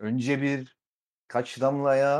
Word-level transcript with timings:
Önce 0.00 0.42
bir 0.42 0.76
kaç 1.28 1.60
damla 1.60 1.94
yaş 1.96 2.10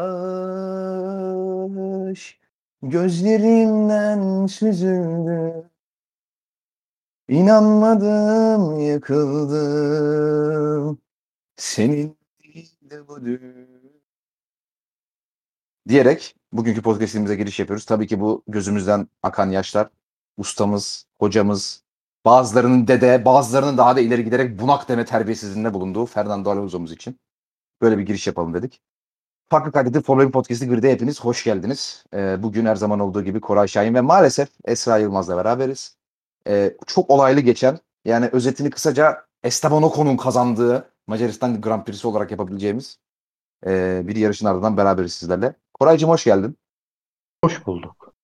gözlerimden 2.82 4.46
süzüldü. 4.46 5.70
İnanmadım, 7.28 8.80
yıkıldım. 8.80 9.58
Senin 11.56 12.18
değildi 12.44 13.04
bu 13.08 13.24
düğün. 13.24 14.02
Diyerek 15.88 16.36
bugünkü 16.52 16.82
podcast'imize 16.82 17.36
giriş 17.36 17.58
yapıyoruz. 17.60 17.84
Tabii 17.84 18.06
ki 18.06 18.20
bu 18.20 18.44
gözümüzden 18.48 19.08
akan 19.22 19.50
yaşlar 19.50 19.90
ustamız, 20.36 21.06
hocamız, 21.18 21.84
bazılarının 22.24 22.88
dede, 22.88 23.24
bazılarının 23.24 23.78
daha 23.78 23.96
da 23.96 24.00
ileri 24.00 24.24
giderek 24.24 24.60
bunak 24.60 24.88
deme 24.88 25.04
terbiyesizliğinde 25.04 25.74
bulunduğu 25.74 26.06
Fernando 26.06 26.50
Alonso'muz 26.50 26.92
için 26.92 27.20
böyle 27.80 27.98
bir 27.98 28.02
giriş 28.02 28.26
yapalım 28.26 28.54
dedik. 28.54 28.80
Farklı 29.48 29.72
Kaydet'in 29.72 30.00
Formula 30.00 30.26
1 30.26 30.32
Podcast'ı 30.32 30.66
Grid'e 30.66 30.92
hepiniz 30.92 31.20
hoş 31.20 31.44
geldiniz. 31.44 32.04
Ee, 32.14 32.42
bugün 32.42 32.66
her 32.66 32.76
zaman 32.76 33.00
olduğu 33.00 33.22
gibi 33.24 33.40
Koray 33.40 33.68
Şahin 33.68 33.94
ve 33.94 34.00
maalesef 34.00 34.48
Esra 34.64 34.98
Yılmaz'la 34.98 35.36
beraberiz. 35.36 35.96
Ee, 36.46 36.76
çok 36.86 37.10
olaylı 37.10 37.40
geçen, 37.40 37.78
yani 38.04 38.28
özetini 38.32 38.70
kısaca 38.70 39.26
Esteban 39.42 39.82
Ocon'un 39.82 40.16
kazandığı 40.16 40.92
Macaristan 41.06 41.60
Grand 41.60 41.84
Prix'si 41.84 42.06
olarak 42.06 42.30
yapabileceğimiz 42.30 42.98
e, 43.66 44.02
bir 44.04 44.16
yarışın 44.16 44.46
ardından 44.46 44.76
beraberiz 44.76 45.12
sizlerle. 45.12 45.54
Koraycığım 45.74 46.10
hoş 46.10 46.24
geldin. 46.24 46.56
Hoş 47.44 47.66
bulduk. 47.66 48.14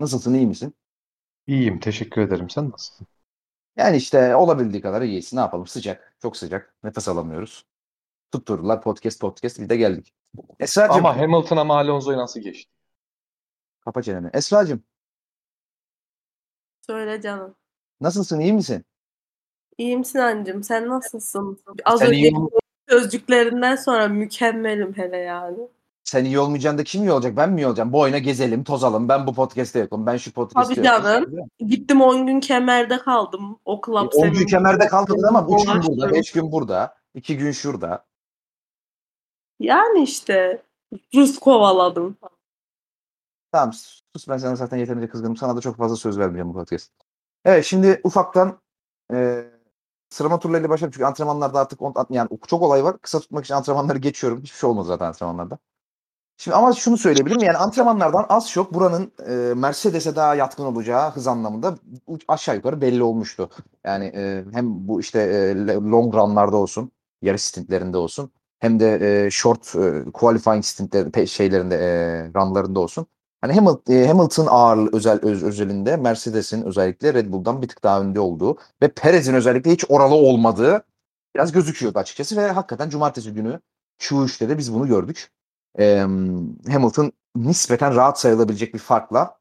Nasılsın, 0.00 0.34
iyi 0.34 0.46
misin? 0.46 0.74
İyiyim, 1.46 1.80
teşekkür 1.80 2.20
ederim. 2.20 2.50
Sen 2.50 2.70
nasılsın? 2.70 3.06
Yani 3.76 3.96
işte 3.96 4.36
olabildiği 4.36 4.82
kadar 4.82 5.02
iyiyiz. 5.02 5.32
Ne 5.32 5.40
yapalım? 5.40 5.66
Sıcak, 5.66 6.16
çok 6.22 6.36
sıcak. 6.36 6.74
Nefes 6.84 7.08
alamıyoruz. 7.08 7.66
Tutturdular 8.32 8.82
podcast 8.82 9.20
podcast 9.20 9.60
bir 9.60 9.68
de 9.68 9.76
geldik. 9.76 10.12
Esra'cığım. 10.60 10.96
Ama 11.06 11.16
Hamilton 11.18 11.56
ama 11.56 11.78
Alonso'yu 11.78 12.18
nasıl 12.18 12.40
geçti? 12.40 12.70
Kapa 13.80 14.02
çeneni. 14.02 14.30
Esra'cığım 14.32 14.82
Söyle 16.86 17.20
canım. 17.20 17.54
nasılsın, 18.00 18.40
iyi 18.40 18.52
misin? 18.52 18.84
İyiyim 19.78 20.04
Sinancığım. 20.04 20.62
Sen 20.62 20.88
nasılsın? 20.88 21.58
Az 21.84 21.98
Sen 22.00 22.08
önce 22.08 22.30
sözcüklerinden 22.88 23.76
sonra 23.76 24.08
mükemmelim 24.08 24.96
hele 24.96 25.16
yani. 25.16 25.58
Sen 26.04 26.24
iyi 26.24 26.38
olmayacaksın 26.38 26.78
da 26.78 26.84
kim 26.84 27.02
iyi 27.02 27.12
olacak? 27.12 27.36
Ben 27.36 27.52
mi 27.52 27.60
iyi 27.60 27.66
olacağım? 27.66 27.92
Bu 27.92 28.00
oyuna 28.00 28.18
gezelim, 28.18 28.64
tozalım. 28.64 29.08
Ben 29.08 29.26
bu 29.26 29.34
podcast'te 29.34 29.78
yokum. 29.78 30.06
Ben 30.06 30.16
şu 30.16 30.32
podcast'te 30.32 30.74
Tabii 30.74 30.86
yokum. 30.86 31.02
canım. 31.04 31.48
Gittim 31.66 32.00
10 32.00 32.26
gün 32.26 32.40
kemerde 32.40 32.98
kaldım. 32.98 33.58
O 33.64 33.80
club 33.86 33.94
10 34.14 34.22
gün 34.30 34.34
senin- 34.34 34.46
kemerde 34.46 34.86
kalmadın 34.88 35.22
ama 35.22 35.46
3 35.60 35.64
gün 35.66 35.74
burada, 35.74 35.86
Dolaştım. 35.86 36.12
5 36.12 36.32
gün 36.32 36.52
burada, 36.52 36.94
2 37.14 37.36
gün 37.38 37.52
şurada. 37.52 38.04
Yani 39.62 40.02
işte 40.02 40.62
Rus 41.14 41.38
kovaladım. 41.38 42.16
Tamam 43.52 43.72
sus 43.72 44.28
ben 44.28 44.36
sana 44.36 44.56
zaten 44.56 44.76
yeterince 44.76 45.08
kızgınım. 45.08 45.36
Sana 45.36 45.56
da 45.56 45.60
çok 45.60 45.76
fazla 45.76 45.96
söz 45.96 46.18
vermeyeceğim 46.18 46.48
bu 46.48 46.58
podcast. 46.58 46.90
Evet 47.44 47.64
şimdi 47.64 48.00
ufaktan 48.04 48.60
e, 49.12 49.44
sıralama 50.10 50.38
turlarıyla 50.38 50.70
başlayalım. 50.70 50.92
Çünkü 50.92 51.04
antrenmanlarda 51.04 51.60
artık 51.60 51.82
on- 51.82 51.94
yani 52.10 52.28
çok 52.46 52.62
olay 52.62 52.84
var. 52.84 52.98
Kısa 52.98 53.20
tutmak 53.20 53.44
için 53.44 53.54
antrenmanları 53.54 53.98
geçiyorum. 53.98 54.42
Hiçbir 54.42 54.56
şey 54.56 54.70
olmadı 54.70 54.88
zaten 54.88 55.06
antrenmanlarda. 55.06 55.58
Şimdi 56.36 56.56
ama 56.56 56.72
şunu 56.72 56.98
söyleyebilirim 56.98 57.42
yani 57.42 57.56
antrenmanlardan 57.56 58.26
az 58.28 58.50
çok 58.50 58.74
buranın 58.74 59.12
e, 59.28 59.54
Mercedes'e 59.54 60.16
daha 60.16 60.34
yatkın 60.34 60.64
olacağı 60.64 61.10
hız 61.10 61.26
anlamında 61.26 61.78
aşağı 62.28 62.56
yukarı 62.56 62.80
belli 62.80 63.02
olmuştu. 63.02 63.50
Yani 63.84 64.04
e, 64.04 64.44
hem 64.52 64.88
bu 64.88 65.00
işte 65.00 65.20
e, 65.20 65.54
long 65.66 66.14
run'larda 66.14 66.56
olsun, 66.56 66.92
yarış 67.22 67.42
stintlerinde 67.42 67.96
olsun 67.96 68.30
hem 68.62 68.80
de 68.80 69.24
e, 69.26 69.30
short 69.30 69.74
e, 69.76 70.10
qualifying 70.12 70.64
stintler 70.64 71.06
pe- 71.06 71.26
şeylerinde 71.26 71.76
e, 71.76 71.88
runlarında 72.34 72.80
olsun. 72.80 73.06
Hani 73.40 73.52
Hamilton, 73.52 73.94
e, 73.94 74.06
Hamilton 74.06 74.46
ağır 74.50 74.92
özel 74.92 75.20
öz, 75.22 75.42
özelinde 75.42 75.96
Mercedes'in 75.96 76.62
özellikle 76.62 77.14
Red 77.14 77.32
Bull'dan 77.32 77.62
bir 77.62 77.68
tık 77.68 77.82
daha 77.84 78.00
önde 78.00 78.20
olduğu 78.20 78.58
ve 78.82 78.88
Perez'in 78.88 79.34
özellikle 79.34 79.70
hiç 79.70 79.84
oralı 79.88 80.14
olmadığı 80.14 80.84
biraz 81.36 81.52
gözüküyordu 81.52 81.98
açıkçası 81.98 82.36
ve 82.36 82.50
hakikaten 82.50 82.90
cumartesi 82.90 83.34
günü 83.34 83.60
Q3'te 83.98 84.48
de 84.48 84.58
biz 84.58 84.74
bunu 84.74 84.86
gördük. 84.86 85.32
Ee, 85.78 85.98
Hamilton 86.72 87.12
nispeten 87.36 87.94
rahat 87.96 88.20
sayılabilecek 88.20 88.74
bir 88.74 88.78
farkla 88.78 89.38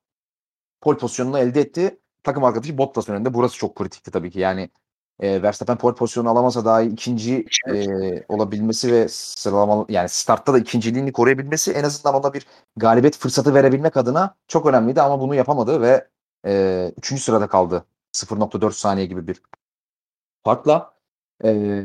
pole 0.82 0.98
pozisyonunu 0.98 1.40
elde 1.40 1.62
etti. 1.62 2.00
Takım 2.24 2.44
arkadaşı 2.44 2.78
Bottas 2.78 3.09
önünde. 3.09 3.34
Burası 3.34 3.58
çok 3.58 3.76
kritikti 3.76 4.12
tabii 4.12 4.32
ki. 4.32 4.40
Yani 4.40 4.70
e, 5.22 5.42
Verstappen 5.44 5.78
pole 5.78 5.96
pozisyonu 5.96 6.30
alamasa 6.30 6.66
dahi 6.66 6.88
ikinci 6.88 7.46
e, 7.68 8.26
olabilmesi 8.28 8.94
ve 8.94 9.08
sıralama 9.09 9.86
yani 9.90 10.09
startta 10.09 10.54
da 10.54 10.59
ikinciliğini 10.59 11.14
koruyabilmesi 11.14 11.72
en 11.72 11.84
azından 11.84 12.16
ona 12.16 12.34
bir 12.34 12.48
galibiyet 12.76 13.18
fırsatı 13.18 13.54
verebilmek 13.54 13.98
adına 13.98 14.36
çok 14.48 14.66
önemliydi 14.66 15.02
ama 15.02 15.20
bunu 15.20 15.36
yapamadı 15.36 15.82
ve 15.82 16.08
e, 16.46 16.94
üçüncü 16.98 17.22
sırada 17.22 17.48
kaldı. 17.48 17.86
0.4 18.14 18.72
saniye 18.72 19.06
gibi 19.06 19.28
bir 19.28 19.42
farkla. 20.44 20.94
E, 21.44 21.84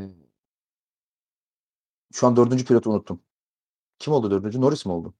şu 2.12 2.26
an 2.26 2.36
dördüncü 2.36 2.64
pilotu 2.64 2.91
unuttum. 2.91 3.20
Kim 3.98 4.12
oldu 4.12 4.30
dördüncü? 4.30 4.60
Norris 4.60 4.86
mi 4.86 4.92
oldu? 4.92 5.14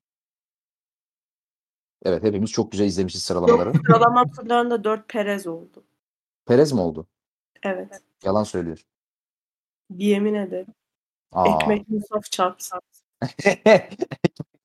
Evet 2.05 2.23
hepimiz 2.23 2.51
çok 2.51 2.73
güzel 2.73 2.87
izlemişiz 2.87 3.23
sıralamaları. 3.23 3.73
Sıralama 3.87 4.25
turlarında 4.31 4.85
4 4.85 5.09
Perez 5.09 5.47
oldu. 5.47 5.85
Perez 6.47 6.73
mi 6.73 6.81
oldu? 6.81 7.07
Evet. 7.63 8.06
Yalan 8.25 8.45
söylüyor. 8.45 8.85
Yemin 9.91 10.35
ederim. 10.35 10.75
Aa. 11.33 11.49
Ekmek 11.49 11.89
musaf 11.89 12.31
çarpsın. 12.31 12.81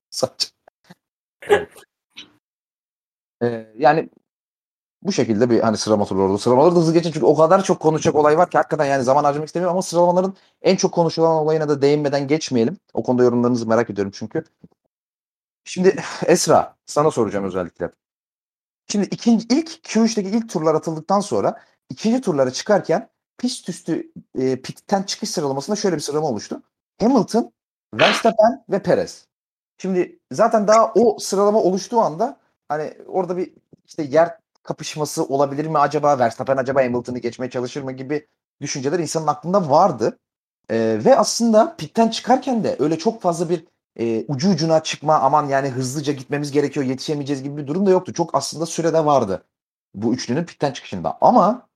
Saç. 0.09 0.53
Evet. 1.41 1.69
Ee, 3.43 3.73
yani 3.77 4.09
bu 5.01 5.11
şekilde 5.11 5.49
bir 5.49 5.59
hani 5.59 5.77
sıralama 5.77 6.05
turları 6.05 6.25
oldu. 6.25 6.37
Sıralamaları 6.37 6.75
da 6.75 6.79
hızlı 6.79 6.93
geçin 6.93 7.11
çünkü 7.11 7.25
o 7.25 7.35
kadar 7.35 7.63
çok 7.63 7.79
konuşacak 7.79 8.15
olay 8.15 8.37
var 8.37 8.49
ki 8.49 8.57
hakikaten 8.57 8.85
yani 8.85 9.03
zaman 9.03 9.23
harcamak 9.23 9.47
istemiyorum 9.47 9.75
ama 9.75 9.81
sıralamaların 9.81 10.35
en 10.61 10.75
çok 10.75 10.93
konuşulan 10.93 11.31
olayına 11.31 11.69
da 11.69 11.81
değinmeden 11.81 12.27
geçmeyelim. 12.27 12.77
O 12.93 13.03
konuda 13.03 13.23
yorumlarınızı 13.23 13.67
merak 13.67 13.89
ediyorum 13.89 14.11
çünkü. 14.15 14.43
Şimdi 15.63 15.95
Esra 16.25 16.75
sana 16.85 17.11
soracağım 17.11 17.45
özellikle. 17.45 17.91
Şimdi 18.87 19.07
ikinci 19.11 19.47
ilk 19.49 19.69
Q3'teki 19.69 20.29
ilk 20.29 20.49
turlar 20.49 20.75
atıldıktan 20.75 21.19
sonra 21.19 21.61
ikinci 21.89 22.21
turlara 22.21 22.51
çıkarken 22.51 23.09
pist 23.41 23.69
üstü 23.69 24.11
e, 24.39 24.61
pitten 24.61 25.03
çıkış 25.03 25.29
sıralamasında 25.29 25.75
şöyle 25.75 25.95
bir 25.95 26.01
sıralama 26.01 26.27
oluştu. 26.27 26.61
Hamilton, 26.99 27.51
Verstappen 27.93 28.63
ve 28.69 28.83
Perez. 28.83 29.27
Şimdi 29.77 30.19
zaten 30.31 30.67
daha 30.67 30.93
o 30.93 31.19
sıralama 31.19 31.59
oluştuğu 31.59 31.99
anda 31.99 32.37
hani 32.69 32.93
orada 33.07 33.37
bir 33.37 33.53
işte 33.85 34.03
yer 34.03 34.37
kapışması 34.63 35.23
olabilir 35.23 35.65
mi 35.65 35.77
acaba? 35.77 36.19
Verstappen 36.19 36.57
acaba 36.57 36.83
Hamilton'ı 36.83 37.19
geçmeye 37.19 37.49
çalışır 37.49 37.81
mı 37.81 37.91
gibi 37.91 38.27
düşünceler 38.61 38.99
insanın 38.99 39.27
aklında 39.27 39.69
vardı. 39.69 40.19
Ee, 40.69 40.99
ve 41.05 41.17
aslında 41.17 41.75
pitten 41.77 42.07
çıkarken 42.07 42.63
de 42.63 42.75
öyle 42.79 42.97
çok 42.97 43.21
fazla 43.21 43.49
bir 43.49 43.65
e, 43.99 44.25
ucu 44.27 44.51
ucuna 44.51 44.83
çıkma 44.83 45.19
aman 45.19 45.47
yani 45.47 45.69
hızlıca 45.69 46.13
gitmemiz 46.13 46.51
gerekiyor 46.51 46.85
yetişemeyeceğiz 46.85 47.43
gibi 47.43 47.57
bir 47.57 47.67
durum 47.67 47.85
da 47.85 47.91
yoktu. 47.91 48.13
Çok 48.13 48.35
aslında 48.35 48.65
sürede 48.65 49.05
vardı 49.05 49.43
bu 49.95 50.13
üçlünün 50.13 50.45
pitten 50.45 50.71
çıkışında. 50.71 51.17
Ama 51.21 51.67
e, 51.67 51.70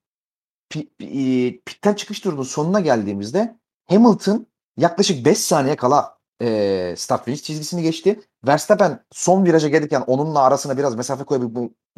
pitten 1.65 1.93
çıkış 1.93 2.19
turunun 2.19 2.43
sonuna 2.43 2.79
geldiğimizde 2.79 3.55
Hamilton 3.89 4.47
yaklaşık 4.77 5.25
5 5.25 5.37
saniye 5.37 5.75
kala 5.75 6.17
e, 6.41 6.95
start 6.97 7.25
finish 7.25 7.43
çizgisini 7.43 7.81
geçti. 7.83 8.19
Verstappen 8.47 9.03
son 9.11 9.45
viraja 9.45 9.69
gelirken 9.69 10.01
onunla 10.07 10.39
arasına 10.39 10.77
biraz 10.77 10.95
mesafe 10.95 11.23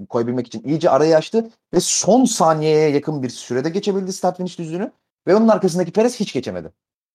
koyabilmek, 0.09 0.47
için 0.47 0.63
iyice 0.63 0.89
arayı 0.89 1.17
açtı 1.17 1.49
ve 1.73 1.79
son 1.79 2.25
saniyeye 2.25 2.89
yakın 2.89 3.23
bir 3.23 3.29
sürede 3.29 3.69
geçebildi 3.69 4.13
start 4.13 4.37
finish 4.37 4.59
düzlüğünü 4.59 4.91
ve 5.27 5.35
onun 5.35 5.47
arkasındaki 5.47 5.91
Perez 5.91 6.19
hiç 6.19 6.33
geçemedi. 6.33 6.71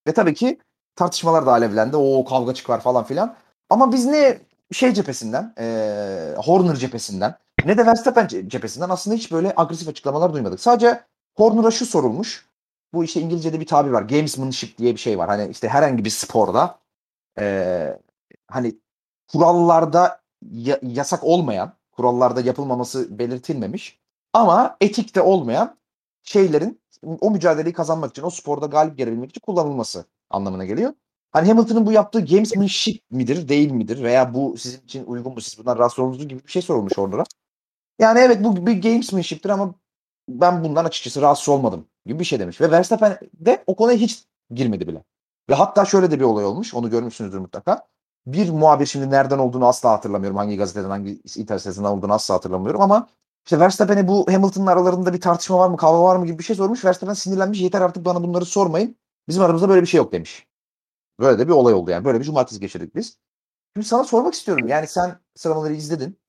Ve 0.07 0.13
tabii 0.13 0.33
ki 0.33 0.59
tartışmalar 0.95 1.45
da 1.45 1.51
alevlendi. 1.51 1.97
O 1.97 2.25
kavga 2.25 2.53
çıkar 2.53 2.81
falan 2.81 3.03
filan. 3.03 3.35
Ama 3.69 3.91
biz 3.91 4.05
ne 4.05 4.39
şey 4.71 4.93
cephesinden, 4.93 5.53
e, 5.59 6.35
Horner 6.37 6.75
cephesinden 6.75 7.35
ne 7.65 7.77
de 7.77 7.85
Verstappen 7.85 8.25
ce- 8.25 8.49
cephesinden 8.49 8.89
aslında 8.89 9.15
hiç 9.15 9.31
böyle 9.31 9.53
agresif 9.57 9.87
açıklamalar 9.87 10.33
duymadık. 10.33 10.59
Sadece 10.59 11.03
Horner'a 11.35 11.71
şu 11.71 11.85
sorulmuş. 11.85 12.49
Bu 12.93 13.03
işte 13.03 13.21
İngilizce'de 13.21 13.59
bir 13.59 13.65
tabir 13.65 13.89
var. 13.91 14.01
Gamesmanship 14.01 14.77
diye 14.77 14.93
bir 14.93 14.99
şey 14.99 15.17
var. 15.17 15.29
Hani 15.29 15.51
işte 15.51 15.67
herhangi 15.67 16.05
bir 16.05 16.09
sporda 16.09 16.79
e, 17.39 17.99
hani 18.47 18.75
kurallarda 19.27 20.21
ya- 20.51 20.79
yasak 20.83 21.23
olmayan, 21.23 21.73
kurallarda 21.91 22.41
yapılmaması 22.41 23.19
belirtilmemiş 23.19 23.99
ama 24.33 24.77
etikte 24.81 25.21
olmayan 25.21 25.77
şeylerin 26.23 26.81
o 27.21 27.31
mücadeleyi 27.31 27.73
kazanmak 27.73 28.11
için, 28.11 28.23
o 28.23 28.29
sporda 28.29 28.65
galip 28.65 28.97
gelebilmek 28.97 29.29
için 29.29 29.41
kullanılması 29.41 30.05
anlamına 30.29 30.65
geliyor. 30.65 30.93
Hani 31.31 31.47
Hamilton'ın 31.47 31.85
bu 31.85 31.91
yaptığı 31.91 32.25
gamesmanship 32.25 33.03
midir, 33.11 33.49
değil 33.49 33.71
midir 33.71 34.03
veya 34.03 34.33
bu 34.33 34.57
sizin 34.57 34.81
için 34.81 35.05
uygun 35.05 35.33
mu, 35.33 35.41
siz 35.41 35.59
bundan 35.59 35.77
rahatsız 35.77 35.99
olduğunuz 35.99 36.27
gibi 36.27 36.43
bir 36.45 36.51
şey 36.51 36.61
sorulmuş 36.61 36.97
Horner'a. 36.97 37.23
Yani 37.99 38.19
evet 38.19 38.43
bu 38.43 38.67
bir 38.67 38.81
gamesmanship'tir 38.81 39.49
ama 39.49 39.75
ben 40.29 40.63
bundan 40.63 40.85
açıkçası 40.85 41.21
rahatsız 41.21 41.49
olmadım 41.49 41.87
gibi 42.05 42.19
bir 42.19 42.25
şey 42.25 42.39
demiş. 42.39 42.61
Ve 42.61 42.71
Verstappen 42.71 43.17
de 43.33 43.63
o 43.67 43.75
konuya 43.75 43.97
hiç 43.97 44.23
girmedi 44.51 44.87
bile. 44.87 45.03
Ve 45.49 45.53
hatta 45.53 45.85
şöyle 45.85 46.11
de 46.11 46.19
bir 46.19 46.25
olay 46.25 46.45
olmuş. 46.45 46.73
Onu 46.73 46.89
görmüşsünüzdür 46.89 47.37
mutlaka. 47.37 47.87
Bir 48.27 48.49
muhabir 48.49 48.85
şimdi 48.85 49.09
nereden 49.09 49.37
olduğunu 49.37 49.67
asla 49.67 49.91
hatırlamıyorum. 49.91 50.37
Hangi 50.37 50.57
gazeteden, 50.57 50.89
hangi 50.89 51.11
internet 51.35 51.61
sitesinden 51.61 51.87
olduğunu 51.89 52.13
asla 52.13 52.35
hatırlamıyorum 52.35 52.81
ama 52.81 53.09
işte 53.45 53.59
Verstappen'e 53.59 54.07
bu 54.07 54.25
Hamilton'ın 54.31 54.67
aralarında 54.67 55.13
bir 55.13 55.21
tartışma 55.21 55.57
var 55.57 55.69
mı, 55.69 55.77
kavga 55.77 56.03
var 56.03 56.15
mı 56.15 56.25
gibi 56.25 56.39
bir 56.39 56.43
şey 56.43 56.55
sormuş. 56.55 56.85
Verstappen 56.85 57.13
sinirlenmiş. 57.13 57.61
Yeter 57.61 57.81
artık 57.81 58.05
bana 58.05 58.23
bunları 58.23 58.45
sormayın. 58.45 58.97
Bizim 59.27 59.43
aramızda 59.43 59.69
böyle 59.69 59.81
bir 59.81 59.87
şey 59.87 59.97
yok 59.97 60.11
demiş. 60.11 60.47
Böyle 61.19 61.39
de 61.39 61.47
bir 61.47 61.53
olay 61.53 61.73
oldu 61.73 61.91
yani. 61.91 62.05
Böyle 62.05 62.19
bir 62.19 62.25
cumartesi 62.25 62.59
geçirdik 62.59 62.95
biz. 62.95 63.17
Şimdi 63.75 63.87
sana 63.87 64.03
sormak 64.03 64.33
istiyorum. 64.33 64.67
Yani 64.67 64.87
sen 64.87 65.19
sıralamaları 65.35 65.73
izledin. 65.73 66.19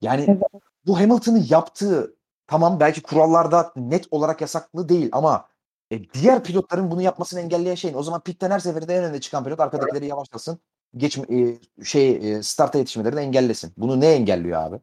Yani 0.00 0.24
Evet. 0.28 0.42
bu 0.86 1.00
Hamilton'ın 1.00 1.46
yaptığı 1.48 2.15
tamam 2.46 2.80
belki 2.80 3.02
kurallarda 3.02 3.72
net 3.76 4.06
olarak 4.10 4.40
yasaklı 4.40 4.88
değil 4.88 5.08
ama 5.12 5.48
e, 5.90 6.10
diğer 6.10 6.44
pilotların 6.44 6.90
bunu 6.90 7.02
yapmasını 7.02 7.40
engelleyen 7.40 7.74
şey 7.74 7.92
ne? 7.92 7.96
O 7.96 8.02
zaman 8.02 8.20
pitten 8.20 8.50
her 8.50 8.58
seferinde 8.58 8.94
en 8.94 9.04
önde 9.04 9.20
çıkan 9.20 9.44
pilot 9.44 9.60
arkadakileri 9.60 10.06
yavaşlasın. 10.06 10.58
Geç, 10.96 11.18
e, 11.18 11.58
şey 11.84 12.32
e, 12.32 12.42
starta 12.42 12.78
yetişmelerini 12.78 13.20
engellesin. 13.20 13.72
Bunu 13.76 14.00
ne 14.00 14.06
engelliyor 14.06 14.62
abi? 14.62 14.80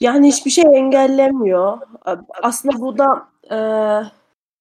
Yani 0.00 0.28
hiçbir 0.28 0.50
şey 0.50 0.64
engellemiyor. 0.64 1.78
Aslında 2.42 2.80
bu 2.80 2.98
da 2.98 3.28
e, 3.50 3.56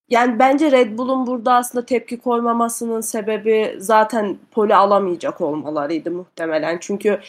yani 0.10 0.40
bence 0.40 0.72
Red 0.72 0.98
Bull'un 0.98 1.28
burada 1.28 1.54
aslında 1.54 1.86
tepki 1.86 2.20
koymamasının 2.20 3.02
sebebi 3.02 3.76
zaten 3.80 4.38
poli 4.52 4.76
alamayacak 4.76 5.42
olmalarıydı 5.42 6.12
muhtemelen. 6.12 6.78
Çünkü 6.82 7.20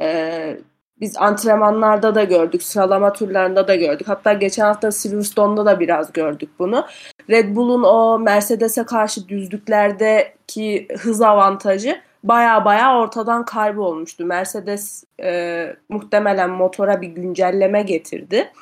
e, 0.00 0.58
biz 1.00 1.16
antrenmanlarda 1.16 2.14
da 2.14 2.24
gördük, 2.24 2.62
sıralama 2.62 3.12
turlarında 3.12 3.68
da 3.68 3.74
gördük. 3.74 4.08
Hatta 4.08 4.32
geçen 4.32 4.64
hafta 4.64 4.92
Silverstone'da 4.92 5.66
da 5.66 5.80
biraz 5.80 6.12
gördük 6.12 6.50
bunu. 6.58 6.86
Red 7.30 7.56
Bull'un 7.56 7.82
o 7.82 8.18
Mercedes'e 8.18 8.84
karşı 8.84 9.28
düzlüklerdeki 9.28 10.88
hız 10.98 11.22
avantajı 11.22 12.00
baya 12.24 12.64
baya 12.64 12.98
ortadan 12.98 13.44
kaybolmuştu. 13.44 14.26
Mercedes 14.26 15.04
e, 15.22 15.76
muhtemelen 15.88 16.50
motora 16.50 17.00
bir 17.00 17.08
güncelleme 17.08 17.82
getirdi. 17.82 18.52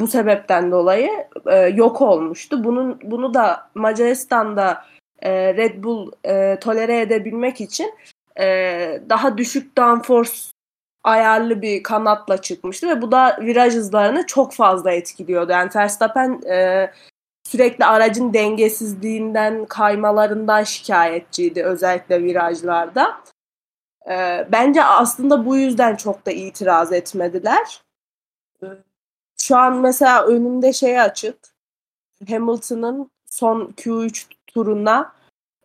Bu 0.00 0.06
sebepten 0.06 0.70
dolayı 0.70 1.10
e, 1.46 1.56
yok 1.56 2.02
olmuştu. 2.02 2.64
Bunun 2.64 3.00
bunu 3.02 3.34
da 3.34 3.70
Macaristan'da 3.74 4.84
e, 5.22 5.54
Red 5.54 5.84
Bull 5.84 6.10
e, 6.24 6.58
tolere 6.60 7.00
edebilmek 7.00 7.60
için 7.60 7.94
e, 8.40 8.46
daha 9.08 9.38
düşük 9.38 9.78
downforce 9.78 10.53
ayarlı 11.04 11.62
bir 11.62 11.82
kanatla 11.82 12.42
çıkmıştı 12.42 12.88
ve 12.88 13.02
bu 13.02 13.12
da 13.12 13.38
viraj 13.40 13.74
hızlarını 13.74 14.26
çok 14.26 14.52
fazla 14.52 14.92
etkiliyordu. 14.92 15.52
Yani 15.52 15.70
Verstappen 15.76 16.40
e, 16.46 16.90
sürekli 17.44 17.84
aracın 17.84 18.34
dengesizliğinden, 18.34 19.64
kaymalarından 19.64 20.62
şikayetçiydi 20.62 21.64
özellikle 21.64 22.22
virajlarda. 22.22 23.20
E, 24.10 24.46
bence 24.52 24.84
aslında 24.84 25.46
bu 25.46 25.56
yüzden 25.56 25.96
çok 25.96 26.26
da 26.26 26.30
itiraz 26.30 26.92
etmediler. 26.92 27.82
E, 28.62 28.66
şu 29.40 29.56
an 29.56 29.76
mesela 29.76 30.26
önümde 30.26 30.72
şey 30.72 31.00
açık. 31.00 31.36
Hamilton'ın 32.28 33.10
son 33.26 33.74
Q3 33.76 34.26
turuna 34.46 35.12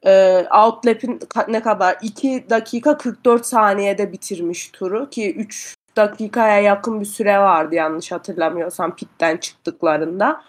e, 0.05 0.45
outlap'in 0.65 1.19
ne 1.47 1.61
kadar 1.61 1.97
2 2.01 2.45
dakika 2.49 2.97
44 2.97 3.45
saniyede 3.45 4.11
bitirmiş 4.11 4.69
turu 4.69 5.09
ki 5.09 5.35
3 5.35 5.75
dakikaya 5.95 6.59
yakın 6.59 7.01
bir 7.01 7.05
süre 7.05 7.39
vardı 7.39 7.75
yanlış 7.75 8.11
hatırlamıyorsam 8.11 8.95
pitten 8.95 9.37
çıktıklarında. 9.37 10.43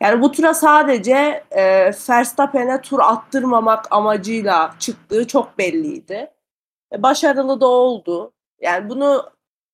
Yani 0.00 0.22
bu 0.22 0.32
tura 0.32 0.54
sadece 0.54 1.44
e, 1.50 1.90
Verstappen'e 2.10 2.80
tur 2.80 2.98
attırmamak 3.02 3.92
amacıyla 3.92 4.74
çıktığı 4.78 5.26
çok 5.26 5.58
belliydi. 5.58 6.30
E, 6.92 7.02
başarılı 7.02 7.60
da 7.60 7.66
oldu. 7.66 8.32
Yani 8.60 8.88
bunu 8.88 9.30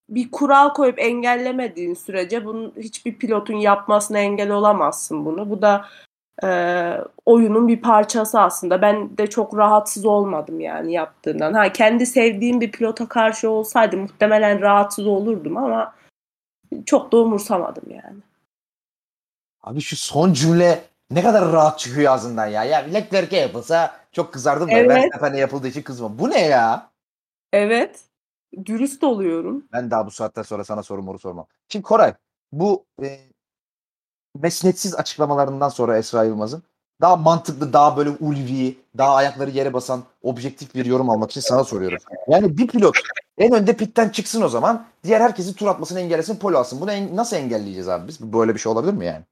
bir 0.08 0.30
kural 0.30 0.68
koyup 0.68 0.98
engellemediğin 0.98 1.94
sürece 1.94 2.44
bunun 2.44 2.72
hiçbir 2.76 3.18
pilotun 3.18 3.54
yapmasına 3.54 4.18
engel 4.18 4.50
olamazsın 4.50 5.24
bunu. 5.24 5.50
Bu 5.50 5.62
da 5.62 5.86
e, 6.44 6.50
oyunun 7.26 7.68
bir 7.68 7.80
parçası 7.82 8.40
aslında. 8.40 8.82
Ben 8.82 9.18
de 9.18 9.26
çok 9.26 9.56
rahatsız 9.56 10.04
olmadım 10.06 10.60
yani 10.60 10.92
yaptığından. 10.92 11.52
Ha 11.52 11.72
kendi 11.72 12.06
sevdiğim 12.06 12.60
bir 12.60 12.72
pilota 12.72 13.08
karşı 13.08 13.50
olsaydı 13.50 13.96
muhtemelen 13.96 14.60
rahatsız 14.60 15.06
olurdum 15.06 15.56
ama 15.56 15.94
çok 16.86 17.12
da 17.12 17.16
umursamadım 17.16 17.90
yani. 17.90 18.18
Abi 19.62 19.80
şu 19.80 19.96
son 19.96 20.32
cümle 20.32 20.82
ne 21.10 21.22
kadar 21.22 21.52
rahat 21.52 21.78
çıkıyor 21.78 22.12
ağzından 22.12 22.46
ya. 22.46 22.64
Ya 22.64 22.78
Leclerc'e 22.78 23.36
yapılsa 23.36 24.00
çok 24.12 24.32
kızardım 24.32 24.68
da 24.68 24.72
Evet. 24.72 24.90
Verstappen'e 24.90 25.38
yapıldığı 25.38 25.68
için 25.68 25.82
kızmam. 25.82 26.18
Bu 26.18 26.30
ne 26.30 26.40
ya? 26.40 26.90
Evet. 27.52 28.00
Dürüst 28.66 29.04
oluyorum. 29.04 29.64
Ben 29.72 29.90
daha 29.90 30.06
bu 30.06 30.10
saatten 30.10 30.42
sonra 30.42 30.64
sana 30.64 30.82
soru 30.82 31.02
moru 31.02 31.18
sormam. 31.18 31.46
Şimdi 31.68 31.82
Koray 31.82 32.14
bu 32.52 32.84
e, 33.02 33.18
mesnetsiz 34.38 34.94
açıklamalarından 34.94 35.68
sonra 35.68 35.98
Esra 35.98 36.24
Yılmaz'ın 36.24 36.62
daha 37.00 37.16
mantıklı, 37.16 37.72
daha 37.72 37.96
böyle 37.96 38.10
ulvi, 38.10 38.78
daha 38.98 39.14
ayakları 39.14 39.50
yere 39.50 39.72
basan 39.72 40.02
objektif 40.22 40.74
bir 40.74 40.84
yorum 40.84 41.10
almak 41.10 41.30
için 41.30 41.40
sana 41.40 41.64
soruyorum. 41.64 41.98
Yani 42.28 42.58
bir 42.58 42.66
pilot 42.66 42.96
en 43.38 43.52
önde 43.52 43.76
pitten 43.76 44.08
çıksın 44.08 44.42
o 44.42 44.48
zaman. 44.48 44.86
Diğer 45.04 45.20
herkesin 45.20 45.52
tur 45.54 45.66
atmasını 45.66 46.00
engellesin, 46.00 46.36
pole 46.36 46.56
alsın. 46.56 46.80
Bunu 46.80 46.92
en- 46.92 47.16
nasıl 47.16 47.36
engelleyeceğiz 47.36 47.88
abi 47.88 48.08
biz? 48.08 48.20
Böyle 48.20 48.54
bir 48.54 48.58
şey 48.60 48.72
olabilir 48.72 48.92
mi 48.92 49.06
yani? 49.06 49.24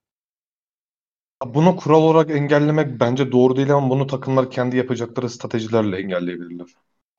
Bunu 1.46 1.76
kural 1.76 2.02
olarak 2.02 2.30
engellemek 2.30 3.00
bence 3.00 3.32
doğru 3.32 3.56
değil 3.56 3.74
ama 3.74 3.90
bunu 3.90 4.06
takımlar 4.06 4.50
kendi 4.50 4.76
yapacakları 4.76 5.30
stratejilerle 5.30 5.96
engelleyebilirler. 5.96 6.66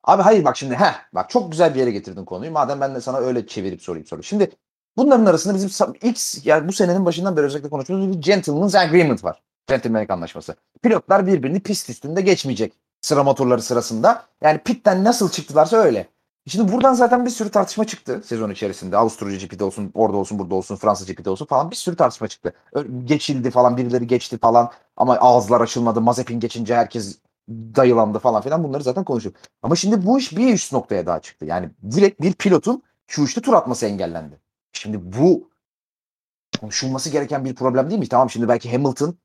Abi 0.04 0.22
hayır 0.22 0.44
bak 0.44 0.56
şimdi 0.56 0.74
heh 0.74 0.94
bak 1.14 1.30
çok 1.30 1.52
güzel 1.52 1.74
bir 1.74 1.78
yere 1.80 1.90
getirdin 1.90 2.24
konuyu. 2.24 2.50
Madem 2.52 2.80
ben 2.80 2.94
de 2.94 3.00
sana 3.00 3.18
öyle 3.18 3.46
çevirip 3.46 3.82
sorayım 3.82 4.06
soruyu. 4.06 4.22
Şimdi 4.24 4.50
bunların 4.96 5.26
arasında 5.26 5.54
bizim 5.54 5.94
ilk 6.02 6.46
yani 6.46 6.68
bu 6.68 6.72
senenin 6.72 7.06
başından 7.06 7.36
beri 7.36 7.46
özellikle 7.46 7.70
konuştuğumuz 7.70 8.16
bir 8.16 8.22
gentleman's 8.22 8.74
agreement 8.74 9.24
var. 9.24 9.42
Gentlemanlık 9.66 10.10
anlaşması. 10.10 10.54
Pilotlar 10.82 11.26
birbirini 11.26 11.60
pist 11.60 11.90
üstünde 11.90 12.20
geçmeyecek 12.20 12.72
sıralama 13.00 13.34
turları 13.34 13.62
sırasında. 13.62 14.24
Yani 14.42 14.58
pitten 14.58 15.04
nasıl 15.04 15.30
çıktılarsa 15.30 15.76
öyle. 15.76 16.08
Şimdi 16.46 16.72
buradan 16.72 16.94
zaten 16.94 17.26
bir 17.26 17.30
sürü 17.30 17.50
tartışma 17.50 17.84
çıktı 17.84 18.22
sezon 18.24 18.50
içerisinde. 18.50 18.96
Avusturya 18.96 19.38
GP'de 19.38 19.64
olsun, 19.64 19.90
orada 19.94 20.16
olsun, 20.16 20.38
burada 20.38 20.54
olsun, 20.54 20.76
Fransa 20.76 21.12
GP'de 21.12 21.30
olsun 21.30 21.46
falan 21.46 21.70
bir 21.70 21.76
sürü 21.76 21.96
tartışma 21.96 22.28
çıktı. 22.28 22.52
Geçildi 23.04 23.50
falan, 23.50 23.76
birileri 23.76 24.06
geçti 24.06 24.38
falan 24.38 24.70
ama 24.96 25.16
ağızlar 25.16 25.60
açılmadı. 25.60 26.00
Mazepin 26.00 26.40
geçince 26.40 26.74
herkes 26.74 27.18
dayılandı 27.50 28.18
falan 28.18 28.42
filan 28.42 28.64
bunları 28.64 28.82
zaten 28.82 29.04
konuşuyor. 29.04 29.34
Ama 29.62 29.76
şimdi 29.76 30.06
bu 30.06 30.18
iş 30.18 30.36
bir 30.36 30.54
üst 30.54 30.72
noktaya 30.72 31.06
daha 31.06 31.20
çıktı. 31.20 31.44
Yani 31.46 31.70
direkt 31.90 32.20
bir 32.20 32.32
pilotun 32.32 32.82
Q3'te 33.08 33.40
tur 33.40 33.54
atması 33.54 33.86
engellendi. 33.86 34.40
Şimdi 34.72 35.12
bu 35.18 35.50
konuşulması 36.60 37.10
gereken 37.10 37.44
bir 37.44 37.54
problem 37.54 37.90
değil 37.90 38.00
mi? 38.00 38.08
Tamam 38.08 38.30
şimdi 38.30 38.48
belki 38.48 38.72
Hamilton 38.72 39.18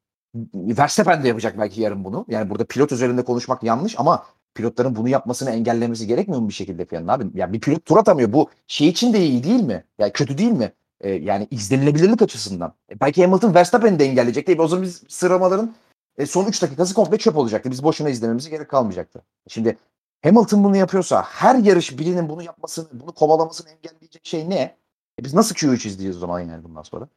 Verstappen 0.54 1.24
de 1.24 1.28
yapacak 1.28 1.60
belki 1.60 1.82
yarın 1.82 2.04
bunu. 2.04 2.26
Yani 2.28 2.50
burada 2.50 2.66
pilot 2.66 2.92
üzerinde 2.92 3.24
konuşmak 3.24 3.64
yanlış 3.64 4.00
ama 4.00 4.26
pilotların 4.56 4.96
bunu 4.96 5.10
yapmasını 5.10 5.50
engellemesi 5.50 6.08
gerekmiyor 6.08 6.42
mu 6.42 6.50
bir 6.50 6.54
şekilde 6.54 6.86
falan 6.86 7.08
abi? 7.08 7.26
Yani 7.34 7.54
bir 7.54 7.60
pilot 7.60 7.86
tur 7.86 7.98
atamıyor. 7.98 8.34
Bu 8.34 8.50
şey 8.68 8.88
için 8.88 9.14
de 9.14 9.26
iyi 9.26 9.44
değil 9.44 9.64
mi? 9.64 9.84
Yani 10.00 10.12
kötü 10.12 10.38
değil 10.38 10.52
mi? 10.52 10.72
Ee, 11.02 11.10
yani 11.10 11.48
izlenilebilirlik 11.52 12.22
açısından. 12.22 12.74
E, 12.92 13.00
belki 13.00 13.26
Hamilton 13.26 13.54
Verstappen'i 13.54 14.00
de 14.00 14.06
engelleyecek 14.06 14.48
değil. 14.48 14.60
O 14.60 14.68
zaman 14.68 14.84
biz 14.84 15.04
sıralamaların 15.08 15.76
e, 16.18 16.26
son 16.26 16.46
3 16.46 16.62
dakikası 16.62 16.94
komple 16.94 17.18
çöp 17.18 17.38
olacaktı. 17.38 17.72
Biz 17.72 17.84
boşuna 17.84 18.10
izlememize 18.10 18.50
gerek 18.50 18.70
kalmayacaktı. 18.70 19.22
Şimdi 19.48 19.78
Hamilton 20.24 20.64
bunu 20.64 20.78
yapıyorsa 20.78 21.22
her 21.22 21.56
yarış 21.56 22.00
birinin 22.00 22.30
bunu 22.30 22.44
yapmasını, 22.44 22.88
bunu 22.94 23.12
kovalamasını 23.14 23.70
engelleyecek 23.70 24.26
şey 24.26 24.50
ne? 24.50 24.76
E, 25.20 25.24
biz 25.24 25.34
nasıl 25.34 25.56
Q3 25.56 25.86
izleyeceğiz 25.86 26.18
o 26.18 26.20
zaman 26.20 26.40
yani 26.40 26.64
bundan 26.64 26.82
sonra? 26.84 27.10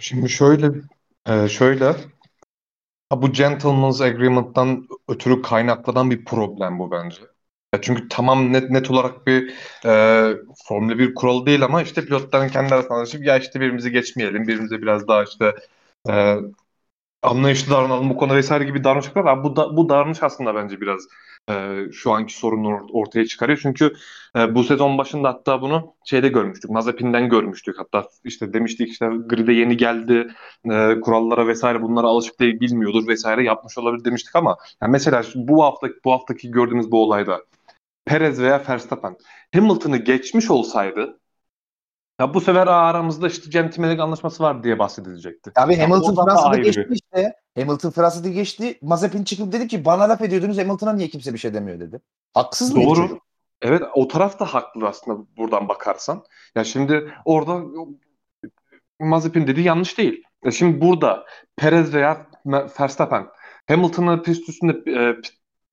Şimdi 0.00 0.28
şöyle 0.30 0.72
e, 1.26 1.48
şöyle 1.48 1.96
ha, 3.10 3.22
bu 3.22 3.32
Gentleman's 3.32 4.00
Agreement'tan 4.00 4.88
ötürü 5.08 5.42
kaynaklanan 5.42 6.10
bir 6.10 6.24
problem 6.24 6.78
bu 6.78 6.90
bence. 6.90 7.22
Ya 7.74 7.80
çünkü 7.82 8.08
tamam 8.08 8.52
net 8.52 8.70
net 8.70 8.90
olarak 8.90 9.26
bir 9.26 9.54
e, 9.86 10.36
Formula 10.64 10.98
1 10.98 11.14
kuralı 11.14 11.46
değil 11.46 11.64
ama 11.64 11.82
işte 11.82 12.04
pilotların 12.04 12.48
kendi 12.48 12.74
arasında 12.74 12.94
anlaşıp 12.94 13.24
ya 13.26 13.38
işte 13.38 13.60
birimizi 13.60 13.90
geçmeyelim, 13.92 14.48
birimize 14.48 14.82
biraz 14.82 15.08
daha 15.08 15.24
işte 15.24 15.54
e, 16.10 16.36
anlayışlı 17.22 17.70
davranalım 17.70 18.10
bu 18.10 18.16
konuda 18.16 18.36
vesaire 18.36 18.64
gibi 18.64 18.84
davranışlar 18.84 19.22
var. 19.22 19.44
Bu 19.44 19.56
da, 19.56 19.76
bu 19.76 19.88
davranış 19.88 20.22
aslında 20.22 20.54
bence 20.54 20.80
biraz 20.80 21.00
e, 21.50 21.84
şu 21.92 22.12
anki 22.12 22.34
sorunu 22.38 22.68
or- 22.68 22.92
ortaya 22.92 23.26
çıkarıyor. 23.26 23.58
Çünkü 23.62 23.92
e, 24.36 24.54
bu 24.54 24.64
sezon 24.64 24.98
başında 24.98 25.28
hatta 25.28 25.62
bunu 25.62 25.94
şeyde 26.04 26.28
görmüştük. 26.28 26.70
Mazepin'den 26.70 27.28
görmüştük. 27.28 27.78
Hatta 27.78 28.08
işte 28.24 28.52
demiştik 28.52 28.88
işte 28.88 29.06
grid'e 29.26 29.52
yeni 29.52 29.76
geldi. 29.76 30.28
e, 30.70 31.00
kurallara 31.00 31.46
vesaire 31.46 31.82
bunlara 31.82 32.06
alışık 32.06 32.40
değil 32.40 32.60
bilmiyordur 32.60 33.08
vesaire 33.08 33.44
yapmış 33.44 33.78
olabilir 33.78 34.04
demiştik 34.04 34.36
ama 34.36 34.56
yani 34.82 34.90
mesela 34.90 35.22
bu 35.34 35.64
hafta 35.64 35.88
bu 36.04 36.12
haftaki 36.12 36.50
gördüğümüz 36.50 36.90
bu 36.90 37.02
olayda 37.02 37.40
Perez 38.04 38.40
veya 38.40 38.62
Verstappen 38.68 39.16
Hamilton'ı 39.54 39.96
geçmiş 39.96 40.50
olsaydı 40.50 41.20
Ya 42.22 42.34
bu 42.34 42.40
sefer 42.40 42.66
aramızda 42.66 43.28
işte 43.28 43.50
centilmenlik 43.50 44.00
anlaşması 44.00 44.42
var 44.42 44.64
diye 44.64 44.78
bahsedilecekti. 44.78 45.52
Abi 45.56 45.74
Ya 45.74 45.84
Hamilton 45.84 46.14
Fransa'da 46.14 46.56
geçti 46.58 46.86
bir- 46.90 46.94
işte. 46.94 47.34
Hamilton 47.58 47.90
Fransa'da 47.90 48.28
geçti. 48.28 48.78
Mazepin 48.82 49.24
çıkıp 49.24 49.52
dedi 49.52 49.68
ki 49.68 49.84
bana 49.84 50.08
laf 50.08 50.22
ediyordunuz 50.22 50.58
Hamilton'a 50.58 50.92
niye 50.92 51.08
kimse 51.08 51.32
bir 51.34 51.38
şey 51.38 51.54
demiyor 51.54 51.80
dedi. 51.80 52.00
Haksız 52.34 52.74
mı 52.74 52.84
Doğru. 52.84 53.18
Evet 53.62 53.82
o 53.94 54.08
taraf 54.08 54.40
da 54.40 54.44
haklı 54.54 54.88
aslında 54.88 55.26
buradan 55.36 55.68
bakarsan. 55.68 56.24
Ya 56.54 56.64
şimdi 56.64 57.12
orada 57.24 57.60
Mazepin 59.00 59.46
dediği 59.46 59.66
yanlış 59.66 59.98
değil. 59.98 60.22
Ya 60.44 60.50
şimdi 60.50 60.80
burada 60.80 61.24
Perez 61.56 61.94
veya 61.94 62.26
Verstappen 62.80 63.26
Hamilton'ı 63.68 64.22
pist 64.22 64.48
üstünde 64.48 64.90
e, 64.90 65.16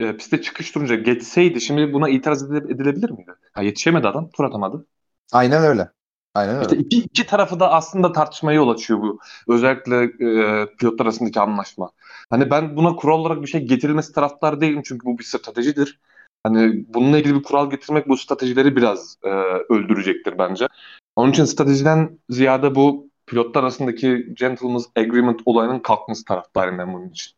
e, 0.06 0.16
piste 0.16 0.42
çıkış 0.42 0.74
durunca 0.74 0.94
geçseydi 0.94 1.60
şimdi 1.60 1.92
buna 1.92 2.08
itiraz 2.08 2.42
edile- 2.42 2.72
edilebilir 2.74 3.10
miydi? 3.10 3.30
Ha, 3.52 3.62
yetişemedi 3.62 4.08
adam, 4.08 4.30
tur 4.30 4.44
atamadı. 4.44 4.86
Aynen 5.32 5.62
öyle. 5.64 5.88
Aynen 6.34 6.54
öyle. 6.54 6.62
İşte 6.64 6.76
iki, 6.76 6.98
iki 6.98 7.26
tarafı 7.26 7.60
da 7.60 7.72
aslında 7.72 8.12
tartışmaya 8.12 8.54
yol 8.54 8.68
açıyor 8.68 9.00
bu. 9.00 9.18
Özellikle 9.48 10.02
e, 10.02 10.66
pilotlar 10.76 11.06
arasındaki 11.06 11.40
anlaşma. 11.40 11.90
Hani 12.30 12.50
ben 12.50 12.76
buna 12.76 12.96
kural 12.96 13.18
olarak 13.18 13.42
bir 13.42 13.46
şey 13.46 13.60
getirilmesi 13.60 14.12
taraftar 14.12 14.60
değilim 14.60 14.82
çünkü 14.84 15.06
bu 15.06 15.18
bir 15.18 15.24
stratejidir. 15.24 16.00
Hani 16.42 16.84
bununla 16.88 17.18
ilgili 17.18 17.34
bir 17.34 17.42
kural 17.42 17.70
getirmek 17.70 18.08
bu 18.08 18.16
stratejileri 18.16 18.76
biraz 18.76 19.16
e, 19.24 19.28
öldürecektir 19.68 20.38
bence. 20.38 20.68
Onun 21.16 21.30
için 21.30 21.44
stratejiden 21.44 22.18
ziyade 22.30 22.74
bu 22.74 23.10
pilotlar 23.26 23.62
arasındaki 23.62 24.34
gentleman's 24.34 24.86
agreement 24.96 25.40
olayının 25.44 25.78
kalkması 25.78 26.24
taraftarıyım 26.24 26.78
ben 26.78 26.94
bunun 26.94 27.08
için. 27.08 27.32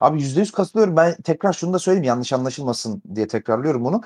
Abi 0.00 0.20
%100 0.20 0.52
katılıyorum. 0.52 0.96
Ben 0.96 1.16
tekrar 1.24 1.52
şunu 1.52 1.72
da 1.72 1.78
söyleyeyim 1.78 2.04
yanlış 2.04 2.32
anlaşılmasın 2.32 3.02
diye 3.14 3.28
tekrarlıyorum 3.28 3.84
bunu. 3.84 4.00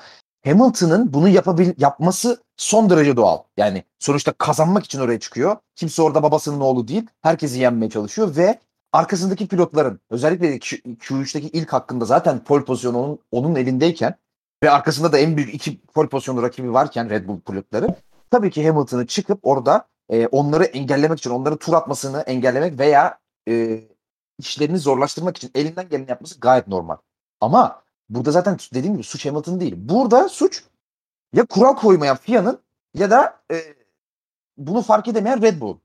Hamilton'ın 0.45 1.13
bunu 1.13 1.29
yapabil 1.29 1.73
yapması 1.77 2.43
son 2.57 2.89
derece 2.89 3.17
doğal. 3.17 3.37
Yani 3.57 3.83
sonuçta 3.99 4.31
kazanmak 4.31 4.85
için 4.85 4.99
oraya 4.99 5.19
çıkıyor. 5.19 5.57
Kimse 5.75 6.01
orada 6.01 6.23
babasının 6.23 6.59
oğlu 6.59 6.87
değil. 6.87 7.07
Herkesi 7.21 7.59
yenmeye 7.59 7.89
çalışıyor 7.89 8.35
ve 8.35 8.59
arkasındaki 8.91 9.47
pilotların 9.47 9.99
özellikle 10.09 10.55
Q- 10.59 10.97
Q3'teki 10.97 11.47
ilk 11.47 11.73
hakkında 11.73 12.05
zaten 12.05 12.43
pole 12.43 12.65
pozisyonu 12.65 12.97
onun, 13.03 13.19
onun 13.31 13.55
elindeyken 13.55 14.15
ve 14.63 14.71
arkasında 14.71 15.11
da 15.11 15.17
en 15.17 15.37
büyük 15.37 15.53
iki 15.53 15.81
pole 15.81 16.09
pozisyonu 16.09 16.41
rakibi 16.41 16.73
varken 16.73 17.09
Red 17.09 17.27
Bull 17.27 17.39
pilotları 17.39 17.95
tabii 18.31 18.51
ki 18.51 18.67
Hamilton'ı 18.67 19.07
çıkıp 19.07 19.39
orada 19.43 19.87
e, 20.09 20.27
onları 20.27 20.63
engellemek 20.63 21.19
için 21.19 21.29
onların 21.29 21.57
tur 21.57 21.73
atmasını 21.73 22.21
engellemek 22.21 22.79
veya 22.79 23.19
e, 23.49 23.79
işlerini 24.39 24.77
zorlaştırmak 24.79 25.37
için 25.37 25.51
elinden 25.55 25.89
geleni 25.89 26.09
yapması 26.09 26.39
gayet 26.39 26.67
normal. 26.67 26.97
Ama 27.41 27.82
burada 28.09 28.31
zaten 28.31 28.57
dediğim 28.73 28.93
gibi 28.93 29.03
suç 29.03 29.25
Hamilton 29.25 29.59
değil. 29.59 29.73
Burada 29.77 30.29
suç 30.29 30.63
ya 31.33 31.45
kural 31.45 31.75
koymayan 31.75 32.17
FIA'nın 32.17 32.59
ya 32.93 33.11
da 33.11 33.39
e, 33.51 33.61
bunu 34.57 34.81
fark 34.81 35.07
edemeyen 35.07 35.41
Red 35.41 35.61
Bull. 35.61 35.77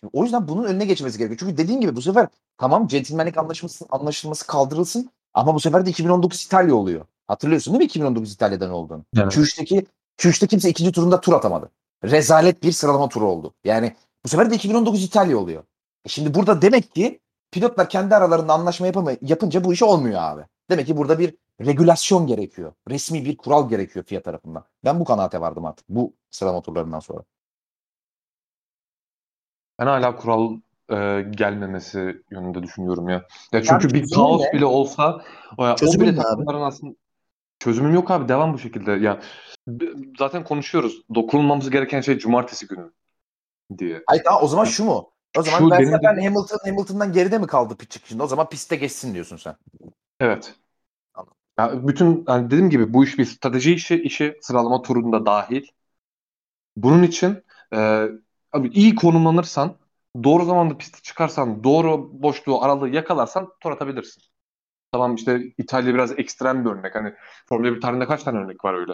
Şimdi 0.00 0.10
o 0.14 0.22
yüzden 0.22 0.48
bunun 0.48 0.64
önüne 0.64 0.84
geçmesi 0.84 1.18
gerekiyor. 1.18 1.38
Çünkü 1.40 1.56
dediğin 1.56 1.80
gibi 1.80 1.96
bu 1.96 2.02
sefer 2.02 2.28
tamam 2.58 2.86
centilmenlik 2.86 3.38
anlaşması, 3.38 3.84
anlaşılması 3.90 4.46
kaldırılsın 4.46 5.10
ama 5.34 5.54
bu 5.54 5.60
sefer 5.60 5.86
de 5.86 5.90
2019 5.90 6.44
İtalya 6.44 6.74
oluyor. 6.74 7.04
Hatırlıyorsun 7.26 7.74
değil 7.74 7.78
mi 7.78 7.84
2019 7.84 8.32
İtalya'dan 8.32 8.70
olduğunu? 8.70 9.04
Evet. 9.16 9.32
Q3'teki 9.32 9.86
Q3'te 10.18 10.46
kimse 10.46 10.68
ikinci 10.68 10.92
turunda 10.92 11.20
tur 11.20 11.32
atamadı. 11.32 11.70
Rezalet 12.04 12.62
bir 12.62 12.72
sıralama 12.72 13.08
turu 13.08 13.26
oldu. 13.26 13.54
Yani 13.64 13.96
bu 14.24 14.28
sefer 14.28 14.50
de 14.50 14.54
2019 14.54 15.04
İtalya 15.04 15.38
oluyor. 15.38 15.62
E 16.04 16.08
şimdi 16.08 16.34
burada 16.34 16.62
demek 16.62 16.94
ki 16.94 17.20
pilotlar 17.50 17.88
kendi 17.88 18.16
aralarında 18.16 18.52
anlaşma 18.52 18.86
yapama, 18.86 19.12
yapınca 19.22 19.64
bu 19.64 19.72
iş 19.72 19.82
olmuyor 19.82 20.22
abi. 20.22 20.42
Demek 20.70 20.86
ki 20.86 20.96
burada 20.96 21.18
bir 21.18 21.34
regülasyon 21.66 22.26
gerekiyor. 22.26 22.72
Resmi 22.88 23.24
bir 23.24 23.36
kural 23.36 23.68
gerekiyor 23.68 24.04
FIA 24.04 24.22
tarafından. 24.22 24.64
Ben 24.84 25.00
bu 25.00 25.04
kanaate 25.04 25.40
vardım 25.40 25.64
artık 25.64 25.88
bu 25.88 26.14
sıralama 26.30 26.62
turlarından 26.62 27.00
sonra. 27.00 27.22
Ben 29.78 29.86
hala 29.86 30.16
kural 30.16 30.56
e, 30.90 31.22
gelmemesi 31.30 32.22
yönünde 32.30 32.62
düşünüyorum 32.62 33.08
ya. 33.08 33.26
Ya 33.52 33.62
çünkü 33.62 33.88
bir 33.88 34.00
çözümü 34.00 34.14
kaos 34.14 34.40
ne? 34.42 34.52
bile 34.52 34.64
olsa 34.64 35.24
o, 35.58 35.64
o 35.64 36.00
bile 36.00 36.16
takımların 36.16 36.60
aslında 36.62 36.94
çözümüm 37.58 37.94
yok 37.94 38.10
abi 38.10 38.28
devam 38.28 38.54
bu 38.54 38.58
şekilde. 38.58 38.90
Ya 38.92 39.20
b- 39.68 39.92
zaten 40.18 40.44
konuşuyoruz. 40.44 41.02
Dokunulmamız 41.14 41.70
gereken 41.70 42.00
şey 42.00 42.18
cumartesi 42.18 42.66
günü 42.66 42.92
diye. 43.78 44.02
Hayır 44.06 44.22
tamam 44.24 44.42
o 44.42 44.48
zaman 44.48 44.64
şu 44.64 44.84
mu? 44.84 45.12
O 45.38 45.42
zaman 45.42 45.58
Şu 45.58 45.70
benim 45.70 45.70
Verstappen 45.92 46.16
dediğim- 46.16 46.34
Hamilton 46.34 46.58
Hamilton'dan 46.64 47.12
geride 47.12 47.38
mi 47.38 47.46
kaldı 47.46 47.76
pit 47.76 47.90
çıkışında? 47.90 48.24
O 48.24 48.26
zaman 48.26 48.48
piste 48.48 48.76
geçsin 48.76 49.14
diyorsun 49.14 49.36
sen. 49.36 49.56
Evet. 50.20 50.54
Ya 51.58 51.88
bütün 51.88 52.24
hani 52.26 52.46
dediğim 52.46 52.70
gibi 52.70 52.94
bu 52.94 53.04
iş 53.04 53.18
bir 53.18 53.24
strateji 53.24 53.74
işi, 53.74 54.02
işi 54.02 54.38
sıralama 54.42 54.82
turunda 54.82 55.26
dahil. 55.26 55.66
Bunun 56.76 57.02
için 57.02 57.44
e, 57.74 58.08
abi 58.52 58.68
iyi 58.68 58.94
konumlanırsan, 58.94 59.76
doğru 60.24 60.44
zamanda 60.44 60.78
piste 60.78 60.98
çıkarsan, 61.02 61.64
doğru 61.64 62.22
boşluğu, 62.22 62.62
aralığı 62.62 62.88
yakalarsan 62.88 63.48
tur 63.60 63.70
atabilirsin. 63.70 64.22
Tamam 64.92 65.14
işte 65.14 65.42
İtalya 65.58 65.94
biraz 65.94 66.18
ekstrem 66.18 66.64
bir 66.64 66.70
örnek. 66.70 66.94
Hani 66.94 67.14
Formula 67.48 67.74
1 67.76 67.80
tarihinde 67.80 68.06
kaç 68.06 68.22
tane 68.22 68.38
örnek 68.38 68.64
var 68.64 68.74
öyle? 68.74 68.92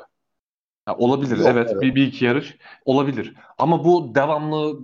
Ya 0.88 0.97
olabilir 0.97 1.38
Yok, 1.38 1.49
evet, 1.50 1.71
evet. 1.73 1.83
Bir, 1.83 1.94
bir 1.94 2.06
iki 2.06 2.25
yarış 2.25 2.56
olabilir. 2.85 3.35
Ama 3.59 3.85
bu 3.85 4.14
devamlı 4.14 4.80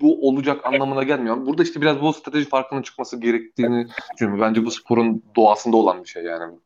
bu 0.00 0.28
olacak 0.28 0.66
anlamına 0.66 1.02
gelmiyor. 1.02 1.46
Burada 1.46 1.62
işte 1.62 1.80
biraz 1.80 2.00
bu 2.00 2.12
strateji 2.12 2.48
farkının 2.48 2.82
çıkması 2.82 3.20
gerektiğini 3.20 3.88
düşünüyorum. 4.14 4.42
Bence 4.42 4.64
bu 4.64 4.70
sporun 4.70 5.22
doğasında 5.36 5.76
olan 5.76 6.04
bir 6.04 6.08
şey 6.08 6.24
yani. 6.24 6.58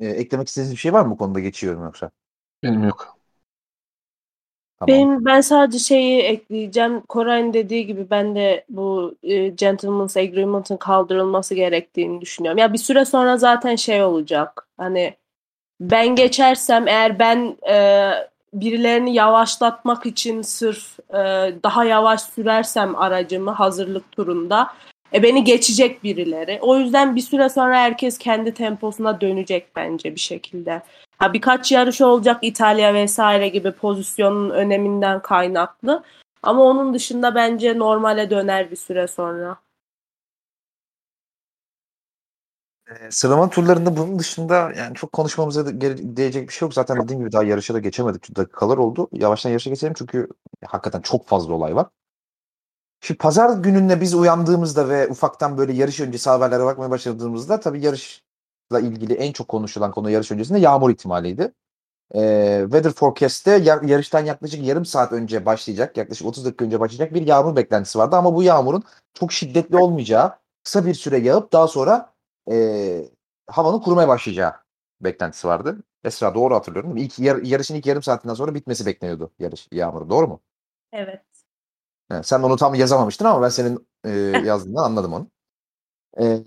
Ee, 0.00 0.06
eklemek 0.08 0.48
istediğiniz 0.48 0.72
bir 0.72 0.80
şey 0.80 0.92
var 0.92 1.04
mı 1.04 1.10
bu 1.10 1.16
konuda 1.18 1.40
geçiyorum 1.40 1.84
yoksa? 1.84 2.10
Benim 2.62 2.84
yok. 2.84 3.16
Tamam. 4.78 4.96
Benim, 4.96 5.24
ben 5.24 5.40
sadece 5.40 5.78
şeyi 5.78 6.20
ekleyeceğim. 6.20 7.00
Koray'ın 7.00 7.52
dediği 7.52 7.86
gibi 7.86 8.10
ben 8.10 8.34
de 8.34 8.64
bu 8.68 9.14
e, 9.22 9.48
Gentleman's 9.48 10.16
Agreement'ın 10.16 10.76
kaldırılması 10.76 11.54
gerektiğini 11.54 12.20
düşünüyorum. 12.20 12.58
Ya 12.58 12.72
bir 12.72 12.78
süre 12.78 13.04
sonra 13.04 13.36
zaten 13.36 13.76
şey 13.76 14.02
olacak. 14.02 14.68
Hani 14.76 15.16
ben 15.80 16.16
geçersem 16.16 16.88
eğer 16.88 17.18
ben 17.18 17.56
e, 17.70 18.10
birilerini 18.52 19.14
yavaşlatmak 19.14 20.06
için 20.06 20.42
sırf 20.42 20.98
e, 21.10 21.14
daha 21.62 21.84
yavaş 21.84 22.22
sürersem 22.22 22.96
aracımı 22.96 23.50
hazırlık 23.50 24.12
turunda 24.12 24.72
e, 25.14 25.22
beni 25.22 25.44
geçecek 25.44 26.04
birileri. 26.04 26.58
O 26.62 26.76
yüzden 26.76 27.16
bir 27.16 27.20
süre 27.20 27.48
sonra 27.48 27.76
herkes 27.76 28.18
kendi 28.18 28.54
temposuna 28.54 29.20
dönecek 29.20 29.76
bence 29.76 30.14
bir 30.14 30.20
şekilde. 30.20 30.82
Ha, 31.18 31.32
birkaç 31.32 31.72
yarış 31.72 32.00
olacak 32.00 32.38
İtalya 32.42 32.94
vesaire 32.94 33.48
gibi 33.48 33.72
pozisyonun 33.72 34.50
öneminden 34.50 35.22
kaynaklı. 35.22 36.02
Ama 36.42 36.62
onun 36.62 36.94
dışında 36.94 37.34
bence 37.34 37.78
normale 37.78 38.30
döner 38.30 38.70
bir 38.70 38.76
süre 38.76 39.08
sonra. 39.08 39.56
Sıralama 43.10 43.50
turlarında 43.50 43.96
bunun 43.96 44.18
dışında 44.18 44.72
yani 44.72 44.94
çok 44.94 45.12
konuşmamıza 45.12 45.80
değecek 46.16 46.48
bir 46.48 46.52
şey 46.52 46.66
yok. 46.66 46.74
Zaten 46.74 47.02
dediğim 47.04 47.20
gibi 47.20 47.32
daha 47.32 47.44
yarışa 47.44 47.74
da 47.74 47.78
geçemedik. 47.78 48.36
Dakikalar 48.36 48.78
oldu. 48.78 49.08
Yavaştan 49.12 49.50
yarışa 49.50 49.70
geçelim 49.70 49.94
çünkü 49.96 50.28
hakikaten 50.66 51.00
çok 51.00 51.26
fazla 51.26 51.54
olay 51.54 51.76
var. 51.76 51.86
Şimdi 53.00 53.18
pazar 53.18 53.58
gününde 53.58 54.00
biz 54.00 54.14
uyandığımızda 54.14 54.88
ve 54.88 55.08
ufaktan 55.08 55.58
böyle 55.58 55.72
yarış 55.72 56.00
öncesi 56.00 56.30
haberlere 56.30 56.64
bakmaya 56.64 56.90
başladığımızda 56.90 57.60
tabii 57.60 57.84
yarışla 57.84 58.80
ilgili 58.80 59.14
en 59.14 59.32
çok 59.32 59.48
konuşulan 59.48 59.90
konu 59.92 60.10
yarış 60.10 60.30
öncesinde 60.32 60.58
yağmur 60.58 60.90
ihtimaliydi. 60.90 61.52
Ee, 62.14 62.60
Weather 62.64 62.92
Forecast'te 62.92 63.50
ya- 63.50 63.80
yarıştan 63.86 64.24
yaklaşık 64.24 64.66
yarım 64.66 64.84
saat 64.84 65.12
önce 65.12 65.46
başlayacak, 65.46 65.96
yaklaşık 65.96 66.26
30 66.26 66.44
dakika 66.44 66.64
önce 66.64 66.80
başlayacak 66.80 67.14
bir 67.14 67.26
yağmur 67.26 67.56
beklentisi 67.56 67.98
vardı. 67.98 68.16
Ama 68.16 68.34
bu 68.34 68.42
yağmurun 68.42 68.82
çok 69.14 69.32
şiddetli 69.32 69.76
olmayacağı, 69.76 70.32
kısa 70.64 70.86
bir 70.86 70.94
süre 70.94 71.18
yağıp 71.18 71.52
daha 71.52 71.68
sonra 71.68 72.12
e, 72.50 73.10
havanın 73.46 73.80
kurumaya 73.80 74.08
başlayacağı 74.08 74.52
beklentisi 75.00 75.48
vardı. 75.48 75.82
Esra 76.04 76.34
doğru 76.34 76.54
hatırlıyorum? 76.54 76.96
İlk 76.96 77.18
yar- 77.18 77.42
yarışın 77.42 77.74
ilk 77.74 77.86
yarım 77.86 78.02
saatinden 78.02 78.34
sonra 78.34 78.54
bitmesi 78.54 78.86
bekleniyordu 78.86 79.32
yarış 79.38 79.68
yağmuru. 79.72 80.10
Doğru 80.10 80.28
mu? 80.28 80.40
Evet. 80.92 81.22
Evet, 82.10 82.26
sen 82.26 82.42
onu 82.42 82.56
tam 82.56 82.74
yazamamıştın 82.74 83.24
ama 83.24 83.42
ben 83.42 83.48
senin 83.48 83.88
e, 84.04 84.10
yazdığından 84.46 84.84
anladım 84.84 85.12
onu. 85.12 85.28
E, 86.20 86.44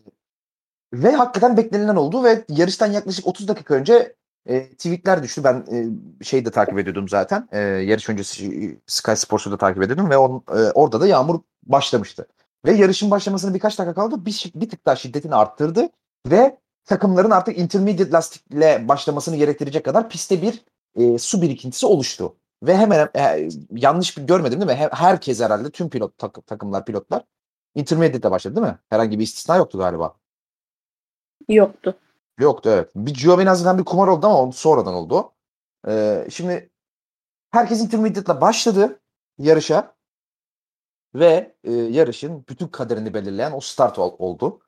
ve 0.94 1.12
hakikaten 1.12 1.58
beklenilen 1.58 1.96
oldu 1.96 2.24
ve 2.24 2.46
yarıştan 2.50 2.88
yaklaşık 2.92 3.28
30 3.28 3.48
dakika 3.48 3.74
önce 3.74 4.16
e, 4.46 4.70
tweetler 4.70 5.24
düştü. 5.24 5.44
Ben 5.44 5.66
e, 6.22 6.24
şeyi 6.24 6.46
de 6.46 6.52
takip 6.52 6.80
ediyordum 6.80 7.10
zaten. 7.10 7.48
E, 7.52 7.60
yarış 7.60 8.10
öncesi 8.10 8.80
Sky 8.88 9.14
Sports'u 9.16 9.52
da 9.52 9.58
takip 9.58 9.84
ediyordum 9.84 10.10
ve 10.10 10.18
on, 10.18 10.44
e, 10.50 10.72
orada 10.72 11.02
da 11.02 11.08
yağmur 11.08 11.40
başlamıştı. 11.64 12.28
Ve 12.66 12.72
yarışın 12.72 13.12
başlamasına 13.12 13.54
birkaç 13.54 13.80
dakika 13.80 13.94
kaldı. 13.94 14.26
Bir, 14.26 14.52
bir 14.56 14.70
tık 14.70 14.86
daha 14.86 14.96
şiddetini 14.96 15.36
arttırdı 15.36 15.90
ve 16.28 16.58
takımların 16.86 17.32
artık 17.32 17.58
intermediate 17.58 18.12
lastikle 18.12 18.88
başlamasını 18.88 19.36
gerektirecek 19.36 19.86
kadar 19.86 20.10
pistte 20.10 20.42
bir 20.42 20.64
e, 20.96 21.18
su 21.18 21.42
birikintisi 21.42 21.86
oluştu. 21.86 22.36
Ve 22.64 22.78
hemen 22.78 23.10
e, 23.16 23.50
yanlış 23.72 24.18
bir 24.18 24.24
görmedim 24.24 24.62
değil 24.62 24.72
mi? 24.72 24.78
He- 24.78 24.90
herkes 24.92 25.42
herhalde 25.42 25.70
tüm 25.72 25.90
pilot 25.90 26.18
tak- 26.18 26.48
takımlar 26.48 26.86
pilotlar 26.86 27.24
intermediate'le 27.76 28.32
başladı 28.32 28.56
değil 28.56 28.68
mi? 28.68 28.78
Herhangi 28.90 29.20
bir 29.20 29.24
istisna 29.24 29.56
yoktu 29.56 29.78
galiba. 29.78 30.16
Yoktu. 31.50 31.96
Yoktu 32.40 32.70
evet. 32.70 32.90
Bir 32.96 33.14
Giovinazzi'den 33.14 33.78
bir 33.78 33.86
kumar 33.86 34.08
oldu 34.08 34.28
ama 34.28 34.52
sonradan 34.52 34.94
oldu. 34.94 35.32
Ee, 35.88 36.28
şimdi 36.32 36.70
Herkes 37.54 37.82
intermediate'la 37.82 38.42
başladı 38.42 39.00
yarışa 39.38 39.96
ve 41.16 41.52
e, 41.64 41.72
yarışın 41.74 42.46
bütün 42.50 42.68
kaderini 42.68 43.14
belirleyen 43.14 43.52
o 43.52 43.60
start 43.60 44.00
ol- 44.00 44.16
oldu. 44.20 44.60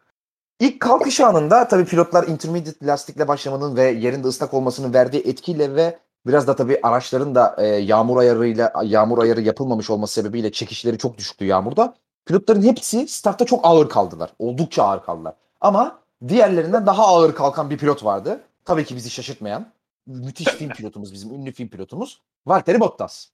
İlk 0.60 0.80
kalkış 0.80 1.20
anında 1.20 1.68
tabii 1.68 1.86
pilotlar 1.86 2.28
intermediate 2.28 2.86
lastikle 2.86 3.28
başlamanın 3.28 3.76
ve 3.76 3.84
yerinde 3.84 4.28
ıslak 4.28 4.54
olmasının 4.54 4.94
verdiği 4.94 5.28
etkiyle 5.28 5.76
ve 5.76 6.00
biraz 6.28 6.48
da 6.48 6.56
tabii 6.56 6.80
araçların 6.84 7.36
da 7.36 7.56
e, 7.60 7.66
yağmur 7.68 8.18
ayarıyla 8.18 8.74
yağmur 8.84 9.18
ayarı 9.24 9.42
yapılmamış 9.42 9.90
olması 9.90 10.14
sebebiyle 10.14 10.52
çekişleri 10.52 10.98
çok 10.98 11.18
düşüktü 11.18 11.46
yağmurda. 11.46 11.96
Pilotların 12.26 12.62
hepsi 12.62 13.08
startta 13.08 13.46
çok 13.46 13.60
ağır 13.66 13.90
kaldılar. 13.90 14.34
Oldukça 14.40 14.84
ağır 14.84 15.04
kaldılar. 15.04 15.34
Ama 15.62 16.00
diğerlerinden 16.28 16.86
daha 16.86 17.06
ağır 17.08 17.36
kalkan 17.36 17.70
bir 17.70 17.78
pilot 17.78 18.04
vardı. 18.06 18.40
Tabii 18.66 18.86
ki 18.86 18.96
bizi 18.96 19.10
şaşırtmayan 19.10 19.66
müthiş 20.08 20.48
film 20.48 20.70
pilotumuz 20.70 21.14
bizim 21.14 21.34
ünlü 21.34 21.52
film 21.52 21.68
pilotumuz 21.70 22.22
Valtteri 22.46 22.80
Bottas. 22.80 23.28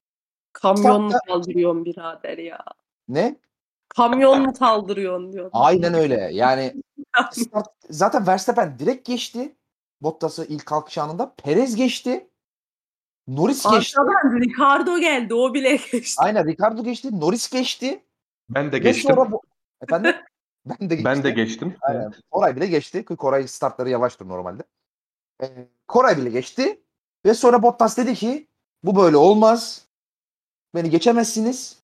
Kamyon 0.54 1.02
mu 1.02 1.10
Startta- 1.12 1.28
kaldırıyorsun 1.28 1.86
birader 1.86 2.38
ya? 2.38 2.60
Ne? 3.12 3.36
Kamyon 3.90 4.42
mu 4.42 4.54
kaldırıyorsun 4.54 5.34
diyor. 5.34 5.50
Aynen 5.54 5.94
öyle. 5.94 6.30
Yani 6.34 6.74
start, 7.32 7.68
zaten 7.90 8.28
Verstappen 8.28 8.80
direkt 8.80 9.08
geçti. 9.08 9.56
Bottas'ı 10.02 10.46
ilk 10.46 10.66
kalkış 10.66 10.98
anında. 10.98 11.34
Perez 11.36 11.76
geçti. 11.76 12.28
Norris 13.28 13.64
geçti. 13.72 14.02
Arkadan 14.02 14.40
Ricardo 14.42 15.00
geldi 15.00 15.34
o 15.34 15.54
bile 15.54 15.76
geçti. 15.92 16.16
Aynen 16.18 16.48
Ricardo 16.48 16.84
geçti. 16.84 17.20
Norris 17.20 17.50
geçti. 17.50 18.04
Ben 18.50 18.68
de 18.68 18.76
Ve 18.76 18.80
geçtim. 18.80 19.16
sonra 19.16 19.32
bu... 19.32 19.42
Efendim? 19.82 20.16
Ben 20.66 20.90
de 20.90 20.96
geçtim. 20.96 21.06
Ben 21.06 21.24
de 21.24 21.32
geçtim. 21.32 21.76
Aynen. 21.82 22.14
Koray 22.32 22.56
bile 22.56 22.68
geçti. 22.68 23.06
Koray 23.06 23.48
startları 23.48 23.90
yavaştır 23.90 24.28
normalde. 24.28 24.64
Ee, 25.44 25.68
Koray 25.88 26.18
bile 26.18 26.30
geçti. 26.30 26.82
Ve 27.26 27.34
sonra 27.34 27.64
Bottas 27.64 27.98
dedi 27.98 28.16
ki 28.16 28.48
bu 28.84 28.96
böyle 28.96 29.18
olmaz. 29.18 29.88
Beni 30.76 30.90
geçemezsiniz. 30.90 31.81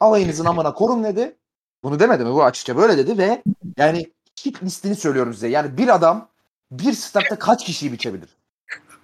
Alayınızın 0.00 0.44
amına 0.44 0.74
korun 0.74 1.04
dedi. 1.04 1.36
Bunu 1.82 2.00
demedi 2.00 2.24
mi? 2.24 2.32
Bu 2.32 2.44
açıkça 2.44 2.76
böyle 2.76 2.98
dedi 2.98 3.18
ve 3.18 3.42
yani 3.76 4.12
hit 4.46 4.62
listini 4.62 4.94
söylüyorum 4.94 5.34
size. 5.34 5.48
Yani 5.48 5.76
bir 5.78 5.94
adam 5.94 6.28
bir 6.70 6.92
startta 6.92 7.38
kaç 7.38 7.64
kişiyi 7.64 7.92
biçebilir? 7.92 8.28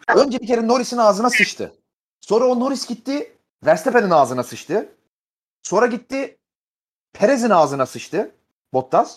Önce 0.09 0.41
bir 0.41 0.47
kere 0.47 0.69
Norris'in 0.69 0.99
ağzına 0.99 1.31
sıçtı. 1.31 1.73
Sonra 2.21 2.45
o 2.45 2.61
Norris 2.61 2.87
gitti 2.87 3.37
Verstappen'in 3.67 4.11
ağzına 4.11 4.43
sıçtı. 4.43 4.89
Sonra 5.63 5.87
gitti 5.87 6.39
Perez'in 7.13 7.51
ağzına 7.51 7.87
sıçtı 7.87 8.35
Bottas. 8.73 9.17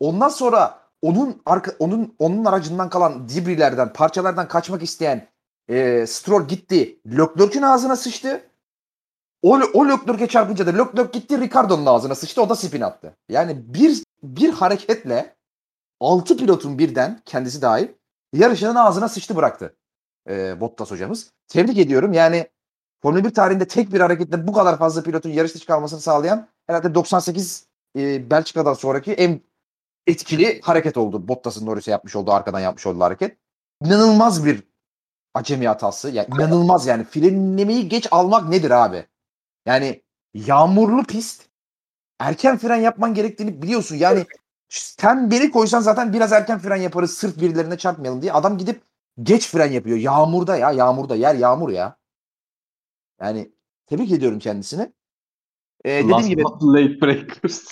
Ondan 0.00 0.28
sonra 0.28 0.80
onun 1.02 1.42
arka, 1.46 1.72
onun 1.78 2.14
onun 2.18 2.44
aracından 2.44 2.90
kalan 2.90 3.28
dibrilerden, 3.28 3.92
parçalardan 3.92 4.48
kaçmak 4.48 4.82
isteyen 4.82 5.28
e, 5.68 6.06
Stroll 6.06 6.48
gitti. 6.48 7.00
Leclerc'in 7.06 7.62
ağzına 7.62 7.96
sıçtı. 7.96 8.49
O, 9.42 9.60
o 9.74 9.88
Leclerc'e 9.88 10.26
çarpınca 10.26 10.66
da 10.66 10.70
Leclerc 10.70 11.18
gitti 11.18 11.40
Ricardo'nun 11.40 11.86
ağzına 11.86 12.14
sıçtı. 12.14 12.42
O 12.42 12.48
da 12.48 12.56
spin 12.56 12.80
attı. 12.80 13.16
Yani 13.28 13.74
bir 13.74 14.02
bir 14.22 14.52
hareketle 14.52 15.36
6 16.00 16.36
pilotun 16.36 16.78
birden 16.78 17.20
kendisi 17.24 17.62
dahil 17.62 17.88
yarışının 18.32 18.74
ağzına 18.74 19.08
sıçtı 19.08 19.36
bıraktı. 19.36 19.76
E, 20.28 20.60
Bottas 20.60 20.90
hocamız. 20.90 21.30
Tebrik 21.48 21.78
ediyorum. 21.78 22.12
Yani 22.12 22.48
Formula 23.02 23.24
1 23.24 23.34
tarihinde 23.34 23.68
tek 23.68 23.92
bir 23.92 24.00
hareketle 24.00 24.46
bu 24.46 24.52
kadar 24.52 24.78
fazla 24.78 25.02
pilotun 25.02 25.30
yarış 25.30 25.54
dışı 25.54 25.88
sağlayan 26.00 26.48
herhalde 26.66 26.94
98 26.94 27.66
e, 27.96 28.30
Belçika'dan 28.30 28.74
sonraki 28.74 29.12
en 29.12 29.40
etkili 30.06 30.60
hareket 30.60 30.96
oldu. 30.96 31.28
Bottas'ın 31.28 31.66
Norris'e 31.66 31.90
yapmış 31.90 32.16
olduğu 32.16 32.32
arkadan 32.32 32.60
yapmış 32.60 32.86
olduğu 32.86 33.00
hareket. 33.00 33.36
İnanılmaz 33.84 34.44
bir 34.44 34.62
acemi 35.34 35.68
hatası. 35.68 36.10
Yani 36.10 36.28
inanılmaz 36.34 36.86
yani. 36.86 37.04
Frenlemeyi 37.04 37.88
geç 37.88 38.08
almak 38.10 38.48
nedir 38.48 38.70
abi? 38.70 39.06
Yani 39.66 40.02
yağmurlu 40.34 41.04
pist 41.04 41.46
erken 42.18 42.58
fren 42.58 42.76
yapman 42.76 43.14
gerektiğini 43.14 43.62
biliyorsun. 43.62 43.96
Yani 43.96 44.24
sen 44.68 45.30
beni 45.30 45.50
koysan 45.50 45.80
zaten 45.80 46.12
biraz 46.12 46.32
erken 46.32 46.58
fren 46.58 46.76
yaparız 46.76 47.14
sırf 47.18 47.40
birilerine 47.40 47.78
çarpmayalım 47.78 48.22
diye. 48.22 48.32
Adam 48.32 48.58
gidip 48.58 48.82
geç 49.22 49.48
fren 49.48 49.72
yapıyor. 49.72 49.96
Yağmurda 49.96 50.56
ya 50.56 50.72
yağmurda. 50.72 51.16
Yer 51.16 51.34
yağmur 51.34 51.70
ya. 51.70 51.96
Yani 53.20 53.50
tebrik 53.86 54.12
ediyorum 54.12 54.38
kendisini. 54.38 54.92
Ee, 55.84 55.90
dediğim 55.90 56.10
Last 56.10 56.28
gibi 56.28 56.44
of 56.44 56.60
the 56.60 56.66
late 56.66 57.00
breakers. 57.00 57.64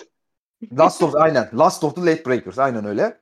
Last 0.79 1.03
of 1.03 1.14
aynen. 1.14 1.48
Last 1.59 1.85
of 1.85 1.94
the 1.94 2.07
Late 2.07 2.24
Breakers. 2.24 2.59
Aynen 2.59 2.85
öyle. 2.85 3.20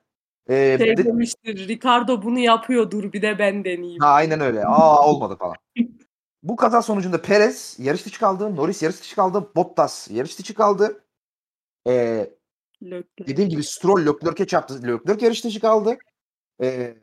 Ee, 0.49 0.77
Şey 0.79 0.97
de- 0.97 1.05
demiştir 1.05 1.69
Ricardo 1.69 2.23
bunu 2.23 2.39
yapıyordur 2.39 3.13
bir 3.13 3.23
de 3.23 3.39
ben 3.39 3.65
deneyeyim. 3.65 4.03
ha, 4.03 4.09
aynen 4.09 4.41
öyle. 4.41 4.67
Aa 4.67 5.09
olmadı 5.09 5.37
falan. 5.39 5.57
Bu 6.49 6.57
kaza 6.57 6.83
sonucunda 6.83 7.23
Perez 7.23 7.77
yarış 7.79 8.07
dışı 8.07 8.21
kaldı. 8.21 8.57
Norris 8.57 8.83
yarış 8.83 9.01
dışı 9.01 9.17
kaldı. 9.17 9.51
Bottas 9.57 10.11
yarış 10.11 10.39
dışı 10.39 10.55
kaldı. 10.55 11.05
Ee, 11.87 12.31
Leclerc. 12.83 13.27
dediğim 13.27 13.51
gibi 13.51 13.65
Stroll 13.65 14.07
Leclerc'e 14.07 14.47
çarptı. 14.47 14.83
Leclerc 14.83 15.25
yarış 15.25 15.45
dışı 15.45 15.61
kaldı. 15.61 15.97
Ee, 16.63 16.95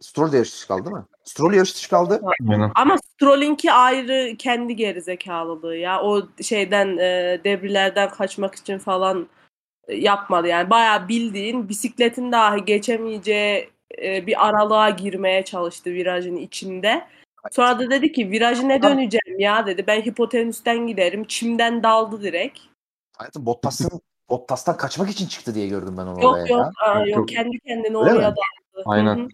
Stroll 0.00 0.32
de 0.32 0.36
yarış 0.36 0.52
dışı 0.52 0.68
kaldı 0.68 0.84
değil 0.84 0.96
mi? 0.96 1.04
Stroll 1.24 1.52
yarış 1.52 1.74
dışı 1.74 1.90
kaldı. 1.90 2.20
Aynen. 2.22 2.72
Ama 2.74 2.96
Stroll'inki 2.98 3.72
ayrı 3.72 4.36
kendi 4.36 4.76
gerizekalılığı 4.76 5.76
ya. 5.76 6.02
O 6.02 6.22
şeyden 6.42 6.98
e, 6.98 7.40
debrilerden 7.44 8.10
kaçmak 8.10 8.54
için 8.54 8.78
falan 8.78 9.28
e, 9.88 9.94
yapmadı. 9.94 10.48
Yani 10.48 10.70
bayağı 10.70 11.08
bildiğin 11.08 11.68
bisikletin 11.68 12.32
dahi 12.32 12.64
geçemeyeceği 12.64 13.70
e, 14.02 14.26
bir 14.26 14.46
aralığa 14.46 14.90
girmeye 14.90 15.44
çalıştı 15.44 15.90
virajın 15.90 16.36
içinde. 16.36 17.06
Sonra 17.52 17.78
da 17.78 17.90
dedi 17.90 18.12
ki 18.12 18.30
virajı 18.30 18.68
ne 18.68 18.82
döneceğim 18.82 19.38
ya 19.38 19.66
dedi. 19.66 19.84
Ben 19.86 20.02
hipotenüsten 20.02 20.86
giderim. 20.86 21.24
Çimden 21.24 21.82
daldı 21.82 22.22
direkt. 22.22 22.58
Hayatım 23.16 23.46
Bottas'ın 23.46 24.00
Bottas'tan 24.28 24.76
kaçmak 24.76 25.10
için 25.10 25.26
çıktı 25.26 25.54
diye 25.54 25.68
gördüm 25.68 25.94
ben 25.98 26.02
onu 26.06 26.22
Yok 26.22 26.34
oraya. 26.34 26.40
yok, 26.46 26.50
ya. 26.50 26.70
aa, 26.86 26.98
Yok, 26.98 27.08
yok, 27.08 27.16
yok. 27.16 27.28
kendi 27.28 27.58
kendine 27.60 27.86
Öyle 27.86 27.98
oraya 27.98 28.14
mi? 28.14 28.22
daldı. 28.22 28.40
Aynen. 28.84 29.16
Hı 29.16 29.22
hı. 29.22 29.28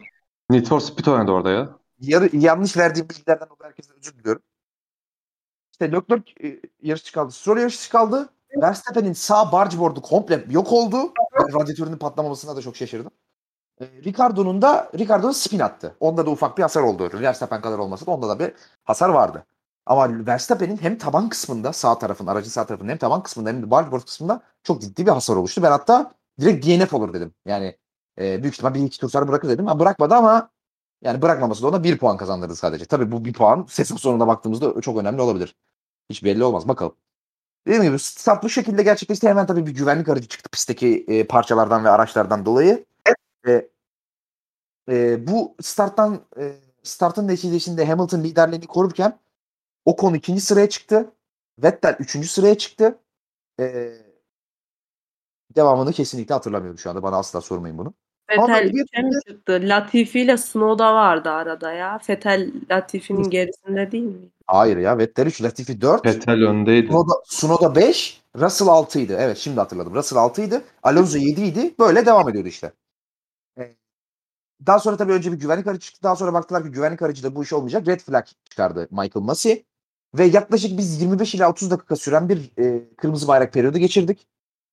Need 0.51 0.67
for 0.67 0.81
Speed 0.81 1.07
oynadı 1.07 1.31
orada 1.31 1.51
ya. 1.51 1.69
Yarı, 2.01 2.37
yanlış 2.37 2.77
verdiğim 2.77 3.09
bilgilerden 3.09 3.49
dolayı 3.49 3.71
herkesten 3.71 3.97
özür 3.99 4.19
diliyorum. 4.19 4.43
İşte 5.73 5.93
Leclerc 5.93 6.33
yarış 6.83 7.03
dışı 7.05 7.15
kaldı. 7.15 7.33
Stroll 7.33 7.59
yarış 7.59 7.79
dışı 7.79 7.91
kaldı. 7.91 8.29
Verstappen'in 8.63 9.13
sağ 9.13 9.53
bargeboard'u 9.53 10.03
komple 10.03 10.45
yok 10.51 10.73
oldu. 10.73 10.97
Ben 11.39 11.61
radyatörünün 11.61 11.97
patlamamasına 11.97 12.57
da 12.57 12.63
çok 12.63 12.77
şaşırdım. 12.77 13.11
E, 13.81 13.85
Ricardo'nun 14.05 14.63
da 14.63 14.91
Ricardo'nun 14.99 15.33
spin 15.33 15.59
attı. 15.59 15.97
Onda 16.01 16.27
da 16.27 16.31
ufak 16.31 16.59
bir 16.59 16.63
hasar 16.63 16.83
oldu. 16.83 17.11
Verstappen 17.15 17.61
kadar 17.61 17.79
olmasa 17.79 18.07
da 18.07 18.11
onda 18.11 18.29
da 18.29 18.39
bir 18.39 18.53
hasar 18.85 19.09
vardı. 19.09 19.47
Ama 19.87 20.27
Verstappen'in 20.27 20.77
hem 20.77 20.99
taban 20.99 21.29
kısmında 21.29 21.73
sağ 21.73 21.99
tarafın, 21.99 22.27
aracın 22.27 22.51
sağ 22.51 22.67
tarafında 22.67 22.91
hem 22.91 22.99
taban 22.99 23.23
kısmında 23.23 23.49
hem 23.49 23.63
de 23.63 23.71
bargeboard 23.71 24.03
kısmında 24.03 24.43
çok 24.63 24.81
ciddi 24.83 25.07
bir 25.07 25.11
hasar 25.11 25.37
oluştu. 25.37 25.63
Ben 25.63 25.71
hatta 25.71 26.13
direkt 26.41 26.67
DNF 26.67 26.95
olur 26.95 27.13
dedim. 27.15 27.35
Yani 27.47 27.77
e, 28.21 28.43
büyük 28.43 28.55
ihtimal 28.55 28.75
bir 28.75 28.81
iki 28.85 29.01
tur 29.01 29.11
sonra 29.11 29.29
bırakır 29.29 29.49
dedim. 29.49 29.67
Ha, 29.67 29.79
bırakmadı 29.81 30.15
ama 30.15 30.51
yani 31.03 31.23
bırakmaması 31.23 31.63
da 31.63 31.69
ona 31.69 31.85
bir 31.85 31.99
puan 31.99 32.17
kazandırdı 32.17 32.57
sadece. 32.57 32.85
Tabii 32.85 33.13
bu 33.13 33.25
bir 33.25 33.33
puan 33.33 33.67
sezon 33.69 33.97
sonunda 33.97 34.27
baktığımızda 34.27 34.81
çok 34.81 34.99
önemli 34.99 35.21
olabilir. 35.23 35.57
Hiç 36.11 36.25
belli 36.25 36.45
olmaz. 36.45 36.69
Bakalım. 36.69 36.97
Dediğim 37.67 37.85
gibi 37.85 37.99
start 37.99 38.43
bu 38.45 38.49
şekilde 38.51 38.83
gerçekleşti. 38.83 39.29
Hemen 39.29 39.47
tabii 39.47 39.67
bir 39.67 39.75
güvenlik 39.75 40.09
aracı 40.09 40.29
çıktı 40.29 40.51
pistteki 40.51 41.05
e, 41.09 41.27
parçalardan 41.27 41.85
ve 41.85 41.91
araçlardan 41.91 42.47
dolayı. 42.47 42.87
E, 43.49 43.69
e, 44.91 45.27
bu 45.27 45.57
starttan 45.63 46.21
e, 46.39 46.53
startın 46.83 47.29
neticesinde 47.29 47.87
Hamilton 47.87 48.25
liderliğini 48.25 48.67
korurken 48.67 49.19
Ocon 49.85 50.15
ikinci 50.15 50.41
sıraya 50.41 50.69
çıktı. 50.69 51.13
Vettel 51.63 51.97
üçüncü 51.99 52.29
sıraya 52.29 52.59
çıktı. 52.59 52.99
E, 53.61 53.93
devamını 55.57 55.93
kesinlikle 55.93 56.35
hatırlamıyorum 56.35 56.79
şu 56.79 56.91
anda. 56.91 57.03
Bana 57.03 57.17
asla 57.17 57.41
sormayın 57.41 57.79
bunu. 57.79 57.95
Fetel 58.27 58.73
bir- 58.73 59.21
çıktı? 59.29 59.61
Latifi 59.63 60.21
ile 60.21 60.37
Snow'da 60.37 60.95
vardı 60.95 61.31
arada 61.31 61.73
ya. 61.73 61.99
Fetel 61.99 62.53
Latifi'nin 62.71 63.31
gerisinde 63.31 63.93
değil 63.93 64.05
mi? 64.05 64.29
Hayır 64.47 64.77
ya. 64.77 64.99
Vettel 64.99 65.27
3, 65.27 65.43
Latifi 65.43 65.81
4. 65.81 66.07
Vettel 66.07 66.43
öndeydi. 66.43 66.87
Sunoda, 66.87 67.13
Sunoda 67.25 67.75
5, 67.75 68.23
Russell 68.37 68.69
6 68.69 69.01
idi. 69.01 69.17
Evet 69.19 69.39
şimdi 69.39 69.61
hatırladım. 69.61 69.95
Russell 69.95 70.19
6 70.19 70.43
idi. 70.43 70.61
Alonso 70.83 71.19
7 71.19 71.43
idi. 71.43 71.75
Böyle 71.79 72.07
devam 72.07 72.29
ediyordu 72.29 72.49
işte. 72.49 72.73
Daha 74.67 74.79
sonra 74.79 74.97
tabii 74.97 75.13
önce 75.13 75.33
bir 75.33 75.41
güvenlik 75.41 75.67
aracı 75.67 75.81
çıktı. 75.81 76.03
Daha 76.03 76.17
sonra 76.17 76.33
baktılar 76.33 76.65
ki 76.65 76.71
güvenlik 76.71 77.03
aracı 77.03 77.23
da 77.23 77.35
bu 77.35 77.43
iş 77.43 77.53
olmayacak. 77.53 77.89
Red 77.89 78.01
flag 78.01 78.27
çıkardı 78.51 78.89
Michael 78.91 79.25
Massey. 79.25 79.65
Ve 80.15 80.25
yaklaşık 80.25 80.79
biz 80.79 81.03
25 81.03 81.35
ila 81.35 81.51
30 81.51 81.71
dakika 81.71 81.97
süren 81.97 82.29
bir 82.29 82.53
e, 82.59 82.95
kırmızı 82.97 83.29
bayrak 83.29 83.53
periyodu 83.53 83.79
geçirdik. 83.79 84.27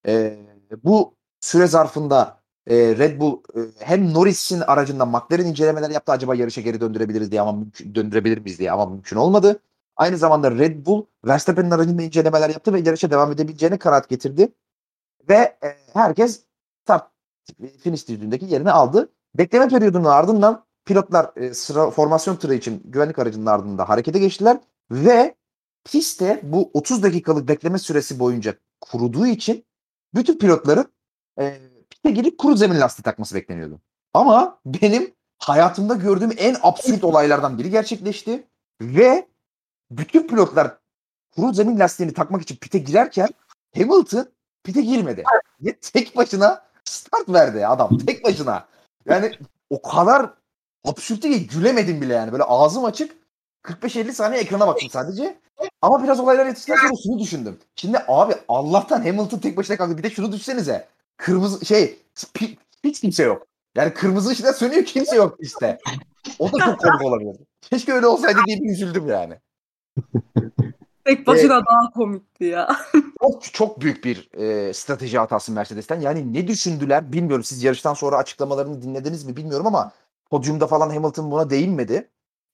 E, 0.08 0.40
bu 0.84 1.16
süre 1.40 1.68
zarfında 1.68 2.42
e, 2.68 2.76
Red 2.76 3.20
Bull 3.20 3.40
e, 3.56 3.60
hem 3.80 4.14
Norris'in 4.14 4.62
aracından 4.62 5.08
McLaren 5.08 5.46
incelemeler 5.46 5.90
yaptı. 5.90 6.12
Acaba 6.12 6.36
yarışa 6.36 6.62
geri 6.62 6.82
döndürebiliriz 6.82 7.32
diye 7.32 7.42
ama 7.42 7.52
mümkün, 7.52 7.96
döndürebilir 7.96 8.38
miyiz 8.38 8.60
diye 8.60 8.72
ama 8.72 8.86
mümkün 8.86 9.18
olmadı. 9.18 9.60
Aynı 9.96 10.18
zamanda 10.18 10.52
Red 10.52 10.86
Bull 10.86 11.06
Verstappen'in 11.26 11.72
aracında 11.72 12.02
incelemeler 12.02 12.50
yaptı 12.50 12.74
ve 12.74 12.80
yarışa 12.80 13.12
devam 13.12 13.32
edebileceğine 13.32 13.78
kanaat 13.78 14.10
getirdi. 14.10 14.54
Ve 15.30 15.58
e, 15.64 15.78
herkes 15.94 16.44
start 16.84 17.12
finish 17.84 18.08
düzlüğündeki 18.08 18.46
yerini 18.46 18.72
aldı. 18.72 19.10
Bekleme 19.36 19.68
periyodunun 19.68 20.06
ardından 20.06 20.66
pilotlar 20.86 21.32
e, 21.36 21.54
sıra 21.54 21.92
formasyon 21.92 22.36
tırı 22.36 22.56
için 22.56 22.82
güvenlik 22.86 23.20
aracının 23.20 23.46
ardında 23.46 23.90
harekete 23.90 24.20
geçtiler 24.20 24.58
Ve 24.92 25.36
pistte 25.86 26.40
bu 26.44 26.72
30 26.74 27.04
dakikalık 27.04 27.48
bekleme 27.48 27.80
süresi 27.80 28.20
boyunca 28.20 28.56
kuruduğu 28.82 29.28
için 29.28 29.66
bütün 30.16 30.40
pilotların 30.40 30.94
e, 31.40 31.58
piste 31.90 32.12
girip 32.12 32.38
kuru 32.38 32.56
zemin 32.56 32.80
lastiği 32.80 33.04
takması 33.04 33.36
bekleniyordu. 33.36 33.82
Ama 34.14 34.60
benim 34.66 35.14
hayatımda 35.40 35.94
gördüğüm 35.94 36.32
en 36.38 36.58
absürt 36.62 37.04
olaylardan 37.04 37.58
biri 37.58 37.70
gerçekleşti. 37.70 38.48
Ve 38.82 39.28
bütün 39.92 40.28
pilotlar 40.28 40.78
kuru 41.36 41.54
zemin 41.54 41.80
lastiğini 41.80 42.14
takmak 42.14 42.42
için 42.42 42.56
pite 42.56 42.78
girerken 42.80 43.30
Hamilton 43.76 44.28
pite 44.64 44.82
girmedi. 44.82 45.24
Ve 45.62 45.76
tek 45.80 46.18
başına 46.18 46.66
start 46.84 47.30
verdi 47.30 47.68
adam. 47.68 47.98
Tek 47.98 48.24
başına. 48.24 48.68
Yani 49.10 49.32
o 49.70 49.82
kadar 49.82 50.34
absürt 50.84 51.22
ki 51.22 51.48
gülemedim 51.48 52.02
bile 52.02 52.14
yani. 52.14 52.32
Böyle 52.32 52.44
ağzım 52.44 52.86
açık 52.86 53.16
45-50 53.64 54.12
saniye 54.12 54.42
ekrana 54.42 54.68
baktım 54.68 54.90
sadece. 54.90 55.40
Ama 55.82 56.04
biraz 56.04 56.20
olaylar 56.20 56.46
yetiştikten 56.46 56.82
sonra 56.82 57.02
şunu 57.04 57.20
düşündüm. 57.20 57.60
Şimdi 57.76 57.98
abi 58.08 58.34
Allah'tan 58.48 59.02
Hamilton 59.06 59.40
tek 59.40 59.58
başına 59.58 59.78
kaldı. 59.78 59.98
Bir 59.98 60.04
de 60.04 60.10
şunu 60.10 60.32
düşünsenize. 60.32 60.88
Kırmızı 61.18 61.66
şey 61.66 62.00
hiç 62.84 63.02
kimse 63.02 63.24
yok. 63.24 63.48
Yani 63.76 63.94
kırmızı 63.94 64.30
ışıklar 64.30 64.54
sönüyor 64.54 64.86
kimse 64.86 65.16
yok 65.16 65.38
işte. 65.40 65.78
O 66.40 66.52
da 66.52 66.66
çok 66.66 66.80
komik 66.80 67.02
olabilir. 67.06 67.36
Keşke 67.62 67.94
öyle 67.94 68.08
olsaydı 68.08 68.40
diye 68.46 68.58
bir 68.58 68.72
üzüldüm 68.72 69.08
yani. 69.08 69.40
Tek 71.08 71.28
başına 71.28 71.66
daha 71.66 71.92
komikti 71.94 72.46
ya. 72.46 72.78
Çok, 73.22 73.44
çok 73.54 73.82
büyük 73.82 74.04
bir 74.04 74.30
e, 74.34 74.74
strateji 74.74 75.18
hatası 75.18 75.52
Mercedes'ten. 75.52 76.00
Yani 76.00 76.34
ne 76.34 76.48
düşündüler 76.48 77.12
bilmiyorum. 77.12 77.44
Siz 77.44 77.64
yarıştan 77.64 77.94
sonra 77.94 78.18
açıklamalarını 78.18 78.82
dinlediniz 78.82 79.26
mi 79.26 79.38
bilmiyorum 79.38 79.68
ama 79.68 79.92
podyumda 80.30 80.68
falan 80.68 80.90
Hamilton 80.90 81.32
buna 81.32 81.50
değinmedi. 81.50 82.10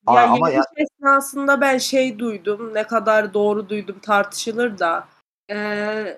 Aa, 0.06 0.22
Ya 0.22 0.30
ama 0.30 0.50
yarış 0.50 0.66
esnasında 0.78 1.62
ben 1.62 1.78
şey 1.78 2.20
duydum. 2.20 2.74
Ne 2.74 2.84
kadar 2.84 3.34
doğru 3.34 3.70
duydum 3.70 4.00
tartışılır 4.02 4.80
da. 4.80 5.08
Ee, 5.52 6.18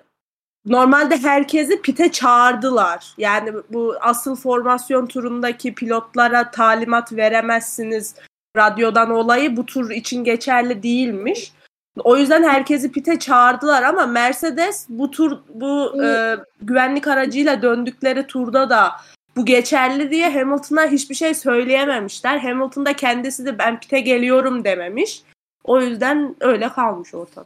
normalde 0.65 1.17
herkesi 1.17 1.82
pite 1.82 2.12
çağırdılar. 2.12 3.13
Yani 3.17 3.54
bu 3.69 3.95
asıl 4.02 4.36
formasyon 4.36 5.06
turundaki 5.06 5.76
pilotlara 5.76 6.52
talimat 6.52 7.13
veremezsiniz 7.13 8.15
radyodan 8.58 9.12
olayı 9.12 9.58
bu 9.58 9.65
tur 9.65 9.89
için 9.89 10.24
geçerli 10.24 10.84
değilmiş. 10.84 11.54
O 12.03 12.17
yüzden 12.17 12.43
herkesi 12.43 12.91
pite 12.91 13.19
çağırdılar 13.19 13.84
ama 13.84 14.05
Mercedes 14.05 14.86
bu 14.89 15.12
tur 15.12 15.38
bu 15.53 16.03
e, 16.03 16.38
güvenlik 16.62 17.08
aracıyla 17.08 17.62
döndükleri 17.62 18.27
turda 18.27 18.69
da 18.69 18.91
bu 19.36 19.45
geçerli 19.45 20.12
diye 20.12 20.34
Hamilton'a 20.34 20.88
hiçbir 20.88 21.15
şey 21.15 21.34
söyleyememişler. 21.34 22.39
Hamilton 22.39 22.86
da 22.86 22.93
kendisi 22.93 23.45
de 23.45 23.60
ben 23.60 23.79
pite 23.79 23.99
geliyorum 23.99 24.63
dememiş. 24.63 25.23
O 25.63 25.81
yüzden 25.81 26.36
öyle 26.39 26.69
kalmış 26.69 27.13
ortada. 27.13 27.45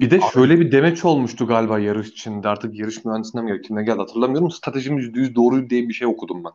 Bir 0.00 0.10
de 0.10 0.20
şöyle 0.32 0.60
bir 0.60 0.72
demeç 0.72 1.04
olmuştu 1.04 1.46
galiba 1.46 1.78
yarış 1.78 2.08
içinde. 2.08 2.48
Artık 2.48 2.78
yarış 2.78 3.04
mühendisinden 3.04 3.44
mi 3.44 3.62
kimden 3.62 3.84
geldi 3.84 3.98
hatırlamıyorum. 3.98 4.50
Stratejimiz 4.50 5.04
%100 5.04 5.34
doğru 5.34 5.70
diye 5.70 5.88
bir 5.88 5.94
şey 5.94 6.06
okudum 6.06 6.44
ben. 6.44 6.52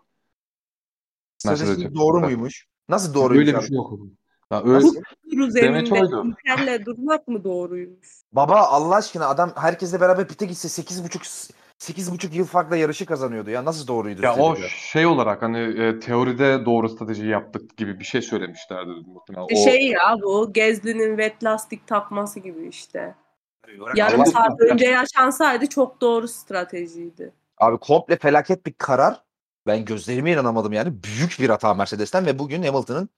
stratejisi 1.37 1.67
Mercedes'in. 1.67 1.95
doğru 1.95 2.19
muymuş? 2.19 2.67
Nasıl 2.89 3.13
doğruymuş 3.13 3.47
Öyle 3.47 3.61
bir 3.61 3.67
şey 3.67 3.77
okudum. 3.77 4.17
Ya 4.53 4.63
öyle, 4.63 4.85
oydu. 4.85 6.29
ülkerle 6.29 6.85
durmak 6.85 7.27
mı 7.27 7.43
doğruymuş? 7.43 8.07
Baba 8.31 8.55
Allah 8.55 8.95
aşkına 8.95 9.27
adam 9.27 9.51
herkesle 9.55 10.01
beraber 10.01 10.27
pite 10.27 10.45
gitse 10.45 10.67
8,5 10.67 11.51
8,5 11.79 12.35
yıl 12.35 12.45
farkla 12.45 12.75
yarışı 12.75 13.05
kazanıyordu 13.05 13.49
ya. 13.49 13.65
Nasıl 13.65 13.87
doğruydu? 13.87 14.21
ya 14.21 14.35
o 14.35 14.55
strateji? 14.55 14.89
şey 14.91 15.05
olarak 15.05 15.41
hani 15.41 15.59
e, 15.59 15.99
teoride 15.99 16.65
doğru 16.65 16.89
strateji 16.89 17.27
yaptık 17.27 17.77
gibi 17.77 17.99
bir 17.99 18.03
şey 18.05 18.21
söylemişlerdi 18.21 18.89
muhtemelen. 18.89 19.43
O, 19.43 19.63
Şey 19.63 19.87
ya 19.87 20.15
bu 20.23 20.53
Gezli'nin 20.53 21.17
wet 21.17 21.43
lastik 21.43 21.87
takması 21.87 22.39
gibi 22.39 22.67
işte. 22.67 23.15
Yarım 23.95 24.21
Allah- 24.21 24.25
saat 24.25 24.61
önce 24.61 24.85
yaşansaydı 24.85 25.67
çok 25.67 26.01
doğru 26.01 26.27
stratejiydi. 26.27 27.33
Abi 27.57 27.77
komple 27.77 28.15
felaket 28.15 28.65
bir 28.65 28.73
karar. 28.73 29.21
Ben 29.67 29.85
gözlerime 29.85 30.31
inanamadım 30.31 30.73
yani. 30.73 31.03
Büyük 31.03 31.37
bir 31.39 31.49
hata 31.49 31.73
Mercedes'ten 31.73 32.25
ve 32.25 32.39
bugün 32.39 32.63
Hamilton'ın 32.63 33.09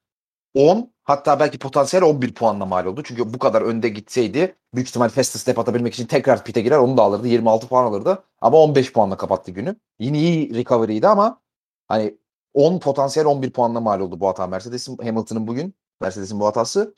10 0.55 0.93
hatta 1.03 1.39
belki 1.39 1.59
potansiyel 1.59 2.03
11 2.03 2.33
puanla 2.33 2.65
mal 2.65 2.85
oldu. 2.85 3.03
Çünkü 3.03 3.33
bu 3.33 3.39
kadar 3.39 3.61
önde 3.61 3.89
gitseydi 3.89 4.55
büyük 4.75 4.87
ihtimal 4.89 5.09
fast 5.09 5.39
step 5.39 5.59
atabilmek 5.59 5.93
için 5.93 6.05
tekrar 6.05 6.43
pite 6.43 6.61
girer 6.61 6.77
onu 6.77 6.97
da 6.97 7.01
alırdı. 7.01 7.27
26 7.27 7.67
puan 7.67 7.83
alırdı. 7.83 8.23
Ama 8.41 8.57
15 8.57 8.93
puanla 8.93 9.17
kapattı 9.17 9.51
günü. 9.51 9.75
Yine 9.99 10.19
iyi 10.19 10.55
recovery'ydi 10.55 11.07
ama 11.07 11.41
hani 11.87 12.17
10 12.53 12.79
potansiyel 12.79 13.27
11 13.27 13.51
puanla 13.51 13.79
mal 13.79 13.99
oldu 13.99 14.19
bu 14.19 14.27
hata 14.27 14.47
Mercedes'in 14.47 14.97
Hamilton'ın 14.97 15.47
bugün 15.47 15.75
Mercedes'in 16.01 16.39
bu 16.39 16.45
hatası. 16.45 16.95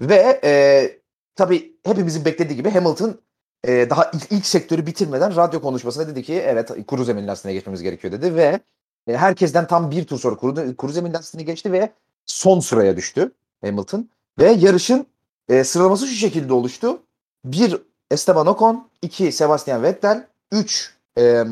Ve 0.00 0.40
e, 0.44 1.00
tabii 1.34 1.76
hepimizin 1.84 2.24
beklediği 2.24 2.56
gibi 2.56 2.70
Hamilton 2.70 3.20
e, 3.64 3.90
daha 3.90 4.10
ilk, 4.14 4.32
ilk 4.32 4.46
sektörü 4.46 4.86
bitirmeden 4.86 5.36
radyo 5.36 5.60
konuşmasında 5.60 6.08
dedi 6.08 6.22
ki 6.22 6.34
evet 6.34 6.86
kuru 6.86 7.04
zemin 7.04 7.26
lastiğine 7.26 7.54
geçmemiz 7.54 7.82
gerekiyor 7.82 8.12
dedi 8.12 8.34
ve 8.34 8.60
e, 9.06 9.16
herkesten 9.16 9.66
tam 9.66 9.90
bir 9.90 10.06
tur 10.06 10.18
sonra 10.18 10.36
kuru, 10.36 10.76
kuru 10.76 10.92
zemin 10.92 11.14
lastiğine 11.14 11.44
geçti 11.46 11.72
ve 11.72 11.92
son 12.30 12.60
sıraya 12.60 12.96
düştü 12.96 13.32
Hamilton. 13.60 14.08
Ve 14.38 14.50
yarışın 14.52 15.06
e, 15.48 15.64
sıralaması 15.64 16.06
şu 16.06 16.14
şekilde 16.14 16.52
oluştu. 16.52 17.02
1 17.44 17.76
Esteban 18.10 18.46
Ocon, 18.46 18.88
2 19.02 19.32
Sebastian 19.32 19.82
Vettel, 19.82 20.26
3 20.52 20.94
e, 21.18 21.44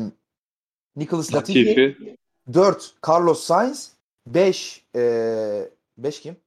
Nicholas 0.95 1.33
Latifi, 1.33 1.69
Latifi. 1.69 2.17
4 2.53 2.93
Carlos 3.07 3.43
Sainz, 3.43 3.91
5 4.27 4.85
e, 4.95 5.69
5 5.97 6.21
kim? 6.21 6.37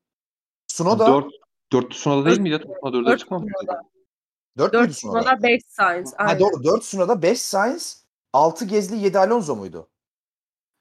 Sunoda 0.66 1.06
4, 1.06 1.24
4 1.24 1.32
4 1.72 1.90
Tsunoda'da 1.90 2.26
değil 2.30 2.40
miydi? 2.40 2.58
Tsunoda'da 2.58 2.98
4'e 2.98 3.06
Dört 3.06 3.18
çıkmamış 3.20 3.44
mıydı? 3.44 3.56
Tsunoda. 3.56 3.82
4 4.58 4.72
4 4.72 4.82
müydü 4.82 4.94
Sunoda? 4.94 5.20
Tsunoda 5.20 5.42
5 5.42 5.62
Sainz. 5.66 6.14
Ha, 6.16 6.38
doğru 6.38 6.64
4 6.64 6.84
Sunoda, 6.84 7.22
5 7.22 7.42
Sainz, 7.42 8.04
6 8.32 8.64
Gezli, 8.64 8.96
7 9.04 9.18
Alonso 9.18 9.56
muydu? 9.56 9.88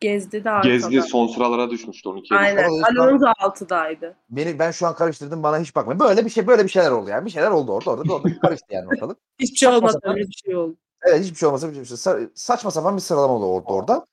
Gezdi 0.01 0.43
de 0.43 0.49
arkada. 0.49 0.73
Gezdi 0.73 1.01
son 1.01 1.27
sıralara 1.27 1.69
düşmüştü 1.69 2.09
12'ye. 2.09 2.39
Aynen. 2.39 2.69
Şu 2.69 2.75
an- 3.01 3.07
Alonso 3.07 3.25
6'daydı. 3.25 4.13
Beni 4.29 4.59
ben 4.59 4.71
şu 4.71 4.87
an 4.87 4.95
karıştırdım 4.95 5.43
bana 5.43 5.59
hiç 5.59 5.75
bakmayın. 5.75 5.99
Böyle 5.99 6.25
bir 6.25 6.29
şey 6.29 6.47
böyle 6.47 6.63
bir 6.63 6.69
şeyler 6.69 6.91
oldu 6.91 7.09
yani. 7.09 7.25
Bir 7.25 7.31
şeyler 7.31 7.51
oldu 7.51 7.71
orada 7.71 7.89
orada 7.91 8.13
orada 8.13 8.39
karıştı 8.39 8.65
yani 8.69 8.87
ortalık. 8.87 9.17
Hiçbir 9.39 9.57
şey 9.57 9.69
olmadı 9.69 9.91
sapan. 9.93 10.11
öyle 10.15 10.27
bir 10.27 10.41
şey 10.45 10.55
oldu. 10.55 10.75
Evet 11.03 11.23
hiçbir 11.23 11.35
şey 11.35 11.47
olmasa 11.47 11.69
bir 11.69 11.73
şey. 11.73 11.83
Sa- 11.83 12.29
Saçma 12.35 12.71
sapan 12.71 12.95
bir 12.95 13.01
sıralama 13.01 13.33
oldu 13.33 13.45
orada. 13.45 13.73
orada. 13.93 14.05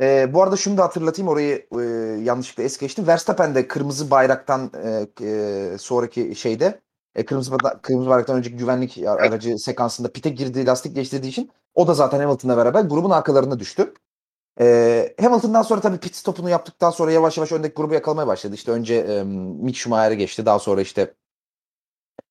Ee, 0.00 0.34
bu 0.34 0.42
arada 0.42 0.56
şunu 0.56 0.76
da 0.78 0.82
hatırlatayım 0.84 1.28
orayı 1.28 1.66
e, 1.78 1.82
yanlışlıkla 2.22 2.62
es 2.62 2.78
geçtim. 2.78 3.06
Verstappen 3.06 3.54
de 3.54 3.68
kırmızı 3.68 4.10
bayraktan 4.10 4.70
e, 4.84 5.06
e, 5.26 5.78
sonraki 5.78 6.34
şeyde 6.34 6.80
e, 7.14 7.24
kırmızı 7.24 7.50
bayrak- 7.52 7.82
kırmızı 7.82 8.10
bayraktan 8.10 8.36
önceki 8.36 8.56
güvenlik 8.56 8.98
aracı 9.06 9.58
sekansında 9.58 10.12
pite 10.12 10.30
girdiği 10.30 10.66
lastik 10.66 10.96
değiştirdiği 10.96 11.30
için 11.30 11.50
o 11.74 11.86
da 11.88 11.94
zaten 11.94 12.20
Hamilton'la 12.20 12.56
beraber 12.56 12.80
grubun 12.82 13.10
arkalarına 13.10 13.58
düştü. 13.58 13.94
Ee, 14.60 15.14
Hamilton'dan 15.20 15.62
sonra 15.62 15.80
tabii 15.80 15.98
pit 15.98 16.16
stopunu 16.16 16.50
yaptıktan 16.50 16.90
sonra 16.90 17.12
yavaş 17.12 17.36
yavaş 17.36 17.52
öndeki 17.52 17.74
grubu 17.74 17.94
yakalamaya 17.94 18.26
başladı. 18.26 18.54
İşte 18.54 18.72
önce 18.72 18.94
e, 18.94 19.22
Mick 19.24 19.76
Schumacher'e 19.76 20.14
geçti. 20.14 20.46
Daha 20.46 20.58
sonra 20.58 20.80
işte 20.80 21.14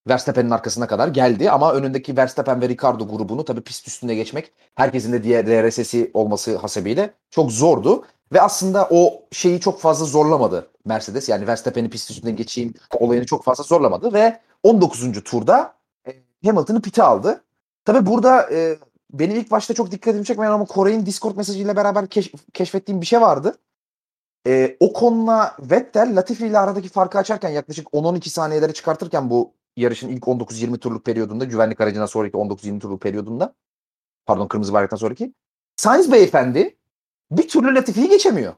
Verstappen'in 0.08 0.50
arkasına 0.50 0.88
kadar 0.88 1.08
geldi 1.08 1.52
ama 1.52 1.74
önündeki 1.74 2.18
Verstappen 2.18 2.62
ve 2.62 2.70
Ricardo 2.70 3.08
grubunu 3.08 3.46
tabii 3.46 3.62
pist 3.62 3.88
üstünde 3.88 4.16
geçmek 4.16 4.52
herkesin 4.76 5.14
de 5.14 5.24
diğer 5.24 5.48
DRS'si 5.48 6.12
olması 6.14 6.58
hasebiyle 6.58 7.14
çok 7.30 7.52
zordu. 7.52 8.06
Ve 8.34 8.42
aslında 8.42 8.88
o 8.92 9.24
şeyi 9.32 9.60
çok 9.60 9.80
fazla 9.80 10.06
zorlamadı 10.06 10.68
Mercedes. 10.86 11.30
Yani 11.30 11.48
Verstappen'i 11.48 11.90
pist 11.90 12.12
üstünde 12.12 12.32
geçeyim 12.32 12.74
olayını 12.94 13.26
çok 13.26 13.44
fazla 13.44 13.64
zorlamadı 13.64 14.14
ve 14.14 14.40
19. 14.64 15.24
turda 15.24 15.76
e, 16.08 16.12
Hamilton'ı 16.46 16.82
pite 16.82 17.04
aldı. 17.04 17.44
Tabii 17.86 18.06
burada 18.06 18.54
e, 18.54 18.78
benim 19.14 19.38
ilk 19.38 19.52
başta 19.52 19.74
çok 19.74 19.92
dikkatimi 19.92 20.26
çekmeyen 20.26 20.52
ama 20.52 20.66
Koray'ın 20.66 21.06
Discord 21.06 21.36
mesajıyla 21.38 21.76
beraber 21.76 22.06
keş- 22.06 22.34
keşfettiğim 22.54 23.02
bir 23.02 23.06
şey 23.06 23.22
vardı. 23.22 23.58
E, 24.48 24.78
Ocon'la 24.80 25.56
Vettel 25.60 26.16
Latifi 26.16 26.48
ile 26.48 26.60
aradaki 26.60 26.90
farkı 26.90 27.18
açarken 27.18 27.50
yaklaşık 27.50 27.88
10-12 27.88 28.30
saniyeleri 28.30 28.74
çıkartırken 28.74 29.30
bu 29.30 29.54
yarışın 29.78 30.10
ilk 30.10 30.24
19-20 30.24 30.78
turluk 30.78 31.06
periyodunda 31.06 31.46
güvenlik 31.46 31.82
aracına 31.82 32.08
sonraki 32.08 32.38
19-20 32.38 32.80
turluk 32.80 33.02
periyodunda 33.02 33.54
pardon 34.26 34.48
kırmızı 34.48 34.74
bayraktan 34.74 34.98
sonraki 34.98 35.34
Sainz 35.76 36.12
beyefendi 36.12 36.78
bir 37.32 37.48
türlü 37.48 37.76
Latifi'yi 37.76 38.10
geçemiyor. 38.10 38.54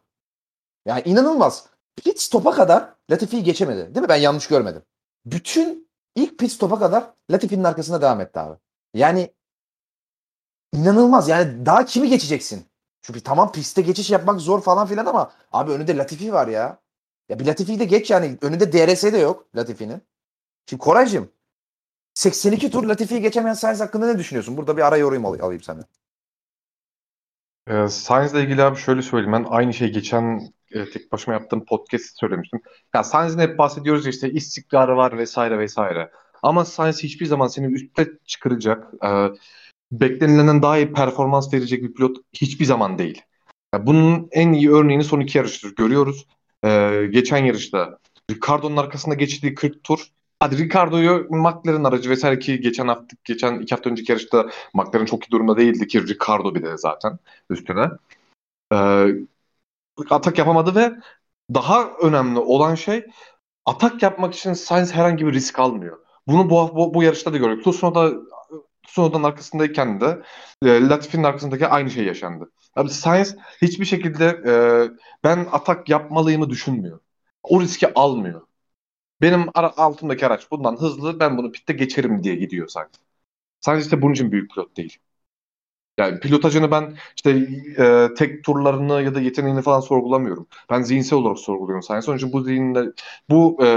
Yani 0.86 1.01
inanılmaz. 1.05 1.65
Pit 1.95 2.21
stop'a 2.21 2.51
kadar 2.51 2.93
Latifi'yi 3.12 3.43
geçemedi. 3.43 3.95
Değil 3.95 4.01
mi? 4.03 4.10
Ben 4.10 4.15
yanlış 4.15 4.47
görmedim. 4.47 4.81
Bütün 5.25 5.89
ilk 6.15 6.39
pit 6.39 6.51
stop'a 6.51 6.79
kadar 6.79 7.13
Latifi'nin 7.31 7.63
arkasında 7.63 8.01
devam 8.01 8.21
etti 8.21 8.39
abi. 8.39 8.57
Yani 8.93 9.33
inanılmaz. 10.81 11.29
Yani 11.29 11.65
daha 11.65 11.85
kimi 11.85 12.09
geçeceksin? 12.09 12.65
Çünkü 13.01 13.21
tamam 13.23 13.51
pistte 13.51 13.81
geçiş 13.81 14.09
yapmak 14.09 14.41
zor 14.41 14.61
falan 14.61 14.87
filan 14.87 15.05
ama 15.05 15.31
abi 15.51 15.71
önünde 15.71 15.97
Latifi 15.97 16.33
var 16.33 16.47
ya. 16.47 16.79
Ya 17.29 17.39
bir 17.39 17.45
Latifi'yi 17.45 17.79
de 17.79 17.85
geç 17.85 18.11
yani. 18.11 18.37
Önünde 18.41 18.73
DRS 18.73 19.13
de 19.13 19.17
yok 19.17 19.47
Latifi'nin. 19.55 20.01
Şimdi 20.69 20.81
Koraycığım 20.83 21.29
82 22.13 22.71
tur 22.71 22.83
Latifi'yi 22.83 23.21
geçemeyen 23.21 23.53
Sainz 23.53 23.79
hakkında 23.81 24.07
ne 24.13 24.19
düşünüyorsun? 24.19 24.57
Burada 24.57 24.77
bir 24.77 24.81
ara 24.81 24.97
yorum 24.97 25.25
al- 25.25 25.39
alayım 25.39 25.63
senden. 25.63 25.85
Ee, 27.67 27.87
Sainz'le 27.89 28.33
ilgili 28.35 28.63
abi 28.63 28.77
şöyle 28.77 29.01
söyleyeyim. 29.01 29.33
Ben 29.33 29.45
aynı 29.49 29.73
şeyi 29.73 29.91
geçen 29.91 30.39
e, 30.71 30.89
tek 30.89 31.11
başıma 31.11 31.33
yaptığım 31.33 31.65
podcast 31.65 32.19
söylemiştim. 32.19 32.61
Ya 32.95 33.03
Sainz'in 33.03 33.39
hep 33.39 33.57
bahsediyoruz 33.57 34.05
ya 34.05 34.09
işte 34.09 34.31
istikrarı 34.31 34.97
var 34.97 35.17
vesaire 35.17 35.59
vesaire. 35.59 36.11
Ama 36.43 36.65
Sainz 36.65 37.03
hiçbir 37.03 37.25
zaman 37.25 37.47
seni 37.47 37.73
üstte 37.73 38.07
çıkaracak, 38.25 38.93
e, 39.05 39.27
beklenilenden 39.91 40.62
daha 40.62 40.78
iyi 40.78 40.93
performans 40.93 41.54
verecek 41.54 41.84
bir 41.84 41.93
pilot 41.93 42.17
hiçbir 42.34 42.65
zaman 42.65 42.97
değil. 42.97 43.21
Yani 43.73 43.88
bunun 43.88 44.28
en 44.32 44.54
iyi 44.54 44.71
örneğini 44.71 45.04
son 45.04 45.19
iki 45.19 45.38
yarıştır 45.38 45.76
görüyoruz. 45.76 46.28
E, 46.65 47.02
geçen 47.12 47.38
yarışta 47.38 48.00
Ricardo'nun 48.32 48.78
arkasında 48.78 49.15
geçtiği 49.15 49.56
40 49.56 49.84
tur. 49.84 50.08
Hadi 50.39 50.58
Ricardo'yu 50.58 51.28
McLaren 51.30 51.84
aracı 51.84 52.10
vesaire 52.10 52.39
ki 52.39 52.62
geçen 52.62 52.88
hafta 52.88 53.08
geçen 53.23 53.60
iki 53.60 53.76
hafta 53.76 53.89
önceki 53.89 54.12
yarışta 54.12 54.50
McLaren 54.73 55.06
çok 55.06 55.28
iyi 55.28 55.32
durumda 55.32 55.58
değildi 55.58 55.88
ki 55.88 56.08
Ricardo 56.08 56.56
bir 56.56 56.63
de 56.63 56.78
zaten 56.78 57.19
üstüne. 57.50 57.89
E, 58.73 58.78
atak 60.10 60.38
yapamadı 60.38 60.76
ve 60.76 60.91
daha 61.54 61.89
önemli 62.02 62.39
olan 62.39 62.76
şey 62.76 63.06
atak 63.65 64.04
yapmak 64.04 64.34
için 64.36 64.54
Sainz 64.54 64.93
herhangi 64.93 65.28
bir 65.28 65.34
risk 65.34 65.60
almıyor. 65.60 65.97
Bunu 66.28 66.50
bu, 66.50 66.76
bu, 66.76 66.93
bu 66.93 67.04
yarışta 67.04 67.34
da 67.34 67.38
gördük. 67.38 67.63
Tsunoda 67.63 68.13
Tsunoda'nın 68.88 69.23
arkasındayken 69.23 70.02
de 70.02 70.23
e, 70.63 70.89
Latifi'nin 70.89 71.23
arkasındaki 71.23 71.67
aynı 71.67 71.91
şey 71.91 72.06
yaşandı. 72.06 72.52
Abi 72.76 72.89
Sainz 72.89 73.36
hiçbir 73.62 73.86
şekilde 73.86 74.26
e, 74.26 74.54
ben 75.23 75.47
atak 75.52 75.89
yapmalıyımı 75.89 76.50
düşünmüyor. 76.50 77.00
O 77.43 77.62
riski 77.62 77.93
almıyor. 77.93 78.41
Benim 79.21 79.50
ara, 79.56 79.78
altımdaki 79.78 80.28
araç 80.28 80.52
bundan 80.52 80.78
hızlı 80.78 81.19
ben 81.19 81.38
bunu 81.38 81.52
pitte 81.52 81.73
geçerim 81.73 82.23
diye 82.23 82.36
gidiyor 82.36 82.67
Sainz. 82.67 82.91
Sainz 83.62 83.84
işte 83.86 84.02
bunun 84.02 84.13
için 84.13 84.32
büyük 84.32 84.52
pilot 84.52 84.78
değil. 84.78 84.97
Yani 85.97 86.19
pilotajını 86.19 86.71
ben 86.71 86.97
işte 87.15 87.32
e, 87.80 88.13
tek 88.17 88.43
turlarını 88.43 89.02
ya 89.02 89.15
da 89.15 89.21
yeteneğini 89.21 89.62
falan 89.62 89.80
sorgulamıyorum. 89.80 90.47
Ben 90.69 90.82
zihinsel 90.82 91.19
olarak 91.19 91.39
sorguluyorum 91.39 91.84
Sainz. 91.84 92.10
Onun 92.10 92.17
için 92.17 92.34
bu 92.34 92.41
zihinle 92.41 92.86
bu 93.30 93.58
e, 93.65 93.67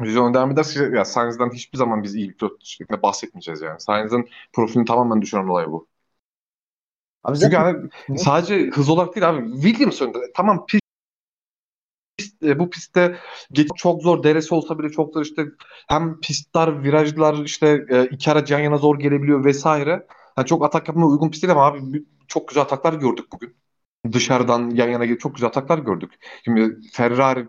Vizyon 0.00 0.34
ederse 0.52 0.90
ya 0.96 1.04
Sainz'den 1.04 1.50
hiçbir 1.50 1.78
zaman 1.78 2.02
biz 2.02 2.14
iyi 2.14 2.28
bir 2.30 2.36
pilot 2.36 3.02
bahsetmeyeceğiz 3.02 3.60
yani. 3.62 3.80
Sainz'ın 3.80 4.28
profilini 4.52 4.84
tamamen 4.84 5.22
düşüren 5.22 5.48
olay 5.48 5.66
bu. 5.66 5.88
Abi 7.24 7.38
Çünkü 7.40 7.56
zaten 7.56 7.90
hani 8.08 8.18
sadece 8.18 8.66
hız 8.70 8.88
olarak 8.88 9.14
değil 9.16 9.28
abi. 9.28 9.52
Williams 9.62 10.02
önünde. 10.02 10.18
Tamam 10.36 10.66
pist, 10.66 10.82
pist- 12.18 12.42
e, 12.48 12.58
bu 12.58 12.70
pistte 12.70 13.18
geç 13.52 13.68
çok 13.76 14.02
zor 14.02 14.22
deresi 14.22 14.54
olsa 14.54 14.78
bile 14.78 14.90
çok 14.90 15.12
zor 15.14 15.22
işte 15.22 15.46
hem 15.88 16.20
pistler, 16.20 16.82
virajlar 16.84 17.44
işte 17.44 17.86
e, 17.90 18.04
iki 18.04 18.30
araç 18.30 18.50
yan 18.50 18.60
yana 18.60 18.76
zor 18.78 18.98
gelebiliyor 18.98 19.44
vesaire. 19.44 20.06
Yani 20.38 20.46
çok 20.46 20.64
atak 20.64 20.88
yapmaya 20.88 21.06
uygun 21.06 21.30
pist 21.30 21.42
değil 21.42 21.52
ama 21.52 21.66
abi 21.66 22.04
çok 22.28 22.48
güzel 22.48 22.62
ataklar 22.62 22.92
gördük 22.92 23.26
bugün. 23.32 23.56
Dışarıdan 24.12 24.70
yan 24.70 24.88
yana 24.88 25.04
gelip 25.04 25.20
çok 25.20 25.34
güzel 25.34 25.48
ataklar 25.48 25.78
gördük. 25.78 26.12
Şimdi 26.44 26.76
Ferrari 26.92 27.48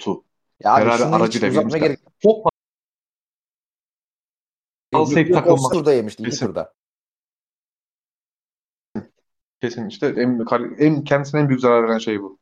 pilotu 0.00 0.24
ya 0.60 0.76
Ferrari 0.76 1.02
uzatmaya 1.02 1.30
Williams'ten 1.30 1.80
gerek 1.80 1.98
çok 2.22 2.50
takılmaz. 5.32 5.64
o 5.64 5.70
turda 5.70 5.92
yemişti. 5.92 6.22
iki 6.22 6.30
Kesin. 6.30 6.46
turda. 6.46 6.72
Kesin 9.60 9.88
işte 9.88 10.06
en, 10.06 10.46
en 10.78 11.04
kendisine 11.04 11.40
en 11.40 11.48
büyük 11.48 11.60
zarar 11.60 11.88
veren 11.88 11.98
şey 11.98 12.22
bu. 12.22 12.38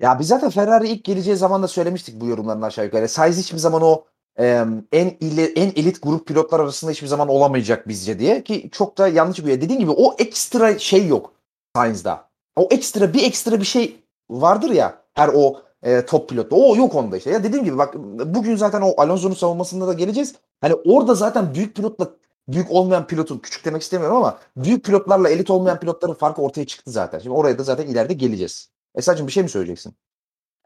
Ya 0.00 0.18
biz 0.18 0.28
zaten 0.28 0.50
Ferrari 0.50 0.88
ilk 0.88 1.04
geleceği 1.04 1.36
zaman 1.36 1.62
da 1.62 1.68
söylemiştik 1.68 2.20
bu 2.20 2.26
yorumların 2.26 2.62
aşağı 2.62 2.84
yukarı. 2.84 3.08
Sainz 3.08 3.38
hiçbir 3.38 3.58
zaman 3.58 3.82
o 3.82 4.04
em, 4.36 4.84
en 4.92 5.16
ile, 5.20 5.44
en 5.44 5.68
elit 5.68 6.02
grup 6.02 6.26
pilotlar 6.26 6.60
arasında 6.60 6.90
hiçbir 6.90 7.06
zaman 7.06 7.28
olamayacak 7.28 7.88
bizce 7.88 8.18
diye 8.18 8.44
ki 8.44 8.68
çok 8.72 8.98
da 8.98 9.08
yanlış 9.08 9.38
bir 9.38 9.60
dediğin 9.60 9.80
gibi 9.80 9.90
o 9.90 10.14
ekstra 10.18 10.78
şey 10.78 11.06
yok 11.06 11.32
Sainz'da. 11.76 12.28
O 12.56 12.68
ekstra 12.70 13.14
bir 13.14 13.22
ekstra 13.24 13.60
bir 13.60 13.64
şey 13.64 13.96
vardır 14.30 14.70
ya 14.70 15.02
her 15.14 15.30
o 15.34 15.65
e, 15.86 16.06
top 16.06 16.28
pilotta. 16.28 16.56
O 16.56 16.76
yok 16.76 16.94
onda 16.94 17.16
işte. 17.16 17.30
Ya 17.30 17.44
dediğim 17.44 17.64
gibi 17.64 17.78
bak 17.78 17.94
bugün 18.34 18.56
zaten 18.56 18.80
o 18.80 18.94
Alonso'nun 18.96 19.34
savunmasında 19.34 19.86
da 19.86 19.92
geleceğiz. 19.92 20.34
Hani 20.60 20.74
orada 20.74 21.14
zaten 21.14 21.54
büyük 21.54 21.76
pilotla 21.76 22.10
büyük 22.48 22.70
olmayan 22.70 23.06
pilotun 23.06 23.38
küçük 23.38 23.64
demek 23.64 23.82
istemiyorum 23.82 24.16
ama 24.16 24.38
büyük 24.56 24.84
pilotlarla 24.84 25.28
elit 25.28 25.50
olmayan 25.50 25.80
pilotların 25.80 26.14
farkı 26.14 26.42
ortaya 26.42 26.66
çıktı 26.66 26.90
zaten. 26.90 27.18
Şimdi 27.18 27.36
oraya 27.36 27.58
da 27.58 27.62
zaten 27.62 27.86
ileride 27.86 28.14
geleceğiz. 28.14 28.70
Esacığım 28.94 29.26
bir 29.26 29.32
şey 29.32 29.42
mi 29.42 29.48
söyleyeceksin? 29.48 29.94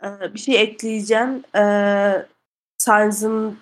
Ee, 0.05 0.35
bir 0.35 0.39
şey 0.39 0.63
ekleyeceğim. 0.63 1.43
Ee, 1.57 2.27
Sainz'ın 2.79 3.59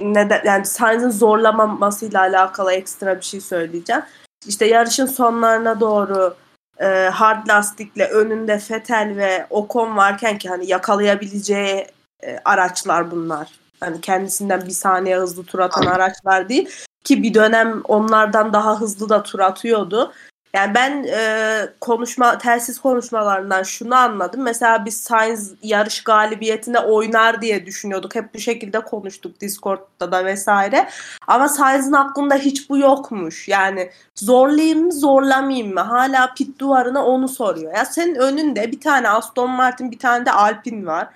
neden 0.00 0.42
yani 0.44 0.66
Sainz'ın 0.66 1.10
zorlamamasıyla 1.10 2.20
alakalı 2.20 2.72
ekstra 2.72 3.16
bir 3.16 3.24
şey 3.24 3.40
söyleyeceğim. 3.40 4.02
İşte 4.46 4.66
yarışın 4.66 5.06
sonlarına 5.06 5.80
doğru 5.80 6.34
e, 6.82 7.08
hard 7.08 7.48
lastikle 7.48 8.06
önünde 8.06 8.60
Vettel 8.70 9.16
ve 9.16 9.46
Ocon 9.50 9.96
varken 9.96 10.38
ki 10.38 10.48
hani 10.48 10.66
yakalayabileceği 10.66 11.86
e, 12.24 12.38
araçlar 12.44 13.10
bunlar. 13.10 13.48
Hani 13.80 14.00
kendisinden 14.00 14.66
bir 14.66 14.70
saniye 14.70 15.18
hızlı 15.18 15.44
tur 15.44 15.58
atan 15.58 15.86
araçlar 15.86 16.48
değil 16.48 16.68
ki 17.04 17.22
bir 17.22 17.34
dönem 17.34 17.82
onlardan 17.84 18.52
daha 18.52 18.80
hızlı 18.80 19.08
da 19.08 19.22
tur 19.22 19.38
atıyordu. 19.38 20.12
Yani 20.54 20.74
ben 20.74 21.04
e, 21.04 21.68
konuşma 21.80 22.38
telsiz 22.38 22.78
konuşmalarından 22.78 23.62
şunu 23.62 23.94
anladım. 23.94 24.42
Mesela 24.42 24.84
biz 24.84 25.00
Sainz 25.00 25.54
yarış 25.62 26.04
galibiyetine 26.04 26.78
oynar 26.78 27.42
diye 27.42 27.66
düşünüyorduk. 27.66 28.14
Hep 28.14 28.34
bu 28.34 28.38
şekilde 28.38 28.80
konuştuk 28.80 29.40
Discord'da 29.40 30.12
da 30.12 30.24
vesaire. 30.24 30.88
Ama 31.26 31.48
Sainz'in 31.48 31.92
aklında 31.92 32.34
hiç 32.34 32.70
bu 32.70 32.78
yokmuş. 32.78 33.48
Yani 33.48 33.90
zorlayayım 34.14 34.84
mı 34.84 34.92
zorlamayayım 34.92 35.74
mı? 35.74 35.80
Hala 35.80 36.34
pit 36.34 36.58
duvarına 36.58 37.04
onu 37.04 37.28
soruyor. 37.28 37.76
Ya 37.76 37.84
senin 37.84 38.14
önünde 38.14 38.72
bir 38.72 38.80
tane 38.80 39.08
Aston 39.08 39.50
Martin 39.50 39.90
bir 39.90 39.98
tane 39.98 40.26
de 40.26 40.32
Alpine 40.32 40.86
var. 40.86 41.08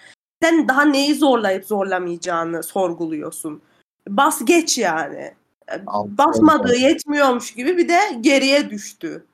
Sen 0.42 0.68
daha 0.68 0.84
neyi 0.84 1.14
zorlayıp 1.14 1.64
zorlamayacağını 1.64 2.62
sorguluyorsun. 2.62 3.62
Bas 4.08 4.44
geç 4.44 4.78
yani. 4.78 5.34
Altı- 5.86 6.18
Basmadığı 6.18 6.76
yetmiyormuş 6.76 7.54
gibi 7.54 7.76
bir 7.76 7.88
de 7.88 8.00
geriye 8.20 8.70
düştü. 8.70 9.26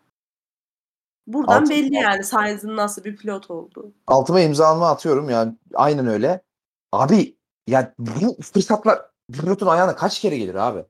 Buradan 1.27 1.61
Altı- 1.63 1.71
belli 1.71 1.95
yani 1.95 2.25
Sainz'in 2.25 2.77
nasıl 2.77 3.05
bir 3.05 3.17
pilot 3.17 3.51
olduğu. 3.51 3.93
altıma 4.07 4.41
imzamı 4.41 4.87
atıyorum 4.87 5.31
yani 5.31 5.55
aynen 5.75 6.07
öyle. 6.07 6.43
Abi 6.93 7.37
ya 7.67 7.95
bu 7.99 8.37
fırsatlar 8.43 9.03
pilotun 9.33 9.67
ayağına 9.67 9.97
kaç 9.97 10.21
kere 10.21 10.39
gelir 10.39 10.55
abi? 10.55 10.85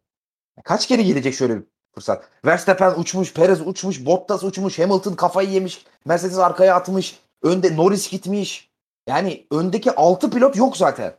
Kaç 0.64 0.86
kere 0.86 1.02
gelecek 1.02 1.34
şöyle 1.34 1.56
bir 1.56 1.64
fırsat? 1.94 2.28
Verstappen 2.44 2.94
uçmuş, 2.96 3.34
Perez 3.34 3.66
uçmuş, 3.66 4.06
Bottas 4.06 4.44
uçmuş, 4.44 4.78
Hamilton 4.78 5.14
kafayı 5.14 5.48
yemiş, 5.50 5.84
Mercedes 6.04 6.38
arkaya 6.38 6.76
atmış, 6.76 7.20
önde 7.42 7.76
Norris 7.76 8.10
gitmiş. 8.10 8.70
Yani 9.08 9.46
öndeki 9.50 9.92
6 9.92 10.30
pilot 10.30 10.56
yok 10.56 10.76
zaten. 10.76 11.14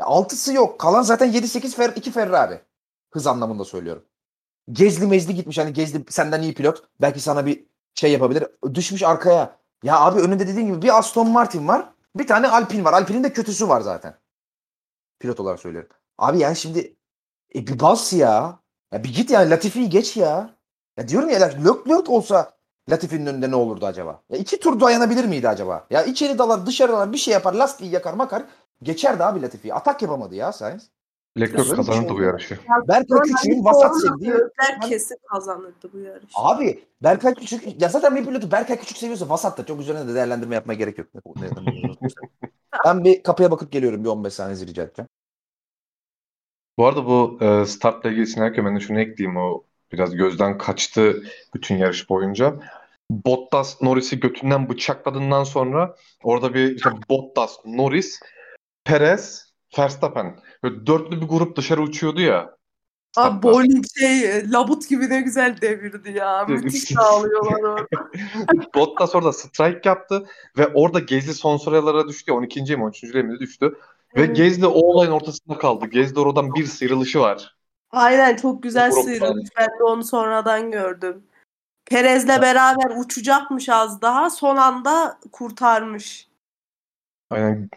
Ya 0.00 0.06
6'sı 0.06 0.52
yok. 0.54 0.80
Kalan 0.80 1.02
zaten 1.02 1.32
7-8 1.32 1.74
Fer 1.74 1.92
2 1.96 2.10
Ferrari. 2.10 2.60
Hız 3.12 3.26
anlamında 3.26 3.64
söylüyorum. 3.64 4.04
Gezli 4.72 5.06
mezli 5.06 5.34
gitmiş 5.34 5.58
hani 5.58 5.72
Gezli 5.72 6.04
senden 6.08 6.42
iyi 6.42 6.54
pilot. 6.54 6.82
Belki 7.00 7.20
sana 7.20 7.46
bir 7.46 7.64
şey 7.94 8.12
yapabilir. 8.12 8.46
Düşmüş 8.74 9.02
arkaya. 9.02 9.56
Ya 9.82 10.00
abi 10.00 10.20
önünde 10.20 10.48
dediğin 10.48 10.66
gibi 10.66 10.82
bir 10.82 10.98
Aston 10.98 11.30
Martin 11.30 11.68
var. 11.68 11.92
Bir 12.16 12.26
tane 12.26 12.48
Alpine 12.48 12.84
var. 12.84 12.92
Alpine'in 12.92 13.24
de 13.24 13.32
kötüsü 13.32 13.68
var 13.68 13.80
zaten. 13.80 14.14
Pilot 15.20 15.40
olarak 15.40 15.60
söylüyorum. 15.60 15.90
Abi 16.18 16.38
yani 16.38 16.56
şimdi 16.56 16.96
e, 17.54 17.66
bir 17.66 17.80
bas 17.80 18.12
ya. 18.12 18.58
Ya 18.92 19.04
bir 19.04 19.14
git 19.14 19.30
yani 19.30 19.50
Latifi'yi 19.50 19.88
geç 19.90 20.16
ya. 20.16 20.56
Ya 20.96 21.08
diyorum 21.08 21.28
ya 21.28 21.40
lök 21.40 21.88
lök 21.88 22.10
olsa 22.10 22.52
Latifi'nin 22.90 23.26
önünde 23.26 23.50
ne 23.50 23.56
olurdu 23.56 23.86
acaba? 23.86 24.22
Ya 24.30 24.38
iki 24.38 24.60
tur 24.60 24.80
dayanabilir 24.80 25.24
miydi 25.24 25.48
acaba? 25.48 25.86
Ya 25.90 26.02
içeri 26.04 26.38
dalar 26.38 26.66
dışarı 26.66 26.92
dalar 26.92 27.12
bir 27.12 27.18
şey 27.18 27.34
yapar 27.34 27.54
lastiği 27.54 27.90
yakar 27.90 28.14
makar. 28.14 28.44
Geçerdi 28.82 29.24
abi 29.24 29.42
Latifi'yi. 29.42 29.74
Atak 29.74 30.02
yapamadı 30.02 30.34
ya 30.34 30.52
Sainz. 30.52 30.90
Leclerc 31.40 31.76
kazanırdı 31.76 32.14
bu 32.14 32.22
yarışı. 32.22 32.58
Berkay 32.88 33.20
Küçük'ün 33.20 33.64
vasat 33.64 34.00
sevdiği 34.00 34.30
Gözler 34.30 34.80
kesin 34.88 35.16
kazanırdı 35.30 35.92
bu 35.92 35.98
yarış. 35.98 36.32
Abi 36.34 36.84
Berkay 37.02 37.34
Küçük 37.34 37.82
ya 37.82 37.88
zaten 37.88 38.16
bir 38.16 38.24
pilotu 38.24 38.50
Berkay 38.50 38.78
Küçük 38.78 38.96
seviyorsa 38.96 39.28
vasat 39.28 39.58
da 39.58 39.66
çok 39.66 39.80
üzerine 39.80 40.08
de 40.08 40.14
değerlendirme 40.14 40.54
yapmaya 40.54 40.74
gerek 40.74 40.98
yok. 40.98 41.08
Ben 42.84 43.04
bir 43.04 43.22
kapıya 43.22 43.50
bakıp 43.50 43.72
geliyorum 43.72 44.04
bir 44.04 44.08
15 44.08 44.32
saniye 44.32 44.66
rica 44.66 44.82
edeceğim. 44.82 45.08
Bu 46.78 46.86
arada 46.86 47.06
bu 47.06 47.38
e, 47.40 47.66
startla 47.66 48.10
ilgili 48.10 48.26
sinerken 48.26 48.64
ben 48.64 48.76
de 48.76 48.80
şunu 48.80 49.00
ekleyeyim. 49.00 49.36
O 49.36 49.64
biraz 49.92 50.14
gözden 50.14 50.58
kaçtı 50.58 51.22
bütün 51.54 51.76
yarış 51.76 52.10
boyunca. 52.10 52.54
Bottas 53.10 53.82
Norris'i 53.82 54.20
götünden 54.20 54.68
bıçakladığından 54.68 55.44
sonra 55.44 55.96
orada 56.22 56.54
bir 56.54 56.76
işte 56.76 56.90
Bottas, 57.10 57.56
Norris, 57.64 58.20
Perez, 58.84 59.52
Verstappen. 59.78 60.36
Böyle 60.62 60.86
dörtlü 60.86 61.20
bir 61.20 61.26
grup 61.28 61.56
dışarı 61.56 61.82
uçuyordu 61.82 62.20
ya. 62.20 62.56
Abi 63.16 63.42
bowling 63.42 63.84
şey 63.98 64.52
labut 64.52 64.88
gibi 64.88 65.10
ne 65.10 65.20
güzel 65.20 65.60
devirdi 65.60 66.10
ya. 66.10 66.44
Müthiş 66.48 66.96
dağılıyorlar 66.96 67.62
orada. 67.62 68.10
Bottas 68.74 69.14
orada 69.14 69.32
strike 69.32 69.88
yaptı 69.88 70.26
ve 70.58 70.66
orada 70.66 70.98
Gezli 70.98 71.34
son 71.34 71.56
sıralara 71.56 72.08
düştü. 72.08 72.32
12. 72.32 72.76
mi 72.76 72.84
13. 72.84 73.02
mi 73.02 73.40
düştü. 73.40 73.66
Ve 74.16 74.20
Evet. 74.20 74.36
Gezli 74.36 74.66
o 74.66 74.80
olayın 74.80 75.12
ortasında 75.12 75.58
kaldı. 75.58 75.86
Gezli 75.86 76.20
oradan 76.20 76.54
bir 76.54 76.66
sıyrılışı 76.66 77.20
var. 77.20 77.56
Aynen 77.90 78.36
çok 78.36 78.62
güzel 78.62 78.92
sıyrılmış. 78.92 79.48
Ben 79.58 79.68
de 79.78 79.84
onu 79.84 80.04
sonradan 80.04 80.70
gördüm. 80.70 81.22
Perez'le 81.86 82.28
beraber 82.42 83.04
uçacakmış 83.04 83.68
az 83.68 84.02
daha. 84.02 84.30
Son 84.30 84.56
anda 84.56 85.18
kurtarmış. 85.32 86.28
Aynen 87.30 87.68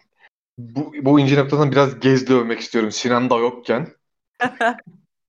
Bu, 0.57 0.93
bu 1.01 1.19
ince 1.19 1.39
noktadan 1.39 1.71
biraz 1.71 1.99
Gezli 1.99 2.33
övmek 2.33 2.59
istiyorum. 2.59 2.91
Sinan 2.91 3.29
da 3.29 3.37
yokken. 3.37 3.87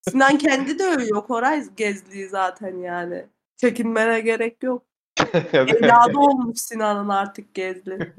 Sinan 0.09 0.39
kendi 0.39 0.79
de 0.79 0.85
övüyor 0.85 1.27
Koray 1.27 1.65
Gezli'yi 1.77 2.29
zaten 2.29 2.77
yani. 2.77 3.27
Çekinmene 3.57 4.21
gerek 4.21 4.62
yok. 4.62 4.83
Evladı 5.53 6.19
olmuş 6.19 6.59
Sinan'ın 6.59 7.09
artık 7.09 7.55
Gezli. 7.55 8.15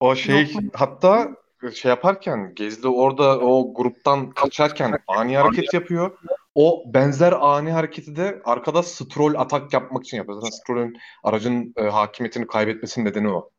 O 0.00 0.14
şey 0.14 0.52
Yok 0.52 0.62
hatta 0.74 1.36
şey 1.74 1.88
yaparken 1.88 2.52
Gezli 2.54 2.88
orada 2.88 3.40
o 3.40 3.74
gruptan 3.74 4.30
kaçarken 4.30 4.98
ani 5.06 5.36
hareket 5.36 5.74
yapıyor. 5.74 6.18
O 6.54 6.84
benzer 6.94 7.32
ani 7.32 7.72
hareketi 7.72 8.16
de 8.16 8.42
arkada 8.44 8.82
Stroll 8.82 9.34
atak 9.34 9.72
yapmak 9.72 10.04
için 10.04 10.16
yapıyor. 10.16 10.40
Zaten 10.40 10.56
Stroll'ün 10.56 10.96
aracın 11.24 11.74
e, 11.76 11.82
hakimiyetini 11.82 12.46
kaybetmesinin 12.46 13.04
nedeni 13.06 13.28
o. 13.28 13.50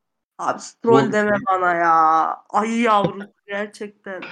Abi 0.42 0.62
troll 0.82 1.08
Bu- 1.08 1.12
deme 1.12 1.36
bana 1.46 1.74
ya. 1.74 1.94
Ay 2.50 2.80
yavrum 2.80 3.22
gerçekten. 3.46 4.22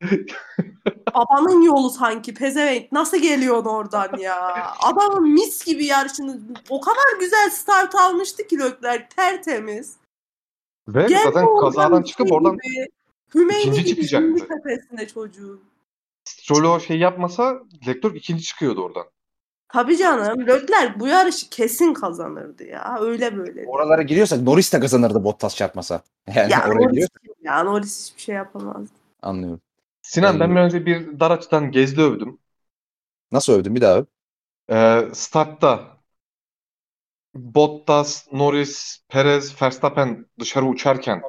Babanın 1.14 1.62
yolu 1.62 1.90
sanki 1.90 2.34
pezevenk. 2.34 2.92
Nasıl 2.92 3.16
geliyorsun 3.16 3.64
oradan 3.64 4.18
ya? 4.18 4.72
Adamın 4.82 5.32
mis 5.32 5.64
gibi 5.64 5.84
yarışını 5.84 6.40
o 6.68 6.80
kadar 6.80 7.20
güzel 7.20 7.50
start 7.50 7.94
almıştı 7.94 8.46
ki 8.46 8.58
Leclerc 8.58 9.08
tertemiz. 9.16 9.96
Ve 10.88 11.02
Geldi 11.02 11.20
zaten 11.24 11.46
kazadan 11.60 12.02
çıkıp 12.02 12.28
şey 12.28 12.36
oradan 12.36 12.58
Hümeyni 13.34 13.62
ikinci 13.62 13.84
gibi 13.84 14.06
çıkacaktı. 14.08 14.48
tepesinde. 14.48 15.08
Stroll 16.24 16.64
o 16.64 16.80
şey 16.80 16.98
yapmasa 16.98 17.62
Leclerc 17.86 18.18
ikinci 18.18 18.42
çıkıyordu 18.42 18.82
oradan. 18.82 19.06
Tabii 19.68 19.96
canım 19.96 20.46
Leclerc 20.46 21.00
bu 21.00 21.08
yarışı 21.08 21.50
kesin 21.50 21.94
kazanırdı 21.94 22.64
ya. 22.64 22.98
Öyle 23.00 23.36
böyle. 23.36 23.66
Oralara 23.66 24.02
giriyorsak 24.02 24.40
Norris 24.42 24.72
de 24.72 24.80
kazanırdı 24.80 25.24
Bottas 25.24 25.56
çarpmasa. 25.56 26.02
Yani 26.34 26.50
Ya 26.50 26.60
oraya 26.62 26.86
Norris, 26.86 26.90
giriyorsak 26.90 27.22
ya 27.42 27.62
Norris 27.64 28.10
hiçbir 28.10 28.20
şey 28.22 28.34
yapamaz. 28.34 28.88
anlıyorum. 29.22 29.60
Sinan 30.02 30.40
ben 30.40 30.50
Ee, 30.50 30.56
bir 30.56 30.60
önce 30.60 30.86
bir 30.86 31.20
dar 31.20 31.30
açıdan 31.30 31.70
Gezli 31.70 32.02
övdüm. 32.02 32.38
Nasıl 33.32 33.52
övdün 33.52 33.74
bir 33.74 33.80
daha 33.80 33.98
öv. 33.98 34.04
Ee, 34.70 35.10
startta 35.14 35.98
Bottas, 37.34 38.26
Norris, 38.32 39.04
Perez, 39.08 39.62
Verstappen 39.62 40.26
dışarı 40.40 40.64
uçarken 40.66 41.22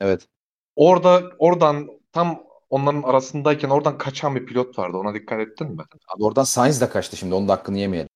Evet. 0.00 0.28
orada 0.76 1.22
oradan 1.38 1.88
tam 2.12 2.42
onların 2.70 3.02
arasındayken 3.02 3.70
oradan 3.70 3.98
kaçan 3.98 4.34
bir 4.34 4.46
pilot 4.46 4.78
vardı. 4.78 4.96
Ona 4.96 5.14
dikkat 5.14 5.40
ettin 5.40 5.70
mi? 5.70 5.82
Abi 6.08 6.24
oradan 6.24 6.44
Sainz 6.44 6.80
de 6.80 6.88
kaçtı 6.88 7.16
şimdi. 7.16 7.34
Onun 7.34 7.48
da 7.48 7.52
hakkını 7.52 7.78
yemeyelim. 7.78 8.08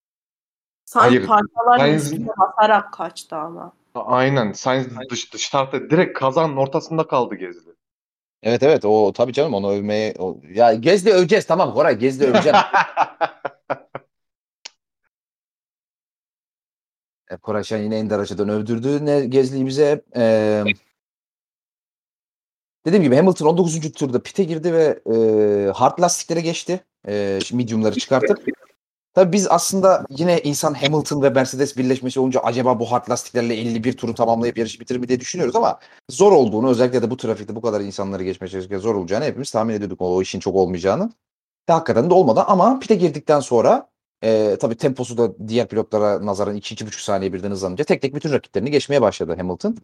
Sanki 0.84 1.08
Hayır, 1.08 1.26
parçaların 1.26 1.84
Sainz- 1.84 2.02
üstüne 2.02 2.28
basarak 2.38 2.92
kaçtı 2.92 3.36
ama. 3.36 3.72
Aynen. 3.94 4.52
Sainz 4.52 4.86
dış, 5.10 5.32
dış 5.32 5.46
startta 5.46 5.90
direkt 5.90 6.18
kazanın 6.18 6.56
ortasında 6.56 7.06
kaldı 7.06 7.34
Gezli. 7.34 7.74
Evet 8.42 8.62
evet 8.62 8.84
o 8.84 9.12
tabii 9.12 9.32
canım 9.32 9.54
onu 9.54 9.70
övmeye 9.70 10.14
o, 10.18 10.40
ya 10.54 10.74
Gezdi 10.74 11.10
öveceğiz 11.12 11.46
tamam 11.46 11.74
Koray 11.74 11.98
Gezdi 11.98 12.24
öveceğim. 12.24 12.58
E, 17.30 17.36
Koray 17.36 17.64
Şen 17.64 17.78
yine 17.78 17.98
Ender 17.98 18.18
Açı'dan 18.18 18.48
övdürdü. 18.48 19.06
Ne 19.06 19.26
Gezli'yi 19.26 19.66
bize 19.66 20.02
e, 20.16 20.64
dediğim 22.86 23.02
gibi 23.02 23.16
Hamilton 23.16 23.46
19. 23.46 23.92
turda 23.92 24.22
pite 24.22 24.44
girdi 24.44 24.72
ve 24.72 25.00
e, 25.14 25.70
hard 25.70 26.00
lastiklere 26.00 26.40
geçti. 26.40 26.84
E, 27.08 27.38
medium'ları 27.52 27.94
çıkartıp. 27.94 28.38
Tabii 29.14 29.32
biz 29.32 29.46
aslında 29.50 30.06
yine 30.10 30.40
insan 30.40 30.74
Hamilton 30.74 31.22
ve 31.22 31.30
Mercedes 31.30 31.76
birleşmesi 31.76 32.20
olunca 32.20 32.40
acaba 32.40 32.80
bu 32.80 32.92
hard 32.92 33.10
lastiklerle 33.10 33.54
51 33.54 33.92
turu 33.96 34.14
tamamlayıp 34.14 34.58
yarışı 34.58 34.80
bitirir 34.80 34.98
mi 34.98 35.08
diye 35.08 35.20
düşünüyoruz 35.20 35.56
ama 35.56 35.78
zor 36.10 36.32
olduğunu 36.32 36.70
özellikle 36.70 37.02
de 37.02 37.10
bu 37.10 37.16
trafikte 37.16 37.56
bu 37.56 37.60
kadar 37.60 37.80
insanları 37.80 38.24
geçmeye 38.24 38.48
çalışırken 38.48 38.78
zor 38.78 38.94
olacağını 38.94 39.24
hepimiz 39.24 39.50
tahmin 39.50 39.74
ediyorduk 39.74 40.00
o 40.00 40.22
işin 40.22 40.40
çok 40.40 40.54
olmayacağını. 40.54 41.10
Ve 41.68 41.72
hakikaten 41.72 42.10
de 42.10 42.14
olmadı 42.14 42.44
ama 42.46 42.78
pite 42.78 42.94
girdikten 42.94 43.40
sonra 43.40 43.88
e, 44.24 44.56
tabii 44.60 44.76
temposu 44.76 45.18
da 45.18 45.48
diğer 45.48 45.68
pilotlara 45.68 46.26
nazaran 46.26 46.56
2-2,5 46.56 47.02
saniye 47.04 47.32
birden 47.32 47.50
hızlanınca 47.50 47.84
tek 47.84 48.02
tek 48.02 48.14
bütün 48.14 48.32
rakiplerini 48.32 48.70
geçmeye 48.70 49.02
başladı 49.02 49.34
Hamilton. 49.36 49.76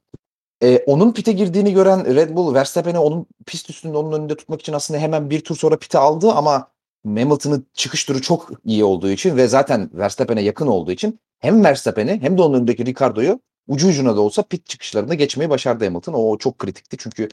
E, 0.63 0.79
onun 0.87 1.13
pite 1.13 1.33
girdiğini 1.33 1.73
gören 1.73 2.15
Red 2.15 2.37
Bull 2.37 2.55
Verstappen'i 2.55 2.99
onun 2.99 3.27
pist 3.47 3.71
üstünde 3.71 3.97
onun 3.97 4.13
önünde 4.13 4.37
tutmak 4.37 4.61
için 4.61 4.73
aslında 4.73 5.01
hemen 5.01 5.31
bir 5.31 5.41
tur 5.41 5.57
sonra 5.57 5.77
pite 5.79 5.99
aldı 5.99 6.31
ama 6.33 6.71
Hamilton'ın 7.07 7.67
çıkış 7.75 8.05
turu 8.05 8.23
çok 8.23 8.51
iyi 8.65 8.85
olduğu 8.85 9.11
için 9.11 9.37
ve 9.37 9.49
zaten 9.49 9.91
Verstappen'e 9.95 10.43
yakın 10.43 10.67
olduğu 10.67 10.93
için 10.93 11.21
hem 11.39 11.65
Verstappen'i 11.65 12.23
hem 12.23 12.39
de 12.39 12.43
onun 12.43 12.55
önündeki 12.55 12.87
Ricardo'yu 12.87 13.41
ucu 13.69 13.89
ucuna 13.89 14.17
da 14.17 14.21
olsa 14.21 14.43
pit 14.43 14.67
çıkışlarında 14.67 15.15
geçmeyi 15.15 15.51
başardı 15.51 15.85
Hamilton. 15.85 16.13
O 16.13 16.39
çok 16.39 16.59
kritikti 16.59 16.97
çünkü 16.97 17.29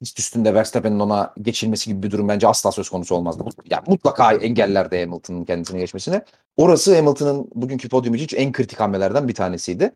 pist 0.00 0.18
üstünde 0.18 0.54
Verstappen'in 0.54 1.00
ona 1.00 1.34
geçilmesi 1.42 1.90
gibi 1.90 2.02
bir 2.02 2.10
durum 2.10 2.28
bence 2.28 2.48
asla 2.48 2.72
söz 2.72 2.88
konusu 2.88 3.14
olmazdı. 3.14 3.44
Yani 3.70 3.82
mutlaka 3.86 4.32
engellerdi 4.32 5.00
Hamilton'ın 5.00 5.44
kendisine 5.44 5.78
geçmesini. 5.78 6.22
Orası 6.56 6.96
Hamilton'ın 6.96 7.50
bugünkü 7.54 7.88
podyum 7.88 8.14
için 8.14 8.36
en 8.36 8.52
kritik 8.52 8.80
hamlelerden 8.80 9.28
bir 9.28 9.34
tanesiydi. 9.34 9.92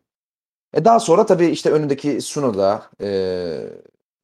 E 0.76 0.84
daha 0.84 1.00
sonra 1.00 1.26
tabii 1.26 1.46
işte 1.46 1.70
önündeki 1.70 2.20
Sunoda, 2.20 2.90
e, 3.00 3.08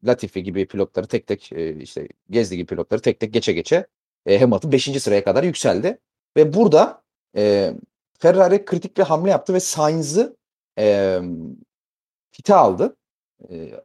Latifi 0.04 0.42
gibi 0.42 0.66
pilotları 0.66 1.06
tek 1.06 1.26
tek 1.26 1.52
e, 1.52 1.76
işte 1.80 2.08
Gezdi 2.30 2.56
gibi 2.56 2.66
pilotları 2.66 3.00
tek 3.00 3.20
tek 3.20 3.32
geçe 3.32 3.52
geçe 3.52 3.86
e, 4.26 4.40
Hamilton 4.40 4.72
5. 4.72 5.02
sıraya 5.02 5.24
kadar 5.24 5.44
yükseldi. 5.44 5.98
Ve 6.36 6.54
burada 6.54 7.02
e, 7.36 7.74
Ferrari 8.18 8.64
kritik 8.64 8.96
bir 8.96 9.02
hamle 9.02 9.30
yaptı 9.30 9.54
ve 9.54 9.60
Sainz'ı 9.60 10.36
e, 10.78 11.18
pite 12.32 12.54
aldı. 12.54 12.96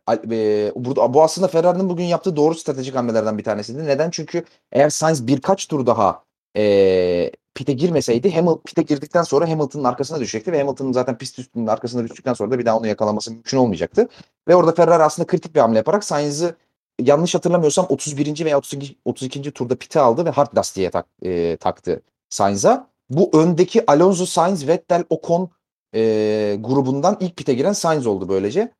Al- 0.07 0.31
e, 0.31 0.71
burada, 0.75 1.13
bu 1.13 1.23
aslında 1.23 1.47
Ferrari'nin 1.47 1.89
bugün 1.89 2.03
yaptığı 2.03 2.35
doğru 2.35 2.55
stratejik 2.55 2.95
hamlelerden 2.95 3.37
bir 3.37 3.43
tanesiydi. 3.43 3.85
Neden? 3.85 4.09
Çünkü 4.09 4.45
eğer 4.71 4.89
Sainz 4.89 5.27
birkaç 5.27 5.67
tur 5.67 5.85
daha 5.85 6.23
e, 6.57 7.31
pite 7.55 7.73
girmeseydi 7.73 8.35
Hamilton 8.35 8.61
pite 8.65 8.81
girdikten 8.81 9.23
sonra 9.23 9.49
Hamilton'ın 9.49 9.83
arkasına 9.83 10.19
düşecekti 10.19 10.51
ve 10.51 10.59
Hamilton'ın 10.59 10.91
zaten 10.91 11.17
pist 11.17 11.39
üstünün 11.39 11.67
arkasına 11.67 12.03
düştükten 12.03 12.33
sonra 12.33 12.51
da 12.51 12.59
bir 12.59 12.65
daha 12.65 12.77
onu 12.77 12.87
yakalaması 12.87 13.31
mümkün 13.31 13.57
olmayacaktı. 13.57 14.07
Ve 14.47 14.55
orada 14.55 14.71
Ferrari 14.71 15.03
aslında 15.03 15.27
kritik 15.27 15.55
bir 15.55 15.59
hamle 15.59 15.77
yaparak 15.77 16.03
Sainz'ı 16.03 16.55
yanlış 17.01 17.35
hatırlamıyorsam 17.35 17.85
31. 17.89 18.45
veya 18.45 18.57
32. 18.57 18.95
32. 19.05 19.51
turda 19.51 19.75
pite 19.75 19.99
aldı 19.99 20.25
ve 20.25 20.29
hard 20.29 20.57
lastiğe 20.57 20.91
tak, 20.91 21.05
e, 21.25 21.57
taktı 21.57 22.01
Sainz'a. 22.29 22.89
Bu 23.09 23.31
öndeki 23.33 23.91
Alonso, 23.91 24.25
Sainz, 24.25 24.67
Vettel, 24.67 25.03
Ocon 25.09 25.49
e, 25.95 26.57
grubundan 26.59 27.17
ilk 27.19 27.37
pite 27.37 27.53
giren 27.53 27.73
Sainz 27.73 28.07
oldu 28.07 28.29
böylece. 28.29 28.71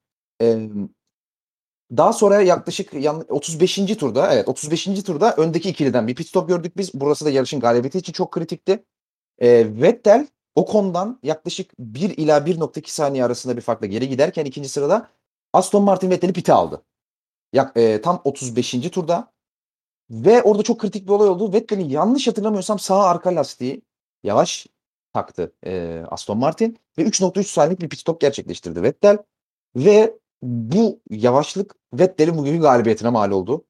E, 0.42 0.70
daha 1.92 2.14
sonra 2.14 2.42
yaklaşık 2.42 2.94
yan- 2.94 3.26
35. 3.30 3.96
turda 3.96 4.34
evet 4.34 4.48
35. 4.48 5.04
turda 5.04 5.36
öndeki 5.38 5.70
ikiliden 5.70 6.08
bir 6.08 6.16
pit 6.16 6.28
stop 6.28 6.48
gördük 6.48 6.78
biz. 6.78 6.94
Burası 6.94 7.26
da 7.26 7.30
yarışın 7.30 7.60
galibiyeti 7.60 7.98
için 7.98 8.14
çok 8.14 8.32
kritikti. 8.32 8.84
E, 9.40 9.82
Vettel 9.82 10.28
Ocon'dan 10.56 11.20
yaklaşık 11.24 11.72
1 11.80 12.18
ila 12.18 12.38
1.2 12.46 12.92
saniye 12.92 13.26
arasında 13.26 13.58
bir 13.58 13.62
farkla 13.62 13.88
geri 13.88 14.10
giderken 14.10 14.46
ikinci 14.46 14.70
sırada 14.70 15.10
Aston 15.54 15.84
Martin 15.84 16.10
Vettel'i 16.10 16.34
pite 16.34 16.54
aldı. 16.54 16.84
Yak, 17.54 17.78
e, 17.78 18.02
tam 18.02 18.22
35. 18.24 18.90
turda 18.90 19.32
ve 20.10 20.44
orada 20.44 20.64
çok 20.64 20.80
kritik 20.80 21.08
bir 21.08 21.12
olay 21.12 21.30
oldu. 21.30 21.54
Vettel'in 21.54 21.90
yanlış 21.90 22.28
hatırlamıyorsam 22.28 22.80
sağ 22.80 23.04
arka 23.04 23.36
lastiği 23.36 23.82
yavaş 24.24 24.68
taktı 25.14 25.54
e, 25.66 26.04
Aston 26.10 26.38
Martin 26.38 26.78
ve 26.98 27.04
3.3 27.04 27.44
saniyelik 27.44 27.82
bir 27.82 27.90
pit 27.90 28.00
stop 28.00 28.22
gerçekleştirdi 28.22 28.84
Vettel 28.84 29.18
ve 29.76 30.14
bu 30.44 31.02
yavaşlık 31.10 31.76
Vettel'in 31.94 32.38
bugünkü 32.38 32.62
galibiyetine 32.62 33.10
mal 33.10 33.32
oldu. 33.32 33.66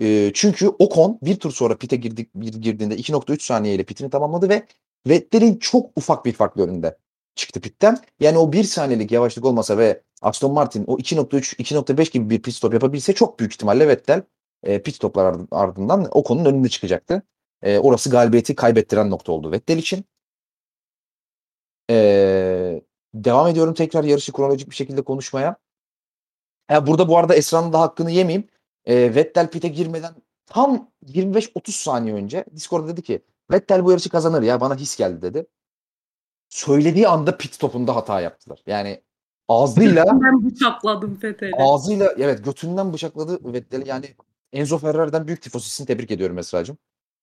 E, 0.00 0.30
çünkü 0.34 0.68
Ocon 0.68 1.18
bir 1.22 1.36
tur 1.36 1.52
sonra 1.52 1.78
pite 1.78 1.96
girdik, 1.96 2.30
bir 2.34 2.52
girdiğinde 2.52 2.96
2.3 2.96 3.42
saniyeyle 3.42 3.84
pitini 3.84 4.10
tamamladı 4.10 4.48
ve 4.48 4.66
Vettel'in 5.08 5.58
çok 5.58 5.90
ufak 5.96 6.24
bir 6.24 6.32
farklı 6.32 6.62
önünde 6.62 6.98
çıktı 7.34 7.60
pitten. 7.60 7.98
Yani 8.20 8.38
o 8.38 8.52
bir 8.52 8.64
saniyelik 8.64 9.12
yavaşlık 9.12 9.44
olmasa 9.44 9.78
ve 9.78 10.02
Aston 10.22 10.52
Martin 10.52 10.84
o 10.86 10.98
2.3 10.98 11.56
2.5 11.56 12.12
gibi 12.12 12.30
bir 12.30 12.42
pit 12.42 12.54
stop 12.54 12.74
yapabilse 12.74 13.12
çok 13.12 13.40
büyük 13.40 13.52
ihtimalle 13.54 13.88
Vettel 13.88 14.22
e, 14.62 14.82
pit 14.82 14.96
stoplar 14.96 15.24
ard- 15.32 15.48
ardından 15.50 16.08
Ocon'un 16.18 16.44
önünde 16.44 16.68
çıkacaktı. 16.68 17.22
E, 17.62 17.78
orası 17.78 18.10
galibiyeti 18.10 18.54
kaybettiren 18.54 19.10
nokta 19.10 19.32
oldu 19.32 19.52
Vettel 19.52 19.78
için. 19.78 20.04
E, 21.90 22.82
devam 23.14 23.48
ediyorum 23.48 23.74
tekrar 23.74 24.04
yarışı 24.04 24.32
kronolojik 24.32 24.70
bir 24.70 24.74
şekilde 24.74 25.02
konuşmaya. 25.02 25.56
Ha, 26.68 26.86
burada 26.86 27.08
bu 27.08 27.18
arada 27.18 27.34
Esra'nın 27.34 27.72
da 27.72 27.80
hakkını 27.80 28.10
yemeyeyim. 28.10 28.48
E, 28.84 29.14
Vettel 29.14 29.50
pit'e 29.50 29.68
girmeden 29.68 30.14
tam 30.46 30.90
25-30 31.06 31.70
saniye 31.70 32.14
önce 32.14 32.44
Discord'da 32.56 32.88
dedi 32.88 33.02
ki 33.02 33.22
Vettel 33.50 33.84
bu 33.84 33.90
yarışı 33.90 34.08
kazanır 34.10 34.42
ya 34.42 34.60
bana 34.60 34.76
his 34.76 34.96
geldi 34.96 35.22
dedi. 35.22 35.46
Söylediği 36.48 37.08
anda 37.08 37.36
pit 37.36 37.54
stopunda 37.54 37.96
hata 37.96 38.20
yaptılar. 38.20 38.62
Yani 38.66 39.02
ağzıyla 39.48 40.04
Ben 40.22 40.46
bıçakladım 40.46 41.16
Fethel'i. 41.18 41.52
ağzıyla 41.56 42.14
evet 42.18 42.44
götünden 42.44 42.92
bıçakladı 42.92 43.52
Vettel'i 43.52 43.88
yani 43.88 44.06
Enzo 44.52 44.78
Ferrari'den 44.78 45.26
büyük 45.26 45.42
tifosisini 45.42 45.86
tebrik 45.86 46.10
ediyorum 46.10 46.38
Esra'cığım. 46.38 46.78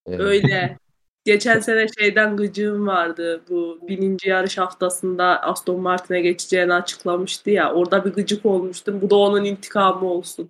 Ee, 0.05 0.17
Öyle. 0.17 0.77
geçen 1.29 1.59
sene 1.59 1.85
şeyden 1.99 2.37
gıcığım 2.37 2.87
vardı. 2.87 3.41
Bu 3.49 3.79
bininci 3.87 4.29
yarış 4.29 4.57
haftasında 4.57 5.41
Aston 5.41 5.79
Martin'e 5.81 6.21
geçeceğini 6.21 6.73
açıklamıştı 6.73 7.49
ya. 7.49 7.73
Orada 7.73 8.05
bir 8.05 8.13
gıcık 8.13 8.45
olmuştum. 8.45 8.99
Bu 9.01 9.09
da 9.09 9.15
onun 9.15 9.43
intikamı 9.45 10.05
olsun. 10.05 10.49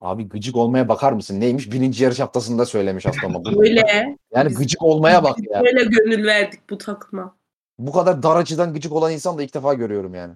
Abi 0.00 0.28
gıcık 0.28 0.56
olmaya 0.56 0.88
bakar 0.88 1.12
mısın? 1.12 1.40
Neymiş? 1.40 1.72
Birinci 1.72 2.04
yarış 2.04 2.20
haftasında 2.20 2.66
söylemiş 2.66 3.06
aslında. 3.06 3.44
Bu- 3.44 3.62
Öyle. 3.62 4.16
Yani 4.34 4.48
Biz- 4.48 4.58
gıcık 4.58 4.82
olmaya 4.82 5.24
bak 5.24 5.36
ya. 5.50 5.62
Böyle 5.64 5.84
gönül 5.84 6.26
verdik 6.26 6.60
bu 6.70 6.78
takıma. 6.78 7.36
Bu 7.78 7.92
kadar 7.92 8.22
dar 8.22 8.36
açıdan 8.36 8.74
gıcık 8.74 8.92
olan 8.92 9.12
insan 9.12 9.38
da 9.38 9.42
ilk 9.42 9.54
defa 9.54 9.74
görüyorum 9.74 10.14
yani. 10.14 10.34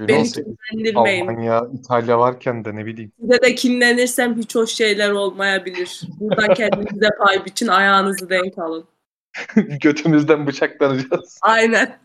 Beni 0.00 0.32
kinlendirmeyin. 0.32 1.26
Almanya, 1.28 1.66
İtalya 1.74 2.18
varken 2.18 2.64
de 2.64 2.76
ne 2.76 2.86
bileyim. 2.86 3.12
Size 3.20 3.42
de 3.42 3.54
kinlenirsem 3.54 4.36
hiç 4.38 4.54
hoş 4.54 4.70
şeyler 4.70 5.10
olmayabilir. 5.10 6.02
Buradan 6.20 6.54
kendinize 6.54 7.08
pay 7.24 7.44
biçin, 7.44 7.66
ayağınızı 7.66 8.30
denk 8.30 8.58
alın. 8.58 8.84
Götümüzden 9.56 10.46
bıçaklanacağız. 10.46 11.38
Aynen. 11.42 11.98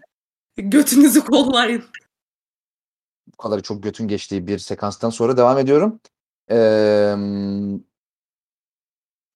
Götünüzü 0.58 1.22
kollayın. 1.22 1.84
Bu 3.34 3.38
kadar 3.38 3.60
çok 3.60 3.84
götün 3.84 4.08
geçtiği 4.08 4.48
bir 4.48 4.58
sekanstan 4.58 5.10
sonra 5.10 5.38
devam 5.38 5.58
ediyorum. 5.58 6.00
Ee, 6.52 7.16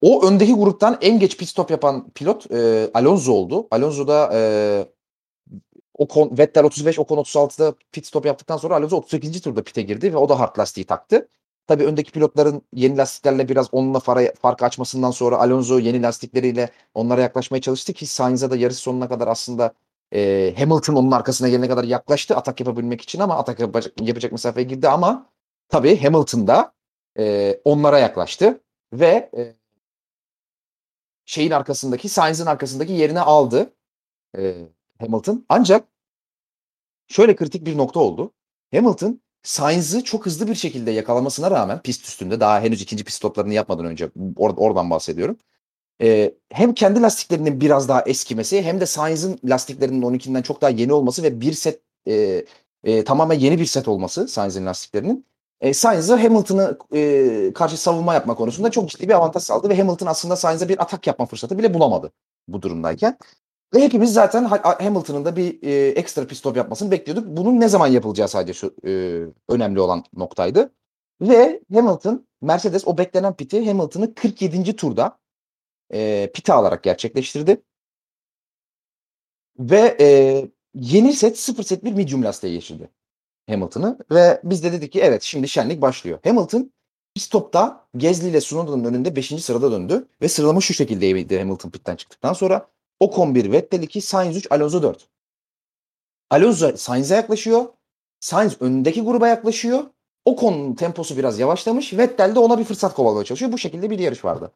o 0.01 0.27
öndeki 0.27 0.53
gruptan 0.53 0.97
en 1.01 1.19
geç 1.19 1.37
pit 1.37 1.49
stop 1.49 1.71
yapan 1.71 2.09
pilot 2.09 2.51
e, 2.51 2.89
Alonso 2.93 3.31
oldu. 3.31 3.67
Alonso 3.71 4.07
da 4.07 4.29
e, 4.33 4.39
Ocon, 6.03 6.37
Vettel 6.37 6.63
35, 6.63 6.99
Ocon 6.99 7.17
36'da 7.17 7.73
pit 7.91 8.05
stop 8.05 8.25
yaptıktan 8.25 8.57
sonra 8.57 8.75
Alonso 8.75 8.97
38. 8.97 9.41
turda 9.41 9.63
pit'e 9.63 9.81
girdi 9.81 10.13
ve 10.13 10.17
o 10.17 10.29
da 10.29 10.39
hard 10.39 10.59
lastiği 10.59 10.85
taktı. 10.85 11.27
Tabii 11.67 11.85
öndeki 11.85 12.11
pilotların 12.11 12.61
yeni 12.73 12.97
lastiklerle 12.97 13.49
biraz 13.49 13.73
onunla 13.73 13.99
fark 14.41 14.63
açmasından 14.63 15.11
sonra 15.11 15.37
Alonso 15.37 15.79
yeni 15.79 16.01
lastikleriyle 16.01 16.69
onlara 16.93 17.21
yaklaşmaya 17.21 17.61
çalıştı 17.61 17.93
ki 17.93 18.05
Sainz'a 18.05 18.51
da 18.51 18.55
yarış 18.55 18.77
sonuna 18.77 19.09
kadar 19.09 19.27
aslında 19.27 19.73
e, 20.13 20.53
Hamilton 20.57 20.95
onun 20.95 21.11
arkasına 21.11 21.49
gelene 21.49 21.67
kadar 21.67 21.83
yaklaştı 21.83 22.35
atak 22.35 22.59
yapabilmek 22.59 23.01
için 23.01 23.19
ama 23.19 23.37
atak 23.37 23.59
yapacak, 23.59 23.93
yapacak 24.01 24.31
mesafeye 24.31 24.67
girdi 24.67 24.89
ama 24.89 25.29
tabii 25.69 26.01
Hamilton 26.03 26.47
da 26.47 26.73
e, 27.17 27.57
onlara 27.65 27.99
yaklaştı 27.99 28.61
ve 28.93 29.29
e, 29.37 29.55
şeyin 31.25 31.51
arkasındaki 31.51 32.09
Sainz'in 32.09 32.45
arkasındaki 32.45 32.93
yerini 32.93 33.19
aldı 33.19 33.73
e, 34.37 34.55
Hamilton. 34.99 35.45
Ancak 35.49 35.92
şöyle 37.13 37.35
kritik 37.35 37.65
bir 37.65 37.77
nokta 37.77 37.99
oldu. 37.99 38.31
Hamilton 38.73 39.21
Sainz'ı 39.43 40.03
çok 40.03 40.25
hızlı 40.25 40.47
bir 40.47 40.55
şekilde 40.55 40.91
yakalamasına 40.91 41.51
rağmen 41.51 41.81
pist 41.81 42.05
üstünde 42.07 42.39
daha 42.39 42.61
henüz 42.61 42.81
ikinci 42.81 43.03
pit 43.03 43.13
stoplarını 43.13 43.53
yapmadan 43.53 43.85
önce 43.85 44.05
or- 44.15 44.55
oradan 44.55 44.89
bahsediyorum. 44.89 45.37
Ee, 46.01 46.33
hem 46.51 46.73
kendi 46.73 47.01
lastiklerinin 47.01 47.61
biraz 47.61 47.89
daha 47.89 48.01
eskimesi 48.01 48.61
hem 48.61 48.81
de 48.81 48.85
Sainz'ın 48.85 49.39
lastiklerinin 49.45 50.01
12'inden 50.01 50.43
çok 50.43 50.61
daha 50.61 50.69
yeni 50.69 50.93
olması 50.93 51.23
ve 51.23 51.41
bir 51.41 51.53
set 51.53 51.81
e, 52.07 52.45
e, 52.83 53.03
tamamen 53.03 53.39
yeni 53.39 53.59
bir 53.59 53.65
set 53.65 53.87
olması 53.87 54.27
Sainz'in 54.27 54.65
lastiklerinin 54.65 55.25
e, 55.61 55.73
Sainz'a 55.73 56.23
Hamilton'ı 56.23 56.77
e, 56.93 57.53
karşı 57.53 57.77
savunma 57.77 58.13
yapma 58.13 58.35
konusunda 58.35 58.71
çok 58.71 58.89
ciddi 58.89 59.09
bir 59.09 59.13
avantaj 59.13 59.43
sağladı 59.43 59.69
ve 59.69 59.77
Hamilton 59.77 60.07
aslında 60.07 60.35
Sainz'a 60.35 60.69
bir 60.69 60.81
atak 60.81 61.07
yapma 61.07 61.25
fırsatı 61.25 61.57
bile 61.57 61.73
bulamadı 61.73 62.11
bu 62.47 62.61
durumdayken. 62.61 63.17
Ve 63.73 63.81
hepimiz 63.81 64.13
zaten 64.13 64.43
Ha- 64.43 64.77
Hamilton'ın 64.83 65.25
da 65.25 65.35
bir 65.35 65.63
e, 65.63 65.87
ekstra 65.89 66.27
pit 66.27 66.37
stop 66.37 66.57
yapmasını 66.57 66.91
bekliyorduk. 66.91 67.27
Bunun 67.27 67.59
ne 67.59 67.67
zaman 67.67 67.87
yapılacağı 67.87 68.27
sadece 68.27 68.53
şu 68.53 68.75
e, 68.87 68.91
önemli 69.49 69.79
olan 69.79 70.03
noktaydı. 70.13 70.73
Ve 71.21 71.61
Hamilton, 71.73 72.27
Mercedes 72.41 72.87
o 72.87 72.97
beklenen 72.97 73.33
piti 73.35 73.65
Hamilton'ı 73.65 74.15
47. 74.15 74.75
turda 74.75 75.19
e, 75.93 76.31
pite 76.33 76.53
alarak 76.53 76.83
gerçekleştirdi. 76.83 77.61
Ve 79.59 79.97
e, 79.99 80.07
yeni 80.75 81.13
set 81.13 81.39
0 81.39 81.63
set 81.63 81.83
bir 81.83 81.93
medium 81.93 82.23
lastiğe 82.23 82.53
geçirdi 82.53 82.89
Hamilton'ı. 83.49 83.97
Ve 84.11 84.41
biz 84.43 84.63
de 84.63 84.71
dedik 84.71 84.91
ki 84.93 85.01
evet 85.01 85.23
şimdi 85.23 85.47
şenlik 85.47 85.81
başlıyor. 85.81 86.19
Hamilton 86.23 86.71
pit 87.15 87.23
stopta 87.23 87.87
Gezli 87.97 88.29
ile 88.29 88.39
Tsunoda'nın 88.39 88.83
önünde 88.83 89.15
5. 89.15 89.43
sırada 89.43 89.71
döndü. 89.71 90.07
Ve 90.21 90.29
sıralama 90.29 90.61
şu 90.61 90.73
şekildeydi 90.73 91.39
Hamilton 91.39 91.69
pitten 91.69 91.95
çıktıktan 91.95 92.33
sonra. 92.33 92.67
Ocon 93.03 93.35
1, 93.35 93.51
Vettel 93.51 93.81
2, 93.81 94.01
Sainz 94.01 94.37
3, 94.37 94.51
Alonso 94.51 94.83
4. 94.83 95.07
Alonso 96.29 96.77
Sainz'e 96.77 97.15
yaklaşıyor. 97.15 97.65
Sainz 98.19 98.61
önündeki 98.61 99.01
gruba 99.01 99.27
yaklaşıyor. 99.27 99.83
Ocon'un 100.25 100.75
temposu 100.75 101.17
biraz 101.17 101.39
yavaşlamış. 101.39 101.93
Vettel 101.93 102.35
de 102.35 102.39
ona 102.39 102.59
bir 102.59 102.63
fırsat 102.63 102.93
kovalamaya 102.93 103.25
çalışıyor. 103.25 103.51
Bu 103.51 103.57
şekilde 103.57 103.89
bir 103.89 103.99
yarış 103.99 104.25
vardı. 104.25 104.51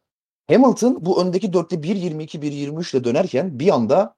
Hamilton 0.50 1.06
bu 1.06 1.22
öndeki 1.22 1.54
dörtte 1.54 1.76
1.22, 1.76 2.38
1.23 2.38 2.96
ile 2.96 3.04
dönerken 3.04 3.60
bir 3.60 3.74
anda 3.74 4.16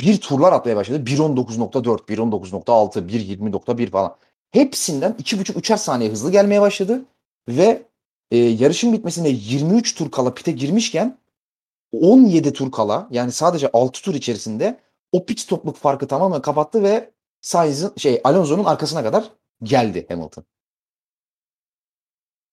bir 0.00 0.20
turlar 0.20 0.52
atmaya 0.52 0.76
başladı. 0.76 1.02
1.19.4, 1.10 2.06
1.19.6, 2.06 3.08
1.20.1 3.08 3.90
falan. 3.90 4.16
Hepsinden 4.50 5.12
2.5-3'er 5.12 5.76
saniye 5.78 6.10
hızlı 6.10 6.32
gelmeye 6.32 6.60
başladı. 6.60 7.04
Ve 7.48 7.82
e, 8.30 8.36
yarışın 8.36 8.92
bitmesine 8.92 9.28
23 9.28 9.94
tur 9.94 10.10
kala 10.10 10.34
pite 10.34 10.52
girmişken 10.52 11.18
17 12.00 12.52
tur 12.52 12.72
kala 12.72 13.08
yani 13.10 13.32
sadece 13.32 13.70
6 13.72 14.02
tur 14.02 14.14
içerisinde 14.14 14.80
o 15.12 15.26
pit 15.26 15.40
stopluk 15.40 15.76
farkı 15.76 16.06
tamamen 16.06 16.42
kapattı 16.42 16.82
ve 16.82 17.10
Sainz'in 17.40 17.92
şey 17.96 18.20
Alonso'nun 18.24 18.64
arkasına 18.64 19.02
kadar 19.02 19.30
geldi 19.62 20.06
Hamilton. 20.08 20.44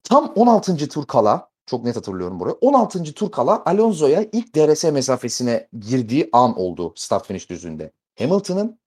Tam 0.04 0.34
16. 0.36 0.90
tur 0.90 1.08
kala 1.08 1.50
çok 1.66 1.84
net 1.84 1.96
hatırlıyorum 1.96 2.40
burayı. 2.40 2.58
16. 2.62 3.04
tur 3.04 3.32
kala 3.32 3.64
Alonso'ya 3.66 4.26
ilk 4.32 4.56
DRS 4.56 4.84
mesafesine 4.84 5.68
girdiği 5.80 6.30
an 6.34 6.60
oldu 6.60 6.94
start 6.96 7.28
finish 7.28 7.50
düzlüğünde. 7.50 7.92
Hamilton'ın 8.20 8.80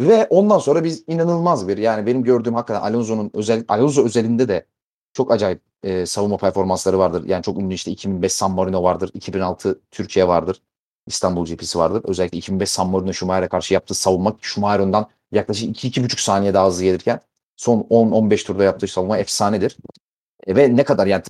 ve 0.00 0.26
ondan 0.30 0.58
sonra 0.58 0.84
biz 0.84 1.04
inanılmaz 1.06 1.68
bir 1.68 1.78
yani 1.78 2.06
benim 2.06 2.24
gördüğüm 2.24 2.54
hakikaten 2.54 2.80
Alonso'nun 2.80 3.30
özel 3.34 3.64
Alonso 3.68 4.04
özelinde 4.04 4.48
de 4.48 4.66
çok 5.12 5.32
acayip 5.32 5.69
e, 5.82 6.06
savunma 6.06 6.36
performansları 6.36 6.98
vardır. 6.98 7.24
Yani 7.26 7.42
çok 7.42 7.58
ünlü 7.58 7.74
işte 7.74 7.90
2005 7.90 8.32
San 8.32 8.50
Marino 8.50 8.82
vardır. 8.82 9.10
2006 9.14 9.80
Türkiye 9.90 10.28
vardır. 10.28 10.62
İstanbul 11.06 11.46
GP'si 11.46 11.78
vardır. 11.78 12.02
Özellikle 12.04 12.38
2005 12.38 12.70
San 12.70 12.88
Marino 12.88 13.12
Schumacher'e 13.12 13.48
karşı 13.48 13.74
yaptığı 13.74 13.94
savunma 13.94 14.36
Schumacher 14.40 14.78
ondan 14.78 15.06
yaklaşık 15.32 15.84
2-2,5 15.84 16.22
saniye 16.22 16.54
daha 16.54 16.66
hızlı 16.66 16.84
gelirken 16.84 17.20
son 17.56 17.80
10-15 17.80 18.46
turda 18.46 18.64
yaptığı 18.64 18.86
savunma 18.86 19.18
efsanedir. 19.18 19.76
E, 20.46 20.56
ve 20.56 20.76
ne 20.76 20.84
kadar 20.84 21.06
yani 21.06 21.22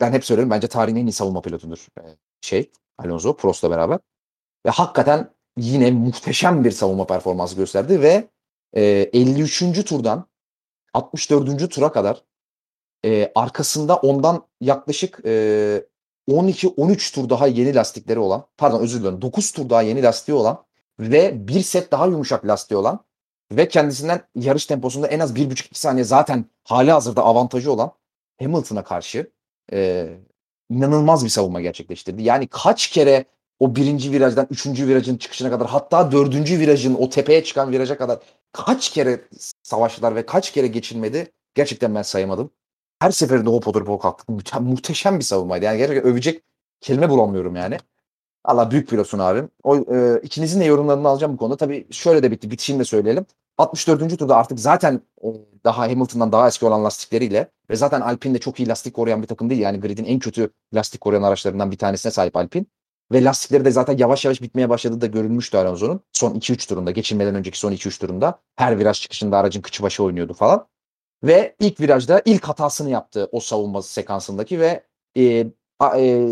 ben 0.00 0.12
hep 0.12 0.24
söylerim 0.24 0.50
bence 0.50 0.68
tarihin 0.68 0.96
en 0.96 1.06
iyi 1.06 1.12
savunma 1.12 1.42
pilotudur 1.42 1.86
e, 1.98 2.02
şey 2.40 2.70
Alonso 2.98 3.36
Prost'la 3.36 3.70
beraber. 3.70 3.98
Ve 4.66 4.70
hakikaten 4.70 5.30
yine 5.58 5.90
muhteşem 5.90 6.64
bir 6.64 6.70
savunma 6.70 7.06
performansı 7.06 7.56
gösterdi 7.56 8.02
ve 8.02 8.28
e, 8.72 8.82
53. 8.82 9.84
turdan 9.84 10.26
64. 10.92 11.70
tura 11.70 11.92
kadar 11.92 12.24
e, 13.04 13.32
arkasında 13.34 13.96
ondan 13.96 14.46
yaklaşık 14.60 15.20
e, 15.24 15.84
12-13 16.28 17.14
tur 17.14 17.28
daha 17.28 17.46
yeni 17.46 17.74
lastikleri 17.74 18.18
olan 18.18 18.46
pardon 18.56 18.80
özür 18.80 19.00
dilerim 19.00 19.22
9 19.22 19.52
tur 19.52 19.70
daha 19.70 19.82
yeni 19.82 20.02
lastiği 20.02 20.36
olan 20.36 20.64
ve 21.00 21.48
bir 21.48 21.60
set 21.62 21.92
daha 21.92 22.06
yumuşak 22.06 22.46
lastiği 22.46 22.78
olan 22.78 23.04
ve 23.52 23.68
kendisinden 23.68 24.20
yarış 24.34 24.66
temposunda 24.66 25.06
en 25.06 25.20
az 25.20 25.36
1,5-2 25.36 25.78
saniye 25.78 26.04
zaten 26.04 26.44
hali 26.64 26.92
hazırda 26.92 27.24
avantajı 27.24 27.72
olan 27.72 27.92
Hamilton'a 28.40 28.84
karşı 28.84 29.30
e, 29.72 30.08
inanılmaz 30.70 31.24
bir 31.24 31.30
savunma 31.30 31.60
gerçekleştirdi. 31.60 32.22
Yani 32.22 32.46
kaç 32.46 32.88
kere 32.90 33.24
o 33.58 33.76
birinci 33.76 34.12
virajdan 34.12 34.46
üçüncü 34.50 34.88
virajın 34.88 35.16
çıkışına 35.16 35.50
kadar 35.50 35.68
hatta 35.68 36.12
dördüncü 36.12 36.60
virajın 36.60 36.94
o 36.94 37.10
tepeye 37.10 37.44
çıkan 37.44 37.72
viraja 37.72 37.98
kadar 37.98 38.18
kaç 38.52 38.90
kere 38.90 39.20
savaştılar 39.62 40.14
ve 40.14 40.26
kaç 40.26 40.52
kere 40.52 40.66
geçilmedi 40.66 41.32
gerçekten 41.54 41.94
ben 41.94 42.02
sayamadım. 42.02 42.50
Seferinde 43.10 43.50
hop 43.50 43.68
oturup 43.68 43.88
hop 43.88 44.02
kalktık. 44.02 44.28
Müte- 44.28 44.60
muhteşem 44.60 45.18
bir 45.18 45.24
savunmaydı. 45.24 45.64
Yani 45.64 45.78
gerçekten 45.78 46.12
övecek 46.12 46.42
kelime 46.80 47.10
bulamıyorum 47.10 47.56
yani. 47.56 47.78
Allah 48.44 48.70
büyük 48.70 48.88
pilotsun 48.88 49.18
abim. 49.18 49.50
O, 49.62 49.76
e, 49.76 50.20
ikinizin 50.22 50.60
de 50.60 50.64
yorumlarını 50.64 51.08
alacağım 51.08 51.32
bu 51.32 51.36
konuda. 51.36 51.56
Tabii 51.56 51.86
şöyle 51.90 52.22
de 52.22 52.30
bitti. 52.30 52.50
Bitişini 52.50 52.78
de 52.78 52.84
söyleyelim. 52.84 53.26
64. 53.58 54.18
turda 54.18 54.36
artık 54.36 54.60
zaten 54.60 55.00
e, 55.24 55.28
daha 55.64 55.82
Hamilton'dan 55.82 56.32
daha 56.32 56.48
eski 56.48 56.66
olan 56.66 56.84
lastikleriyle 56.84 57.50
ve 57.70 57.76
zaten 57.76 58.00
Alpine 58.00 58.34
de 58.34 58.38
çok 58.38 58.60
iyi 58.60 58.68
lastik 58.68 58.94
koruyan 58.94 59.22
bir 59.22 59.26
takım 59.26 59.50
değil. 59.50 59.60
Yani 59.60 59.80
gridin 59.80 60.04
en 60.04 60.18
kötü 60.18 60.50
lastik 60.74 61.00
koruyan 61.00 61.22
araçlarından 61.22 61.70
bir 61.70 61.78
tanesine 61.78 62.12
sahip 62.12 62.36
Alpine. 62.36 62.64
Ve 63.12 63.24
lastikleri 63.24 63.64
de 63.64 63.70
zaten 63.70 63.96
yavaş 63.98 64.24
yavaş 64.24 64.42
bitmeye 64.42 64.68
başladığı 64.68 65.00
da 65.00 65.06
görülmüştü 65.06 65.56
Alonso'nun. 65.56 66.00
Son 66.12 66.34
2-3 66.34 66.68
turunda, 66.68 66.90
geçilmeden 66.90 67.34
önceki 67.34 67.58
son 67.58 67.72
2-3 67.72 68.00
turunda 68.00 68.40
her 68.56 68.78
viraj 68.78 69.00
çıkışında 69.00 69.38
aracın 69.38 69.60
kıçı 69.60 69.82
başı 69.82 70.04
oynuyordu 70.04 70.34
falan. 70.34 70.66
Ve 71.22 71.56
ilk 71.60 71.80
virajda 71.80 72.22
ilk 72.24 72.44
hatasını 72.44 72.90
yaptı 72.90 73.28
o 73.32 73.40
savunma 73.40 73.82
sekansındaki 73.82 74.60
ve 74.60 74.84
e, 75.18 75.46
a- 75.78 75.98
e, 76.00 76.28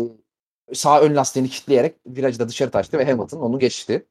sağ 0.73 1.01
ön 1.01 1.15
lastiğini 1.15 1.49
kilitleyerek 1.49 1.95
virajı 2.07 2.39
da 2.39 2.49
dışarı 2.49 2.71
taştı 2.71 2.97
ve 2.97 3.05
Hamilton 3.05 3.39
onu 3.39 3.59
geçti. 3.59 4.07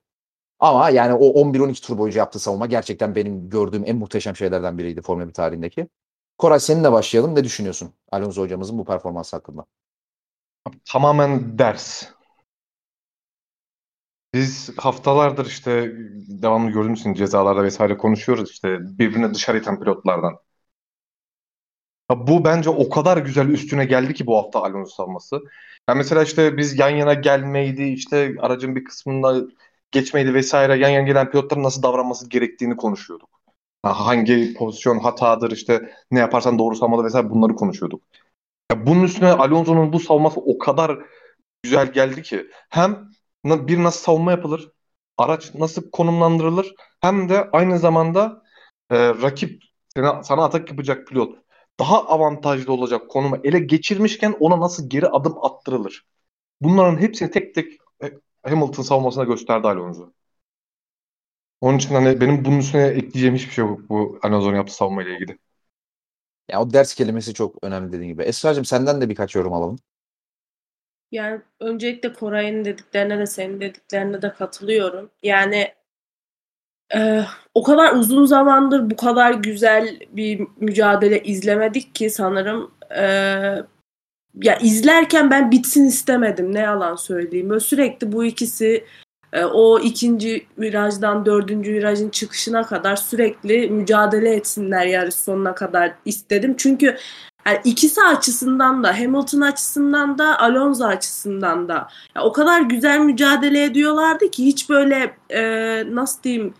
Ama 0.60 0.90
yani 0.90 1.14
o 1.14 1.26
11-12 1.26 1.82
tur 1.82 1.98
boyunca 1.98 2.18
yaptığı 2.18 2.38
savunma 2.38 2.66
gerçekten 2.66 3.14
benim 3.14 3.50
gördüğüm 3.50 3.84
en 3.86 3.96
muhteşem 3.96 4.36
şeylerden 4.36 4.78
biriydi 4.78 5.02
Formula 5.02 5.28
1 5.28 5.34
tarihindeki. 5.34 5.88
Koray 6.38 6.60
seninle 6.60 6.92
başlayalım. 6.92 7.34
Ne 7.34 7.44
düşünüyorsun 7.44 7.94
Alonso 8.12 8.42
hocamızın 8.42 8.78
bu 8.78 8.84
performansı 8.84 9.36
hakkında? 9.36 9.66
Tamamen 10.84 11.58
ders. 11.58 12.12
Biz 14.34 14.78
haftalardır 14.78 15.46
işte 15.46 15.92
devamlı 16.42 16.70
gördüğünüz 16.70 17.00
için 17.00 17.14
cezalarda 17.14 17.62
vesaire 17.64 17.96
konuşuyoruz 17.96 18.50
işte 18.50 18.78
birbirine 18.80 19.34
dışarı 19.34 19.58
iten 19.58 19.80
pilotlardan. 19.80 20.38
Ya 22.11 22.26
bu 22.26 22.44
bence 22.44 22.70
o 22.70 22.88
kadar 22.88 23.16
güzel 23.18 23.48
üstüne 23.48 23.84
geldi 23.84 24.14
ki 24.14 24.26
bu 24.26 24.36
hafta 24.36 24.62
Alonso 24.62 24.90
savunması. 24.94 25.40
Ya 25.88 25.94
mesela 25.94 26.22
işte 26.22 26.57
biz 26.57 26.78
yan 26.78 26.90
yana 26.90 27.14
gelmeydi, 27.14 27.82
işte 27.82 28.34
aracın 28.40 28.76
bir 28.76 28.84
kısmında 28.84 29.46
geçmeydi 29.90 30.34
vesaire 30.34 30.76
yan 30.78 30.88
yana 30.88 31.07
gelen 31.07 31.30
pilotların 31.30 31.62
nasıl 31.62 31.82
davranması 31.82 32.28
gerektiğini 32.28 32.76
konuşuyorduk. 32.76 33.28
Ha, 33.82 34.07
hangi 34.07 34.55
pozisyon 34.55 34.98
hatadır 34.98 35.50
işte 35.50 35.92
ne 36.11 36.18
yaparsan 36.18 36.59
doğru 36.59 36.76
savunmada 36.76 37.05
vesaire 37.05 37.30
bunları 37.30 37.55
konuşuyorduk. 37.55 38.03
Ya 38.72 38.86
bunun 38.86 39.03
üstüne 39.05 39.32
Alonso'nun 39.32 39.92
bu 39.92 40.00
savunması 40.00 40.40
o 40.40 40.59
kadar 40.59 40.98
güzel 41.62 41.92
geldi 41.92 42.22
ki 42.22 42.46
hem 42.70 43.11
bir 43.46 43.82
nasıl 43.82 44.00
savunma 44.00 44.30
yapılır, 44.30 44.72
araç 45.18 45.55
nasıl 45.55 45.90
konumlandırılır 45.90 46.74
hem 47.00 47.28
de 47.28 47.50
aynı 47.53 47.78
zamanda 47.78 48.42
e, 48.90 49.09
rakip 49.09 49.62
sana, 49.96 50.22
sana 50.22 50.44
atak 50.44 50.70
yapacak 50.70 51.09
pilot 51.09 51.41
daha 51.80 52.06
avantajlı 52.08 52.72
olacak 52.72 53.10
konuma 53.10 53.38
ele 53.44 53.58
geçirmişken 53.58 54.34
ona 54.40 54.60
nasıl 54.60 54.88
geri 54.90 55.08
adım 55.08 55.44
attırılır. 55.44 56.06
Bunların 56.60 56.98
hepsini 57.02 57.30
tek 57.30 57.54
tek 57.54 57.72
e, 58.04 58.12
Hamilton 58.42 58.82
savunmasına 58.82 59.24
gösterdi 59.24 59.68
Alonso. 59.68 60.12
Onun 61.60 61.78
için 61.78 61.94
hani 61.94 62.20
benim 62.20 62.44
bunun 62.44 62.58
üstüne 62.58 62.82
ekleyeceğim 62.86 63.34
hiçbir 63.34 63.52
şey 63.52 63.64
yok 63.64 63.88
bu 63.88 64.18
Alonso'nun 64.22 64.56
yaptığı 64.56 64.74
savunmayla 64.74 65.12
ilgili. 65.14 65.38
Ya 66.48 66.60
o 66.62 66.72
ders 66.72 66.94
kelimesi 66.94 67.34
çok 67.34 67.64
önemli 67.64 67.92
dediğin 67.92 68.12
gibi. 68.12 68.22
Esra'cığım 68.22 68.64
senden 68.64 69.00
de 69.00 69.08
birkaç 69.08 69.34
yorum 69.34 69.52
alalım. 69.52 69.78
Yani 71.12 71.40
öncelikle 71.60 72.12
Koray'ın 72.12 72.64
dediklerine 72.64 73.18
de 73.18 73.26
senin 73.26 73.60
dediklerine 73.60 74.22
de 74.22 74.32
katılıyorum. 74.32 75.10
Yani 75.22 75.74
e, 76.95 77.24
o 77.55 77.62
kadar 77.62 77.93
uzun 77.93 78.24
zamandır 78.24 78.90
bu 78.90 78.97
kadar 78.97 79.32
güzel 79.32 79.99
bir 80.12 80.40
mücadele 80.61 81.22
izlemedik 81.22 81.95
ki 81.95 82.11
sanırım. 82.11 82.70
E, 82.97 83.03
ya 84.43 84.59
izlerken 84.61 85.30
ben 85.30 85.51
bitsin 85.51 85.84
istemedim 85.84 86.55
ne 86.55 86.59
yalan 86.59 86.97
söyleyeyim. 86.97 87.51
Böyle 87.51 87.61
sürekli 87.61 88.12
bu 88.12 88.24
ikisi 88.24 88.84
e, 89.32 89.45
o 89.45 89.78
ikinci 89.80 90.47
virajdan 90.59 91.26
dördüncü 91.26 91.72
virajın 91.72 92.09
çıkışına 92.09 92.62
kadar 92.62 92.97
sürekli 92.97 93.70
mücadele 93.70 94.34
etsinler 94.34 94.86
yarış 94.86 95.14
sonuna 95.14 95.55
kadar 95.55 95.93
istedim. 96.05 96.55
Çünkü 96.59 96.97
yani 97.47 97.59
ikisi 97.64 98.03
açısından 98.03 98.84
da 98.84 98.99
Hamilton 98.99 99.40
açısından 99.40 100.18
da 100.18 100.40
Alonso 100.40 100.84
açısından 100.84 101.68
da 101.68 101.88
ya 102.16 102.22
o 102.22 102.32
kadar 102.32 102.61
güzel 102.61 102.99
mücadele 102.99 103.64
ediyorlardı 103.64 104.30
ki 104.30 104.47
hiç 104.47 104.70
böyle 104.70 105.16
e, 105.30 105.43
nasıl 105.95 106.22
diyeyim 106.22 106.55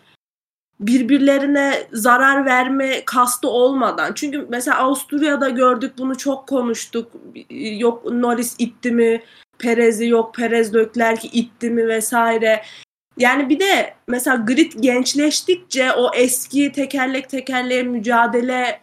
birbirlerine 0.87 1.74
zarar 1.93 2.47
verme 2.47 3.05
kastı 3.05 3.49
olmadan. 3.49 4.12
Çünkü 4.14 4.47
mesela 4.49 4.78
Avusturya'da 4.78 5.49
gördük 5.49 5.93
bunu 5.99 6.18
çok 6.18 6.47
konuştuk. 6.47 7.12
Yok 7.51 8.12
Norris 8.12 8.57
itti 8.59 8.91
mi? 8.91 9.22
Perez'i 9.59 10.07
yok 10.07 10.35
Perez 10.35 10.74
Leclerc'i 10.74 11.28
itti 11.28 11.70
mi 11.70 11.89
vesaire. 11.89 12.62
Yani 13.18 13.49
bir 13.49 13.61
de 13.61 13.95
mesela 14.09 14.37
grid 14.37 14.72
gençleştikçe 14.80 15.93
o 15.93 16.11
eski 16.14 16.72
tekerlek 16.72 17.28
tekerleğe 17.28 17.83
mücadele 17.83 18.80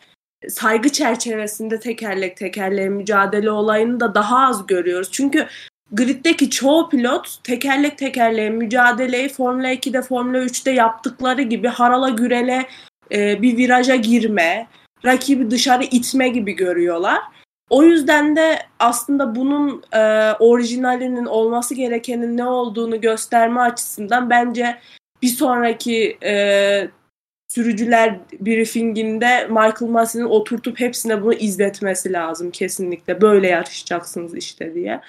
saygı 0.47 0.89
çerçevesinde 0.89 1.79
tekerlek 1.79 2.37
tekerleğe 2.37 2.89
mücadele 2.89 3.51
olayını 3.51 3.99
da 3.99 4.15
daha 4.15 4.47
az 4.47 4.67
görüyoruz. 4.67 5.09
Çünkü 5.11 5.47
griddeki 5.91 6.49
çoğu 6.49 6.89
pilot 6.89 7.43
tekerlek 7.43 7.97
tekerleğe 7.97 8.49
mücadeleyi 8.49 9.29
Formula 9.29 9.73
2'de 9.73 10.01
Formula 10.01 10.37
3'te 10.37 10.71
yaptıkları 10.71 11.41
gibi 11.41 11.67
harala 11.67 12.09
gürele 12.09 12.65
e, 13.11 13.41
bir 13.41 13.57
viraja 13.57 13.95
girme, 13.95 14.67
rakibi 15.05 15.51
dışarı 15.51 15.83
itme 15.83 16.29
gibi 16.29 16.53
görüyorlar. 16.53 17.19
O 17.69 17.83
yüzden 17.83 18.35
de 18.35 18.59
aslında 18.79 19.35
bunun 19.35 19.83
e, 19.93 20.33
orijinalinin 20.39 21.25
olması 21.25 21.75
gerekenin 21.75 22.37
ne 22.37 22.45
olduğunu 22.45 23.01
gösterme 23.01 23.61
açısından 23.61 24.29
bence 24.29 24.77
bir 25.21 25.27
sonraki 25.27 26.17
e, 26.23 26.87
sürücüler 27.47 28.19
briefinginde 28.39 29.47
Michael 29.47 29.91
Massey'nin 29.91 30.25
oturtup 30.25 30.79
hepsine 30.79 31.21
bunu 31.21 31.33
izletmesi 31.33 32.13
lazım 32.13 32.51
kesinlikle. 32.51 33.21
Böyle 33.21 33.47
yarışacaksınız 33.47 34.35
işte 34.35 34.73
diye. 34.73 35.01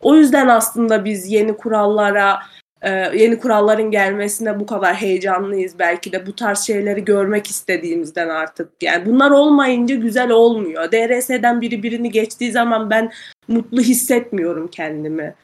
O 0.00 0.14
yüzden 0.14 0.48
aslında 0.48 1.04
biz 1.04 1.32
yeni 1.32 1.56
kurallara 1.56 2.38
e, 2.82 2.90
yeni 2.90 3.38
kuralların 3.38 3.90
gelmesine 3.90 4.60
bu 4.60 4.66
kadar 4.66 4.94
heyecanlıyız 4.94 5.78
belki 5.78 6.12
de 6.12 6.26
bu 6.26 6.34
tarz 6.36 6.58
şeyleri 6.58 7.04
görmek 7.04 7.46
istediğimizden 7.46 8.28
artık. 8.28 8.82
Yani 8.82 9.06
bunlar 9.06 9.30
olmayınca 9.30 9.94
güzel 9.94 10.30
olmuyor. 10.30 10.92
DRS'den 10.92 11.60
biri 11.60 11.82
birini 11.82 12.10
geçtiği 12.10 12.52
zaman 12.52 12.90
ben 12.90 13.12
mutlu 13.48 13.80
hissetmiyorum 13.80 14.68
kendimi. 14.68 15.34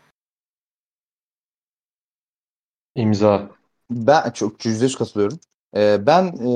İmza. 2.94 3.50
Ben 3.90 4.30
çok 4.30 4.66
yüzde 4.66 4.84
yüz 4.84 4.96
katılıyorum. 4.96 5.38
Ee, 5.76 6.07
ben 6.07 6.26
e, 6.26 6.46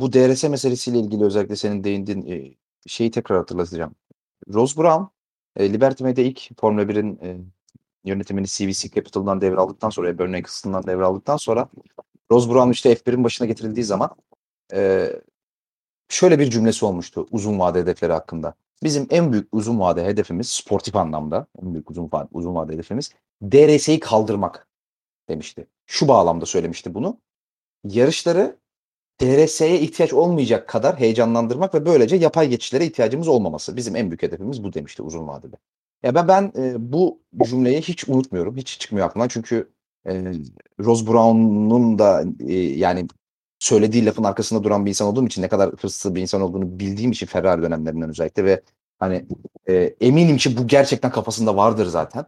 bu 0.00 0.12
DRS 0.12 0.44
meselesiyle 0.44 0.98
ilgili 0.98 1.24
özellikle 1.24 1.56
senin 1.56 1.84
değindiğin 1.84 2.26
e, 2.26 2.54
şeyi 2.86 3.10
tekrar 3.10 3.38
hatırlatacağım. 3.38 3.94
Ross 4.48 4.76
Brown, 4.76 5.02
e, 5.56 5.72
Liberty 5.72 6.04
Media 6.04 6.24
ilk 6.24 6.60
Formula 6.60 6.82
1'in 6.82 7.18
e, 7.22 7.36
yönetimini 8.04 8.46
CVC 8.46 8.88
Capital'dan 8.88 9.40
devraldıktan 9.40 9.90
sonra, 9.90 10.18
Bernie 10.18 10.38
Eccleston'dan 10.38 10.86
devraldıktan 10.86 11.36
sonra 11.36 11.68
Ross 12.30 12.48
Brown 12.48 12.70
işte 12.70 12.92
F1'in 12.92 13.24
başına 13.24 13.46
getirildiği 13.46 13.84
zaman 13.84 14.10
e, 14.72 15.12
şöyle 16.08 16.38
bir 16.38 16.50
cümlesi 16.50 16.84
olmuştu 16.84 17.26
uzun 17.30 17.58
vade 17.58 17.80
hedefleri 17.80 18.12
hakkında. 18.12 18.54
Bizim 18.82 19.06
en 19.10 19.32
büyük 19.32 19.48
uzun 19.52 19.80
vade 19.80 20.04
hedefimiz 20.04 20.48
sportif 20.48 20.96
anlamda 20.96 21.46
en 21.62 21.72
büyük 21.74 21.90
uzun 21.90 22.08
vade, 22.12 22.28
uzun 22.32 22.54
vade 22.54 22.72
hedefimiz 22.72 23.10
DRS'yi 23.42 24.00
kaldırmak 24.00 24.68
demişti. 25.28 25.66
Şu 25.86 26.08
bağlamda 26.08 26.46
söylemişti 26.46 26.94
bunu. 26.94 27.20
Yarışları 27.84 28.56
DRS'ye 29.20 29.80
ihtiyaç 29.80 30.12
olmayacak 30.12 30.68
kadar 30.68 31.00
heyecanlandırmak 31.00 31.74
ve 31.74 31.86
böylece 31.86 32.16
yapay 32.16 32.48
geçişlere 32.48 32.86
ihtiyacımız 32.86 33.28
olmaması. 33.28 33.76
Bizim 33.76 33.96
en 33.96 34.10
büyük 34.10 34.22
hedefimiz 34.22 34.64
bu 34.64 34.72
demişti 34.72 35.02
uzun 35.02 35.28
vadede. 35.28 35.56
Ya 36.02 36.14
ben 36.14 36.28
ben 36.28 36.52
e, 36.56 36.92
bu 36.92 37.20
cümleyi 37.44 37.80
hiç 37.80 38.08
unutmuyorum. 38.08 38.56
Hiç 38.56 38.80
çıkmıyor 38.80 39.06
aklımdan. 39.06 39.28
Çünkü 39.28 39.70
e, 40.06 40.32
Rose 40.80 41.06
Brown'un 41.06 41.98
da 41.98 42.24
e, 42.48 42.54
yani 42.54 43.06
söylediği 43.58 44.06
lafın 44.06 44.24
arkasında 44.24 44.64
duran 44.64 44.84
bir 44.86 44.90
insan 44.90 45.08
olduğum 45.08 45.26
için 45.26 45.42
ne 45.42 45.48
kadar 45.48 45.70
hırslı 45.70 46.14
bir 46.14 46.20
insan 46.20 46.40
olduğunu 46.40 46.78
bildiğim 46.78 47.10
için 47.10 47.26
Ferrari 47.26 47.62
dönemlerinden 47.62 48.10
özellikle 48.10 48.44
ve 48.44 48.62
hani 48.98 49.26
e, 49.68 49.74
eminim 50.00 50.36
ki 50.36 50.56
bu 50.56 50.66
gerçekten 50.66 51.10
kafasında 51.10 51.56
vardır 51.56 51.86
zaten. 51.86 52.26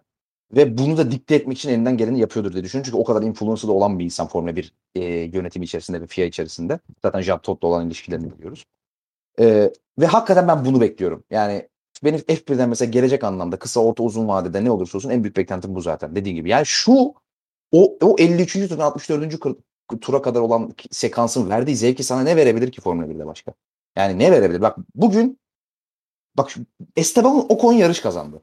Ve 0.56 0.78
bunu 0.78 0.96
da 0.96 1.10
dikte 1.10 1.34
etmek 1.34 1.58
için 1.58 1.68
elinden 1.68 1.96
geleni 1.96 2.20
yapıyordur 2.20 2.52
diye 2.52 2.64
düşünüyorum. 2.64 2.90
Çünkü 2.90 3.02
o 3.02 3.04
kadar 3.04 3.22
influence'da 3.22 3.72
olan 3.72 3.98
bir 3.98 4.04
insan 4.04 4.26
Formula 4.26 4.56
1 4.56 4.72
e, 4.94 5.04
yönetimi 5.04 5.64
içerisinde 5.64 6.00
ve 6.00 6.06
FIA 6.06 6.24
içerisinde. 6.24 6.78
Zaten 7.02 7.20
Jean 7.20 7.38
Todt'la 7.38 7.68
olan 7.68 7.86
ilişkilerini 7.86 8.38
biliyoruz. 8.38 8.64
E, 9.40 9.72
ve 9.98 10.06
hakikaten 10.06 10.48
ben 10.48 10.64
bunu 10.64 10.80
bekliyorum. 10.80 11.24
Yani 11.30 11.68
benim 12.04 12.20
F1'den 12.20 12.68
mesela 12.68 12.90
gelecek 12.90 13.24
anlamda 13.24 13.58
kısa, 13.58 13.80
orta, 13.80 14.02
uzun 14.02 14.28
vadede 14.28 14.64
ne 14.64 14.70
olursa 14.70 14.98
olsun 14.98 15.10
en 15.10 15.24
büyük 15.24 15.36
beklentim 15.36 15.74
bu 15.74 15.80
zaten. 15.80 16.16
Dediğim 16.16 16.36
gibi. 16.36 16.48
Yani 16.48 16.66
şu 16.66 17.14
o, 17.72 17.98
o 18.02 18.16
53. 18.18 18.52
turdan 18.52 18.78
64. 18.78 19.36
tura 20.00 20.22
kadar 20.22 20.40
olan 20.40 20.74
sekansın 20.90 21.50
verdiği 21.50 21.76
zevki 21.76 22.04
sana 22.04 22.22
ne 22.22 22.36
verebilir 22.36 22.72
ki 22.72 22.80
Formula 22.80 23.06
1'de 23.06 23.26
başka? 23.26 23.52
Yani 23.96 24.18
ne 24.18 24.32
verebilir? 24.32 24.60
Bak 24.60 24.78
bugün 24.94 25.38
bak 26.36 26.54
Esteban 26.96 27.52
Ocon 27.52 27.72
yarış 27.72 28.00
kazandı. 28.00 28.42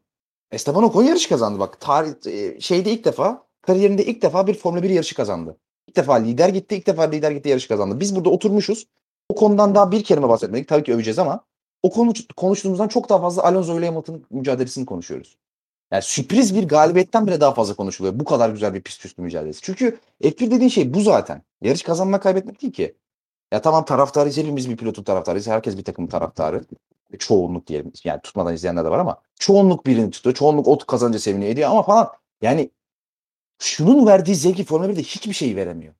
Esteban 0.52 0.84
Ocon 0.84 1.04
yarış 1.04 1.28
kazandı 1.28 1.60
bak. 1.60 1.80
Tarih 1.80 2.14
şeyde 2.62 2.92
ilk 2.92 3.06
defa 3.06 3.44
kariyerinde 3.62 4.06
ilk 4.06 4.22
defa 4.22 4.48
bir 4.48 4.54
Formula 4.54 4.84
1 4.84 4.90
yarışı 4.90 5.16
kazandı. 5.16 5.58
İlk 5.88 5.96
defa 5.96 6.14
lider 6.14 6.50
gitti, 6.50 6.76
ilk 6.76 6.88
defa 6.88 7.04
lider 7.04 7.32
gitti 7.32 7.50
yarış 7.50 7.68
kazandı. 7.68 8.00
Biz 8.00 8.16
burada 8.16 8.30
oturmuşuz. 8.30 8.88
O 9.30 9.36
konudan 9.36 9.76
daha 9.76 9.92
bir 9.92 10.04
kelime 10.04 10.30
bahsetmedik. 10.30 10.68
Tabii 10.68 10.84
ki 10.84 10.94
öveceğiz 10.94 11.20
ama 11.20 11.46
o 11.84 11.90
konu 11.90 12.14
konuştuğumuzdan 12.38 12.88
çok 12.88 13.10
daha 13.10 13.22
fazla 13.22 13.44
Alonso 13.44 13.80
ile 13.80 13.86
Hamilton'ın 13.86 14.26
mücadelesini 14.32 14.86
konuşuyoruz. 14.86 15.38
Yani 15.92 16.02
sürpriz 16.04 16.56
bir 16.56 16.68
galibiyetten 16.68 17.28
bile 17.28 17.42
daha 17.42 17.54
fazla 17.54 17.76
konuşuluyor. 17.76 18.20
Bu 18.20 18.26
kadar 18.26 18.50
güzel 18.50 18.74
bir 18.74 18.82
pist 18.82 19.06
üstü 19.06 19.22
mücadelesi. 19.22 19.62
Çünkü 19.62 20.00
F1 20.22 20.52
dediğin 20.52 20.70
şey 20.70 20.94
bu 20.94 21.02
zaten. 21.02 21.42
Yarış 21.62 21.84
kazanmak 21.84 22.24
kaybetmek 22.24 22.62
değil 22.62 22.74
ki. 22.74 22.96
Ya 23.54 23.62
tamam 23.62 23.86
taraftarıyız 23.86 24.38
hepimiz 24.38 24.70
bir 24.70 24.78
pilotun 24.78 25.04
taraftarıyız. 25.04 25.48
Herkes 25.48 25.78
bir 25.78 25.84
takım 25.84 26.08
taraftarı. 26.08 26.64
Çoğunluk 27.18 27.68
diyelim. 27.68 27.92
Yani 28.04 28.22
tutmadan 28.22 28.54
izleyenler 28.54 28.86
de 28.86 28.90
var 28.90 29.00
ama 29.00 29.22
çoğunluk 29.40 29.86
birini 29.86 30.12
tutuyor. 30.12 30.36
Çoğunluk 30.36 30.68
o 30.68 30.78
kazanca 30.78 31.20
seviniyor 31.20 31.52
ediyor 31.52 31.70
ama 31.70 31.84
falan. 31.84 32.12
Yani 32.42 32.70
şunun 33.60 34.08
verdiği 34.08 34.36
zevki 34.36 34.64
Formula 34.64 34.92
1'de 34.92 35.04
hiçbir 35.04 35.34
şey 35.34 35.56
veremiyor. 35.56 35.94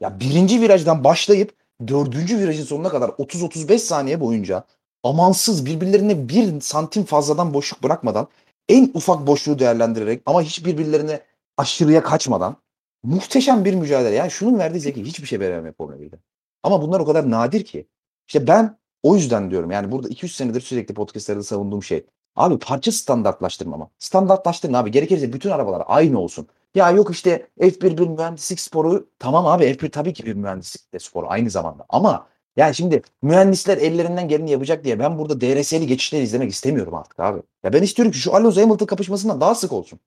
Ya 0.00 0.20
birinci 0.20 0.60
virajdan 0.60 1.04
başlayıp 1.04 1.54
dördüncü 1.88 2.38
virajın 2.38 2.64
sonuna 2.64 2.88
kadar 2.88 3.08
30-35 3.08 3.78
saniye 3.78 4.20
boyunca 4.20 4.64
amansız 5.02 5.66
birbirlerine 5.66 6.28
bir 6.28 6.60
santim 6.60 7.04
fazladan 7.04 7.54
boşluk 7.54 7.82
bırakmadan 7.82 8.28
en 8.68 8.90
ufak 8.94 9.26
boşluğu 9.26 9.58
değerlendirerek 9.58 10.22
ama 10.26 10.42
hiç 10.42 10.66
birbirlerine 10.66 11.20
aşırıya 11.56 12.02
kaçmadan 12.02 12.56
muhteşem 13.02 13.64
bir 13.64 13.74
mücadele. 13.74 14.14
Yani 14.14 14.30
şunun 14.30 14.58
verdiği 14.58 14.80
zevki 14.80 15.04
hiçbir 15.04 15.26
şey 15.26 15.40
veremiyor 15.40 15.74
Formula 15.74 15.96
1'de. 15.96 16.16
Ama 16.62 16.82
bunlar 16.82 17.00
o 17.00 17.04
kadar 17.04 17.30
nadir 17.30 17.64
ki. 17.64 17.86
İşte 18.28 18.46
ben 18.46 18.78
o 19.04 19.16
yüzden 19.16 19.50
diyorum 19.50 19.70
yani 19.70 19.92
burada 19.92 20.08
200 20.08 20.36
senedir 20.36 20.60
sürekli 20.60 20.94
podcastlerde 20.94 21.42
savunduğum 21.42 21.82
şey. 21.82 22.06
Abi 22.36 22.58
parça 22.58 22.92
standartlaştırmama. 22.92 23.90
Standartlaştırın 23.98 24.72
abi. 24.72 24.90
Gerekirse 24.90 25.32
bütün 25.32 25.50
arabalar 25.50 25.82
aynı 25.86 26.18
olsun. 26.20 26.46
Ya 26.74 26.90
yok 26.90 27.10
işte 27.10 27.46
F1 27.60 27.98
bir 27.98 28.08
mühendislik 28.08 28.60
sporu. 28.60 29.08
Tamam 29.18 29.46
abi 29.46 29.64
F1 29.64 29.90
tabii 29.90 30.12
ki 30.12 30.26
bir 30.26 30.34
mühendislik 30.34 30.92
de 30.92 30.98
sporu 30.98 31.26
aynı 31.28 31.50
zamanda. 31.50 31.86
Ama 31.88 32.26
yani 32.56 32.74
şimdi 32.74 33.02
mühendisler 33.22 33.78
ellerinden 33.78 34.28
geleni 34.28 34.50
yapacak 34.50 34.84
diye 34.84 34.98
ben 34.98 35.18
burada 35.18 35.40
DRS'li 35.40 35.86
geçişleri 35.86 36.22
izlemek 36.22 36.50
istemiyorum 36.50 36.94
artık 36.94 37.20
abi. 37.20 37.42
Ya 37.64 37.72
ben 37.72 37.82
istiyorum 37.82 38.12
ki 38.12 38.18
şu 38.18 38.34
Alonso 38.34 38.62
Hamilton 38.62 38.86
kapışmasından 38.86 39.40
daha 39.40 39.54
sık 39.54 39.72
olsun. 39.72 40.00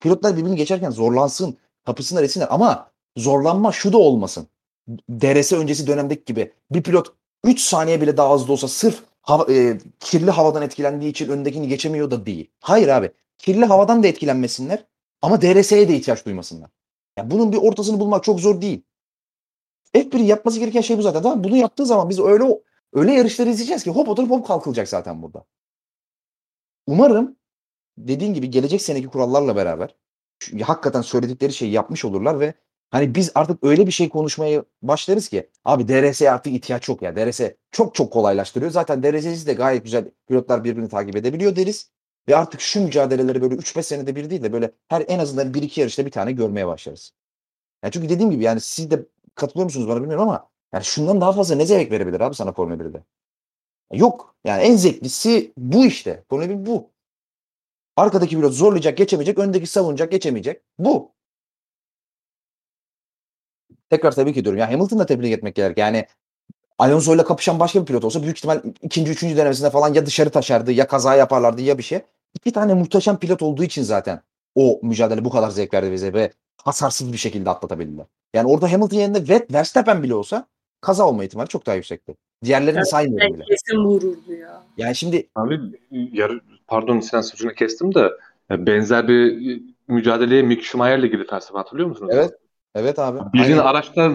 Pilotlar 0.00 0.36
birbirini 0.36 0.56
geçerken 0.56 0.90
zorlansın, 0.90 1.58
kapısınlar 1.86 2.22
etsinler 2.22 2.48
ama 2.50 2.90
zorlanma 3.16 3.72
şu 3.72 3.92
da 3.92 3.98
olmasın. 3.98 4.46
DRS 5.10 5.52
öncesi 5.52 5.86
dönemdeki 5.86 6.24
gibi 6.24 6.52
bir 6.70 6.82
pilot 6.82 7.19
3 7.44 7.60
saniye 7.60 8.00
bile 8.00 8.16
daha 8.16 8.34
hızlı 8.34 8.52
olsa 8.52 8.68
sırf 8.68 9.02
hava, 9.22 9.52
e, 9.52 9.78
kirli 10.00 10.30
havadan 10.30 10.62
etkilendiği 10.62 11.10
için 11.10 11.28
öndekini 11.28 11.68
geçemiyor 11.68 12.10
da 12.10 12.26
değil. 12.26 12.50
Hayır 12.60 12.88
abi. 12.88 13.10
Kirli 13.38 13.64
havadan 13.64 14.02
da 14.02 14.06
etkilenmesinler 14.06 14.86
ama 15.22 15.42
DRS'ye 15.42 15.88
de 15.88 15.96
ihtiyaç 15.96 16.26
duymasınlar. 16.26 16.70
Yani 17.16 17.30
bunun 17.30 17.52
bir 17.52 17.56
ortasını 17.56 18.00
bulmak 18.00 18.24
çok 18.24 18.40
zor 18.40 18.60
değil. 18.60 18.82
F1'in 19.94 20.24
yapması 20.24 20.58
gereken 20.58 20.80
şey 20.80 20.98
bu 20.98 21.02
zaten. 21.02 21.22
Tamam 21.22 21.44
Bunu 21.44 21.56
yaptığı 21.56 21.86
zaman 21.86 22.10
biz 22.10 22.20
öyle 22.20 22.60
öyle 22.92 23.12
yarışları 23.12 23.50
izleyeceğiz 23.50 23.84
ki 23.84 23.90
hop 23.90 24.08
oturup 24.08 24.30
hop 24.30 24.46
kalkılacak 24.46 24.88
zaten 24.88 25.22
burada. 25.22 25.44
Umarım 26.86 27.36
dediğin 27.98 28.34
gibi 28.34 28.50
gelecek 28.50 28.82
seneki 28.82 29.06
kurallarla 29.08 29.56
beraber 29.56 29.96
hakikaten 30.62 31.02
söyledikleri 31.02 31.52
şeyi 31.52 31.72
yapmış 31.72 32.04
olurlar 32.04 32.40
ve 32.40 32.54
hani 32.90 33.14
biz 33.14 33.32
artık 33.34 33.64
öyle 33.64 33.86
bir 33.86 33.92
şey 33.92 34.08
konuşmaya 34.08 34.64
başlarız 34.82 35.28
ki 35.28 35.50
abi 35.64 35.88
DRS'ye 35.88 36.30
artık 36.30 36.52
ihtiyaç 36.52 36.88
yok 36.88 37.02
ya. 37.02 37.16
DRS 37.16 37.40
çok 37.70 37.94
çok 37.94 38.12
kolaylaştırıyor. 38.12 38.70
Zaten 38.70 39.02
DRS'si 39.02 39.46
de 39.46 39.52
gayet 39.52 39.84
güzel 39.84 40.10
pilotlar 40.28 40.64
birbirini 40.64 40.88
takip 40.88 41.16
edebiliyor 41.16 41.56
deriz. 41.56 41.90
Ve 42.28 42.36
artık 42.36 42.60
şu 42.60 42.80
mücadeleleri 42.80 43.42
böyle 43.42 43.54
3-5 43.54 43.82
senede 43.82 44.16
bir 44.16 44.30
değil 44.30 44.42
de 44.42 44.52
böyle 44.52 44.70
her 44.88 45.04
en 45.08 45.18
azından 45.18 45.52
1-2 45.52 45.80
yarışta 45.80 46.06
bir 46.06 46.10
tane 46.10 46.32
görmeye 46.32 46.66
başlarız. 46.66 47.12
Yani 47.84 47.92
çünkü 47.92 48.08
dediğim 48.08 48.30
gibi 48.30 48.44
yani 48.44 48.60
siz 48.60 48.90
de 48.90 49.06
katılıyor 49.34 49.64
musunuz 49.64 49.88
bana 49.88 50.00
bilmiyorum 50.00 50.28
ama 50.28 50.48
yani 50.74 50.84
şundan 50.84 51.20
daha 51.20 51.32
fazla 51.32 51.54
ne 51.56 51.66
zevk 51.66 51.90
verebilir 51.90 52.20
abi 52.20 52.34
sana 52.34 52.52
Formula 52.52 52.76
1'de? 52.82 53.04
Yok. 53.92 54.34
Yani 54.44 54.62
en 54.62 54.76
zevklisi 54.76 55.52
bu 55.56 55.86
işte. 55.86 56.24
Formula 56.30 56.50
1 56.50 56.66
bu. 56.66 56.90
Arkadaki 57.96 58.36
pilot 58.36 58.54
zorlayacak, 58.54 58.96
geçemeyecek. 58.98 59.38
Öndeki 59.38 59.66
savunacak, 59.66 60.10
geçemeyecek. 60.12 60.62
Bu. 60.78 61.12
Tekrar 63.90 64.12
tebrik 64.12 64.36
ediyorum. 64.36 64.58
Ya 64.60 64.72
Hamilton'ı 64.72 65.00
da 65.00 65.06
tebrik 65.06 65.32
etmek 65.32 65.54
gerek. 65.54 65.78
Yani 65.78 66.06
Alonso 66.78 67.14
ile 67.14 67.24
kapışan 67.24 67.60
başka 67.60 67.80
bir 67.80 67.86
pilot 67.86 68.04
olsa 68.04 68.22
büyük 68.22 68.36
ihtimal 68.36 68.62
ikinci, 68.82 69.10
üçüncü 69.10 69.36
denemesinde 69.36 69.70
falan 69.70 69.94
ya 69.94 70.06
dışarı 70.06 70.30
taşardı 70.30 70.72
ya 70.72 70.86
kaza 70.86 71.14
yaparlardı 71.14 71.62
ya 71.62 71.78
bir 71.78 71.82
şey. 71.82 72.00
İki 72.34 72.52
tane 72.52 72.74
muhteşem 72.74 73.18
pilot 73.18 73.42
olduğu 73.42 73.64
için 73.64 73.82
zaten 73.82 74.20
o 74.54 74.80
mücadele 74.82 75.24
bu 75.24 75.30
kadar 75.30 75.50
zevk 75.50 75.74
verdi 75.74 75.92
bize 75.92 76.12
ve 76.12 76.32
hasarsız 76.64 77.12
bir 77.12 77.18
şekilde 77.18 77.50
atlatabildiler. 77.50 78.06
Yani 78.34 78.48
orada 78.48 78.72
Hamilton 78.72 78.96
yerine 78.96 79.42
Verstappen 79.52 80.02
bile 80.02 80.14
olsa 80.14 80.46
kaza 80.80 81.08
olma 81.08 81.24
ihtimali 81.24 81.48
çok 81.48 81.66
daha 81.66 81.74
yüksekti. 81.74 82.14
Diğerlerini 82.44 82.78
evet, 82.78 82.88
saymıyorum 82.88 83.34
bile. 83.34 83.44
Kesin 83.44 83.84
vururdu 83.84 84.32
ya. 84.40 84.62
Yani 84.76 84.96
şimdi 84.96 85.28
abi 85.34 85.60
yar, 85.90 86.40
pardon 86.66 87.00
Sinan 87.00 87.20
sözünü 87.20 87.54
kestim 87.54 87.94
de 87.94 88.10
benzer 88.50 89.08
bir 89.08 89.60
mücadeleye 89.88 90.42
Mick 90.42 90.64
Schumacher'le 90.64 91.06
girdi 91.06 91.26
Verstappen 91.32 91.58
hatırlıyor 91.58 91.88
musunuz? 91.88 92.10
Evet. 92.14 92.30
Evet 92.74 92.98
abi. 92.98 93.18
Birinin 93.32 93.52
Aynen. 93.52 93.64
araçta 93.64 94.12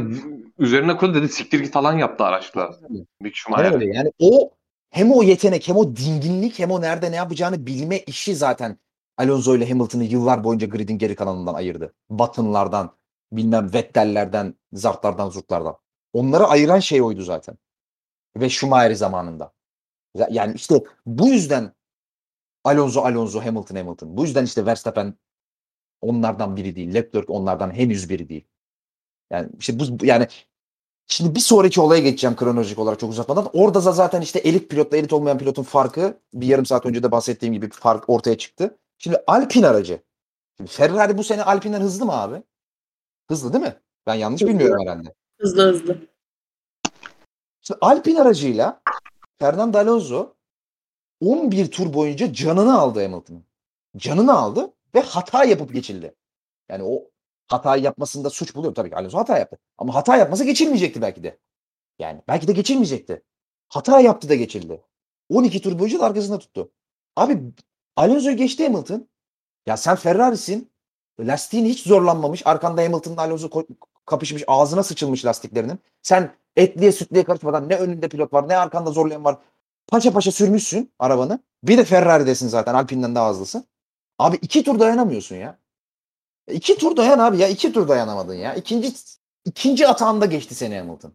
üzerine 0.60 0.98
koydu 0.98 1.14
dedi 1.14 1.30
siktir 1.30 1.60
git 1.60 1.74
falan 1.74 1.98
yaptı 1.98 2.24
araçla. 2.24 2.76
Mick 3.20 3.36
Schumacher. 3.36 3.72
Öyle. 3.72 3.86
Yani 3.98 4.12
o 4.20 4.52
hem 4.90 5.12
o 5.12 5.24
yetenek 5.24 5.68
hem 5.68 5.76
o 5.78 5.96
dinginlik 5.96 6.60
hem 6.60 6.72
o 6.72 6.82
nerede 6.82 7.12
ne 7.12 7.16
yapacağını 7.16 7.66
bilme 7.66 8.00
işi 8.00 8.36
zaten 8.36 8.80
Alonso 9.18 9.56
ile 9.56 9.70
Hamilton'ı 9.70 10.04
yıllar 10.04 10.44
boyunca 10.44 10.68
gridin 10.68 10.98
geri 10.98 11.16
kalanından 11.16 11.54
ayırdı. 11.54 11.94
Batınlardan, 12.10 12.96
bilmem 13.32 13.74
Vettel'lerden, 13.74 14.56
Zartlardan, 14.74 15.30
Zurtlardan. 15.30 15.76
Onları 16.14 16.46
ayıran 16.46 16.80
şey 16.80 17.02
oydu 17.02 17.22
zaten. 17.22 17.58
Ve 18.38 18.50
Schumacher 18.50 18.92
zamanında. 18.92 19.54
Yani 20.30 20.54
işte 20.56 20.84
bu 21.06 21.28
yüzden 21.28 21.74
Alonso, 22.64 23.02
Alonso, 23.02 23.46
Hamilton, 23.46 23.76
Hamilton. 23.76 24.18
Bu 24.18 24.24
yüzden 24.24 24.46
işte 24.46 24.66
Verstappen 24.66 25.14
onlardan 26.02 26.56
biri 26.56 26.76
değil. 26.76 26.94
Leclerc 26.94 27.26
onlardan 27.28 27.72
henüz 27.72 28.10
biri 28.10 28.30
değil. 28.30 28.48
Yani 29.32 29.50
işte 29.60 29.80
bu 29.80 30.06
yani 30.06 30.28
Şimdi 31.08 31.36
bir 31.36 31.40
sonraki 31.40 31.82
olaya 31.82 32.02
geçeceğim 32.02 32.36
kronolojik 32.36 32.80
olarak 32.80 33.00
çok 33.00 33.10
uzatmadan. 33.10 33.50
Orada 33.54 33.86
da 33.86 33.92
zaten 33.92 34.22
işte 34.22 34.40
elit 34.40 34.70
pilotla 34.70 34.98
elit 34.98 35.14
olmayan 35.14 35.38
pilotun 35.38 35.64
farkı 35.64 36.18
bir 36.34 36.48
yarım 36.48 36.66
saat 36.66 36.86
önce 36.86 37.04
de 37.04 37.12
bahsettiğim 37.12 37.54
gibi 37.54 37.70
fark 37.70 38.10
ortaya 38.10 38.38
çıktı. 38.38 38.78
Şimdi 38.98 39.24
Alpine 39.28 39.68
aracı. 39.68 40.02
Şimdi 40.58 40.72
Ferrari 40.72 41.18
bu 41.18 41.24
sene 41.24 41.44
Alpine'den 41.44 41.82
hızlı 41.82 42.06
mı 42.06 42.12
abi? 42.14 42.44
Hızlı 43.30 43.54
değil 43.54 43.64
mi? 43.64 43.76
Ben 44.08 44.14
yanlış 44.14 44.42
hızlı. 44.42 44.54
bilmiyorum 44.54 44.88
herhalde. 44.88 45.14
Hızlı 45.40 45.72
hızlı. 45.72 45.98
Şimdi 47.62 47.78
Alpine 47.82 48.22
aracıyla 48.22 48.82
Fernando 49.40 49.78
Alonso 49.78 50.34
11 51.22 51.72
tur 51.72 51.94
boyunca 51.94 52.34
canını 52.34 52.80
aldı 52.80 53.04
Hamilton'ın. 53.04 53.44
Canını 53.98 54.34
aldı 54.34 54.74
ve 54.96 55.02
hata 55.02 55.44
yapıp 55.44 55.74
geçildi. 55.74 56.16
Yani 56.70 56.84
o 56.84 57.10
hatayı 57.48 57.84
yapmasında 57.84 58.30
suç 58.30 58.56
buluyorum. 58.56 58.74
Tabii 58.74 58.90
ki 58.90 58.96
Alonso 58.96 59.18
hata 59.18 59.40
yaptı. 59.40 59.58
Ama 59.78 59.96
hata 59.96 60.18
yapması 60.18 60.44
geçilmeyecekti 60.44 61.02
belki 61.02 61.24
de. 61.24 61.40
Yani 62.00 62.22
belki 62.28 62.48
de 62.48 62.52
geçilmeyecekti. 62.52 63.24
Hata 63.70 64.00
yaptı 64.00 64.30
da 64.30 64.36
geçildi. 64.36 64.82
12 65.30 65.62
tur 65.62 65.80
boyunca 65.80 66.00
da 66.00 66.06
arkasında 66.06 66.40
tuttu. 66.40 66.72
Abi 67.16 67.42
Alonso'yu 67.96 68.38
geçti 68.38 68.64
Hamilton. 68.64 69.08
Ya 69.66 69.78
sen 69.78 69.96
Ferrari'sin. 69.96 70.72
Lastiğin 71.20 71.66
hiç 71.66 71.84
zorlanmamış. 71.84 72.48
Arkanda 72.48 72.82
Hamilton'la 72.82 73.22
Alonso 73.22 73.66
kapışmış. 74.06 74.44
Ağzına 74.48 74.84
sıçılmış 74.84 75.26
lastiklerinin. 75.26 75.80
Sen 76.02 76.36
etliye 76.56 76.92
sütliye 76.92 77.24
karışmadan 77.24 77.70
ne 77.70 77.76
önünde 77.76 78.10
pilot 78.10 78.34
var 78.34 78.50
ne 78.50 78.58
arkanda 78.58 78.92
zorlayan 78.92 79.24
var. 79.24 79.38
Paşa 79.88 80.14
paşa 80.14 80.32
sürmüşsün 80.32 80.94
arabanı. 81.00 81.40
Bir 81.64 81.78
de 81.78 81.86
Ferrari'desin 81.86 82.48
zaten. 82.48 82.74
Alpine'den 82.74 83.16
daha 83.16 83.30
hızlısın. 83.30 83.66
Abi 84.20 84.36
iki 84.42 84.64
tur 84.64 84.80
dayanamıyorsun 84.80 85.36
ya. 85.36 85.60
İki 86.52 86.78
tur 86.78 86.98
dayan 86.98 87.20
abi 87.20 87.38
ya. 87.38 87.48
iki 87.48 87.74
tur 87.74 87.88
dayanamadın 87.88 88.34
ya. 88.34 88.56
İkinci 88.56 88.94
ikinci 89.46 89.88
atağında 89.88 90.26
geçti 90.26 90.56
seni 90.56 90.78
Hamilton. 90.78 91.14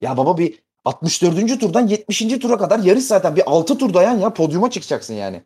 Ya 0.00 0.16
baba 0.16 0.38
bir 0.38 0.62
64. 0.84 1.60
turdan 1.60 1.86
70. 1.86 2.18
tura 2.18 2.58
kadar 2.58 2.78
yarış 2.78 3.04
zaten. 3.04 3.36
Bir 3.36 3.50
6 3.50 3.78
tur 3.78 3.94
dayan 3.94 4.18
ya. 4.18 4.34
Podyuma 4.34 4.70
çıkacaksın 4.70 5.14
yani. 5.14 5.42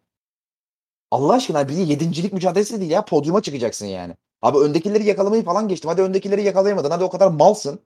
Allah 1.11 1.33
aşkına 1.33 1.69
bir 1.69 1.77
yedincilik 1.77 2.33
mücadelesi 2.33 2.81
değil 2.81 2.91
ya. 2.91 3.05
Podyuma 3.05 3.43
çıkacaksın 3.43 3.87
yani. 3.87 4.15
Abi 4.43 4.59
öndekileri 4.59 5.05
yakalamayı 5.05 5.45
falan 5.45 5.69
geçtim. 5.69 5.91
Hadi 5.91 6.03
öndekileri 6.03 6.43
yakalayamadın. 6.43 6.91
Hadi 6.91 7.05
o 7.05 7.11
kadar 7.11 7.29
malsın. 7.29 7.81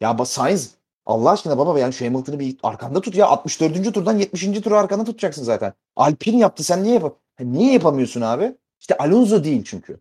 Ya 0.00 0.24
Sainz 0.24 0.74
Allah 1.06 1.30
aşkına 1.30 1.58
baba 1.58 1.80
yani 1.80 1.92
şu 1.92 2.04
Hamilton'ı 2.06 2.38
bir 2.40 2.56
arkanda 2.62 3.00
tut 3.00 3.14
ya. 3.14 3.26
64. 3.26 3.94
turdan 3.94 4.18
70. 4.18 4.60
tura 4.60 4.78
arkanda 4.80 5.04
tutacaksın 5.04 5.44
zaten. 5.44 5.72
Alpine 5.96 6.38
yaptı 6.38 6.64
sen 6.64 6.82
niye 6.84 6.94
yap 6.94 7.18
niye 7.40 7.72
yapamıyorsun 7.72 8.20
abi? 8.20 8.56
İşte 8.80 8.96
Alonso 8.96 9.44
değil 9.44 9.64
çünkü. 9.64 10.00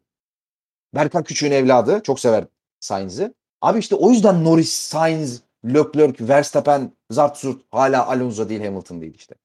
Berkan 0.95 1.23
Küçük'ün 1.23 1.51
evladı. 1.51 2.01
Çok 2.03 2.19
sever 2.19 2.45
Sainz'i. 2.79 3.33
Abi 3.61 3.79
işte 3.79 3.95
o 3.95 4.09
yüzden 4.11 4.43
Norris, 4.43 4.73
Sainz, 4.73 5.41
Leclerc, 5.65 6.27
Verstappen, 6.27 6.91
Zartzurt 7.11 7.61
hala 7.71 8.07
Alonso 8.07 8.49
değil 8.49 8.65
Hamilton 8.65 9.01
değil 9.01 9.15
işte. 9.15 9.35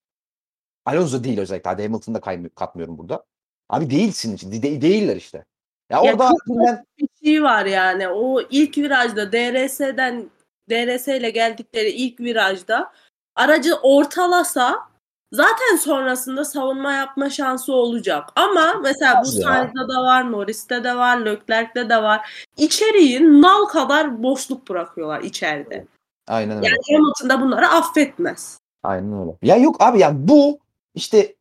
Alonso 0.85 1.25
değil 1.25 1.39
özellikle. 1.39 1.71
Hadi 1.71 1.83
Hamilton'da 1.83 2.21
katmıyorum 2.55 2.99
burada. 2.99 3.25
Abi 3.69 3.91
değilsin 3.91 4.37
işte. 4.37 4.63
De- 4.63 4.81
değiller 4.81 5.17
işte. 5.17 5.45
Ya, 5.91 6.03
ya 6.05 6.13
orada 6.13 6.31
ben... 6.49 6.85
bir 6.99 7.09
şey 7.25 7.43
var 7.43 7.67
yani. 7.67 8.09
O 8.09 8.43
ilk 8.51 8.79
virajda 8.79 9.33
DRS'den 9.33 10.31
DRS 10.71 11.09
ile 11.09 11.31
geldikleri 11.31 11.91
ilk 11.91 12.21
virajda 12.21 12.93
aracı 13.35 13.75
ortalasa 13.83 14.90
zaten 15.33 15.77
sonrasında 15.77 16.45
savunma 16.45 16.93
yapma 16.93 17.31
şansı 17.31 17.73
olacak. 17.73 18.29
Ama 18.37 18.75
mesela 18.83 19.23
bu 19.25 19.27
Sainz'da 19.27 19.89
da 19.89 20.03
var, 20.03 20.33
Norris'te 20.33 20.85
de 20.85 20.97
var, 20.97 21.17
Leclerc'te 21.17 21.89
de 21.89 22.03
var. 22.03 22.49
İçeriği 22.57 23.43
nal 23.43 23.65
kadar 23.65 24.23
boşluk 24.23 24.69
bırakıyorlar 24.69 25.21
içeride. 25.21 25.87
Aynen 26.29 26.57
öyle. 26.57 26.67
Yani 26.67 26.79
Hamilton 26.93 27.47
bunları 27.47 27.69
affetmez. 27.69 28.61
Aynen 28.83 29.21
öyle. 29.21 29.37
Ya 29.43 29.57
yok 29.57 29.77
abi 29.81 29.99
yani 29.99 30.29
bu 30.29 30.59
işte 30.95 31.35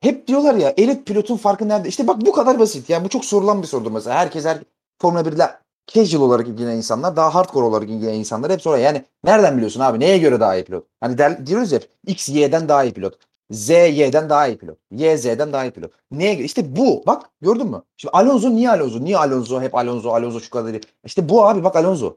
hep 0.00 0.26
diyorlar 0.26 0.54
ya 0.54 0.74
elit 0.76 1.06
pilotun 1.06 1.36
farkı 1.36 1.68
nerede? 1.68 1.88
İşte 1.88 2.06
bak 2.06 2.16
bu 2.20 2.32
kadar 2.32 2.58
basit. 2.58 2.90
Yani 2.90 3.04
bu 3.04 3.08
çok 3.08 3.24
sorulan 3.24 3.62
bir 3.62 3.66
sorudur 3.66 3.90
mesela. 3.90 4.16
Herkes 4.16 4.44
her 4.44 4.58
Formula 5.02 5.20
1'le 5.20 5.50
casual 5.86 6.22
olarak 6.22 6.48
ilgilenen 6.48 6.76
insanlar, 6.76 7.16
daha 7.16 7.34
hardcore 7.34 7.64
olarak 7.64 7.88
ilgilenen 7.88 8.18
insanlar 8.18 8.52
hep 8.52 8.62
soruyor. 8.62 8.84
Yani 8.84 9.04
nereden 9.24 9.56
biliyorsun 9.56 9.80
abi? 9.80 10.00
Neye 10.00 10.18
göre 10.18 10.40
daha 10.40 10.56
iyi 10.56 10.64
pilot? 10.64 10.86
Hani 11.00 11.18
der, 11.18 11.46
diyoruz 11.46 11.72
ya 11.72 11.80
X, 12.06 12.28
Y'den 12.28 12.68
daha 12.68 12.84
iyi 12.84 12.92
pilot. 12.92 13.18
Z 13.50 13.70
Y'den 13.70 14.30
daha 14.30 14.46
iyi 14.48 14.58
pilot. 14.58 14.78
Y 14.90 15.18
Z'den 15.18 15.52
daha 15.52 15.64
iyi 15.64 15.70
pilot. 15.70 15.92
Neye 16.10 16.34
göre? 16.34 16.44
İşte 16.44 16.76
bu. 16.76 17.02
Bak 17.06 17.30
gördün 17.40 17.66
mü? 17.66 17.82
Şimdi 17.96 18.12
Alonso 18.12 18.50
niye 18.50 18.70
Alonso? 18.70 19.04
Niye 19.04 19.18
Alonso? 19.18 19.60
Hep 19.60 19.74
Alonso, 19.74 20.10
Alonso 20.10 20.40
şu 20.40 20.50
kadar. 20.50 20.80
İşte 21.04 21.28
bu 21.28 21.46
abi 21.46 21.64
bak 21.64 21.76
Alonso. 21.76 22.16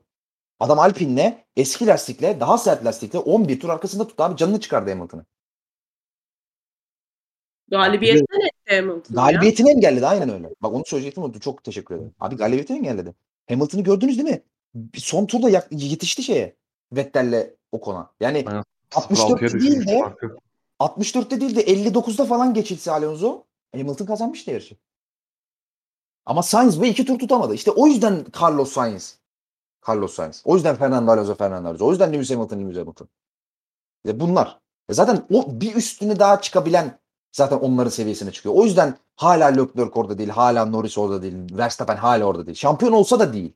Adam 0.59 0.80
Alpine'le 0.80 1.34
eski 1.55 1.88
lastikle 1.88 2.39
daha 2.39 2.57
sert 2.57 2.86
lastikle 2.86 3.19
11 3.19 3.59
tur 3.59 3.69
arkasında 3.69 4.07
tuttu 4.07 4.23
abi 4.23 4.38
canını 4.38 4.59
çıkardı 4.59 4.89
Hamilton'ı. 4.89 5.25
Galibiyetten 7.71 8.47
etti 8.47 8.75
Hamilton 8.75 9.15
ya. 9.15 9.25
Galibiyetini 9.25 9.69
engelledi 9.71 10.07
aynen 10.07 10.30
öyle. 10.30 10.49
Bak 10.61 10.73
onu 10.73 10.84
söyleyecektim 10.86 11.23
unuttum. 11.23 11.39
Çok 11.39 11.63
teşekkür 11.63 11.95
ederim. 11.95 12.13
Abi 12.19 12.36
galibiyetini 12.36 12.77
engelledi. 12.77 13.13
Hamilton'ı 13.49 13.82
gördünüz 13.84 14.17
değil 14.17 14.30
mi? 14.30 14.41
Son 14.95 15.25
turda 15.25 15.49
yak- 15.49 15.67
yetişti 15.71 16.23
şeye. 16.23 16.55
Vettel'le 16.91 17.55
Ocon'a. 17.71 18.11
Yani 18.19 18.43
Aynen. 18.47 18.63
64'te 18.91 19.45
0-6'ya 19.45 19.61
değil 19.61 19.88
de 19.88 19.99
farkı. 19.99 20.38
64'te 20.80 21.41
değil 21.41 21.55
de 21.55 21.63
59'da 21.63 22.25
falan 22.25 22.53
geçilse 22.53 22.91
Alonso 22.91 23.43
Hamilton 23.75 24.05
kazanmıştı 24.05 24.51
yarışı. 24.51 24.75
Ama 26.25 26.43
Sainz 26.43 26.82
bu 26.82 26.86
iki 26.86 27.05
tur 27.05 27.19
tutamadı. 27.19 27.53
İşte 27.53 27.71
o 27.71 27.88
yüzden 27.88 28.25
Carlos 28.41 28.71
Sainz. 28.71 29.19
Carlos 29.88 30.13
Sainz. 30.13 30.41
O 30.45 30.55
yüzden 30.55 30.75
Fernando 30.75 31.11
Alonso, 31.11 31.36
Fernando 31.36 31.67
Alonso. 31.67 31.86
O 31.86 31.91
yüzden 31.91 32.13
Lewis 32.13 32.32
Hamilton, 32.32 32.59
Lewis 32.59 32.77
Hamilton. 32.77 33.07
İşte 34.05 34.19
bunlar. 34.19 34.59
E 34.89 34.93
zaten 34.93 35.25
o 35.34 35.61
bir 35.61 35.75
üstüne 35.75 36.19
daha 36.19 36.41
çıkabilen 36.41 36.99
zaten 37.32 37.57
onların 37.57 37.89
seviyesine 37.89 38.32
çıkıyor. 38.32 38.55
O 38.55 38.65
yüzden 38.65 38.97
hala 39.15 39.47
Leclerc 39.47 39.91
orada 39.99 40.17
değil, 40.17 40.30
hala 40.30 40.65
Norris 40.65 40.97
orada 40.97 41.21
değil, 41.21 41.57
Verstappen 41.57 41.97
hala 41.97 42.25
orada 42.25 42.45
değil. 42.45 42.57
Şampiyon 42.57 42.91
olsa 42.91 43.19
da 43.19 43.34
değil. 43.34 43.53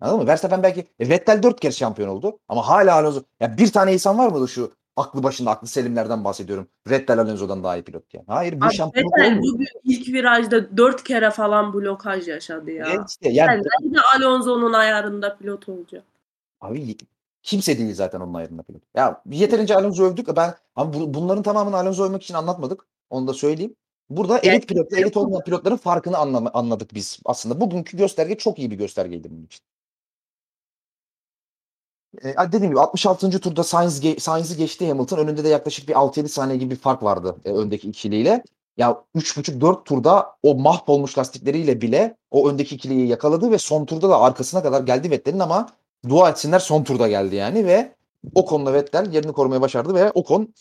Anladın 0.00 0.20
mı? 0.20 0.26
Verstappen 0.26 0.62
belki 0.62 0.86
e, 0.98 1.08
Vettel 1.08 1.42
dört 1.42 1.60
kere 1.60 1.72
şampiyon 1.72 2.08
oldu 2.08 2.38
ama 2.48 2.68
hala 2.68 2.94
Alonso. 2.94 3.22
Ya 3.40 3.58
bir 3.58 3.72
tane 3.72 3.92
insan 3.92 4.18
var 4.18 4.28
mı 4.28 4.48
şu 4.48 4.72
aklı 4.96 5.22
başında 5.22 5.50
aklı 5.50 5.66
selimlerden 5.68 6.24
bahsediyorum. 6.24 6.68
Vettel 6.90 7.18
Alonso'dan 7.18 7.64
daha 7.64 7.76
iyi 7.76 7.82
pilot 7.82 8.14
yani. 8.14 8.24
Hayır 8.28 8.60
bu 8.60 8.64
Abi 8.64 8.74
şampiyonluk 8.74 9.12
Vettel 9.18 9.36
olmuyor. 9.36 9.54
bugün 9.54 9.66
ilk 9.84 10.08
virajda 10.08 10.76
dört 10.76 11.04
kere 11.04 11.30
falan 11.30 11.72
blokaj 11.74 12.28
yaşadı 12.28 12.70
ya. 12.70 13.04
İşte 13.08 13.28
yani 13.28 13.62
Ben 13.82 13.94
de 13.94 13.98
Alonso'nun 14.16 14.72
ayarında 14.72 15.36
pilot 15.36 15.68
olacak. 15.68 16.04
Abi 16.60 16.96
kimse 17.42 17.78
değil 17.78 17.94
zaten 17.94 18.20
onun 18.20 18.34
ayarında 18.34 18.62
pilot. 18.62 18.82
Ya 18.96 19.22
yeterince 19.30 19.76
Alonso 19.76 20.04
övdük. 20.04 20.36
Ben 20.36 20.54
ama 20.76 20.92
bu- 20.94 21.14
bunların 21.14 21.42
tamamını 21.42 21.76
Alonso 21.76 22.04
övmek 22.04 22.22
için 22.22 22.34
anlatmadık. 22.34 22.86
Onu 23.10 23.26
da 23.28 23.34
söyleyeyim. 23.34 23.74
Burada 24.10 24.34
elit 24.38 24.44
Gerçekten 24.44 24.74
pilotla 24.76 24.98
elit 24.98 25.16
olmayan 25.16 25.44
pilotların 25.44 25.76
farkını 25.76 26.16
anladık 26.54 26.94
biz. 26.94 27.18
Aslında 27.24 27.60
bugünkü 27.60 27.96
gösterge 27.96 28.38
çok 28.38 28.58
iyi 28.58 28.70
bir 28.70 28.76
göstergeydi 28.76 29.30
bunun 29.30 29.44
için. 29.44 29.60
E, 32.24 32.34
dediğim 32.52 32.70
gibi 32.70 32.80
66. 32.80 33.40
turda 33.40 33.64
Sainz 33.64 34.04
ge- 34.04 34.20
Sainz'i 34.20 34.56
geçti 34.56 34.88
Hamilton. 34.88 35.18
Önünde 35.18 35.44
de 35.44 35.48
yaklaşık 35.48 35.88
bir 35.88 35.94
6-7 35.94 36.28
saniye 36.28 36.58
gibi 36.58 36.70
bir 36.70 36.80
fark 36.80 37.02
vardı 37.02 37.36
e, 37.44 37.50
öndeki 37.52 37.88
ikiliyle. 37.88 38.42
Ya 38.76 39.04
3,5-4 39.16 39.84
turda 39.84 40.36
o 40.42 40.54
mahvolmuş 40.54 41.18
lastikleriyle 41.18 41.80
bile 41.80 42.16
o 42.30 42.48
öndeki 42.50 42.74
ikiliyi 42.74 43.08
yakaladı 43.08 43.50
ve 43.50 43.58
son 43.58 43.84
turda 43.84 44.08
da 44.10 44.20
arkasına 44.20 44.62
kadar 44.62 44.82
geldi 44.82 45.10
Vettel'in 45.10 45.38
ama 45.38 45.68
dua 46.08 46.30
etsinler 46.30 46.58
son 46.58 46.84
turda 46.84 47.08
geldi 47.08 47.34
yani 47.36 47.66
ve 47.66 47.94
Ocon'la 48.34 48.72
Vettel 48.72 49.12
yerini 49.12 49.32
korumaya 49.32 49.60
başardı 49.60 49.94
ve 49.94 50.10
Ocon 50.10 50.54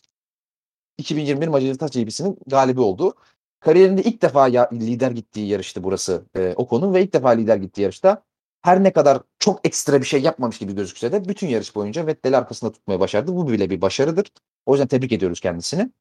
2021 0.97 1.47
Macaristan 1.47 1.89
GP'sinin 1.89 2.37
galibi 2.47 2.81
oldu. 2.81 3.13
Kariyerinde 3.59 4.03
ilk 4.03 4.21
defa 4.21 4.47
ya, 4.47 4.69
lider 4.73 5.11
gittiği 5.11 5.47
yarıştı 5.47 5.83
burası 5.83 6.25
e, 6.35 6.53
Ocon'un 6.55 6.93
ve 6.93 7.03
ilk 7.03 7.13
defa 7.13 7.29
lider 7.29 7.57
gittiği 7.57 7.81
yarışta 7.81 8.23
her 8.61 8.83
ne 8.83 8.93
kadar 8.93 9.21
çok 9.39 9.67
ekstra 9.67 10.01
bir 10.01 10.05
şey 10.05 10.21
yapmamış 10.21 10.57
gibi 10.57 10.75
gözükse 10.75 11.11
de 11.11 11.27
bütün 11.29 11.47
yarış 11.47 11.75
boyunca 11.75 12.07
Vettel'i 12.07 12.37
arkasında 12.37 12.71
tutmaya 12.71 12.99
başardı. 12.99 13.35
Bu 13.35 13.51
bile 13.51 13.69
bir 13.69 13.81
başarıdır. 13.81 14.27
O 14.65 14.73
yüzden 14.73 14.87
tebrik 14.87 15.11
ediyoruz 15.11 15.39
kendisini. 15.39 15.91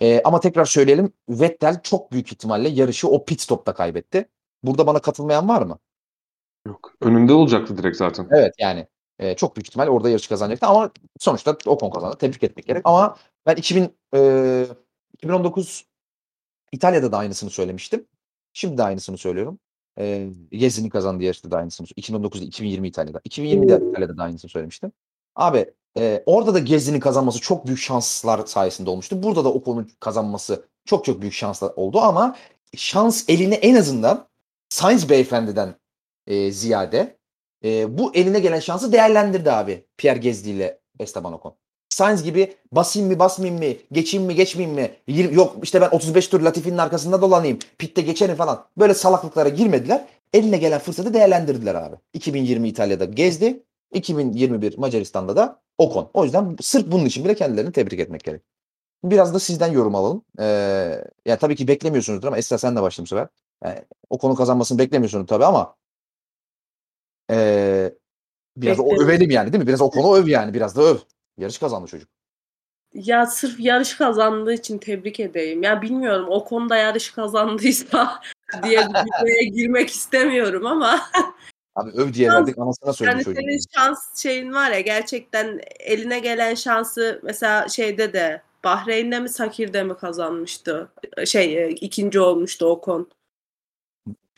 E, 0.00 0.22
ama 0.22 0.40
tekrar 0.40 0.64
söyleyelim 0.64 1.12
Vettel 1.28 1.82
çok 1.82 2.12
büyük 2.12 2.32
ihtimalle 2.32 2.68
yarışı 2.68 3.08
o 3.08 3.24
pit 3.24 3.40
stopta 3.40 3.74
kaybetti. 3.74 4.28
Burada 4.62 4.86
bana 4.86 4.98
katılmayan 4.98 5.48
var 5.48 5.62
mı? 5.62 5.78
Yok. 6.66 6.94
Önünde 7.00 7.32
olacaktı 7.32 7.78
direkt 7.78 7.96
zaten. 7.96 8.28
Evet 8.30 8.54
yani 8.58 8.86
e, 9.18 9.36
çok 9.36 9.56
büyük 9.56 9.68
ihtimal 9.68 9.88
orada 9.88 10.08
yarış 10.08 10.26
kazanacaktı 10.26 10.66
ama 10.66 10.90
sonuçta 11.18 11.56
Ocon 11.66 11.90
kazandı. 11.90 12.16
Tebrik 12.18 12.42
etmek 12.42 12.66
gerek. 12.66 12.82
Ama 12.84 13.16
ben 13.46 13.56
2000 13.56 13.96
e, 14.14 14.66
2019 15.14 15.84
İtalya'da 16.72 17.12
da 17.12 17.18
aynısını 17.18 17.50
söylemiştim. 17.50 18.06
Şimdi 18.52 18.78
de 18.78 18.82
aynısını 18.82 19.18
söylüyorum. 19.18 19.58
E, 20.00 20.28
Gezi'nin 20.50 20.88
kazandığı 20.88 21.24
yarışta 21.24 21.50
da 21.50 21.56
aynısını 21.56 21.86
2019'da 21.86 22.44
2020 22.44 22.88
İtalya'da. 22.88 23.18
2020'de 23.18 23.90
İtalya'da 23.90 24.16
da 24.16 24.22
aynısını 24.22 24.50
söylemiştim. 24.50 24.92
Abi 25.36 25.66
e, 25.98 26.22
orada 26.26 26.54
da 26.54 26.58
Gezi'nin 26.58 27.00
kazanması 27.00 27.40
çok 27.40 27.66
büyük 27.66 27.78
şanslar 27.78 28.46
sayesinde 28.46 28.90
olmuştu. 28.90 29.22
Burada 29.22 29.44
da 29.44 29.52
Ocon'un 29.52 29.90
kazanması 30.00 30.64
çok 30.84 31.04
çok 31.04 31.20
büyük 31.20 31.34
şanslar 31.34 31.72
oldu 31.76 32.00
ama 32.00 32.36
şans 32.76 33.24
eline 33.28 33.54
en 33.54 33.74
azından 33.74 34.28
Sainz 34.68 35.08
beyefendiden 35.08 35.74
e, 36.26 36.52
ziyade 36.52 37.16
e, 37.64 37.98
bu 37.98 38.14
eline 38.14 38.40
gelen 38.40 38.60
şansı 38.60 38.92
değerlendirdi 38.92 39.52
abi 39.52 39.86
Pierre 39.96 40.18
Gezdi 40.18 40.50
ile 40.50 40.80
Esteban 40.98 41.32
Ocon. 41.32 41.54
Sainz 41.90 42.22
gibi 42.22 42.54
basayım 42.72 43.08
mı 43.08 43.18
basmayayım 43.18 43.64
mı 43.64 43.74
geçeyim 43.92 44.26
mi 44.26 44.34
geçmeyeyim 44.34 44.76
mi 44.76 44.90
Yir- 45.08 45.32
yok 45.34 45.56
işte 45.62 45.80
ben 45.80 45.88
35 45.90 46.28
tur 46.28 46.40
Latifi'nin 46.40 46.78
arkasında 46.78 47.22
dolanayım 47.22 47.58
pitte 47.78 48.02
geçerim 48.02 48.36
falan 48.36 48.64
böyle 48.78 48.94
salaklıklara 48.94 49.48
girmediler 49.48 50.06
eline 50.32 50.56
gelen 50.56 50.78
fırsatı 50.78 51.14
değerlendirdiler 51.14 51.74
abi 51.74 51.96
2020 52.12 52.68
İtalya'da 52.68 53.04
Gezdi 53.04 53.62
2021 53.92 54.78
Macaristan'da 54.78 55.36
da 55.36 55.60
Ocon 55.78 56.10
o 56.14 56.24
yüzden 56.24 56.56
sırf 56.60 56.86
bunun 56.86 57.04
için 57.04 57.24
bile 57.24 57.34
kendilerini 57.34 57.72
tebrik 57.72 58.00
etmek 58.00 58.24
gerek. 58.24 58.42
Biraz 59.04 59.34
da 59.34 59.38
sizden 59.38 59.72
yorum 59.72 59.94
alalım. 59.94 60.22
Ee, 60.40 61.04
yani 61.26 61.38
tabii 61.38 61.56
ki 61.56 61.68
beklemiyorsunuzdur 61.68 62.28
ama 62.28 62.38
Esra 62.38 62.58
sen 62.58 62.76
de 62.76 62.82
başla 62.82 63.02
bu 63.04 63.06
sefer. 63.06 63.28
Yani 63.64 63.84
Ocon'un 64.10 64.34
kazanmasını 64.34 64.78
beklemiyorsunuz 64.78 65.26
tabii 65.26 65.44
ama 65.44 65.76
ee, 67.30 67.92
biraz 68.56 68.80
o 68.80 69.02
övelim 69.02 69.30
yani 69.30 69.52
değil 69.52 69.62
mi? 69.64 69.68
Biraz 69.68 69.80
o 69.80 69.90
konu 69.90 70.16
öv 70.16 70.28
yani. 70.28 70.54
Biraz 70.54 70.76
da 70.76 70.82
öv. 70.82 70.96
Yarış 71.40 71.58
kazandı 71.58 71.86
çocuk. 71.86 72.08
Ya 72.94 73.26
sırf 73.26 73.60
yarış 73.60 73.94
kazandığı 73.94 74.52
için 74.52 74.78
tebrik 74.78 75.20
edeyim. 75.20 75.62
Ya 75.62 75.82
bilmiyorum 75.82 76.26
o 76.28 76.44
konuda 76.44 76.76
yarış 76.76 77.10
kazandıysa 77.10 78.20
diye 78.62 78.80
bir 79.24 79.52
girmek 79.52 79.90
istemiyorum 79.90 80.66
ama 80.66 81.00
Abi 81.74 81.90
öv 81.90 82.12
diye 82.12 82.28
verdik 82.28 82.58
anasına 82.58 82.92
söyledi 82.92 83.14
yani 83.14 83.24
çocuk. 83.24 83.42
senin 83.42 83.60
şans 83.74 84.22
şeyin 84.22 84.52
var 84.52 84.70
ya 84.70 84.80
gerçekten 84.80 85.60
eline 85.78 86.18
gelen 86.18 86.54
şansı 86.54 87.20
mesela 87.22 87.68
şeyde 87.68 88.12
de 88.12 88.42
Bahreyn'de 88.64 89.20
mi 89.20 89.28
Sakir'de 89.28 89.82
mi 89.82 89.96
kazanmıştı? 89.96 90.88
Şey 91.24 91.64
e, 91.64 91.70
ikinci 91.70 92.20
olmuştu 92.20 92.66
Ocon. 92.66 93.10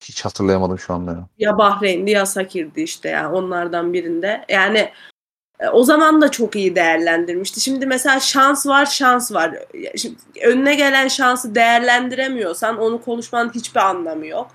Hiç 0.03 0.24
hatırlayamadım 0.24 0.78
şu 0.78 0.94
anda 0.94 1.11
ya. 1.11 1.28
Ya 1.38 1.59
Bahreyn'di 1.59 2.11
ya 2.11 2.26
Sakir'di 2.26 2.80
işte 2.80 3.09
yani 3.09 3.36
onlardan 3.36 3.92
birinde. 3.92 4.44
Yani 4.48 4.92
o 5.72 5.84
zaman 5.84 6.20
da 6.20 6.30
çok 6.30 6.56
iyi 6.56 6.76
değerlendirmişti. 6.76 7.60
Şimdi 7.60 7.86
mesela 7.86 8.20
şans 8.20 8.66
var, 8.66 8.86
şans 8.86 9.32
var. 9.32 9.54
Şimdi 9.96 10.16
önüne 10.44 10.74
gelen 10.74 11.08
şansı 11.08 11.54
değerlendiremiyorsan 11.54 12.78
onu 12.78 13.02
konuşmanın 13.02 13.50
hiçbir 13.54 13.80
anlamı 13.80 14.26
yok. 14.26 14.50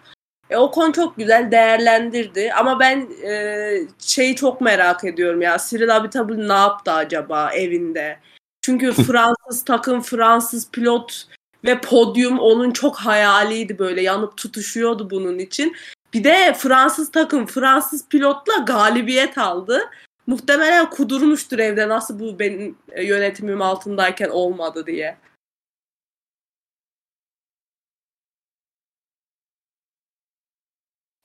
E, 0.50 0.58
Ocon 0.58 0.92
çok 0.92 1.18
güzel 1.18 1.52
değerlendirdi 1.52 2.54
ama 2.54 2.80
ben 2.80 3.08
e, 3.24 3.72
şeyi 4.00 4.36
çok 4.36 4.62
merak 4.62 5.04
ediyorum 5.04 5.42
ya 5.42 5.58
Cyril 5.70 5.98
Abiteboul 5.98 6.48
ne 6.48 6.54
yaptı 6.54 6.92
acaba 6.92 7.52
evinde? 7.54 8.20
Çünkü 8.62 8.92
Fransız 9.08 9.66
takım, 9.66 10.02
Fransız 10.02 10.72
pilot 10.72 11.28
ve 11.66 11.82
podyum 11.82 12.40
onun 12.40 12.72
çok 12.72 12.96
hayaliydi 12.98 13.80
böyle 13.80 14.02
yanıp 14.02 14.38
tutuşuyordu 14.38 15.10
bunun 15.10 15.40
için. 15.40 15.76
Bir 16.14 16.24
de 16.24 16.54
Fransız 16.58 17.12
takım 17.12 17.46
Fransız 17.46 18.08
pilotla 18.08 18.54
galibiyet 18.58 19.38
aldı. 19.38 19.90
Muhtemelen 20.28 20.90
kudurmuştur 20.90 21.60
evde 21.60 21.90
nasıl 21.90 22.20
bu 22.20 22.40
benim 22.40 22.78
e, 22.92 23.04
yönetimim 23.04 23.62
altındayken 23.62 24.30
olmadı 24.30 24.86
diye. 24.86 25.18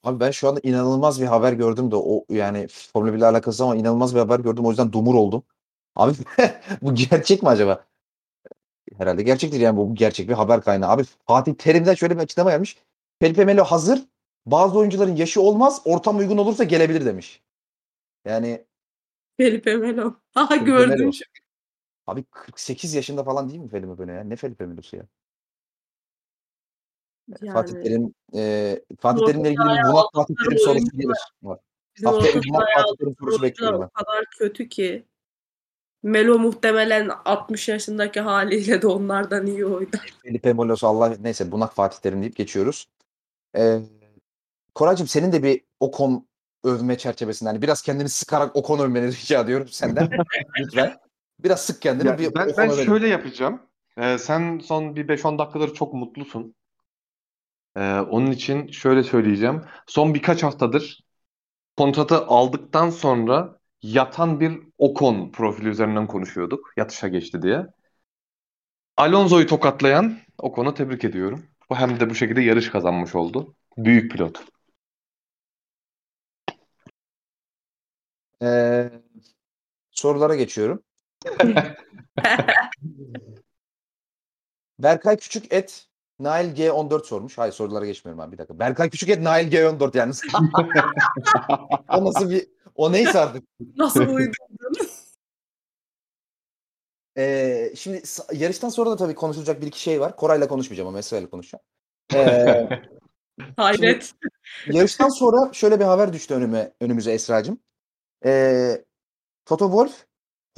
Abi 0.02 0.20
ben 0.20 0.30
şu 0.30 0.48
anda 0.48 0.60
inanılmaz 0.62 1.20
bir 1.20 1.26
haber 1.26 1.52
gördüm 1.52 1.90
de 1.90 1.96
o 1.96 2.24
yani 2.28 2.68
Formula 2.68 3.12
1 3.12 3.18
ile 3.18 3.26
alakası 3.26 3.64
ama 3.64 3.76
inanılmaz 3.76 4.14
bir 4.14 4.20
haber 4.20 4.40
gördüm 4.40 4.66
o 4.66 4.68
yüzden 4.70 4.92
dumur 4.92 5.14
oldum. 5.14 5.44
Abi 5.96 6.12
bu 6.82 6.94
gerçek 6.94 7.42
mi 7.42 7.48
acaba? 7.48 7.84
Herhalde 8.98 9.22
gerçektir 9.22 9.60
yani 9.60 9.76
bu 9.76 9.94
gerçek 9.94 10.28
bir 10.28 10.34
haber 10.34 10.60
kaynağı. 10.62 10.90
Abi 10.90 11.04
Fatih 11.26 11.54
Terim'den 11.54 11.94
şöyle 11.94 12.16
bir 12.16 12.22
açıklama 12.22 12.50
gelmiş. 12.50 12.78
Felipe 13.20 13.44
Melo 13.44 13.64
hazır. 13.64 14.02
Bazı 14.46 14.78
oyuncuların 14.78 15.16
yaşı 15.16 15.40
olmaz. 15.42 15.82
Ortam 15.84 16.18
uygun 16.18 16.38
olursa 16.38 16.64
gelebilir 16.64 17.06
demiş. 17.06 17.42
Yani 18.24 18.64
Felipe 19.42 19.76
Melo. 19.76 20.14
Aha 20.34 20.48
Felipe 20.48 20.66
gördüm. 20.66 20.98
Melo. 20.98 21.10
Abi 22.06 22.24
48 22.24 22.94
yaşında 22.94 23.24
falan 23.24 23.48
değil 23.48 23.60
mi 23.60 23.68
Felipe 23.68 23.94
Melo 23.94 24.12
ya? 24.12 24.24
Ne 24.24 24.36
Felipe 24.36 24.66
Melo'su 24.66 24.96
ya? 24.96 25.06
Yani 27.40 27.52
Fatih 27.52 27.72
Terim 27.72 28.14
e, 28.34 28.80
Fatih 29.00 29.26
Terim'le 29.26 29.44
ilgili 29.44 29.64
Murat 29.64 30.06
Fatih 30.14 30.34
Terim 30.44 30.58
sorusu 30.58 30.98
gelir. 30.98 31.16
Bizim 31.96 32.08
Haftaya 32.08 32.32
sahaya 32.32 32.82
Fatih 32.82 32.96
Terim 32.98 33.14
sorusu 33.18 33.42
bekliyorum 33.42 33.78
o 33.78 33.82
ben. 33.82 33.88
kadar 33.88 34.24
kötü 34.38 34.68
ki. 34.68 35.04
Melo 36.02 36.38
muhtemelen 36.38 37.10
60 37.24 37.68
yaşındaki 37.68 38.20
haliyle 38.20 38.82
de 38.82 38.86
onlardan 38.86 39.46
iyi 39.46 39.66
oynar. 39.66 40.14
Felipe 40.22 40.52
Moloso 40.52 40.86
Allah 40.86 41.16
neyse 41.20 41.52
bunak 41.52 41.74
Fatih 41.74 41.98
Terim 41.98 42.20
deyip 42.22 42.36
geçiyoruz. 42.36 42.88
Ee, 43.56 43.80
Koraycığım 44.74 45.06
senin 45.06 45.32
de 45.32 45.42
bir 45.42 45.64
Okon 45.80 46.26
övme 46.64 46.98
çerçevesinde 46.98 47.50
hani 47.50 47.62
biraz 47.62 47.82
kendini 47.82 48.08
sıkarak 48.08 48.56
Okon 48.56 48.78
övmeni 48.78 49.06
rica 49.22 49.40
ediyorum 49.40 49.68
senden. 49.68 50.08
Lütfen. 50.58 50.96
Biraz 51.38 51.60
sık 51.60 51.82
kendini 51.82 52.08
Ya 52.08 52.18
bir 52.18 52.34
ben, 52.34 52.48
ben 52.58 52.68
övelim. 52.68 52.84
şöyle 52.84 53.08
yapacağım. 53.08 53.62
Ee, 53.96 54.18
sen 54.18 54.58
son 54.58 54.96
bir 54.96 55.08
5-10 55.08 55.38
dakikadır 55.38 55.74
çok 55.74 55.94
mutlusun. 55.94 56.54
Ee, 57.76 57.80
onun 58.00 58.30
için 58.30 58.66
şöyle 58.66 59.02
söyleyeceğim. 59.02 59.62
Son 59.86 60.14
birkaç 60.14 60.42
haftadır 60.42 61.00
kontratı 61.76 62.26
aldıktan 62.26 62.90
sonra 62.90 63.58
yatan 63.82 64.40
bir 64.40 64.60
Ocon 64.78 65.32
profili 65.32 65.68
üzerinden 65.68 66.06
konuşuyorduk. 66.06 66.72
Yatışa 66.76 67.08
geçti 67.08 67.42
diye. 67.42 67.66
Alonso'yu 68.96 69.46
tokatlayan 69.46 70.18
Ocon'u 70.38 70.74
tebrik 70.74 71.04
ediyorum. 71.04 71.46
Bu 71.70 71.76
hem 71.76 72.00
de 72.00 72.10
bu 72.10 72.14
şekilde 72.14 72.40
yarış 72.42 72.70
kazanmış 72.70 73.14
oldu. 73.14 73.54
Büyük 73.76 74.12
pilot. 74.12 74.44
Ee, 78.42 78.90
sorulara 79.90 80.34
geçiyorum. 80.34 80.82
Berkay 84.78 85.16
Küçük 85.16 85.52
et 85.52 85.86
Nail 86.18 86.56
G14 86.56 87.04
sormuş. 87.04 87.38
Hayır 87.38 87.52
sorulara 87.52 87.86
geçmiyorum 87.86 88.20
abi 88.20 88.32
bir 88.32 88.38
dakika. 88.38 88.58
Berkay 88.58 88.90
Küçük 88.90 89.08
et 89.08 89.22
Nail 89.22 89.52
G14 89.52 89.96
yalnız. 89.98 90.22
o 91.88 92.04
nasıl 92.04 92.30
bir 92.30 92.46
o 92.74 92.92
neyse 92.92 93.18
artık. 93.18 93.44
Nasıl 93.76 94.00
uydurdun? 94.00 94.32
Ee, 97.18 97.72
şimdi 97.76 98.02
yarıştan 98.32 98.68
sonra 98.68 98.90
da 98.90 98.96
tabii 98.96 99.14
konuşulacak 99.14 99.60
bir 99.60 99.66
iki 99.66 99.80
şey 99.80 100.00
var. 100.00 100.16
Koray'la 100.16 100.48
konuşmayacağım 100.48 100.88
ama 100.88 100.98
Esra'yla 100.98 101.30
konuşacağım. 101.30 101.64
Ee, 102.14 102.68
Hayret. 103.56 104.12
yarıştan 104.66 105.08
sonra 105.08 105.52
şöyle 105.52 105.80
bir 105.80 105.84
haber 105.84 106.12
düştü 106.12 106.34
önüme 106.34 106.72
önümüze 106.80 107.12
Esra'cığım. 107.12 107.58
Ee, 108.24 108.84
Toto 109.46 109.66
Wolff 109.66 110.06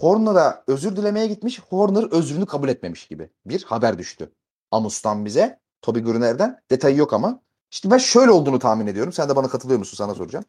Horner'a 0.01 0.65
özür 0.67 0.97
dilemeye 0.97 1.27
gitmiş. 1.27 1.61
Horner 1.61 2.13
özrünü 2.13 2.47
kabul 2.47 2.69
etmemiş 2.69 3.07
gibi 3.09 3.31
bir 3.47 3.63
haber 3.65 3.99
düştü. 3.99 4.33
Amus'tan 4.71 5.25
bize. 5.25 5.61
Toby 5.83 6.01
Gruner'den. 6.01 6.61
Detayı 6.71 6.97
yok 6.97 7.13
ama. 7.13 7.41
İşte 7.71 7.91
ben 7.91 7.99
şöyle 7.99 8.31
olduğunu 8.31 8.59
tahmin 8.59 8.87
ediyorum. 8.87 9.13
Sen 9.13 9.29
de 9.29 9.37
bana 9.37 9.49
katılıyor 9.49 9.79
musun? 9.79 9.97
Sana 9.97 10.15
soracağım. 10.15 10.45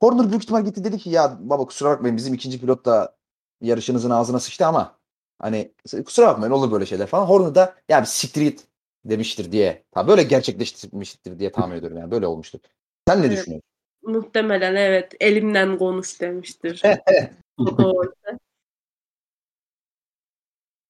Horner 0.00 0.30
büyük 0.30 0.42
ihtimal 0.42 0.64
gitti 0.64 0.84
dedi 0.84 0.98
ki 0.98 1.10
ya 1.10 1.36
baba 1.40 1.64
kusura 1.66 1.90
bakmayın 1.90 2.16
bizim 2.16 2.34
ikinci 2.34 2.60
pilot 2.60 2.84
da 2.84 3.16
yarışınızın 3.60 4.10
ağzına 4.10 4.40
sıçtı 4.40 4.66
ama 4.66 4.98
hani 5.38 5.74
kusura 6.06 6.26
bakmayın 6.26 6.52
olur 6.52 6.72
böyle 6.72 6.86
şeyler 6.86 7.06
falan. 7.06 7.26
Horner 7.26 7.54
da 7.54 7.74
ya 7.88 8.00
bir 8.00 8.06
siktir 8.06 8.42
git 8.42 8.66
demiştir 9.04 9.52
diye. 9.52 9.84
Ha, 9.94 10.08
böyle 10.08 10.22
gerçekleştirmiştir 10.22 11.38
diye 11.38 11.52
tahmin 11.52 11.76
ediyorum 11.76 11.98
yani. 11.98 12.10
Böyle 12.10 12.26
olmuştur. 12.26 12.60
Sen 13.08 13.22
ne 13.22 13.26
Evet. 13.26 13.38
düşünüyorsun? 13.38 13.71
Muhtemelen 14.02 14.74
evet. 14.74 15.14
Elimden 15.20 15.78
konuş 15.78 16.20
demiştir. 16.20 16.82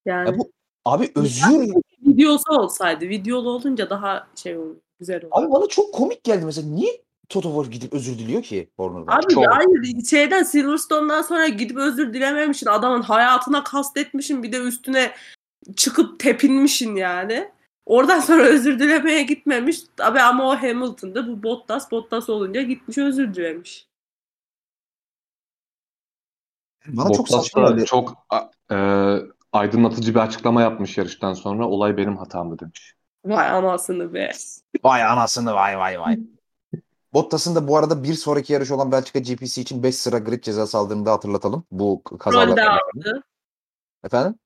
Yani 0.06 0.28
Ya 0.28 0.38
bu 0.38 0.50
abi 0.84 1.12
özür 1.14 1.72
videosu 2.06 2.52
olsaydı. 2.52 3.08
Videolu 3.08 3.50
olunca 3.50 3.90
daha 3.90 4.28
şey 4.36 4.56
olur. 4.58 4.76
Güzel 4.98 5.24
olur. 5.24 5.30
Abi 5.30 5.50
bana 5.50 5.66
çok 5.66 5.94
komik 5.94 6.24
geldi 6.24 6.44
mesela. 6.44 6.68
Niye 6.68 7.02
Toto 7.28 7.48
Wolff 7.48 7.72
gidip 7.72 7.92
özür 7.92 8.18
diliyor 8.18 8.42
ki 8.42 8.70
Horner'dan? 8.76 9.16
Abi 9.16 9.34
Çok. 9.34 9.46
hayır 9.46 10.04
şeyden 10.10 10.42
Silverstone'dan 10.42 11.22
sonra 11.22 11.48
gidip 11.48 11.76
özür 11.76 12.14
dilememişsin. 12.14 12.66
Adamın 12.66 13.02
hayatına 13.02 13.64
kastetmişsin. 13.64 14.42
Bir 14.42 14.52
de 14.52 14.58
üstüne 14.58 15.12
çıkıp 15.76 16.20
tepinmişsin 16.20 16.96
yani. 16.96 17.51
Oradan 17.86 18.20
sonra 18.20 18.42
özür 18.42 18.78
dilemeye 18.78 19.22
gitmemiş. 19.22 19.80
Abi 20.00 20.20
ama 20.20 20.48
o 20.48 20.56
Hamilton'da 20.56 21.28
bu 21.28 21.42
Bottas. 21.42 21.90
Bottas 21.90 22.30
olunca 22.30 22.62
gitmiş 22.62 22.98
özür 22.98 23.34
dilemiş. 23.34 23.88
Bana 26.86 27.08
çok 27.08 27.18
Bottas 27.18 27.42
saçma 27.42 27.78
da 27.78 27.84
çok 27.84 28.26
e, 28.70 28.76
aydınlatıcı 29.52 30.14
bir 30.14 30.20
açıklama 30.20 30.62
yapmış 30.62 30.98
yarıştan 30.98 31.32
sonra. 31.32 31.68
Olay 31.68 31.96
benim 31.96 32.16
hatamdı 32.16 32.58
demiş. 32.58 32.94
Vay 33.24 33.48
anasını 33.48 34.14
be. 34.14 34.30
Vay 34.84 35.04
anasını 35.04 35.54
vay 35.54 35.78
vay 35.78 36.00
vay. 36.00 36.18
Bottas'ın 37.12 37.54
da 37.54 37.68
bu 37.68 37.76
arada 37.76 38.02
bir 38.02 38.14
sonraki 38.14 38.52
yarış 38.52 38.70
olan 38.70 38.92
Belçika 38.92 39.18
GPC 39.18 39.62
için 39.62 39.82
5 39.82 39.94
sıra 39.96 40.18
grid 40.18 40.42
cezası 40.42 40.78
aldığını 40.78 41.06
da 41.06 41.12
hatırlatalım. 41.12 41.64
Bu 41.70 42.02
kazalar. 42.04 42.56
de 42.56 42.62
aldı. 42.62 43.22
Efendim? 44.04 44.38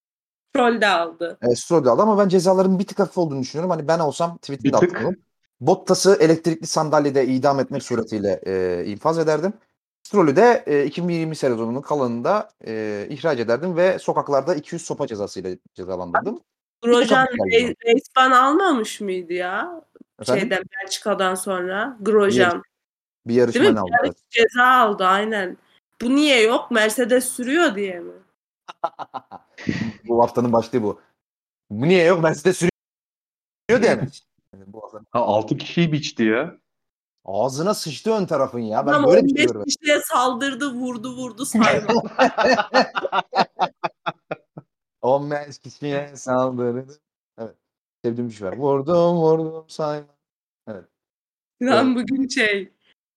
Troll 0.54 0.80
de 0.80 0.86
aldı. 0.86 1.38
E, 1.42 1.54
Stroll 1.54 1.84
de 1.84 1.90
aldı 1.90 2.02
ama 2.02 2.18
ben 2.18 2.28
cezaların 2.28 2.78
bir 2.78 2.86
tık 2.86 2.98
hafif 2.98 3.18
olduğunu 3.18 3.40
düşünüyorum. 3.40 3.70
Hani 3.70 3.88
ben 3.88 3.98
olsam 3.98 4.38
tweetimi 4.38 4.64
Bir 4.64 4.72
de 4.72 4.76
attım. 4.76 5.16
Bottas'ı 5.60 6.16
elektrikli 6.20 6.66
sandalyede 6.66 7.26
idam 7.26 7.60
etmek 7.60 7.82
suretiyle 7.82 8.40
e, 8.46 8.84
infaz 8.86 9.18
ederdim. 9.18 9.52
Stroll'ü 10.02 10.36
de 10.36 10.64
e, 10.66 10.84
2020 10.84 11.36
sezonunun 11.36 11.80
kalanında 11.80 12.48
e, 12.66 13.06
ihraç 13.10 13.38
ederdim 13.38 13.76
ve 13.76 13.98
sokaklarda 13.98 14.54
200 14.54 14.82
sopa 14.82 15.06
cezasıyla 15.06 15.50
cezalandırdım. 15.74 16.40
Grosjean 16.82 17.26
Bir 17.32 17.38
takım 17.38 17.48
re- 17.48 17.74
race 17.86 18.04
ban 18.16 18.30
almamış 18.30 19.00
mıydı 19.00 19.32
ya? 19.32 19.82
Efendim? 20.20 20.40
Şeyden 20.40 20.62
Belçika'dan 20.82 21.34
sonra. 21.34 21.96
Grosjean. 22.00 22.62
Bir 23.26 23.34
yarışma 23.34 23.62
Değil 23.62 23.72
mi? 23.72 23.80
aldı. 23.80 23.90
Yarış 24.02 24.16
ceza 24.30 24.64
aldı 24.64 25.04
aynen. 25.04 25.56
Bu 26.02 26.16
niye 26.16 26.42
yok? 26.42 26.70
Mercedes 26.70 27.28
sürüyor 27.28 27.74
diye 27.74 28.00
mi? 28.00 28.12
Bu 30.08 30.22
haftanın 30.22 30.52
başlığı 30.52 30.82
bu. 30.82 31.00
Niye 31.70 32.04
yok? 32.04 32.22
Mercedes 32.22 32.56
sürüyor 32.58 33.82
diye 33.82 33.94
mi? 33.94 34.08
Yani 34.54 34.64
bu 34.66 34.82
hafta- 34.82 35.00
Ha, 35.10 35.18
6 35.20 35.56
kişiyi 35.56 35.92
biçti 35.92 36.22
ya. 36.22 36.58
Ağzına 37.24 37.74
sıçtı 37.74 38.10
ön 38.12 38.26
tarafın 38.26 38.58
ya. 38.60 38.86
Ben 38.86 38.92
Ama 38.92 39.08
böyle 39.08 39.24
bir 39.24 39.30
15 39.30 39.36
şey 39.40 39.46
görmedim. 39.46 39.64
kişiye 39.80 40.00
saldırdı, 40.00 40.72
vurdu, 40.72 41.16
vurdu 41.16 41.44
sayma. 41.46 42.02
15 45.02 45.58
kişiye 45.62 46.16
saldırdı. 46.16 46.98
Evet. 47.38 47.54
Sevdiğim 48.04 48.28
bir 48.30 48.34
şey 48.34 48.48
var. 48.48 48.56
Vurdum 48.56 49.16
vurdum 49.16 49.64
sayma. 49.68 50.06
Lan 51.62 51.94
bugün 51.96 52.28
şey 52.28 52.72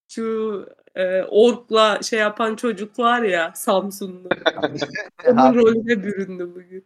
şu 0.08 0.66
e, 0.96 1.24
orkla 1.24 2.02
şey 2.04 2.20
yapan 2.20 2.56
çocuk 2.56 3.00
var 3.00 3.22
ya 3.22 3.52
Samsunlu. 3.56 4.30
Onun 5.28 5.56
rolüne 5.56 6.04
büründü 6.04 6.50
bugün. 6.56 6.86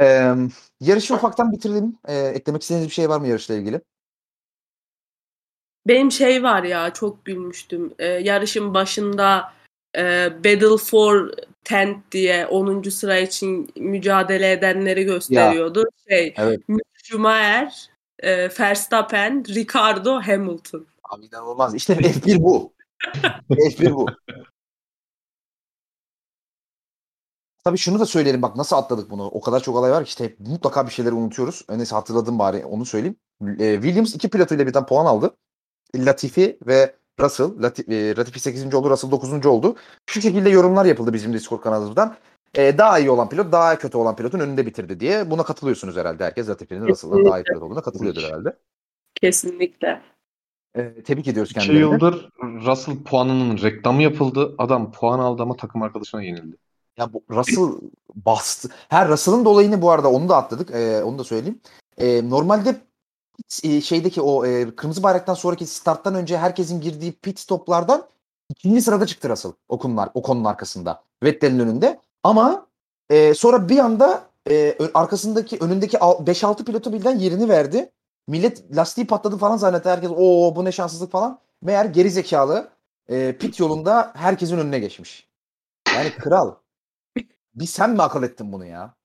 Ee, 0.00 0.34
yarışı 0.80 1.14
ufaktan 1.14 1.52
bitirelim. 1.52 1.98
Ee, 2.08 2.16
eklemek 2.16 2.62
istediğiniz 2.62 2.88
bir 2.88 2.94
şey 2.94 3.08
var 3.08 3.20
mı 3.20 3.28
yarışla 3.28 3.54
ilgili? 3.54 3.80
Benim 5.86 6.12
şey 6.12 6.42
var 6.42 6.62
ya 6.62 6.92
çok 6.92 7.24
gülmüştüm. 7.24 7.94
E, 7.98 8.06
yarışın 8.06 8.74
başında 8.74 9.52
e, 9.96 10.30
Battle 10.44 10.76
for 10.76 11.30
Tent 11.64 12.12
diye 12.12 12.46
10. 12.46 12.90
sıra 12.90 13.18
için 13.18 13.70
mücadele 13.76 14.52
edenleri 14.52 15.04
gösteriyordu. 15.04 15.84
Şey, 16.08 16.34
Evet. 16.36 16.60
Schumacher, 17.02 17.90
e, 18.18 18.48
Verstappen, 18.60 19.44
Ricardo, 19.48 20.20
Hamilton. 20.20 20.86
Abi 21.04 21.26
inanılmaz. 21.26 21.74
İşte 21.74 21.94
F1 21.94 22.42
bu. 22.42 22.72
F1 23.50 23.94
bu. 23.94 24.06
Tabii 27.64 27.78
şunu 27.78 28.00
da 28.00 28.06
söyleyelim 28.06 28.42
bak 28.42 28.56
nasıl 28.56 28.76
atladık 28.76 29.10
bunu. 29.10 29.26
O 29.26 29.40
kadar 29.40 29.60
çok 29.60 29.76
olay 29.76 29.90
var 29.90 30.04
ki 30.04 30.08
işte 30.08 30.24
hep 30.24 30.40
mutlaka 30.40 30.86
bir 30.86 30.92
şeyleri 30.92 31.14
unutuyoruz. 31.14 31.64
Neyse 31.68 31.94
hatırladım 31.94 32.38
bari 32.38 32.64
onu 32.64 32.84
söyleyeyim. 32.84 33.16
Ee, 33.42 33.74
Williams 33.74 34.14
iki 34.14 34.28
pilotuyla 34.28 34.66
birden 34.66 34.86
puan 34.86 35.06
aldı. 35.06 35.36
Latifi 35.96 36.58
ve 36.66 36.96
Russell. 37.20 37.64
E, 37.88 38.16
Latifi 38.16 38.40
8. 38.40 38.74
oldu, 38.74 38.90
Russell 38.90 39.10
9. 39.10 39.46
oldu. 39.46 39.76
Şu 40.06 40.20
şekilde 40.20 40.50
yorumlar 40.50 40.84
yapıldı 40.84 41.12
bizim 41.12 41.32
Discord 41.32 41.60
kanalımızdan. 41.60 42.16
Ee, 42.56 42.78
daha 42.78 42.98
iyi 42.98 43.10
olan 43.10 43.28
pilot 43.28 43.52
daha 43.52 43.78
kötü 43.78 43.98
olan 43.98 44.16
pilotun 44.16 44.40
önünde 44.40 44.66
bitirdi 44.66 45.00
diye. 45.00 45.30
Buna 45.30 45.42
katılıyorsunuz 45.42 45.96
herhalde. 45.96 46.24
Herkes 46.24 46.48
Latifi'nin 46.48 46.88
Russell'dan 46.88 47.24
daha 47.24 47.40
iyi 47.40 47.44
pilot 47.44 47.62
olduğuna 47.62 47.82
katılıyordur 47.82 48.22
herhalde. 48.22 48.56
Kesinlikle. 49.14 50.02
Ee, 50.74 51.02
tebrik 51.02 51.28
ediyoruz 51.28 51.50
2 51.50 51.60
kendilerini. 51.60 51.92
yıldır 51.92 52.28
Russell 52.42 53.02
puanının 53.04 53.58
reklamı 53.58 54.02
yapıldı. 54.02 54.54
Adam 54.58 54.92
puan 54.92 55.18
aldı 55.18 55.42
ama 55.42 55.56
takım 55.56 55.82
arkadaşına 55.82 56.22
yenildi. 56.22 56.56
Ya 56.96 57.12
bu 57.12 57.22
Russell 57.30 57.88
bastı. 58.14 58.68
Her 58.88 59.08
Russell'ın 59.08 59.44
da 59.44 59.48
olayını 59.48 59.82
bu 59.82 59.90
arada 59.90 60.10
onu 60.12 60.28
da 60.28 60.36
atladık. 60.36 60.70
Ee, 60.70 61.02
onu 61.02 61.18
da 61.18 61.24
söyleyeyim. 61.24 61.60
Ee, 61.98 62.30
normalde 62.30 62.76
e, 63.62 63.80
şeydeki 63.80 64.20
o 64.20 64.46
e, 64.46 64.76
kırmızı 64.76 65.02
bayraktan 65.02 65.34
sonraki 65.34 65.66
starttan 65.66 66.14
önce 66.14 66.38
herkesin 66.38 66.80
girdiği 66.80 67.12
pit 67.12 67.38
stoplardan 67.38 68.06
ikinci 68.48 68.82
sırada 68.82 69.06
çıktı 69.06 69.28
Russell 69.28 69.52
o 69.68 69.78
konular, 69.78 70.08
o 70.14 70.22
konunun 70.22 70.44
arkasında. 70.44 71.02
Vettel'in 71.22 71.58
önünde. 71.58 72.00
Ama 72.22 72.66
e, 73.10 73.34
sonra 73.34 73.68
bir 73.68 73.78
anda 73.78 74.30
e, 74.50 74.78
arkasındaki 74.94 75.58
önündeki 75.60 75.98
al- 75.98 76.26
5-6 76.26 76.64
pilotu 76.64 76.92
birden 76.92 77.18
yerini 77.18 77.48
verdi. 77.48 77.92
Millet 78.28 78.76
lastiği 78.76 79.06
patladı 79.06 79.36
falan 79.36 79.56
zannetti. 79.56 79.88
Herkes 79.88 80.10
o 80.16 80.56
bu 80.56 80.64
ne 80.64 80.72
şanssızlık 80.72 81.12
falan. 81.12 81.40
Meğer 81.62 81.84
geri 81.84 82.10
zekalı 82.10 82.70
e, 83.08 83.38
pit 83.38 83.60
yolunda 83.60 84.12
herkesin 84.16 84.58
önüne 84.58 84.78
geçmiş. 84.78 85.28
Yani 85.94 86.10
kral. 86.10 86.54
bir 87.54 87.66
sen 87.66 87.90
mi 87.90 88.02
akıl 88.02 88.22
ettin 88.22 88.52
bunu 88.52 88.66
ya? 88.66 88.97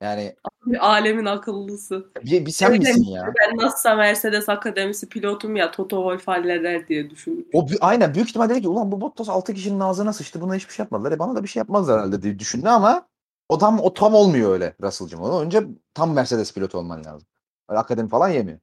Yani 0.00 0.36
Alemin 0.80 1.24
akıllısı. 1.24 2.10
bir, 2.24 2.46
bir 2.46 2.50
sen 2.50 2.72
Öyle 2.72 2.78
misin 2.78 3.04
ya? 3.04 3.32
Ben 3.40 3.56
nasılsa 3.56 3.94
Mercedes 3.94 4.48
Akademisi 4.48 5.08
pilotum 5.08 5.56
ya 5.56 5.70
Toto 5.70 5.96
Wolff 5.96 6.28
halleder 6.28 6.88
diye 6.88 7.10
düşündüm. 7.10 7.46
O 7.52 7.66
aynen 7.80 8.14
büyük 8.14 8.28
ihtimal 8.28 8.48
dedi 8.48 8.62
ki 8.62 8.68
ulan 8.68 8.92
bu 8.92 9.00
Bottas 9.00 9.28
6 9.28 9.54
kişinin 9.54 9.80
ağzına 9.80 10.12
sıçtı 10.12 10.40
buna 10.40 10.54
hiçbir 10.54 10.72
şey 10.72 10.82
yapmadılar. 10.82 11.12
E 11.12 11.18
bana 11.18 11.36
da 11.36 11.42
bir 11.42 11.48
şey 11.48 11.60
yapmaz 11.60 11.88
herhalde 11.88 12.22
diye 12.22 12.38
düşündü 12.38 12.68
ama 12.68 13.08
o 13.48 13.58
tam 13.58 13.80
o 13.80 13.94
tam 13.94 14.14
olmuyor 14.14 14.52
öyle 14.52 14.74
Russell'cığım. 14.82 15.20
Onu 15.20 15.40
önce 15.40 15.66
tam 15.94 16.14
Mercedes 16.14 16.54
pilotu 16.54 16.78
olman 16.78 17.04
lazım. 17.04 17.28
Öyle 17.68 17.78
akademi 17.78 18.08
falan 18.08 18.28
yemiyor. 18.28 18.58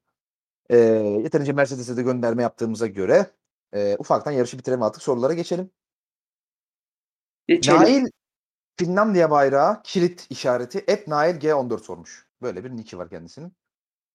Ee, 0.69 0.77
yeterince 1.23 1.53
Mercedes'e 1.53 1.97
de 1.97 2.01
gönderme 2.01 2.43
yaptığımıza 2.43 2.87
göre 2.87 3.25
e, 3.73 3.95
ufaktan 3.99 4.31
yarışı 4.31 4.57
bitirelim 4.57 4.83
artık 4.83 5.03
sorulara 5.03 5.33
geçelim. 5.33 5.69
Geçelim. 7.47 7.81
Nail 7.81 8.07
Finlandiya 8.77 9.31
bayrağı 9.31 9.81
kilit 9.83 10.27
işareti 10.29 10.83
et 10.87 11.07
Nail 11.07 11.35
G14 11.35 11.79
sormuş. 11.79 12.27
Böyle 12.41 12.63
bir 12.63 12.71
nicki 12.71 12.97
var 12.97 13.09
kendisinin. 13.09 13.53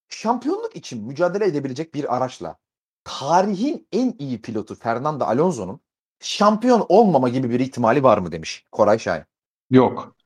Şampiyonluk 0.08 0.76
için 0.76 1.06
mücadele 1.06 1.44
edebilecek 1.44 1.94
bir 1.94 2.16
araçla 2.16 2.56
tarihin 3.04 3.88
en 3.92 4.14
iyi 4.18 4.42
pilotu 4.42 4.74
Fernando 4.74 5.24
Alonso'nun 5.24 5.80
şampiyon 6.20 6.86
olmama 6.88 7.28
gibi 7.28 7.50
bir 7.50 7.60
ihtimali 7.60 8.02
var 8.02 8.18
mı 8.18 8.32
demiş 8.32 8.64
Koray 8.72 8.98
Şahin. 8.98 9.24
Yok. 9.70 10.16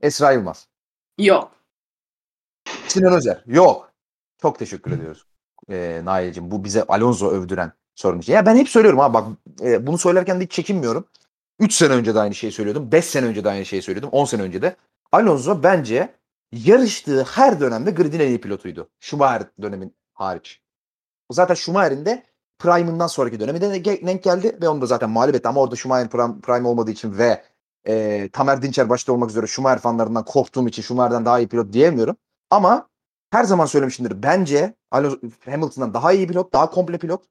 Esra 0.00 0.32
Yılmaz. 0.32 0.68
Yok. 1.18 1.52
Sinan 2.88 3.12
Özer. 3.12 3.42
Yok. 3.46 3.92
Çok 4.42 4.58
teşekkür 4.58 4.90
ediyoruz. 4.90 5.26
Ee, 5.70 6.00
Nail'cim 6.04 6.50
bu 6.50 6.64
bize 6.64 6.82
Alonso 6.82 7.30
övdüren 7.30 7.72
sorun 7.94 8.18
için. 8.18 8.32
Ya 8.32 8.46
ben 8.46 8.56
hep 8.56 8.68
söylüyorum 8.68 9.00
ha 9.00 9.14
bak 9.14 9.28
e, 9.60 9.86
bunu 9.86 9.98
söylerken 9.98 10.40
de 10.40 10.44
hiç 10.44 10.52
çekinmiyorum. 10.52 11.08
3 11.60 11.74
sene 11.74 11.92
önce 11.92 12.14
de 12.14 12.20
aynı 12.20 12.34
şeyi 12.34 12.52
söylüyordum. 12.52 12.92
5 12.92 13.04
sene 13.04 13.26
önce 13.26 13.44
de 13.44 13.48
aynı 13.48 13.66
şeyi 13.66 13.82
söylüyordum. 13.82 14.10
10 14.12 14.24
sene 14.24 14.42
önce 14.42 14.62
de. 14.62 14.76
Alonso 15.12 15.62
bence 15.62 16.14
yarıştığı 16.52 17.24
her 17.24 17.60
dönemde 17.60 17.90
gridin 17.90 18.20
en 18.20 18.28
iyi 18.28 18.40
pilotuydu. 18.40 18.90
Schumacher 19.00 19.42
dönemin 19.62 19.96
hariç. 20.14 20.60
Zaten 21.32 21.54
Schumacher'in 21.54 22.04
de 22.04 22.22
Prime'ından 22.58 23.06
sonraki 23.06 23.40
döneminde 23.40 23.84
de 23.84 24.06
denk 24.06 24.22
geldi 24.22 24.58
ve 24.62 24.68
onu 24.68 24.80
da 24.80 24.86
zaten 24.86 25.10
mağlup 25.10 25.34
etti. 25.34 25.48
Ama 25.48 25.60
orada 25.60 25.76
Schumacher'in 25.76 26.08
prime, 26.08 26.40
prime 26.40 26.68
olmadığı 26.68 26.90
için 26.90 27.18
ve 27.18 27.44
e, 27.86 28.28
Tamer 28.32 28.62
Dinçer 28.62 28.88
başta 28.88 29.12
olmak 29.12 29.30
üzere 29.30 29.46
Schumacher 29.46 29.78
fanlarından 29.78 30.24
korktuğum 30.24 30.68
için 30.68 30.82
Schumacher'den 30.82 31.24
daha 31.24 31.38
iyi 31.38 31.48
pilot 31.48 31.72
diyemiyorum. 31.72 32.16
Ama 32.50 32.88
her 33.30 33.44
zaman 33.44 33.66
söylemişimdir. 33.66 34.22
Bence 34.22 34.74
Alonso 34.90 35.18
Hamilton'dan 35.44 35.94
daha 35.94 36.12
iyi 36.12 36.26
pilot, 36.26 36.52
daha 36.52 36.70
komple 36.70 36.98
pilot. 36.98 37.24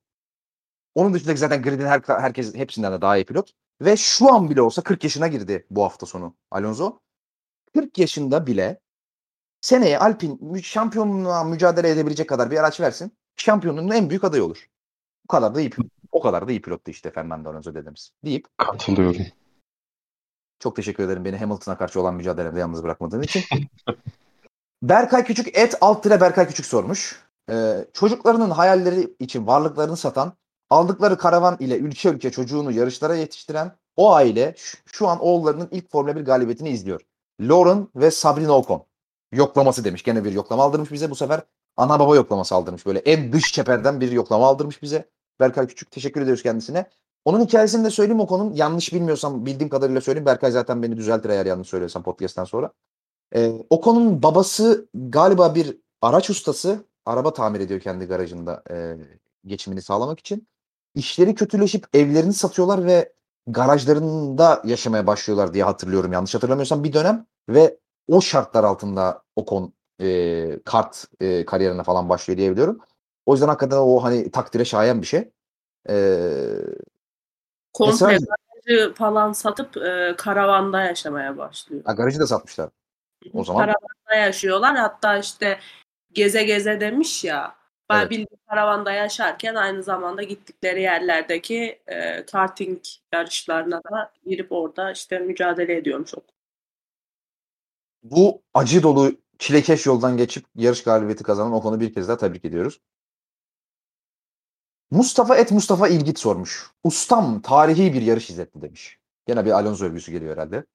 Onun 0.95 1.13
dışındaki 1.13 1.39
zaten 1.39 1.61
gridin 1.61 1.85
her, 1.85 2.01
herkes 2.07 2.55
hepsinden 2.55 2.93
de 2.93 3.01
daha 3.01 3.17
iyi 3.17 3.25
pilot. 3.25 3.53
Ve 3.81 3.97
şu 3.97 4.33
an 4.33 4.49
bile 4.49 4.61
olsa 4.61 4.81
40 4.81 5.03
yaşına 5.03 5.27
girdi 5.27 5.65
bu 5.69 5.83
hafta 5.83 6.05
sonu 6.05 6.35
Alonso. 6.51 6.99
40 7.73 7.97
yaşında 7.97 8.47
bile 8.47 8.79
seneye 9.61 9.99
Alpin 9.99 10.57
şampiyonluğa 10.57 11.43
mücadele 11.43 11.89
edebilecek 11.89 12.29
kadar 12.29 12.51
bir 12.51 12.57
araç 12.57 12.79
versin. 12.79 13.17
Şampiyonluğun 13.35 13.91
en 13.91 14.09
büyük 14.09 14.23
adayı 14.23 14.43
olur. 14.43 14.69
O 15.25 15.31
kadar 15.31 15.55
da 15.55 15.61
iyi. 15.61 15.71
O 16.11 16.21
kadar 16.21 16.47
da 16.47 16.51
iyi 16.51 16.61
pilottu 16.61 16.91
işte 16.91 17.11
Fernando 17.11 17.49
Alonso 17.49 17.75
dedemiz. 17.75 18.11
Deyip 18.25 18.47
Katılıyorum. 18.57 19.25
çok 20.59 20.75
teşekkür 20.75 21.03
ederim 21.03 21.25
beni 21.25 21.37
Hamilton'a 21.37 21.77
karşı 21.77 22.01
olan 22.01 22.15
mücadelemde 22.15 22.59
yalnız 22.59 22.83
bırakmadığın 22.83 23.21
için. 23.21 23.43
Berkay 24.83 25.23
Küçük 25.25 25.57
et 25.57 25.77
alt 25.81 26.03
tire 26.03 26.21
Berkay 26.21 26.47
Küçük 26.47 26.65
sormuş. 26.65 27.25
Ee, 27.49 27.87
çocuklarının 27.93 28.49
hayalleri 28.49 29.15
için 29.19 29.47
varlıklarını 29.47 29.97
satan, 29.97 30.33
aldıkları 30.69 31.17
karavan 31.17 31.57
ile 31.59 31.77
ülke 31.77 32.09
ülke 32.09 32.31
çocuğunu 32.31 32.71
yarışlara 32.71 33.15
yetiştiren 33.15 33.71
o 33.95 34.13
aile 34.13 34.55
şu, 34.85 35.07
an 35.07 35.19
oğullarının 35.19 35.67
ilk 35.71 35.91
Formula 35.91 36.15
1 36.15 36.21
galibiyetini 36.21 36.69
izliyor. 36.69 37.01
Lauren 37.41 37.87
ve 37.95 38.11
Sabrina 38.11 38.57
Ocon. 38.57 38.85
Yoklaması 39.31 39.83
demiş. 39.83 40.03
Gene 40.03 40.23
bir 40.23 40.31
yoklama 40.31 40.63
aldırmış 40.63 40.91
bize. 40.91 41.09
Bu 41.09 41.15
sefer 41.15 41.41
ana 41.77 41.99
baba 41.99 42.15
yoklaması 42.15 42.55
aldırmış. 42.55 42.85
Böyle 42.85 42.99
en 42.99 43.33
dış 43.33 43.53
çeperden 43.53 44.01
bir 44.01 44.11
yoklama 44.11 44.47
aldırmış 44.47 44.81
bize. 44.81 45.09
Berkay 45.39 45.67
Küçük. 45.67 45.91
Teşekkür 45.91 46.21
ediyoruz 46.21 46.43
kendisine. 46.43 46.89
Onun 47.25 47.45
hikayesini 47.45 47.85
de 47.85 47.89
söyleyeyim 47.89 48.19
Ocon'un. 48.19 48.53
Yanlış 48.53 48.93
bilmiyorsam 48.93 49.45
bildiğim 49.45 49.69
kadarıyla 49.69 50.01
söyleyeyim. 50.01 50.25
Berkay 50.25 50.51
zaten 50.51 50.83
beni 50.83 50.97
düzeltir 50.97 51.29
eğer 51.29 51.45
yanlış 51.45 51.67
söylüyorsam 51.67 52.03
podcast'ten 52.03 52.43
sonra. 52.43 52.71
Ee, 53.35 53.51
Ocon'un 53.69 54.23
babası 54.23 54.89
galiba 54.93 55.55
bir 55.55 55.77
araç 56.01 56.29
ustası. 56.29 56.85
Araba 57.05 57.33
tamir 57.33 57.59
ediyor 57.59 57.79
kendi 57.79 58.05
garajında 58.05 58.63
e, 58.71 58.97
geçimini 59.45 59.81
sağlamak 59.81 60.19
için. 60.19 60.47
İşleri 60.95 61.35
kötüleşip 61.35 61.85
evlerini 61.93 62.33
satıyorlar 62.33 62.85
ve 62.85 63.13
garajlarında 63.47 64.61
yaşamaya 64.65 65.07
başlıyorlar 65.07 65.53
diye 65.53 65.63
hatırlıyorum. 65.63 66.13
Yanlış 66.13 66.35
hatırlamıyorsam 66.35 66.83
bir 66.83 66.93
dönem 66.93 67.25
ve 67.49 67.77
o 68.07 68.21
şartlar 68.21 68.63
altında 68.63 69.23
Ocon 69.35 69.73
e, 70.01 70.59
kart 70.65 71.05
e, 71.21 71.45
kariyerine 71.45 71.83
falan 71.83 72.09
başlıyor 72.09 72.37
diye 72.37 72.51
biliyorum. 72.51 72.79
O 73.25 73.33
yüzden 73.33 73.47
hakikaten 73.47 73.77
o 73.77 74.03
hani 74.03 74.31
takdire 74.31 74.65
şayan 74.65 75.01
bir 75.01 75.07
şey. 75.07 75.29
E, 75.89 75.95
Komple 77.73 77.91
Mesela- 77.91 78.35
garajı 78.65 78.93
falan 78.93 79.33
satıp 79.33 79.77
e, 79.77 80.15
karavanda 80.17 80.81
yaşamaya 80.81 81.37
başlıyor. 81.37 81.81
ha, 81.85 81.93
garajı 81.93 82.19
da 82.19 82.27
satmışlar. 82.27 82.69
O 83.33 83.43
zaman 83.43 83.61
Karavanda 83.65 84.25
yaşıyorlar. 84.25 84.75
Hatta 84.75 85.17
işte 85.17 85.59
geze 86.11 86.43
geze 86.43 86.79
demiş 86.79 87.23
ya. 87.23 87.55
Ben 87.89 87.99
Evet. 87.99 88.11
bildiğim 88.11 88.39
karavanda 88.49 88.91
yaşarken 88.91 89.55
aynı 89.55 89.83
zamanda 89.83 90.23
gittikleri 90.23 90.81
yerlerdeki 90.81 91.81
e, 91.87 92.25
karting 92.25 92.81
yarışlarına 93.13 93.81
da 93.83 94.13
girip 94.25 94.51
orada 94.51 94.91
işte 94.91 95.19
mücadele 95.19 95.77
ediyormuş. 95.77 96.13
bu 98.03 98.41
acı 98.53 98.83
dolu 98.83 99.11
çilekeş 99.39 99.85
yoldan 99.85 100.17
geçip 100.17 100.45
yarış 100.55 100.83
galibiyeti 100.83 101.23
kazanan 101.23 101.53
Ocon'u 101.53 101.79
bir 101.79 101.93
kez 101.93 102.07
daha 102.07 102.17
tebrik 102.17 102.45
ediyoruz. 102.45 102.81
Mustafa 104.91 105.35
et 105.35 105.51
Mustafa 105.51 105.87
İlgit 105.87 106.19
sormuş. 106.19 106.71
Ustam 106.83 107.41
tarihi 107.41 107.93
bir 107.93 108.01
yarış 108.01 108.29
izletti 108.29 108.61
demiş. 108.61 108.99
Gene 109.27 109.45
bir 109.45 109.51
Alonso 109.51 109.85
övgüsü 109.85 110.11
geliyor 110.11 110.33
herhalde. 110.37 110.65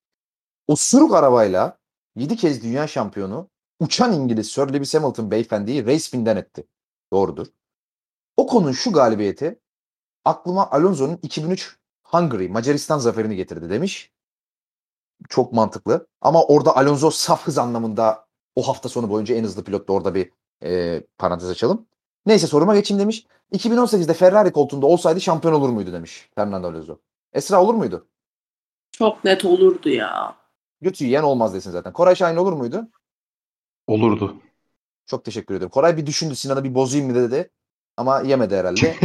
Osuruk 0.66 1.14
arabayla 1.14 1.78
7 2.16 2.36
kez 2.36 2.62
dünya 2.62 2.86
şampiyonu 2.86 3.48
uçan 3.80 4.12
İngiliz 4.12 4.50
Sir 4.50 4.68
Lewis 4.72 4.94
Hamilton 4.94 5.30
beyefendiyi 5.30 5.86
race 5.86 5.98
spin'den 5.98 6.36
etti. 6.36 6.66
Doğrudur. 7.12 7.46
Ocon'un 8.36 8.72
şu 8.72 8.92
galibiyeti 8.92 9.60
aklıma 10.24 10.70
Alonso'nun 10.70 11.18
2003 11.22 11.78
Hungary 12.02 12.48
Macaristan 12.48 12.98
zaferini 12.98 13.36
getirdi 13.36 13.70
demiş. 13.70 14.12
Çok 15.28 15.52
mantıklı. 15.52 16.06
Ama 16.20 16.44
orada 16.44 16.76
Alonso 16.76 17.10
saf 17.10 17.46
hız 17.46 17.58
anlamında 17.58 18.26
o 18.54 18.68
hafta 18.68 18.88
sonu 18.88 19.10
boyunca 19.10 19.34
en 19.34 19.44
hızlı 19.44 19.64
pilottu. 19.64 19.92
Orada 19.92 20.14
bir 20.14 20.30
e, 20.62 21.00
parantez 21.18 21.50
açalım. 21.50 21.86
Neyse 22.26 22.46
soruma 22.46 22.74
geçeyim 22.74 23.00
demiş. 23.00 23.26
2018'de 23.52 24.14
Ferrari 24.14 24.52
koltuğunda 24.52 24.86
olsaydı 24.86 25.20
şampiyon 25.20 25.54
olur 25.54 25.68
muydu 25.68 25.92
demiş 25.92 26.30
Fernando 26.34 26.68
Alonso. 26.68 26.98
Esra 27.32 27.62
olur 27.62 27.74
muydu? 27.74 28.08
Çok 28.92 29.24
net 29.24 29.44
olurdu 29.44 29.88
ya. 29.88 30.36
Götü 30.80 31.04
yiyen 31.04 31.22
olmaz 31.22 31.54
desin 31.54 31.70
zaten. 31.70 31.92
Koray 31.92 32.14
Şahin 32.14 32.36
olur 32.36 32.52
muydu? 32.52 32.88
Olurdu. 33.86 34.36
Çok 35.10 35.24
teşekkür 35.24 35.54
ederim. 35.54 35.70
Koray 35.70 35.96
bir 35.96 36.06
düşündü 36.06 36.36
Sinan'ı 36.36 36.64
bir 36.64 36.74
bozayım 36.74 37.06
mı 37.06 37.14
dedi. 37.14 37.50
Ama 37.96 38.20
yemedi 38.20 38.56
herhalde. 38.56 38.94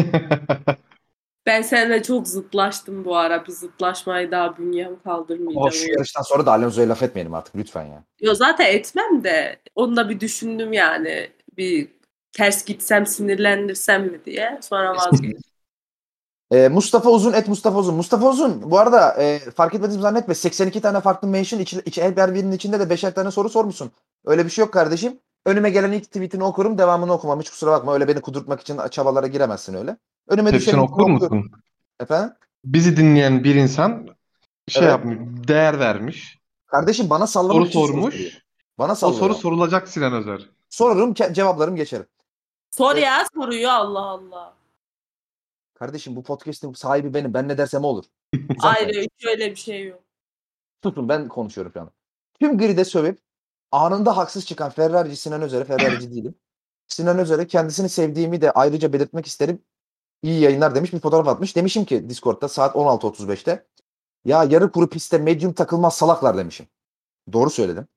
Ben 1.48 1.62
seninle 1.62 2.04
çok 2.04 2.28
zıtlaştım 2.28 3.06
bu 3.06 3.18
ara. 3.18 3.46
Bir 3.46 3.52
zıtlaşmayı 3.52 4.32
daha 4.32 4.58
bünyem 4.58 5.00
kaldırmayacağım. 5.04 5.58
Ama 5.58 5.72
şu 5.72 5.92
yarıştan 5.92 6.22
sonra 6.22 6.46
da 6.46 6.52
Alonso'ya 6.52 6.90
laf 6.90 7.04
etmeyelim 7.04 7.34
artık 7.34 7.56
lütfen 7.56 7.86
ya. 7.86 8.04
Yo 8.22 8.36
zaten 8.36 8.66
etmem 8.66 9.24
de 9.24 9.60
onu 9.76 9.96
da 9.96 10.10
bir 10.10 10.20
düşündüm 10.20 10.74
yani. 10.74 11.30
Bir 11.58 11.88
ters 12.32 12.66
gitsem 12.66 13.06
sinirlendirsem 13.06 14.04
mi 14.04 14.26
diye. 14.26 14.60
Sonra 14.62 14.96
vazgeçtim. 14.96 15.42
Ee, 16.52 16.68
Mustafa 16.72 17.10
Uzun 17.10 17.34
et 17.34 17.48
Mustafa 17.48 17.80
Uzun. 17.80 17.96
Mustafa 17.96 18.30
Uzun 18.30 18.72
bu 18.72 18.80
arada 18.80 19.14
e, 19.22 19.40
fark 19.40 19.74
etmediğimi 19.74 20.02
zannetme. 20.02 20.36
82 20.36 20.82
tane 20.82 21.02
farklı 21.02 21.28
mention 21.28 21.60
içi, 21.60 21.82
içi, 21.86 22.04
her 22.04 22.36
birinin 22.36 22.52
içinde 22.52 22.80
de 22.80 22.90
beşer 22.90 23.16
tane 23.16 23.32
soru 23.32 23.50
sormuşsun. 23.50 23.92
Öyle 24.26 24.46
bir 24.46 24.50
şey 24.50 24.66
yok 24.66 24.74
kardeşim. 24.74 25.20
Önüme 25.46 25.70
gelen 25.70 25.92
ilk 25.92 26.04
tweetini 26.04 26.44
okurum 26.44 26.78
devamını 26.78 27.14
okumam. 27.14 27.40
Hiç 27.40 27.50
kusura 27.50 27.72
bakma 27.72 27.94
öyle 27.94 28.08
beni 28.08 28.22
kudurtmak 28.22 28.62
için 28.62 28.80
çabalara 28.92 29.28
giremezsin 29.28 29.74
öyle. 29.74 29.98
Önüme 30.28 30.52
Hepsini 30.52 30.80
okur 30.80 31.10
musun? 31.10 31.52
Efendim? 32.00 32.34
Bizi 32.66 32.98
dinleyen 32.98 33.44
bir 33.44 33.56
insan 33.56 34.08
şey 34.68 34.84
Evet. 34.84 34.92
yapmış, 34.92 35.18
değer 35.48 35.80
vermiş, 35.80 36.40
Kardeşim 36.68 37.10
bana 37.10 37.28
sallamak 37.28 37.68
soru 37.68 37.88
sormuş. 37.88 38.46
Bana 38.78 38.92
O 38.92 38.96
sallıyor. 38.96 39.20
soru 39.20 39.34
sorulacak 39.36 39.88
Sinan 39.88 40.14
Özer. 40.14 40.50
Sorarım 40.70 41.14
ke- 41.14 41.34
cevaplarım 41.34 41.76
geçerim. 41.76 42.06
Sor 42.72 42.96
ya 42.96 43.26
soruyor 43.36 43.72
Allah 43.72 44.00
Allah. 44.00 44.54
Kardeşim 45.74 46.16
bu 46.16 46.24
podcast'in 46.24 46.74
sahibi 46.74 47.14
benim. 47.14 47.34
Ben 47.34 47.48
ne 47.48 47.58
dersem 47.58 47.84
o 47.84 47.88
olur. 47.88 48.06
Hiç 48.34 49.26
öyle 49.26 49.52
bir 49.52 49.56
şey 49.56 49.86
yok. 49.88 50.00
Susun 50.84 51.10
ben 51.10 51.28
konuşuyorum 51.28 51.72
şu 51.74 51.82
an. 51.82 51.90
Tüm 52.40 52.58
gride 52.58 52.86
sövüp 52.86 53.20
anında 53.72 54.18
haksız 54.18 54.46
çıkan 54.46 54.70
Ferrari'ci 54.70 55.16
Sinan 55.16 55.42
Özer'e 55.42 55.64
Ferrari'ci 55.64 56.12
değilim. 56.12 56.36
Sinan 56.88 57.20
Özer'e 57.20 57.48
kendisini 57.48 57.90
sevdiğimi 57.90 58.42
de 58.42 58.52
ayrıca 58.52 58.94
belirtmek 58.94 59.26
isterim. 59.26 59.62
İyi 60.24 60.42
yayınlar 60.42 60.76
demiş 60.76 60.94
bir 60.94 61.00
fotoğraf 61.00 61.28
atmış. 61.28 61.56
Demişim 61.56 61.86
ki 61.86 62.10
Discord'da 62.10 62.48
saat 62.48 62.76
16.35'te 62.76 63.66
ya 64.26 64.44
yarı 64.44 64.72
kuru 64.72 64.90
pistte 64.90 65.18
medium 65.18 65.54
takılmaz 65.54 65.96
salaklar 65.98 66.38
demişim. 66.38 66.68
Doğru 67.34 67.50
söyledim. 67.50 67.88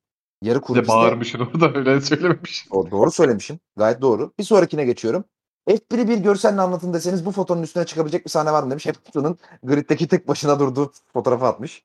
Yarı 0.42 0.60
kuru 0.60 0.80
pistte 0.80 0.94
bağırmışsın 0.96 1.38
orada 1.54 1.78
öyle 1.78 2.00
söylememişsin. 2.00 2.70
O- 2.70 2.90
doğru 2.90 3.10
söylemişim. 3.10 3.60
Gayet 3.76 4.00
doğru. 4.00 4.32
Bir 4.38 4.44
sonrakine 4.44 4.84
geçiyorum. 4.84 5.24
F1'i 5.68 6.08
bir 6.08 6.18
görselle 6.18 6.60
anlatın 6.60 6.92
deseniz 6.92 7.26
bu 7.26 7.32
fotonun 7.32 7.62
üstüne 7.62 7.86
çıkabilecek 7.86 8.24
bir 8.24 8.30
sahne 8.30 8.52
var 8.52 8.62
mı 8.62 8.70
demiş. 8.70 8.86
Hamilton'ın 8.86 9.38
griddeki 9.62 10.08
tek 10.08 10.28
başına 10.28 10.60
durduğu 10.60 10.92
fotoğrafı 11.12 11.46
atmış. 11.46 11.84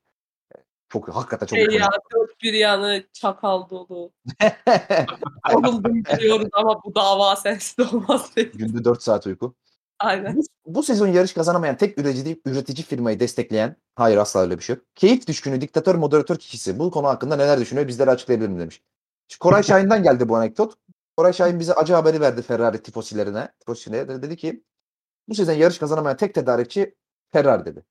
Çok 0.88 1.08
hakikaten 1.08 1.46
çok 1.46 1.58
Şey 1.58 1.78
ya 1.78 1.90
dört 2.14 2.42
bir 2.42 2.52
yanı 2.52 3.04
çakal 3.12 3.70
dolu. 3.70 4.12
Kovuldum 5.52 5.94
biliyoruz 5.94 6.48
ama 6.52 6.80
bu 6.84 6.94
dava 6.94 7.36
sensiz 7.36 7.92
olmaz. 7.92 8.30
Günde 8.34 8.84
4 8.84 9.02
saat 9.02 9.26
uyku. 9.26 9.54
Aynen. 9.98 10.36
Bu, 10.36 10.42
bu 10.66 10.82
sezon 10.82 11.08
yarış 11.08 11.32
kazanamayan 11.32 11.76
tek 11.76 11.98
üretici, 11.98 12.40
üretici 12.46 12.86
firmayı 12.86 13.20
destekleyen, 13.20 13.76
hayır 13.96 14.16
asla 14.16 14.40
öyle 14.40 14.58
bir 14.58 14.64
şey 14.64 14.76
yok. 14.76 14.84
Keyif 14.94 15.26
düşkünü 15.26 15.60
diktatör 15.60 15.94
moderatör 15.94 16.36
kişisi 16.36 16.78
bu 16.78 16.90
konu 16.90 17.06
hakkında 17.06 17.36
neler 17.36 17.60
düşünüyor 17.60 17.88
bizlere 17.88 18.10
açıklayabilir 18.10 18.48
mi 18.48 18.60
demiş. 18.60 18.82
Şimdi 19.28 19.38
Koray 19.38 19.62
Şahin'den 19.62 20.02
geldi 20.02 20.28
bu 20.28 20.36
anekdot. 20.36 20.74
Koray 21.16 21.32
Şahin 21.32 21.60
bize 21.60 21.74
acı 21.74 21.94
haberi 21.94 22.20
verdi 22.20 22.42
Ferrari 22.42 22.82
tifosilerine. 22.82 23.48
Tifosilerine 23.60 24.08
de 24.08 24.22
dedi 24.22 24.36
ki 24.36 24.64
bu 25.28 25.34
sezon 25.34 25.52
yarış 25.52 25.78
kazanamayan 25.78 26.16
tek 26.16 26.34
tedarikçi 26.34 26.94
Ferrari 27.32 27.64
dedi. 27.64 27.84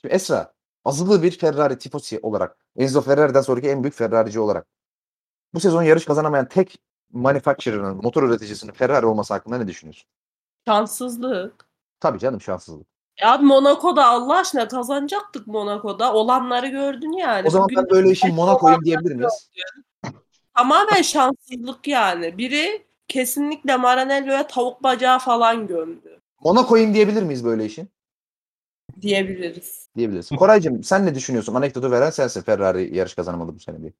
Şimdi 0.00 0.14
Esra 0.14 0.54
azılı 0.84 1.22
bir 1.22 1.38
Ferrari 1.38 1.78
tifosi 1.78 2.20
olarak 2.22 2.56
Enzo 2.76 3.00
Ferrari'den 3.00 3.40
sonraki 3.40 3.68
en 3.68 3.82
büyük 3.82 3.94
Ferrari'ci 3.94 4.40
olarak 4.40 4.66
bu 5.54 5.60
sezon 5.60 5.82
yarış 5.82 6.04
kazanamayan 6.04 6.48
tek 6.48 6.78
manufacturer'ın, 7.12 7.96
motor 7.96 8.22
üreticisinin 8.22 8.72
Ferrari 8.72 9.06
olması 9.06 9.34
hakkında 9.34 9.58
ne 9.58 9.68
düşünüyorsun? 9.68 10.08
Şanssızlık. 10.68 11.66
Tabii 12.00 12.18
canım 12.18 12.40
şanssızlık. 12.40 12.86
Ya 13.20 13.38
Monaco'da 13.38 14.06
Allah 14.06 14.38
aşkına 14.38 14.68
kazanacaktık 14.68 15.46
Monaco'da. 15.46 16.14
Olanları 16.14 16.66
gördün 16.66 17.12
yani. 17.12 17.46
O 17.48 17.50
zaman 17.50 17.64
Bugün 17.64 17.76
ben 17.76 17.90
böyle 17.90 18.10
işin 18.10 18.34
Monaco'yum 18.34 18.84
diyebilir 18.84 19.14
miyiz? 19.14 19.50
Tamamen 20.56 21.02
şanssızlık 21.02 21.88
yani. 21.88 22.38
Biri 22.38 22.86
kesinlikle 23.08 23.76
Maranello'ya 23.76 24.46
tavuk 24.46 24.82
bacağı 24.82 25.18
falan 25.18 25.66
gömdü 25.66 26.20
Monaco'yum 26.44 26.94
diyebilir 26.94 27.22
miyiz 27.22 27.44
böyle 27.44 27.64
işin? 27.64 27.90
Diyebiliriz. 29.02 29.88
Diyebiliriz. 29.96 30.28
Koraycığım 30.30 30.84
sen 30.84 31.06
ne 31.06 31.14
düşünüyorsun? 31.14 31.54
Anekdotu 31.54 31.90
veren 31.90 32.10
sensin 32.10 32.42
Ferrari 32.42 32.96
yarış 32.96 33.14
kazanamadı 33.14 33.54
bu 33.54 33.60
sene 33.60 33.80
diye. 33.80 33.92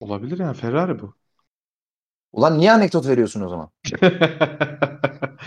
Olabilir 0.00 0.38
yani 0.38 0.56
Ferrari 0.56 0.98
bu. 1.02 1.14
Ulan 2.32 2.58
niye 2.58 2.72
anekdot 2.72 3.06
veriyorsun 3.08 3.40
o 3.40 3.48
zaman? 3.48 3.70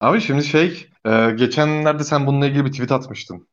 Abi 0.00 0.20
şimdi 0.20 0.44
şey, 0.44 0.90
e, 1.06 1.30
geçenlerde 1.30 2.04
sen 2.04 2.26
bununla 2.26 2.46
ilgili 2.46 2.64
bir 2.64 2.72
tweet 2.72 2.92
atmıştın. 2.92 3.48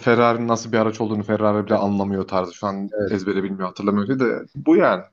Ferrari'nin 0.00 0.48
nasıl 0.48 0.72
bir 0.72 0.78
araç 0.78 1.00
olduğunu 1.00 1.22
Ferrari 1.22 1.66
bile 1.66 1.74
anlamıyor 1.74 2.28
tarzı. 2.28 2.54
Şu 2.54 2.66
an 2.66 2.90
Evet. 3.00 3.12
ezbere 3.12 3.42
bilmiyor, 3.42 3.68
hatırlamıyor 3.68 4.18
de 4.20 4.46
bu 4.54 4.76
yani. 4.76 5.04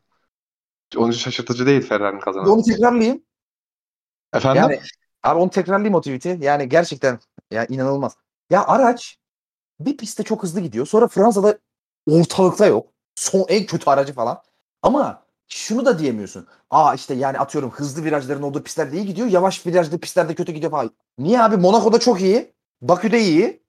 Onun 0.98 1.12
için 1.12 1.20
şaşırtıcı 1.20 1.66
değil 1.66 1.82
Ferrari'nin 1.82 2.18
Onu 2.18 2.26
kazanması. 2.26 2.72
tekrarlayayım. 2.72 3.24
Efendim? 4.34 4.62
Yani 4.62 4.80
abi 5.26 5.40
onu 5.40 5.50
tekrarlayayım 5.50 5.96
o 5.96 6.02
tweet'i. 6.02 6.38
Yani 6.42 6.70
gerçekten 6.70 7.20
yani 7.52 7.68
inanılmaz. 7.70 8.18
Ya 8.50 8.68
araç 8.68 9.18
bir 9.80 9.98
pistte 9.98 10.24
çok 10.24 10.44
hızlı 10.44 10.60
gidiyor. 10.60 10.88
Sonra 10.88 11.08
Fransa'da 11.08 11.58
ortalıkta 12.10 12.66
yok. 12.66 12.88
Son 13.16 13.46
en 13.50 13.66
kötü 13.66 13.90
aracı 13.90 14.14
falan. 14.14 14.42
Ama 14.82 15.24
şunu 15.48 15.86
da 15.86 16.00
diyemiyorsun. 16.00 16.48
Aa 16.70 16.94
işte 16.96 17.14
yani 17.14 17.40
atıyorum 17.40 17.72
hızlı 17.72 18.04
virajların 18.04 18.42
olduğu 18.42 18.64
pistlerde 18.64 18.98
iyi 18.98 19.06
gidiyor. 19.06 19.28
Yavaş 19.28 19.66
virajlı 19.66 20.00
pistlerde 20.00 20.36
kötü 20.36 20.52
gidiyor 20.52 20.72
falan. 20.72 20.92
Niye 21.18 21.42
abi? 21.42 21.58
Monaco'da 21.58 22.00
çok 22.00 22.22
iyi. 22.22 22.54
Bakü'de 22.82 23.22
iyi. 23.22 23.66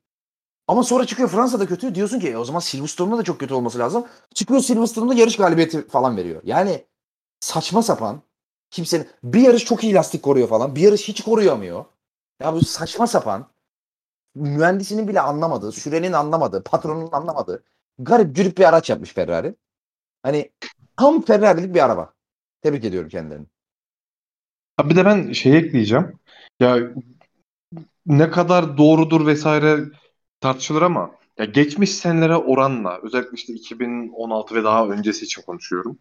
Ama 0.69 0.83
sonra 0.83 1.07
çıkıyor 1.07 1.29
Fransa'da 1.29 1.67
kötü. 1.67 1.95
Diyorsun 1.95 2.21
ki 2.21 2.31
e, 2.31 2.37
o 2.37 2.45
zaman 2.45 2.61
Silverstone'da 2.61 3.19
da 3.19 3.23
çok 3.23 3.41
kötü 3.41 3.55
olması 3.55 3.79
lazım. 3.79 4.07
Çıkıyor 4.35 4.61
Silverstone'da 4.61 5.15
yarış 5.15 5.37
galibiyeti 5.37 5.89
falan 5.89 6.17
veriyor. 6.17 6.41
Yani 6.45 6.85
saçma 7.41 7.83
sapan 7.83 8.23
kimsenin 8.71 9.09
bir 9.25 9.41
yarış 9.41 9.65
çok 9.65 9.85
iyi 9.85 9.95
lastik 9.95 10.23
koruyor 10.23 10.49
falan. 10.49 10.77
Bir 10.77 10.81
yarış 10.81 11.09
hiç 11.09 11.21
koruyamıyor. 11.21 11.85
Ya 12.43 12.53
bu 12.53 12.65
saçma 12.65 13.07
sapan 13.07 13.49
mühendisinin 14.35 15.09
bile 15.09 15.21
anlamadığı, 15.21 15.73
sürenin 15.73 16.13
anlamadığı, 16.13 16.65
patronun 16.65 17.09
anlamadığı 17.13 17.65
garip 17.99 18.37
cürük 18.37 18.59
bir 18.59 18.65
araç 18.65 18.91
yapmış 18.91 19.13
Ferrari. 19.13 19.55
Hani 20.23 20.53
tam 20.97 21.23
Ferrari'lik 21.23 21.75
bir 21.75 21.85
araba. 21.85 22.15
Tebrik 22.63 22.85
ediyorum 22.85 23.09
kendilerini. 23.09 23.47
Bir 24.85 24.97
de 24.97 25.05
ben 25.05 25.33
şey 25.33 25.57
ekleyeceğim. 25.57 26.19
Ya 26.61 26.79
ne 28.07 28.31
kadar 28.31 28.79
doğrudur 28.79 29.27
vesaire 29.27 29.85
tartışılır 30.41 30.83
ama 30.83 31.11
ya 31.39 31.45
geçmiş 31.45 31.95
senelere 31.95 32.37
oranla 32.37 33.01
özellikle 33.03 33.35
işte 33.35 33.53
2016 33.53 34.55
ve 34.55 34.65
daha 34.65 34.89
öncesi 34.89 35.25
için 35.25 35.43
konuşuyorum. 35.43 35.99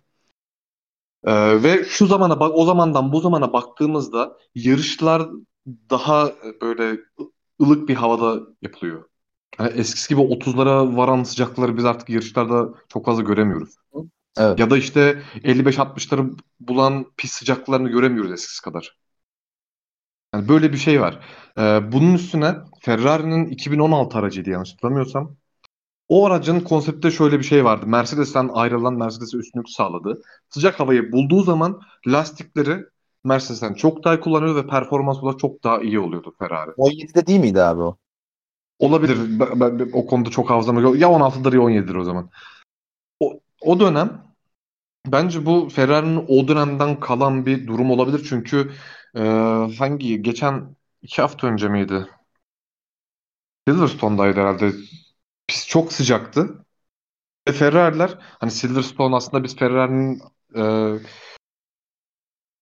Ee, 1.26 1.63
ve 1.63 1.84
şu 1.86 2.07
zamana 2.07 2.39
bak 2.39 2.51
o 2.55 2.65
zamandan 2.65 3.11
bu 3.13 3.19
zamana 3.21 3.53
baktığımızda 3.53 4.38
yarışlar 4.55 5.28
daha 5.89 6.32
böyle 6.61 6.99
ılık 7.61 7.89
bir 7.89 7.95
havada 7.95 8.47
yapılıyor. 8.61 9.03
Hani 9.57 9.69
eskisi 9.69 10.09
gibi 10.09 10.21
30'lara 10.21 10.97
varan 10.97 11.23
sıcaklıkları 11.23 11.78
biz 11.78 11.86
artık 11.86 12.09
yarışlarda 12.09 12.73
çok 12.89 13.05
fazla 13.05 13.21
göremiyoruz. 13.23 13.76
Evet. 14.38 14.59
Ya 14.59 14.69
da 14.69 14.78
işte 14.78 15.21
55-60'ları 15.43 16.30
bulan 16.59 17.05
pis 17.17 17.32
sıcaklıklarını 17.32 17.89
göremiyoruz 17.89 18.32
eskisi 18.32 18.61
kadar. 18.61 18.97
Yani 20.34 20.47
böyle 20.49 20.73
bir 20.73 20.78
şey 20.78 21.01
var. 21.01 21.19
Ee, 21.57 21.91
bunun 21.91 22.13
üstüne 22.13 22.55
Ferrari'nin 22.82 23.45
2016 23.47 24.17
aracıydı 24.17 24.49
yanlış 24.49 24.73
hatırlamıyorsam. 24.73 25.38
O 26.10 26.26
aracın 26.26 26.60
konseptte 26.60 27.12
şöyle 27.12 27.39
bir 27.39 27.43
şey 27.43 27.66
vardı. 27.66 27.88
Mercedes'ten 27.88 28.49
ayrılan 28.53 28.93
Mercedes'e 28.93 29.38
üstünlük 29.38 29.70
sağladı. 29.70 30.22
Sıcak 30.49 30.80
havayı 30.80 31.12
bulduğu 31.12 31.43
zaman 31.43 31.82
lastikleri 32.08 32.78
Mercedes'ten 33.24 33.74
çok 33.74 34.03
daha 34.03 34.20
kullanıyor 34.20 34.56
ve 34.56 34.68
performans 34.68 35.18
olarak 35.24 35.39
çok 35.39 35.64
daha 35.64 35.82
iyi 35.82 35.99
oluyordu 35.99 36.36
Ferrari. 36.39 36.72
17'de 36.78 37.28
değil 37.28 37.39
miydi 37.39 37.62
abi 37.62 37.82
o? 37.82 37.97
Olabilir. 38.80 39.18
Ben, 39.39 39.60
ben- 39.60 39.89
o 39.93 40.06
konuda 40.06 40.30
çok 40.30 40.49
hafızam 40.49 40.80
yok. 40.80 40.99
Ya 40.99 41.10
16'dır 41.12 41.53
ya 41.53 41.62
17'dir 41.62 41.95
o 41.95 42.03
zaman. 42.03 42.30
O, 43.20 43.39
o 43.62 43.80
dönem 43.80 44.24
bence 45.08 45.45
bu 45.45 45.70
Ferrari'nin 45.70 46.26
o 46.28 46.47
dönemden 46.47 46.99
kalan 46.99 47.45
bir 47.45 47.68
durum 47.68 47.91
olabilir. 47.91 48.26
Çünkü 48.30 48.72
e, 49.16 49.22
hangi 49.78 50.22
geçen 50.22 50.76
iki 51.01 51.22
hafta 51.22 51.47
önce 51.47 51.68
miydi? 51.68 52.08
Silverstone'daydı 53.68 54.39
herhalde. 54.39 54.72
Pist 55.47 55.69
çok 55.69 55.93
sıcaktı. 55.93 56.65
Ve 57.47 57.53
Ferrari'ler 57.53 58.17
hani 58.21 58.51
Silverstone 58.51 59.15
aslında 59.15 59.43
biz 59.43 59.55
Ferrari'nin 59.55 60.21
e, 60.55 60.61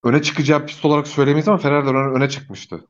öne 0.03 0.21
çıkacağı 0.21 0.65
pist 0.65 0.85
olarak 0.85 1.07
söylemeyiz 1.07 1.47
ama 1.47 1.57
Ferrari'ler 1.57 1.93
öne, 1.93 2.17
öne 2.17 2.29
çıkmıştı. 2.29 2.87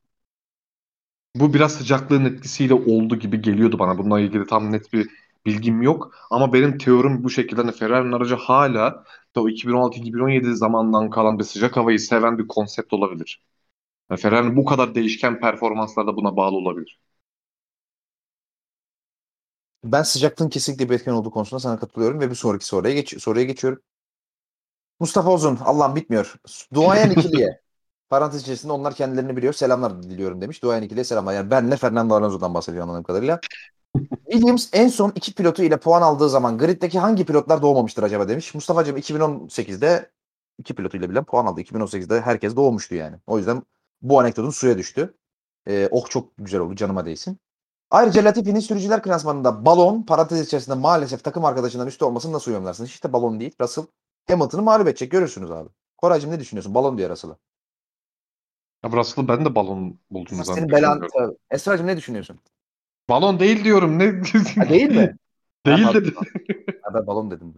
Bu 1.36 1.54
biraz 1.54 1.74
sıcaklığın 1.76 2.26
etkisiyle 2.26 2.74
oldu 2.74 3.16
gibi 3.20 3.42
geliyordu 3.42 3.80
bana. 3.80 3.98
Bununla 3.98 4.20
ilgili 4.20 4.46
tam 4.48 4.72
net 4.72 4.94
bir 4.94 5.10
bilgim 5.46 5.82
yok. 5.82 6.16
Ama 6.30 6.54
benim 6.54 6.78
teorim 6.78 7.24
bu 7.24 7.30
şekilde. 7.30 7.62
Hani 7.62 7.72
Ferrari'nin 7.72 8.12
aracı 8.12 8.36
hala 8.36 9.04
o 9.36 9.50
2016-2017 9.50 10.56
zamandan 10.56 11.10
kalan 11.10 11.40
bir 11.40 11.44
sıcak 11.44 11.78
havayı 11.78 12.00
seven 12.00 12.38
bir 12.38 12.48
konsept 12.48 12.94
olabilir. 12.94 13.42
Yani 14.12 14.22
Ferrari'nin 14.22 14.58
bu 14.58 14.66
kadar 14.66 14.96
değişken 14.96 15.40
performanslar 15.40 16.08
da 16.08 16.18
buna 16.18 16.38
bağlı 16.38 16.56
olabilir. 16.58 17.00
Ben 19.84 20.04
sıcaklığın 20.04 20.50
kesinlikle 20.50 20.90
bir 20.90 20.96
etken 20.96 21.12
olduğu 21.14 21.32
konusunda 21.32 21.60
sana 21.60 21.80
katılıyorum 21.80 22.20
ve 22.20 22.30
bir 22.30 22.36
sonraki 22.36 22.66
soruya, 22.66 22.94
geç 22.94 23.22
soruya 23.22 23.46
geçiyorum. 23.46 23.82
Mustafa 25.00 25.34
Uzun, 25.34 25.56
Allah'ım 25.56 25.96
bitmiyor. 25.96 26.36
Duayen 26.74 27.10
ikiliye. 27.10 27.62
Parantez 28.10 28.42
içerisinde 28.42 28.74
onlar 28.74 28.96
kendilerini 28.96 29.38
biliyor. 29.38 29.54
Selamlar 29.54 30.04
diliyorum 30.04 30.42
demiş. 30.42 30.64
Duayen 30.64 30.82
ikiliye 30.82 31.04
selamlar. 31.04 31.34
Yani 31.34 31.52
benle 31.52 31.78
Fernando 31.78 32.16
Alonso'dan 32.16 32.54
bahsediyor 32.54 32.84
anladığım 32.84 33.04
kadarıyla. 33.04 33.40
Williams 34.32 34.70
en 34.74 34.88
son 34.88 35.12
iki 35.16 35.34
pilotu 35.34 35.64
ile 35.64 35.78
puan 35.78 36.02
aldığı 36.02 36.30
zaman 36.30 36.58
griddeki 36.58 37.00
hangi 37.00 37.26
pilotlar 37.26 37.62
doğmamıştır 37.62 38.04
acaba 38.04 38.28
demiş. 38.30 38.54
Mustafa'cığım 38.56 38.98
2018'de 38.98 40.12
iki 40.60 40.76
pilotuyla 40.76 41.10
bile 41.10 41.24
puan 41.24 41.46
aldı. 41.46 41.62
2018'de 41.62 42.22
herkes 42.22 42.56
doğmuştu 42.56 42.96
yani. 42.96 43.18
O 43.28 43.38
yüzden 43.38 43.64
bu 44.02 44.20
anekdotun 44.20 44.50
suya 44.50 44.78
düştü. 44.78 45.18
Ee, 45.68 45.88
oh 45.92 46.10
çok 46.10 46.38
güzel 46.38 46.62
oldu 46.62 46.76
canıma 46.76 47.06
değsin. 47.06 47.40
Ayrıca 47.94 48.24
Latifi'nin 48.24 48.60
sürücüler 48.60 49.02
klasmanında 49.02 49.66
balon 49.66 50.04
parantez 50.04 50.48
içerisinde 50.48 50.76
maalesef 50.76 51.24
takım 51.24 51.46
arkadaşından 51.46 51.88
üstü 51.88 52.06
olmasını 52.06 52.34
nasıl 52.34 52.52
yorumlarsınız? 52.52 52.90
İşte 52.90 53.14
balon 53.14 53.40
değil. 53.40 53.56
Russell 53.62 53.86
Hamilton'ı 54.28 54.62
mağlup 54.62 54.88
edecek 54.88 55.12
görürsünüz 55.12 55.52
abi. 55.52 55.70
Koraycığım 55.98 56.32
ne 56.32 56.40
düşünüyorsun? 56.40 56.74
Balon 56.74 56.98
diyor 56.98 57.10
Russell'ı. 57.10 57.38
Ya 58.84 58.92
Russell'ı 58.92 59.28
ben 59.28 59.46
de 59.46 59.56
balon 59.56 60.00
bulduğunu 60.12 60.46
Senin 60.46 60.70
belan... 60.70 60.94
zannediyorum. 60.94 61.36
Esra'cığım 61.52 61.88
ne 61.88 61.98
düşünüyorsun? 61.98 62.40
Balon 63.10 63.40
değil 63.40 63.64
diyorum. 63.64 64.00
Ne? 64.00 64.22
Ha, 64.56 64.70
değil 64.70 64.92
mi? 64.92 65.16
Değil 65.66 65.84
Ha, 65.84 65.94
dedim. 65.94 66.16
Ha, 66.82 66.94
ben 66.94 67.08
balon 67.08 67.32
dedim. 67.32 67.54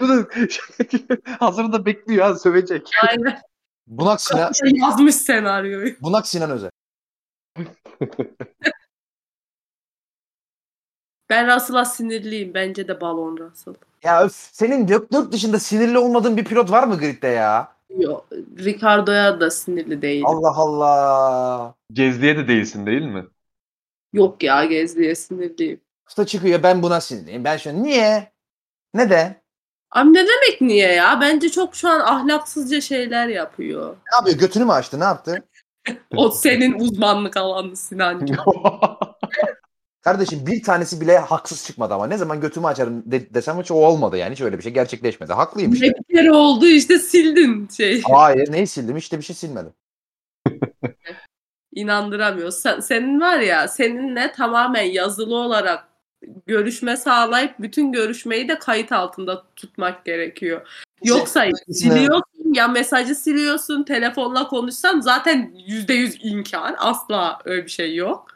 Bu 0.00 0.08
da 0.08 0.26
hazırda 1.38 1.86
bekliyor 1.86 2.26
ha 2.26 2.34
sövecek. 2.34 2.90
Aynen. 3.08 3.40
Bunak 3.86 4.20
Sinan, 4.20 4.52
Yazmış 4.64 5.14
senaryoyu. 5.14 5.96
Bunak 6.00 6.26
Sinan 6.26 6.50
Özel. 6.50 6.70
Ben 11.30 11.54
Russell'a 11.56 11.84
sinirliyim. 11.84 12.54
Bence 12.54 12.88
de 12.88 13.00
balon 13.00 13.36
Russell. 13.36 13.74
Ya 14.04 14.22
öf, 14.24 14.32
senin 14.32 14.88
dört 14.88 15.12
dört 15.12 15.32
dışında 15.32 15.58
sinirli 15.58 15.98
olmadığın 15.98 16.36
bir 16.36 16.44
pilot 16.44 16.70
var 16.70 16.84
mı 16.84 16.98
gridde 16.98 17.26
ya? 17.28 17.72
Yok. 17.98 18.26
Ricardo'ya 18.58 19.40
da 19.40 19.50
sinirli 19.50 20.02
değilim. 20.02 20.26
Allah 20.26 20.54
Allah. 20.56 21.74
Gezdiye 21.92 22.36
de 22.36 22.48
değilsin 22.48 22.86
değil 22.86 23.02
mi? 23.02 23.24
Yok 24.12 24.42
ya 24.42 24.64
Gezdi'ye 24.64 25.14
sinirliyim. 25.14 25.80
Usta 26.08 26.26
çıkıyor 26.26 26.62
ben 26.62 26.82
buna 26.82 27.00
sinirliyim. 27.00 27.44
Ben 27.44 27.56
şu 27.56 27.82
niye? 27.82 28.32
Neden? 28.94 29.42
Abi 29.90 30.12
ne 30.12 30.18
demek 30.26 30.60
niye 30.60 30.92
ya? 30.92 31.18
Bence 31.20 31.48
çok 31.48 31.74
şu 31.76 31.88
an 31.88 32.00
ahlaksızca 32.00 32.80
şeyler 32.80 33.28
yapıyor. 33.28 33.88
Ne 33.90 34.16
yapıyor? 34.16 34.38
Götünü 34.38 34.64
mü 34.64 34.72
açtı? 34.72 35.00
Ne 35.00 35.04
yaptı? 35.04 35.42
O 36.16 36.30
senin 36.30 36.80
uzmanlık 36.80 37.36
alanı 37.36 37.76
Sinancığım. 37.76 38.36
Kardeşim 40.06 40.46
bir 40.46 40.62
tanesi 40.62 41.00
bile 41.00 41.18
haksız 41.18 41.66
çıkmadı 41.66 41.94
ama 41.94 42.06
ne 42.06 42.16
zaman 42.16 42.40
götümü 42.40 42.66
açarım 42.66 43.02
de- 43.06 43.34
desem 43.34 43.60
hiç 43.60 43.70
o 43.70 43.74
olmadı 43.74 44.16
yani. 44.16 44.32
Hiç 44.32 44.40
öyle 44.40 44.58
bir 44.58 44.62
şey 44.62 44.72
gerçekleşmedi. 44.72 45.32
Haklıyım 45.32 45.72
işte. 45.72 45.86
Ne 45.86 45.90
bir 45.90 46.16
kere 46.16 46.32
oldu 46.32 46.66
işte 46.66 46.98
sildin 46.98 47.68
şey. 47.76 48.02
Hayır 48.02 48.52
neyi 48.52 48.66
sildim? 48.66 48.96
De 48.96 49.18
bir 49.18 49.22
şey 49.22 49.36
silmedim. 49.36 49.72
İnandıramıyor. 51.74 52.50
Sen, 52.50 52.80
senin 52.80 53.20
var 53.20 53.38
ya 53.38 53.68
seninle 53.68 54.32
tamamen 54.32 54.82
yazılı 54.82 55.36
olarak 55.36 55.88
görüşme 56.46 56.96
sağlayıp 56.96 57.54
bütün 57.58 57.92
görüşmeyi 57.92 58.48
de 58.48 58.58
kayıt 58.58 58.92
altında 58.92 59.44
tutmak 59.56 60.04
gerekiyor. 60.04 60.66
Yoksa 61.04 61.44
siliyorsun 61.72 62.35
ya 62.52 62.68
mesajı 62.68 63.14
siliyorsun 63.14 63.84
telefonla 63.84 64.48
konuşsan 64.48 65.00
zaten 65.00 65.54
yüzde 65.66 65.94
yüz 65.94 66.18
inkar. 66.24 66.74
Asla 66.78 67.38
öyle 67.44 67.64
bir 67.64 67.70
şey 67.70 67.94
yok. 67.96 68.26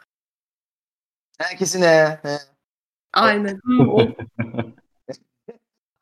Herkesine. 1.39 2.19
He. 2.23 2.39
Aynen. 3.13 3.61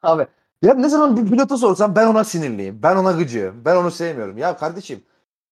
Abi 0.02 0.26
ya 0.62 0.74
ne 0.74 0.89
zaman 0.89 1.16
bir 1.16 1.30
pilota 1.30 1.56
sorsam 1.56 1.97
ben 1.97 2.06
ona 2.06 2.24
sinirliyim. 2.24 2.82
Ben 2.82 2.97
ona 2.97 3.12
gıcığım. 3.12 3.64
Ben 3.64 3.76
onu 3.76 3.90
sevmiyorum. 3.90 4.39
Ya 4.39 4.56
kardeşim 4.56 5.02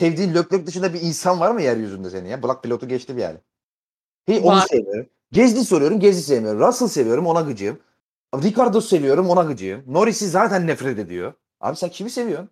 sevdiğin 0.01 0.35
Leclerc 0.35 0.67
dışında 0.67 0.95
bir 0.95 1.01
insan 1.01 1.41
var 1.41 1.51
mı 1.51 1.63
yeryüzünde 1.63 2.11
senin 2.11 2.29
ya? 2.29 2.43
Black 2.43 2.63
pilotu 2.63 2.89
geçti 2.89 3.17
bir 3.17 3.23
yani. 3.23 3.39
Hey, 4.27 4.39
onu 4.39 4.47
Var. 4.47 4.67
sevmiyorum. 4.71 5.07
Gezdi 5.33 5.65
soruyorum. 5.65 6.01
Gezdi 6.01 6.23
sevmiyorum. 6.23 6.61
Russell 6.61 6.89
seviyorum. 6.89 7.27
Ona 7.27 7.41
gıcığım. 7.41 7.79
Ricardo 8.35 8.81
seviyorum. 8.81 9.31
Ona 9.31 9.43
gıcığım. 9.43 9.83
Norris'i 9.87 10.29
zaten 10.29 10.67
nefret 10.67 10.99
ediyor. 10.99 11.33
Abi 11.67 11.77
sen 11.77 11.91
kimi 11.91 12.11
seviyorsun? 12.11 12.51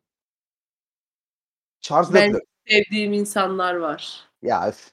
Charles 1.80 2.12
Ben- 2.14 2.28
Leclerc. 2.28 2.46
sevdiğim 2.68 3.12
insanlar 3.12 3.74
var. 3.74 4.28
Ya 4.42 4.68
öf. 4.68 4.90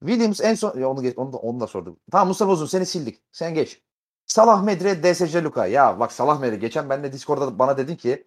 Williams 0.00 0.40
en 0.40 0.54
son 0.54 0.78
ya 0.80 0.88
onu, 0.90 1.02
geç- 1.02 1.18
onu, 1.18 1.32
da, 1.32 1.36
onu 1.36 1.60
da 1.60 1.66
sordum. 1.66 1.96
Tamam 2.12 2.28
Mustafa 2.28 2.52
Uzun 2.52 2.66
seni 2.66 2.86
sildik. 2.86 3.22
Sen 3.32 3.54
geç. 3.54 3.82
Salah 4.26 4.62
Medre, 4.62 5.02
DSC 5.02 5.44
Luka. 5.44 5.66
Ya 5.66 6.00
bak 6.00 6.12
Salah 6.12 6.40
Medre 6.40 6.56
geçen 6.56 6.90
ben 6.90 7.02
de 7.02 7.12
Discord'da 7.12 7.58
bana 7.58 7.76
dedin 7.76 7.96
ki 7.96 8.26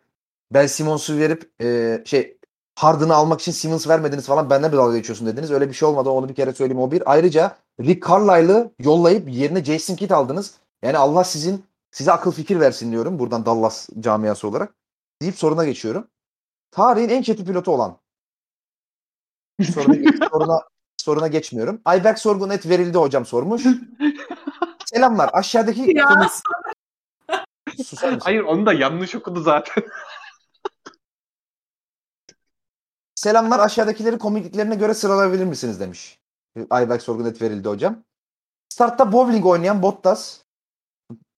Ben 0.54 0.68
Simmons'u 0.68 1.18
verip 1.18 1.52
e, 1.62 2.02
şey 2.06 2.38
Harden'ı 2.76 3.16
almak 3.16 3.42
için 3.42 3.52
Simmons 3.52 3.88
vermediniz 3.88 4.26
falan 4.28 4.50
benden 4.50 4.72
bir 4.72 4.78
dalga 4.78 4.98
geçiyorsun 4.98 5.28
dediniz. 5.28 5.52
Öyle 5.52 5.70
bir 5.70 5.74
şey 5.74 5.88
olmadı. 5.90 6.10
Onu 6.10 6.30
bir 6.30 6.36
kere 6.36 6.54
söyleyeyim 6.54 6.82
o 6.82 6.92
bir. 6.92 7.12
Ayrıca 7.12 7.58
Rick 7.82 8.08
Carlisle'ı 8.10 8.72
yollayıp 8.80 9.30
yerine 9.30 9.64
Jason 9.64 9.96
Kidd 9.96 10.12
aldınız. 10.12 10.54
Yani 10.84 10.98
Allah 10.98 11.24
sizin 11.24 11.64
size 11.92 12.12
akıl 12.12 12.32
fikir 12.32 12.60
versin 12.60 12.92
diyorum 12.92 13.20
buradan 13.20 13.46
Dallas 13.46 13.90
camiası 14.00 14.48
olarak. 14.48 14.74
Deyip 15.22 15.36
soruna 15.36 15.66
geçiyorum. 15.66 16.08
Tarihin 16.72 17.10
en 17.10 17.24
kötü 17.24 17.46
pilotu 17.46 17.72
olan. 17.72 18.00
Soruna, 19.74 20.12
soruna, 20.32 20.60
soruna 20.98 21.28
geçmiyorum. 21.28 21.82
Ayberk 21.86 22.20
Sorgun 22.20 22.50
et 22.50 22.66
verildi 22.70 22.98
hocam 22.98 23.26
sormuş. 23.26 23.64
Selamlar. 24.86 25.30
Aşağıdaki 25.34 25.98
Ya 25.98 26.06
komik... 26.06 26.32
Susar 27.86 28.08
mısın? 28.08 28.20
Hayır 28.24 28.42
onu 28.42 28.66
da 28.66 28.74
yanlış 28.74 29.16
okudu 29.16 29.42
zaten. 29.42 29.84
Selamlar 33.16 33.60
aşağıdakileri 33.60 34.18
komikliklerine 34.18 34.76
göre 34.76 34.94
sıralayabilir 34.94 35.46
misiniz 35.46 35.80
demiş. 35.80 36.22
Ayberk 36.70 37.02
Sorgun 37.02 37.26
et 37.26 37.42
verildi 37.42 37.68
hocam. 37.70 38.04
Startta 38.70 39.12
bowling 39.12 39.46
oynayan 39.46 39.82
Bottas. 39.82 40.44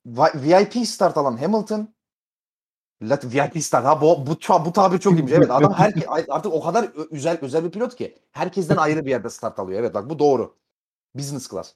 Vi- 0.08 0.44
VIP 0.44 0.88
start 0.88 1.18
alan 1.18 1.38
Hamilton. 1.38 1.96
Lat 3.02 3.26
VIP 3.26 3.64
start. 3.64 3.86
Ha 3.86 4.02
bu 4.02 4.28
bu 4.28 4.32
bu, 4.50 4.66
bu 4.66 4.74
tabir 4.74 5.00
çok 5.00 5.14
iyiymiş. 5.14 5.32
Evet 5.32 5.52
adam 5.52 5.74
her 5.74 5.94
artık 6.30 6.54
o 6.54 6.62
kadar 6.62 6.90
özel 7.12 7.38
özel 7.42 7.64
bir 7.64 7.72
pilot 7.72 7.96
ki 7.96 8.18
herkesten 8.32 8.78
ayrı 8.78 9.06
bir 9.06 9.10
yerde 9.10 9.30
start 9.30 9.60
alıyor. 9.60 9.80
Evet 9.80 9.94
bak 9.94 10.10
bu 10.10 10.20
doğru. 10.20 10.56
Business 11.16 11.50
class. 11.50 11.74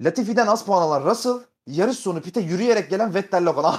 Latifi'den 0.00 0.46
az 0.46 0.64
puan 0.64 0.82
alan 0.82 1.10
Russell, 1.10 1.38
yarış 1.66 1.98
sonu 1.98 2.20
pite 2.20 2.40
yürüyerek 2.40 2.90
gelen 2.90 3.14
Vettel 3.14 3.46
Logan. 3.46 3.74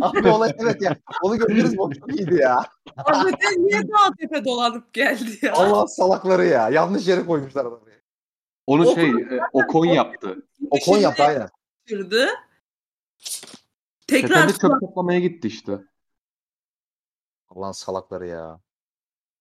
Abi 0.00 0.28
olay 0.28 0.52
evet 0.58 0.82
ya. 0.82 0.96
Onu 1.22 1.38
gördünüz 1.38 1.72
mü? 1.72 1.80
O 1.80 1.92
çok 1.92 2.14
iyiydi 2.14 2.34
ya. 2.34 2.64
Hakikaten 2.96 3.66
niye 3.66 3.82
dağ 3.82 4.14
tepe 4.20 4.44
dolanıp 4.44 4.92
geldi 4.92 5.38
ya? 5.42 5.52
Allah 5.52 5.86
salakları 5.86 6.46
ya. 6.46 6.68
Yanlış 6.68 7.08
yere 7.08 7.26
koymuşlar 7.26 7.60
adamı. 7.60 7.86
Onu 8.66 8.94
şey 8.94 9.10
e, 9.10 9.40
Ocon 9.52 9.84
yaptı. 9.86 10.36
Ocon 10.70 10.98
yaptı 10.98 11.22
aynen. 11.22 11.48
Düşürdü. 11.86 12.26
Tekrar 14.06 14.48
Tekrar 14.48 14.70
çöp 14.70 14.80
toplamaya 14.80 15.20
gitti 15.20 15.48
işte. 15.48 15.78
Allah'ın 17.48 17.72
salakları 17.72 18.26
ya. 18.26 18.60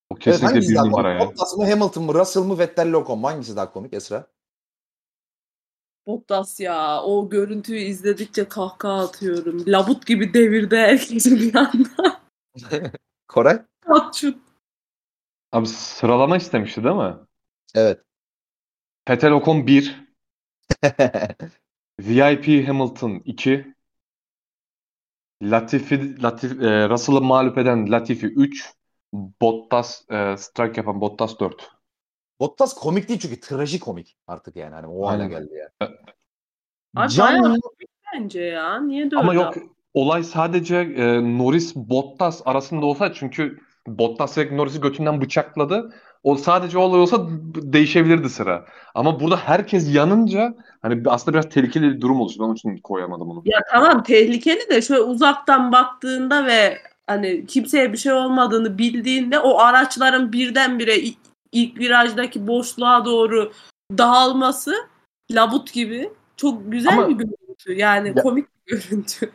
O 0.10 0.14
Evet, 0.16 0.24
kesinlikle 0.24 0.48
hangisi 0.48 0.70
bir 0.70 0.76
daha 0.76 0.86
numara 0.86 1.18
komik? 1.18 1.22
ya. 1.22 1.28
Bottas 1.28 1.58
mı, 1.58 1.70
Hamilton 1.70 2.04
mı, 2.04 2.14
Russell 2.14 2.42
mı, 2.42 2.60
Vettel 2.60 2.94
Ocon 2.94 3.20
mu? 3.20 3.28
Hangisi 3.28 3.56
daha 3.56 3.72
komik 3.72 3.94
Esra? 3.94 4.28
Bottas 6.08 6.60
ya 6.60 7.02
o 7.02 7.30
görüntüyü 7.30 7.80
izledikçe 7.80 8.48
kahkaha 8.48 9.04
atıyorum. 9.04 9.64
Labut 9.68 10.06
gibi 10.06 10.34
devirde 10.34 10.78
herkesi 10.78 11.40
bir 11.40 11.56
anda. 11.56 12.22
Koray? 13.28 13.62
Atçut. 13.86 14.38
Abi 15.52 15.68
sıralama 15.68 16.38
istemişti 16.38 16.84
değil 16.84 16.96
mi? 16.96 17.16
Evet. 17.76 18.02
Vettel 19.10 19.32
Ocon 19.32 19.68
1, 19.68 20.06
VIP 22.00 22.68
Hamilton 22.68 23.22
2, 23.26 23.75
Latifi, 25.41 26.24
Latif, 26.24 26.62
e, 26.62 26.90
Russell'ı 26.90 27.22
mağlup 27.22 27.57
eden 27.57 27.91
Latifi 27.91 28.26
3, 28.28 28.74
Bottas 29.14 30.02
e, 30.12 30.38
strike 30.38 30.82
yapan 30.82 31.02
Bottas 31.02 31.40
4. 31.40 31.72
Bottas 32.40 32.74
komik 32.76 33.10
değil 33.10 33.20
çünkü 33.20 33.40
trajikomik 33.40 34.18
artık 34.28 34.56
yani. 34.56 34.76
Hani 34.76 34.88
o 34.88 35.07
hale 35.07 35.24
Aynen. 35.24 35.30
geldi 35.30 35.53
ya. 35.53 35.90
Abi 36.95 37.10
Can 37.10 37.44
bayağı 37.44 37.57
bence 38.14 38.41
ya. 38.41 38.80
Niye 38.80 39.12
de 39.12 39.18
Ama 39.18 39.34
yok 39.34 39.56
olay 39.94 40.24
sadece 40.24 40.76
e, 40.76 41.38
Norris 41.38 41.76
Bottas 41.76 42.41
arasında 42.45 42.86
olsa 42.86 43.14
çünkü 43.14 43.60
Bottas 43.88 44.36
direkt 44.36 44.52
Norris'i 44.52 44.82
götünden 44.82 45.22
bıçakladı. 45.22 45.94
O 46.26 46.36
sadece 46.36 46.78
olay 46.78 47.00
olsa 47.00 47.28
değişebilirdi 47.56 48.30
sıra. 48.30 48.66
Ama 48.96 49.20
burada 49.20 49.38
herkes 49.38 49.96
yanınca 49.96 50.54
hani 50.82 51.04
aslında 51.06 51.34
biraz 51.38 51.50
tehlikeli 51.50 51.84
bir 51.96 52.02
durum 52.02 52.22
oluştu. 52.22 52.40
Ben 52.40 52.46
onun 52.46 52.56
için 52.56 52.78
koyamadım 52.78 53.30
onu. 53.30 53.42
Ya 53.46 53.60
tamam 53.72 54.04
tehlikeli 54.04 54.70
de 54.70 54.82
şöyle 54.82 55.02
uzaktan 55.02 55.72
baktığında 55.72 56.46
ve 56.46 56.78
hani 57.08 57.46
kimseye 57.46 57.94
bir 57.94 57.98
şey 57.98 58.14
olmadığını 58.14 58.78
bildiğinde 58.78 59.40
o 59.40 59.60
araçların 59.60 60.34
birdenbire 60.34 60.98
i- 61.00 61.18
ilk 61.52 61.80
virajdaki 61.80 62.48
boşluğa 62.48 63.06
doğru 63.06 63.52
dağılması 63.98 64.74
labut 65.32 65.74
gibi 65.74 66.10
çok 66.38 66.72
güzel 66.72 66.94
Ama- 66.94 67.10
bir 67.10 67.14
görüntü. 67.14 67.74
Yani 67.74 68.08
Ya- 68.08 68.24
komik 68.24 68.46
bir 68.68 68.72
görüntü. 68.72 69.32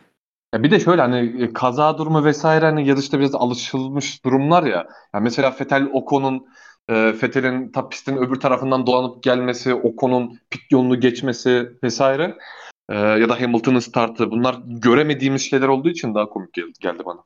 Ya 0.55 0.63
bir 0.63 0.71
de 0.71 0.79
şöyle 0.79 1.01
hani 1.01 1.43
e, 1.43 1.53
kaza 1.53 1.97
durumu 1.97 2.23
vesaire 2.25 2.65
hani 2.65 2.87
yarışta 2.87 3.19
biraz 3.19 3.35
alışılmış 3.35 4.25
durumlar 4.25 4.63
ya. 4.63 4.87
Ya 5.13 5.19
mesela 5.19 5.55
Vettel 5.59 5.89
Ocon'un 5.93 6.45
e, 6.91 7.21
Vettel'in 7.21 7.71
ta 7.71 7.89
pistin 7.89 8.17
öbür 8.17 8.39
tarafından 8.39 8.87
dolanıp 8.87 9.23
gelmesi, 9.23 9.73
Ocon'un 9.73 10.39
pit 10.49 10.71
yolunu 10.71 10.99
geçmesi 10.99 11.71
vesaire 11.83 12.37
e, 12.89 12.95
ya 12.95 13.29
da 13.29 13.41
Hamilton'ın 13.41 13.79
startı 13.79 14.31
bunlar 14.31 14.61
göremediğimiz 14.65 15.41
şeyler 15.41 15.67
olduğu 15.67 15.89
için 15.89 16.15
daha 16.15 16.29
komik 16.29 16.53
gel- 16.53 16.73
geldi 16.79 17.03
bana. 17.05 17.23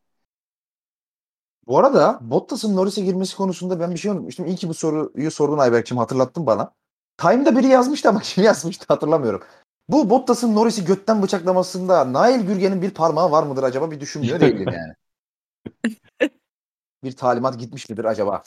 Bu 1.67 1.79
arada 1.79 2.19
Bottas'ın 2.21 2.75
Norris'e 2.75 3.01
girmesi 3.01 3.37
konusunda 3.37 3.79
ben 3.79 3.91
bir 3.91 3.97
şey 3.97 4.11
unutmuştum. 4.11 4.45
İyi 4.45 4.55
ki 4.55 4.69
bu 4.69 4.73
soruyu 4.73 5.31
sordun 5.31 5.57
Ayberk'cim 5.57 5.97
hatırlattın 5.97 6.45
bana. 6.45 6.71
Time'da 7.17 7.57
biri 7.57 7.67
yazmıştı 7.67 8.09
ama 8.09 8.19
kim 8.23 8.43
yazmıştı 8.43 8.85
hatırlamıyorum. 8.87 9.43
Bu 9.89 10.09
Bottas'ın 10.09 10.55
Norris'i 10.55 10.85
götten 10.85 11.21
bıçaklamasında 11.21 12.13
Nail 12.13 12.45
Gürgen'in 12.45 12.81
bir 12.81 12.91
parmağı 12.91 13.31
var 13.31 13.43
mıdır 13.43 13.63
acaba 13.63 13.91
bir 13.91 13.99
düşünmüyor 13.99 14.39
değilim 14.39 14.69
yani. 14.73 14.93
bir 17.03 17.15
talimat 17.15 17.59
gitmiş 17.59 17.89
midir 17.89 18.05
acaba? 18.05 18.43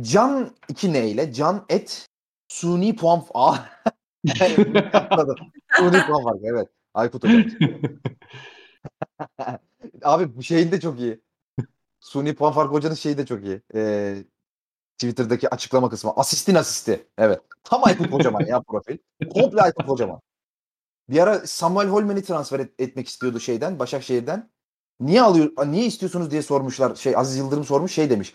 Can 0.00 0.50
2 0.68 0.92
ne 0.92 1.08
ile? 1.10 1.32
Can 1.32 1.64
et 1.68 2.08
suni 2.48 2.96
puan. 2.96 3.24
Anladım. 5.10 5.36
suni 5.76 6.06
puan 6.06 6.24
farkı 6.24 6.40
evet. 6.44 6.68
Aykut 6.94 7.24
hocam. 7.24 7.44
Abi 10.02 10.36
bu 10.36 10.42
şeyin 10.42 10.72
de 10.72 10.80
çok 10.80 11.00
iyi. 11.00 11.20
Suni 12.00 12.34
puan 12.34 12.52
farkı 12.52 12.72
hocanın 12.74 12.94
şeyi 12.94 13.18
de 13.18 13.26
çok 13.26 13.44
iyi. 13.44 13.62
Ee, 13.74 14.24
Twitter'daki 14.98 15.50
açıklama 15.50 15.90
kısmı. 15.90 16.12
Asistin 16.16 16.54
asisti. 16.54 17.06
Evet. 17.18 17.40
Tam 17.64 17.84
Aykut 17.84 18.10
Kocaman 18.10 18.46
ya 18.46 18.62
profil. 18.62 18.98
Komple 19.34 19.60
Aykut 19.62 19.86
Kocaman. 19.86 20.20
Bir 21.08 21.18
ara 21.18 21.46
Samuel 21.46 21.88
Holmen'i 21.88 22.22
transfer 22.22 22.60
et- 22.60 22.74
etmek 22.78 23.08
istiyordu 23.08 23.40
şeyden, 23.40 23.78
Başakşehir'den. 23.78 24.50
Niye 25.00 25.22
alıyor, 25.22 25.52
niye 25.66 25.86
istiyorsunuz 25.86 26.30
diye 26.30 26.42
sormuşlar. 26.42 26.94
Şey 26.94 27.16
Aziz 27.16 27.36
Yıldırım 27.36 27.64
sormuş 27.64 27.92
şey 27.92 28.10
demiş. 28.10 28.34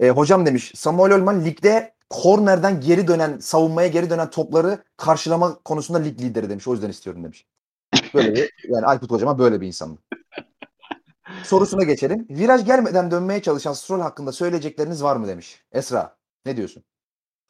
E, 0.00 0.10
hocam 0.10 0.46
demiş 0.46 0.72
Samuel 0.74 1.12
Holmen 1.12 1.44
ligde 1.44 1.94
kornerden 2.10 2.80
geri 2.80 3.08
dönen, 3.08 3.38
savunmaya 3.38 3.88
geri 3.88 4.10
dönen 4.10 4.30
topları 4.30 4.78
karşılama 4.96 5.58
konusunda 5.64 5.98
lig 5.98 6.20
lideri 6.20 6.50
demiş. 6.50 6.68
O 6.68 6.72
yüzden 6.72 6.90
istiyorum 6.90 7.24
demiş. 7.24 7.46
Böyle 8.14 8.34
bir, 8.34 8.50
yani 8.68 8.86
Aykut 8.86 9.08
Kocaman 9.08 9.38
böyle 9.38 9.60
bir 9.60 9.66
insandı. 9.66 10.00
Sorusuna 11.44 11.84
geçelim. 11.84 12.26
Viraj 12.30 12.64
gelmeden 12.66 13.10
dönmeye 13.10 13.42
çalışan 13.42 13.72
Stroll 13.72 14.00
hakkında 14.00 14.32
söyleyecekleriniz 14.32 15.02
var 15.02 15.16
mı 15.16 15.28
demiş. 15.28 15.64
Esra 15.72 16.16
ne 16.46 16.56
diyorsun? 16.56 16.84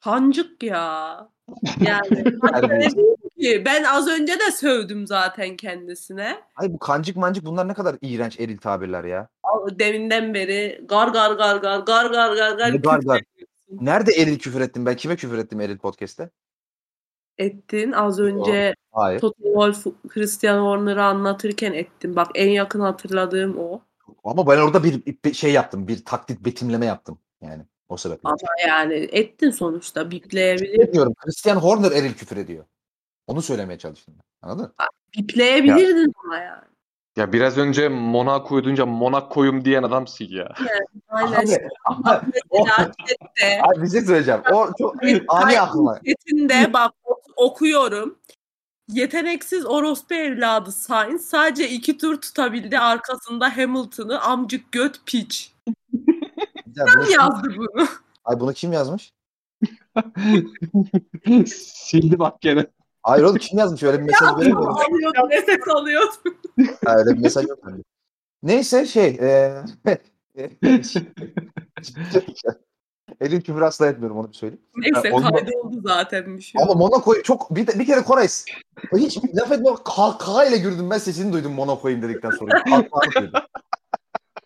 Hancık 0.00 0.62
ya. 0.62 1.28
Yani 1.80 2.24
hatta 2.42 2.66
ne 2.66 2.90
diyeyim 2.90 3.16
ki? 3.40 3.62
ben 3.66 3.84
az 3.84 4.08
önce 4.08 4.32
de 4.32 4.50
sövdüm 4.52 5.06
zaten 5.06 5.56
kendisine. 5.56 6.40
Ay 6.56 6.72
bu 6.72 6.78
kancık 6.78 7.16
mancık 7.16 7.44
bunlar 7.44 7.68
ne 7.68 7.74
kadar 7.74 7.96
iğrenç 8.00 8.40
eril 8.40 8.58
tabirler 8.58 9.04
ya. 9.04 9.28
Deminden 9.78 10.34
beri 10.34 10.84
gar 10.88 11.08
gar 11.08 11.32
gar 11.32 11.56
gar 11.56 11.80
gar 11.80 12.10
gar 12.10 12.36
gar 12.36 12.56
gar 12.56 12.72
Ne 12.72 12.76
gar 12.76 12.98
gar? 12.98 13.22
Nerede 13.70 14.12
eril 14.12 14.38
küfür 14.38 14.60
ettim 14.60 14.86
ben? 14.86 14.96
Kime 14.96 15.16
küfür 15.16 15.38
ettim 15.38 15.60
eril 15.60 15.78
podcast'te? 15.78 16.30
ettin. 17.38 17.92
Az 17.92 18.18
önce 18.18 18.74
Hayır. 18.92 19.20
Toto 19.20 19.42
Wolff 19.42 19.86
Christian 20.08 20.58
Horner'ı 20.58 21.04
anlatırken 21.04 21.72
ettim. 21.72 22.16
Bak 22.16 22.30
en 22.34 22.48
yakın 22.48 22.80
hatırladığım 22.80 23.58
o. 23.58 23.82
Ama 24.24 24.46
ben 24.46 24.58
orada 24.58 24.84
bir, 24.84 25.34
şey 25.34 25.52
yaptım. 25.52 25.88
Bir 25.88 26.04
taklit 26.04 26.44
betimleme 26.44 26.86
yaptım. 26.86 27.18
Yani 27.40 27.62
o 27.88 27.96
sebeple. 27.96 28.28
Ama 28.28 28.68
yani 28.68 28.94
ettin 28.94 29.50
sonuçta 29.50 30.10
bipleyebilir. 30.10 30.92
Diyorum 30.92 31.14
Christian 31.14 31.56
Horner 31.56 31.92
eril 31.92 32.14
küfür 32.14 32.36
ediyor. 32.36 32.64
Onu 33.26 33.42
söylemeye 33.42 33.78
çalıştım. 33.78 34.14
Anladın? 34.42 34.74
Bipleyebilirdin 35.16 36.12
ama 36.24 36.36
yani. 36.36 36.73
Ya 37.16 37.32
biraz 37.32 37.58
önce 37.58 37.88
Monaco'yu 37.88 38.64
duyunca 38.64 38.86
Monaco'yum 38.86 39.64
diyen 39.64 39.82
adamsın 39.82 40.26
ya. 40.28 40.54
Aynen. 41.08 41.68
Abi, 41.84 42.26
mesela 42.52 42.92
chatte 43.08 43.62
abi 43.62 43.82
bir 43.82 43.90
şey 43.90 44.00
söyleyeceğim. 44.00 44.40
O 44.52 44.68
çok 44.78 44.96
ani 45.28 45.60
aklıma. 45.60 45.94
chatinde 45.94 46.72
bak 46.72 46.92
ok- 47.04 47.24
okuyorum. 47.36 48.18
Yeteneksiz 48.88 49.66
orospu 49.66 50.14
evladı 50.14 50.72
Sainz 50.72 51.26
sadece 51.26 51.68
iki 51.68 51.98
tur 51.98 52.20
tutabildi 52.20 52.78
arkasında 52.78 53.56
Hamilton'ı 53.56 54.20
amcık 54.20 54.72
göt 54.72 55.00
piç. 55.06 55.52
Ya 56.76 56.84
bunu 56.96 57.04
Kim 57.04 57.20
yazdı 57.20 57.48
bunu? 57.56 57.86
ay 58.24 58.40
bunu 58.40 58.52
kim 58.52 58.72
yazmış? 58.72 59.12
Sildi 61.46 62.18
bak 62.18 62.40
gene. 62.40 62.66
Hayır 63.02 63.24
oğlum 63.24 63.36
kim 63.36 63.58
yazmış? 63.58 63.82
Öyle 63.82 63.98
bir 63.98 64.04
mesaj 64.04 64.36
göremiyorum. 64.36 64.76
Alıyordu 64.76 65.28
nefes 65.30 65.68
alıyordu. 65.68 66.36
Ha, 66.84 66.96
öyle 66.96 67.10
bir 67.16 67.18
mesaj 67.22 67.46
yok. 67.46 67.58
Neyse 68.42 68.86
şey 68.86 69.06
e, 69.20 69.62
Elin 73.20 73.40
küfür 73.40 73.60
asla 73.62 73.86
etmiyorum 73.86 74.16
onu 74.18 74.28
bir 74.28 74.34
söyleyeyim. 74.34 74.64
Neyse 74.76 75.12
onu- 75.12 75.30
kaydoldu 75.30 75.80
zaten 75.84 76.36
bir 76.36 76.42
şey. 76.42 76.62
Ama 76.62 76.74
Monaco'yu 76.74 77.22
çok 77.22 77.54
bir, 77.56 77.66
bir 77.66 77.86
kere 77.86 78.00
Koray 78.02 78.28
hiç 78.96 79.18
laf 79.34 79.52
etme 79.52 79.70
kahkaha 79.84 80.44
ile 80.44 80.58
güldüm 80.58 80.90
ben 80.90 80.98
sesini 80.98 81.32
duydum 81.32 81.52
Monaco'yum 81.52 82.02
dedikten 82.02 82.30
sonra. 82.30 82.62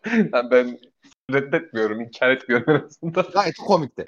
Yani 0.06 0.50
ben 0.50 0.78
reddetmiyorum, 1.32 2.00
inkar 2.00 2.30
etmiyorum 2.30 2.74
en 2.74 2.86
azından. 2.86 3.32
Gayet 3.32 3.56
komikti. 3.56 4.04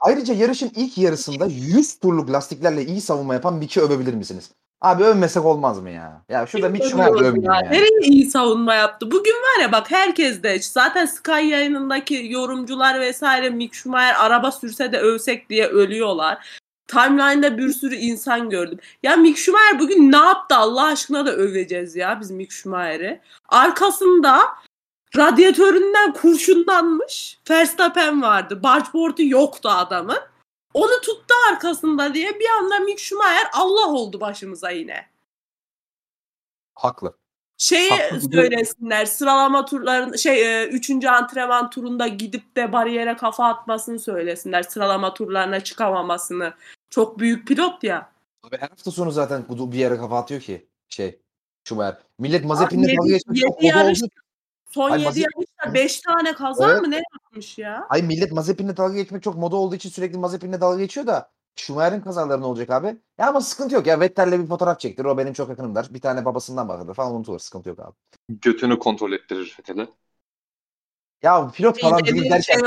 Ayrıca 0.00 0.34
yarışın 0.34 0.72
ilk 0.76 0.98
yarısında 0.98 1.46
100 1.46 1.98
turluk 1.98 2.30
lastiklerle 2.30 2.84
iyi 2.84 3.00
savunma 3.00 3.34
yapan 3.34 3.54
Mick'i 3.54 3.80
övebilir 3.80 4.14
misiniz? 4.14 4.50
Abi 4.80 5.04
övmesek 5.04 5.44
olmaz 5.44 5.80
mı 5.80 5.90
ya? 5.90 6.22
Ya 6.28 6.46
şurada 6.46 6.76
Schumacher 6.76 7.12
övmeyeyim 7.12 7.42
ya. 7.42 7.60
ya. 7.64 7.70
Nereye 7.70 8.00
iyi 8.02 8.30
savunma 8.30 8.74
yaptı? 8.74 9.10
Bugün 9.10 9.32
var 9.32 9.62
ya 9.62 9.72
bak 9.72 9.90
herkes 9.90 10.42
de 10.42 10.58
zaten 10.58 11.06
Sky 11.06 11.30
yayınındaki 11.32 12.26
yorumcular 12.30 13.00
vesaire 13.00 13.50
Mick 13.50 13.74
Schumacher 13.74 14.14
araba 14.18 14.52
sürse 14.52 14.92
de 14.92 14.98
övsek 14.98 15.50
diye 15.50 15.66
ölüyorlar. 15.66 16.60
Timeline'da 16.86 17.58
bir 17.58 17.72
sürü 17.72 17.94
insan 17.94 18.50
gördüm. 18.50 18.78
Ya 19.02 19.16
Mick 19.16 19.38
Schumacher 19.38 19.78
bugün 19.80 20.12
ne 20.12 20.16
yaptı 20.16 20.56
Allah 20.56 20.84
aşkına 20.84 21.26
da 21.26 21.32
öveceğiz 21.32 21.96
ya 21.96 22.20
biz 22.20 22.30
Mick 22.30 22.52
Schumacher'i. 22.52 23.20
Arkasında 23.48 24.40
radyatöründen 25.16 26.12
kurşunlanmış 26.12 27.38
Verstappen 27.50 28.22
vardı. 28.22 28.62
Bargeboard'u 28.62 29.22
yoktu 29.22 29.68
adamın. 29.68 30.18
Onu 30.74 31.00
tuttu 31.02 31.34
arkasında 31.50 32.14
diye 32.14 32.40
bir 32.40 32.48
anda 32.48 32.78
Mick 32.78 32.98
Schumacher 33.00 33.50
Allah 33.52 33.88
oldu 33.88 34.20
başımıza 34.20 34.70
yine. 34.70 35.06
Haklı. 36.74 37.16
Şeyi 37.58 37.90
Haklı. 37.90 38.20
söylesinler 38.32 39.06
sıralama 39.06 39.64
turların 39.64 40.16
şey 40.16 40.64
3. 40.68 41.04
antrenman 41.04 41.70
turunda 41.70 42.08
gidip 42.08 42.56
de 42.56 42.72
bariyere 42.72 43.16
kafa 43.16 43.44
atmasını 43.44 43.98
söylesinler 43.98 44.62
sıralama 44.62 45.14
turlarına 45.14 45.60
çıkamamasını. 45.60 46.54
Çok 46.90 47.18
büyük 47.18 47.48
pilot 47.48 47.84
ya. 47.84 48.12
Abi 48.42 48.56
her 48.56 48.68
hafta 48.68 48.90
sonu 48.90 49.10
zaten 49.10 49.44
bir 49.48 49.78
yere 49.78 49.96
kafa 49.96 50.18
atıyor 50.18 50.40
ki 50.40 50.66
şey 50.88 51.20
Schumacher. 51.64 51.98
Millet 52.18 52.44
Mazepin'le 52.44 52.82
dalga 52.82 53.08
geçmek 53.08 53.36
yedi 53.36 53.66
yarış-. 53.66 54.02
Son 54.74 54.90
Ay, 54.90 55.00
7 55.00 55.08
Mazep- 55.08 55.20
yarışta 55.36 55.74
5 55.74 56.00
tane 56.00 56.32
kaza 56.32 56.70
Evet. 56.72 56.82
mı 56.82 56.90
ne 56.90 57.02
yapmış 57.12 57.58
ya? 57.58 57.86
Ay 57.88 58.02
millet 58.02 58.32
Mazepin'le 58.32 58.76
dalga 58.76 58.94
geçmek 58.94 59.22
çok 59.22 59.36
moda 59.36 59.56
olduğu 59.56 59.74
için 59.74 59.90
sürekli 59.90 60.18
Mazepin'le 60.18 60.60
dalga 60.60 60.78
geçiyor 60.78 61.06
da 61.06 61.30
Schumacher'in 61.56 62.00
kazaları 62.00 62.40
ne 62.40 62.44
olacak 62.46 62.70
abi? 62.70 62.96
Ya 63.18 63.28
ama 63.28 63.40
sıkıntı 63.40 63.74
yok 63.74 63.86
ya. 63.86 64.00
Vettel'le 64.00 64.32
bir 64.42 64.46
fotoğraf 64.46 64.80
çektir. 64.80 65.04
O 65.04 65.18
benim 65.18 65.32
çok 65.32 65.48
yakınım 65.48 65.74
der. 65.74 65.86
Bir 65.90 66.00
tane 66.00 66.24
babasından 66.24 66.68
bakılır 66.68 66.94
falan 66.94 67.14
unutulur. 67.14 67.38
Sıkıntı 67.38 67.68
yok 67.68 67.78
abi. 67.80 67.92
Götünü 68.28 68.78
kontrol 68.78 69.12
ettirir 69.12 69.54
Fethel'e. 69.56 69.88
Ya 71.22 71.50
pilot 71.54 71.80
falan 71.80 72.04
değil 72.04 72.30
derken 72.30 72.60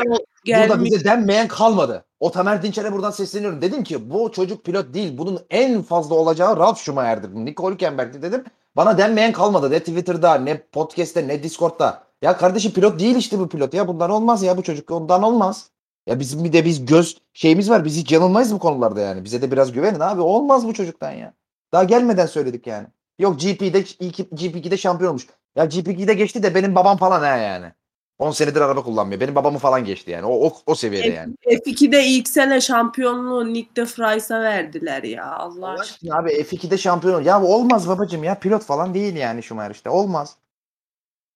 şey 0.45 0.59
burada 0.69 0.83
bize 0.83 1.03
denmeyen 1.03 1.47
kalmadı. 1.47 2.05
O 2.19 2.31
Tamer 2.31 2.63
Dinçer'e 2.63 2.93
buradan 2.93 3.11
sesleniyorum. 3.11 3.61
Dedim 3.61 3.83
ki 3.83 4.09
bu 4.11 4.31
çocuk 4.31 4.65
pilot 4.65 4.93
değil. 4.93 5.17
Bunun 5.17 5.39
en 5.49 5.81
fazla 5.81 6.15
olacağı 6.15 6.57
Ralf 6.57 6.79
Schumacher'dir. 6.79 7.35
Nico 7.35 7.71
Hülkenberg'di 7.71 8.21
dedim. 8.21 8.43
Bana 8.75 8.97
denmeyen 8.97 9.31
kalmadı. 9.31 9.71
Ne 9.71 9.79
Twitter'da, 9.79 10.35
ne 10.35 10.57
podcast'te, 10.71 11.27
ne 11.27 11.43
Discord'da. 11.43 12.03
Ya 12.21 12.37
kardeşim 12.37 12.71
pilot 12.71 12.99
değil 12.99 13.15
işte 13.15 13.39
bu 13.39 13.49
pilot 13.49 13.73
ya. 13.73 13.87
Bundan 13.87 14.09
olmaz 14.09 14.43
ya 14.43 14.57
bu 14.57 14.63
çocuk. 14.63 14.91
Ondan 14.91 15.23
olmaz. 15.23 15.69
Ya 16.07 16.19
bizim 16.19 16.43
bir 16.43 16.53
de 16.53 16.65
biz 16.65 16.85
göz 16.85 17.17
şeyimiz 17.33 17.69
var. 17.69 17.85
Biz 17.85 17.97
hiç 17.97 18.11
yanılmayız 18.11 18.53
bu 18.53 18.59
konularda 18.59 19.01
yani. 19.01 19.23
Bize 19.23 19.41
de 19.41 19.51
biraz 19.51 19.71
güvenin 19.71 19.99
abi. 19.99 20.21
Olmaz 20.21 20.67
bu 20.67 20.73
çocuktan 20.73 21.11
ya. 21.11 21.33
Daha 21.71 21.83
gelmeden 21.83 22.25
söyledik 22.25 22.67
yani. 22.67 22.87
Yok 23.19 23.39
GP'de 23.39 23.83
ilk 23.99 24.19
GP2'de 24.19 24.77
şampiyon 24.77 25.09
olmuş. 25.09 25.27
Ya 25.55 25.65
GP2'de 25.65 26.13
geçti 26.13 26.43
de 26.43 26.55
benim 26.55 26.75
babam 26.75 26.97
falan 26.97 27.19
ha 27.19 27.37
yani. 27.37 27.71
10 28.19 28.31
senedir 28.31 28.61
araba 28.61 28.83
kullanmıyor. 28.83 29.21
Benim 29.21 29.35
babamı 29.35 29.57
falan 29.57 29.85
geçti 29.85 30.11
yani. 30.11 30.25
O 30.25 30.47
o, 30.47 30.53
o 30.65 30.75
seviyede 30.75 31.07
yani. 31.07 31.35
F2'de 31.45 32.05
ilk 32.05 32.27
sene 32.27 32.61
şampiyonluğu 32.61 33.53
Nick 33.53 33.75
de 33.75 33.83
Vries'a 33.83 34.41
verdiler 34.41 35.03
ya 35.03 35.31
Allah 35.35 35.67
Allah 35.67 35.79
aşkına. 35.79 36.17
abi 36.17 36.29
F2'de 36.31 36.77
şampiyon. 36.77 37.21
Ya 37.23 37.43
olmaz 37.43 37.87
babacım 37.87 38.23
ya. 38.23 38.39
Pilot 38.39 38.63
falan 38.63 38.93
değil 38.93 39.15
yani 39.15 39.43
Schumacher 39.43 39.71
işte. 39.71 39.89
Olmaz. 39.89 40.35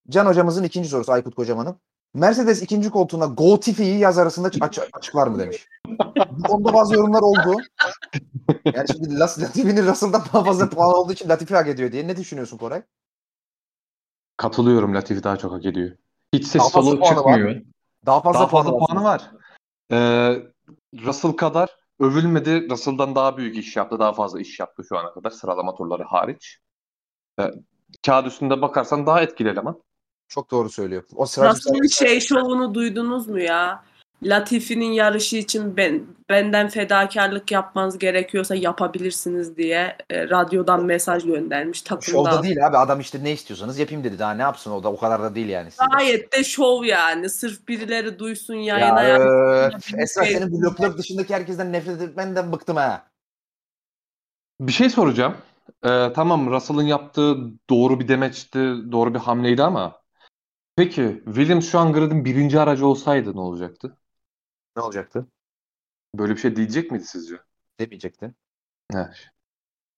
Can 0.08 0.26
hocamızın 0.26 0.64
ikinci 0.64 0.88
sorusu 0.88 1.12
Aykut 1.12 1.34
Kocaman'ın. 1.34 1.76
Mercedes 2.14 2.62
ikinci 2.62 2.90
koltuğuna 2.90 3.26
Go 3.26 3.60
Tifi'yi 3.60 3.98
yaz 3.98 4.18
arasında 4.18 4.50
aç- 4.60 4.78
açıklar 4.92 5.26
mı 5.26 5.38
demiş. 5.38 5.68
Bu 6.30 6.42
konuda 6.42 6.74
bazı 6.74 6.94
yorumlar 6.94 7.20
oldu. 7.20 7.56
Yani 8.74 8.88
şimdi 8.92 9.18
Las- 9.18 9.42
Latifi'nin 9.42 9.86
Russell'dan 9.86 10.22
daha 10.32 10.44
fazla 10.44 10.68
puan 10.70 10.94
olduğu 10.94 11.12
için 11.12 11.28
Latifi 11.28 11.54
hak 11.54 11.68
ediyor 11.68 11.92
diye. 11.92 12.06
Ne 12.06 12.16
düşünüyorsun 12.16 12.58
Koray? 12.58 12.82
Katılıyorum 14.36 14.94
Latifi 14.94 15.22
daha 15.24 15.36
çok 15.36 15.52
hak 15.52 15.64
ediyor. 15.66 15.96
Hiç 16.32 16.46
ses 16.46 16.60
Daha 16.62 16.68
fazla 16.68 16.90
puanı 16.90 17.00
var. 17.00 17.16
çıkmıyor. 17.16 17.62
Daha 18.06 18.20
fazla, 18.20 18.40
Daha 18.40 18.46
fazla 18.46 18.70
puanı 18.70 18.86
puanı 18.86 19.04
var. 19.04 19.30
Ee, 19.92 20.42
Russell 21.04 21.32
kadar 21.32 21.70
övülmedi. 22.00 22.70
Russell'dan 22.70 23.14
daha 23.14 23.36
büyük 23.36 23.56
iş 23.56 23.76
yaptı. 23.76 23.98
Daha 23.98 24.12
fazla 24.12 24.40
iş 24.40 24.60
yaptı 24.60 24.84
şu 24.88 24.98
ana 24.98 25.12
kadar. 25.12 25.30
Sıralama 25.30 25.74
turları 25.74 26.04
hariç. 26.04 26.58
Ee, 27.40 27.50
kağıt 28.06 28.26
üstünde 28.26 28.62
bakarsan 28.62 29.06
daha 29.06 29.22
etkili 29.22 29.48
eleman. 29.48 29.82
Çok 30.28 30.50
doğru 30.50 30.70
söylüyor. 30.70 31.04
O 31.14 31.24
Russell'ın 31.24 31.86
şey 31.86 32.20
şovunu 32.20 32.74
duydunuz 32.74 33.28
mu 33.28 33.40
ya? 33.40 33.84
Latifi'nin 34.22 34.92
yarışı 34.92 35.36
için 35.36 35.76
ben 35.76 36.02
benden 36.28 36.68
fedakarlık 36.68 37.52
yapmanız 37.52 37.98
gerekiyorsa 37.98 38.54
yapabilirsiniz 38.54 39.56
diye 39.56 39.96
e, 40.10 40.28
radyodan 40.28 40.84
mesaj 40.84 41.24
göndermiş 41.24 41.84
Şovda 41.84 42.00
takımda. 42.00 42.42
değil 42.42 42.66
abi. 42.66 42.76
Adam 42.76 43.00
işte 43.00 43.24
ne 43.24 43.32
istiyorsanız 43.32 43.78
yapayım 43.78 44.04
dedi. 44.04 44.18
Daha 44.18 44.34
ne 44.34 44.42
yapsın 44.42 44.70
o 44.70 44.82
da 44.82 44.92
o 44.92 44.98
kadar 44.98 45.22
da 45.22 45.34
değil 45.34 45.48
yani. 45.48 45.68
Gayet 45.92 46.32
de 46.32 46.44
şov 46.44 46.84
yani. 46.84 47.28
Sırf 47.30 47.68
birileri 47.68 48.18
duysun 48.18 48.54
Ya 48.54 48.78
yayına. 48.78 49.02
ya, 49.02 49.18
öf, 49.18 49.94
Esra 49.98 50.24
senin 50.24 50.52
bu 50.52 50.62
löp 50.62 50.80
löp 50.80 50.98
dışındaki 50.98 51.34
herkesten 51.34 51.72
nefret 51.72 52.00
etmenden 52.02 52.52
bıktım 52.52 52.76
ha. 52.76 53.06
Bir 54.60 54.72
şey 54.72 54.90
soracağım. 54.90 55.36
Ee, 55.84 56.12
tamam 56.14 56.50
Russell'ın 56.50 56.82
yaptığı 56.82 57.36
doğru 57.70 58.00
bir 58.00 58.08
demeçti, 58.08 58.58
doğru 58.92 59.14
bir 59.14 59.18
hamleydi 59.18 59.62
ama 59.62 59.98
Peki 60.76 61.22
Williams 61.24 61.70
şu 61.70 61.78
an 61.78 61.92
gridin 61.92 62.24
birinci 62.24 62.60
aracı 62.60 62.86
olsaydı 62.86 63.36
ne 63.36 63.40
olacaktı? 63.40 63.96
Ne 64.78 64.82
olacaktı? 64.82 65.26
Böyle 66.14 66.32
bir 66.32 66.40
şey 66.40 66.56
diyecek 66.56 66.90
miydi 66.90 67.04
sizce? 67.04 67.40
Demeyecekti. 67.80 68.34
He. 68.92 69.08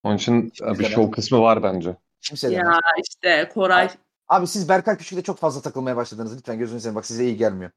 Onun 0.02 0.16
için 0.16 0.50
Kimse 0.50 0.78
bir 0.78 0.84
şov 0.84 1.10
kısmı 1.10 1.40
var 1.40 1.62
bence. 1.62 1.96
Kimse 2.20 2.52
Ya 2.52 2.60
demez. 2.60 2.78
işte 3.08 3.50
Koray. 3.54 3.90
Abi 4.28 4.46
siz 4.46 4.68
Berkay 4.68 4.96
Küçük'le 4.98 5.24
çok 5.24 5.38
fazla 5.38 5.60
takılmaya 5.60 5.96
başladınız. 5.96 6.36
Lütfen 6.36 6.58
gözünüzü 6.58 6.82
seveyim. 6.82 6.96
Bak 6.96 7.06
size 7.06 7.24
iyi 7.24 7.36
gelmiyor. 7.36 7.70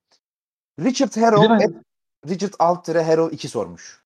Richard 0.79 1.15
Harrow, 1.17 1.49
ben- 1.59 1.83
Richard 2.27 2.53
Altere 2.59 3.03
Harrow 3.03 3.35
2 3.35 3.47
sormuş. 3.49 4.03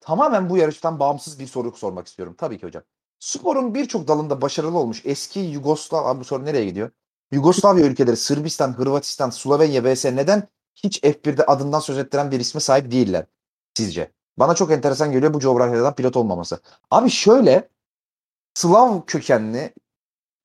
Tamamen 0.00 0.50
bu 0.50 0.56
yarıştan 0.56 0.98
bağımsız 1.00 1.38
bir 1.38 1.46
soru 1.46 1.72
sormak 1.72 2.06
istiyorum. 2.06 2.34
Tabii 2.38 2.58
ki 2.58 2.66
hocam. 2.66 2.82
Sporun 3.18 3.74
birçok 3.74 4.08
dalında 4.08 4.42
başarılı 4.42 4.78
olmuş 4.78 5.02
eski 5.04 5.40
Yugoslav... 5.40 6.04
Abi 6.04 6.20
bu 6.20 6.24
soru 6.24 6.44
nereye 6.44 6.64
gidiyor? 6.64 6.90
Yugoslavya 7.30 7.86
ülkeleri 7.86 8.16
Sırbistan, 8.16 8.72
Hırvatistan, 8.72 9.30
Slovenya 9.30 9.94
vs 9.94 10.04
neden 10.04 10.48
hiç 10.76 11.00
F1'de 11.02 11.46
adından 11.46 11.80
söz 11.80 11.98
ettiren 11.98 12.30
bir 12.30 12.40
isme 12.40 12.60
sahip 12.60 12.90
değiller 12.90 13.26
sizce? 13.74 14.12
Bana 14.38 14.54
çok 14.54 14.70
enteresan 14.72 15.12
geliyor 15.12 15.34
bu 15.34 15.40
coğrafyadan 15.40 15.94
pilot 15.94 16.16
olmaması. 16.16 16.60
Abi 16.90 17.10
şöyle 17.10 17.68
Slav 18.54 19.00
kökenli, 19.06 19.74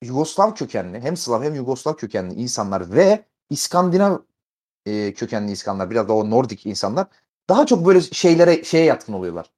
Yugoslav 0.01 0.55
kökenli, 0.55 0.99
hem 0.99 1.17
Slav 1.17 1.43
hem 1.43 1.55
Yugoslav 1.55 1.93
kökenli 1.93 2.33
insanlar 2.33 2.91
ve 2.91 3.25
İskandinav 3.49 4.17
e, 4.85 5.13
kökenli 5.13 5.51
insanlar, 5.51 5.89
biraz 5.89 6.07
da 6.07 6.13
o 6.13 6.29
Nordik 6.29 6.65
insanlar 6.65 7.07
daha 7.49 7.65
çok 7.65 7.85
böyle 7.85 8.01
şeylere 8.01 8.63
şeye 8.63 8.85
yatkın 8.85 9.13
oluyorlar. 9.13 9.51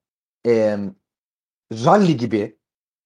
E, 0.48 0.78
rally 1.72 2.18
gibi, 2.18 2.58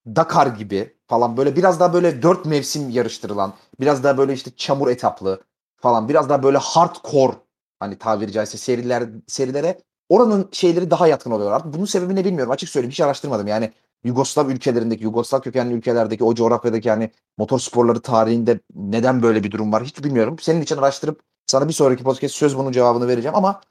Dakar 0.07 0.47
gibi 0.47 0.97
falan 1.07 1.37
böyle 1.37 1.55
biraz 1.55 1.79
daha 1.79 1.93
böyle 1.93 2.21
dört 2.21 2.45
mevsim 2.45 2.89
yarıştırılan, 2.89 3.53
biraz 3.79 4.03
daha 4.03 4.17
böyle 4.17 4.33
işte 4.33 4.51
çamur 4.55 4.87
etaplı 4.87 5.43
falan, 5.77 6.09
biraz 6.09 6.29
daha 6.29 6.43
böyle 6.43 6.57
hardcore 6.57 7.35
hani 7.79 7.97
tabiri 7.97 8.31
caizse 8.31 8.57
seriler 8.57 9.09
serilere 9.27 9.81
oranın 10.09 10.49
şeyleri 10.51 10.91
daha 10.91 11.07
yatkın 11.07 11.31
oluyorlar. 11.31 11.73
Bunun 11.73 11.85
sebebi 11.85 12.15
ne 12.15 12.25
bilmiyorum. 12.25 12.51
Açık 12.51 12.69
söyleyeyim 12.69 12.91
hiç 12.91 13.01
araştırmadım. 13.01 13.47
Yani 13.47 13.71
Yugoslav 14.03 14.49
ülkelerindeki, 14.49 15.03
Yugoslav 15.03 15.41
kökenli 15.41 15.73
ülkelerdeki 15.73 16.23
o 16.23 16.35
coğrafyadaki 16.35 16.87
yani 16.87 17.11
motorsporları 17.37 17.99
tarihinde 17.99 18.59
neden 18.75 19.23
böyle 19.23 19.43
bir 19.43 19.51
durum 19.51 19.73
var 19.73 19.83
hiç 19.83 20.03
bilmiyorum. 20.03 20.35
Senin 20.39 20.61
için 20.61 20.77
araştırıp 20.77 21.21
sana 21.45 21.67
bir 21.67 21.73
sonraki 21.73 22.03
podcast 22.03 22.35
söz 22.35 22.57
bunun 22.57 22.71
cevabını 22.71 23.07
vereceğim 23.07 23.35
ama 23.35 23.61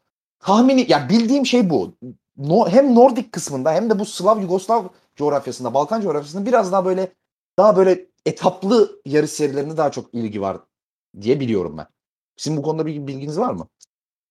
tahmini 0.41 0.91
ya 0.91 1.09
bildiğim 1.09 1.47
şey 1.47 1.70
bu. 1.70 1.95
No, 2.37 2.69
hem 2.69 2.95
Nordik 2.95 3.33
kısmında 3.33 3.73
hem 3.73 3.91
de 3.91 3.99
bu 3.99 4.05
Slav 4.05 4.41
Yugoslav 4.41 4.85
coğrafyasında, 5.16 5.74
Balkan 5.74 6.01
coğrafyasında 6.01 6.47
biraz 6.47 6.73
daha 6.73 6.85
böyle 6.85 7.12
daha 7.59 7.77
böyle 7.77 8.07
etaplı 8.27 9.01
yarış 9.05 9.31
serilerinde 9.31 9.77
daha 9.77 9.91
çok 9.91 10.15
ilgi 10.15 10.41
var 10.41 10.59
diye 11.20 11.41
biliyorum 11.41 11.78
ben. 11.78 11.87
Sizin 12.37 12.59
bu 12.59 12.62
konuda 12.62 12.87
bir 12.87 13.07
bilginiz 13.07 13.39
var 13.39 13.53
mı? 13.53 13.69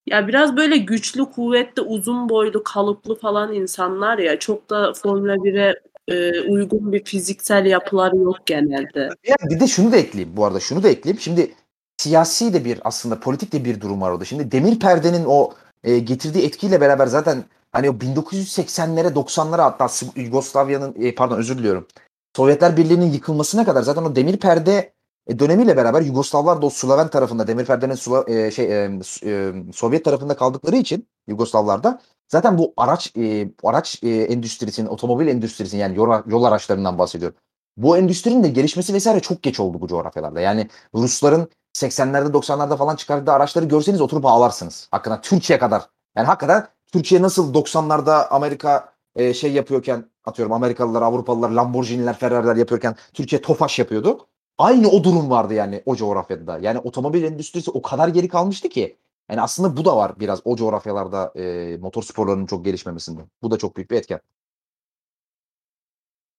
Ya 0.08 0.28
biraz 0.28 0.58
böyle 0.58 0.78
güçlü, 0.78 1.26
kuvvetli, 1.26 1.82
uzun 1.82 2.30
boylu, 2.30 2.64
kalıplı 2.64 3.20
falan 3.20 3.54
insanlar 3.54 4.18
ya 4.18 4.40
çok 4.40 4.70
da 4.70 4.94
Formula 4.94 5.36
1'e 5.36 5.76
e, 6.08 6.42
uygun 6.42 6.94
bir 6.94 7.04
fiziksel 7.04 7.66
yapıları 7.66 8.18
yok 8.18 8.38
genelde. 8.46 9.10
Ya 9.28 9.36
bir 9.50 9.60
de 9.60 9.68
şunu 9.68 9.92
da 9.92 9.98
ekleyeyim 9.98 10.38
bu 10.38 10.46
arada 10.46 10.60
şunu 10.60 10.84
da 10.84 10.90
ekleyeyim. 10.90 11.22
Şimdi 11.22 11.54
siyasi 11.98 12.54
de 12.54 12.66
bir 12.66 12.80
aslında 12.84 13.20
politik 13.20 13.52
de 13.52 13.66
bir 13.66 13.82
durum 13.82 14.02
var 14.02 14.12
orada. 14.12 14.26
Şimdi 14.26 14.52
demir 14.52 14.80
perdenin 14.80 15.26
o 15.28 15.54
e, 15.84 16.00
getirdiği 16.00 16.46
etkiyle 16.46 16.82
beraber 16.82 17.08
zaten 17.08 17.44
hani 17.72 17.90
o 17.90 17.94
1980'lere 17.94 19.14
90'lara 19.14 19.62
hatta 19.62 19.88
Yugoslavya'nın 20.16 20.96
e, 21.02 21.16
pardon 21.16 21.38
özür 21.38 21.58
diliyorum. 21.58 21.88
Sovyetler 22.36 22.78
Birliği'nin 22.78 23.12
yıkılmasına 23.12 23.66
kadar 23.66 23.82
zaten 23.82 24.04
o 24.04 24.16
demir 24.16 24.38
perde 24.38 24.95
e, 25.28 25.40
dönemiyle 25.40 25.78
beraber 25.78 26.02
Yugoslavlar 26.02 26.62
da 26.62 26.66
o 26.66 26.70
Slaven 26.70 27.08
tarafında 27.08 27.48
demir 27.48 27.66
perdenin 27.66 27.94
Sula- 27.94 28.32
e, 28.32 28.52
şey 28.52 28.66
e, 28.66 29.00
e, 29.26 29.54
Sovyet 29.74 30.06
tarafında 30.06 30.36
kaldıkları 30.36 30.76
için 30.76 31.08
Yugoslavlarda 31.28 32.02
zaten 32.28 32.58
bu 32.58 32.74
araç 32.78 33.14
e, 33.18 33.50
araç 33.64 34.04
e, 34.04 34.10
endüstrisinin 34.10 34.88
otomobil 34.88 35.28
endüstrisinin 35.28 35.82
yani 35.82 35.98
yol, 35.98 36.22
yol 36.28 36.44
araçlarından 36.44 36.98
bahsediyorum. 36.98 37.38
Bu 37.78 37.98
endüstrinin 37.98 38.44
de 38.44 38.48
gelişmesi 38.48 38.94
vesaire 38.94 39.20
çok 39.20 39.44
geç 39.44 39.60
oldu 39.60 39.82
bu 39.82 39.88
coğrafyalarda. 39.88 40.40
Yani 40.42 40.70
Rusların 40.96 41.50
80'lerde 41.74 42.32
90'larda 42.32 42.78
falan 42.78 42.96
çıkardığı 42.96 43.32
araçları 43.32 43.66
görseniz 43.66 44.02
oturup 44.02 44.26
ağlarsınız. 44.26 44.88
Hakikaten 44.92 45.22
Türkiye 45.22 45.60
kadar. 45.60 45.90
Yani 46.18 46.26
hakikaten 46.26 46.68
Türkiye 46.94 47.22
nasıl 47.22 47.54
90'larda 47.54 48.28
Amerika 48.28 48.94
e, 49.16 49.34
şey 49.34 49.54
yapıyorken 49.54 50.06
atıyorum 50.26 50.54
Amerikalılar, 50.54 51.02
Avrupalılar, 51.02 51.50
Lamborghini'ler, 51.50 52.18
Ferrari'ler 52.18 52.56
yapıyorken 52.56 52.96
Türkiye 53.14 53.42
Tofaş 53.42 53.80
yapıyordu. 53.80 54.28
Aynı 54.58 54.90
o 54.90 55.04
durum 55.04 55.30
vardı 55.30 55.54
yani 55.54 55.84
o 55.86 55.96
coğrafyada. 55.96 56.60
Yani 56.62 56.80
otomobil 56.80 57.24
endüstrisi 57.24 57.72
o 57.72 57.82
kadar 57.82 58.08
geri 58.08 58.28
kalmıştı 58.28 58.70
ki. 58.70 58.98
Yani 59.30 59.42
aslında 59.42 59.78
bu 59.78 59.86
da 59.86 59.98
var 59.98 60.20
biraz 60.20 60.42
o 60.46 60.56
coğrafyalarda 60.56 61.34
e, 61.36 61.78
motorsporlarının 61.78 62.46
çok 62.46 62.66
gelişmemesinde. 62.66 63.22
Bu 63.42 63.52
da 63.52 63.58
çok 63.58 63.76
büyük 63.78 63.92
bir 63.92 63.96
etken. 63.96 64.20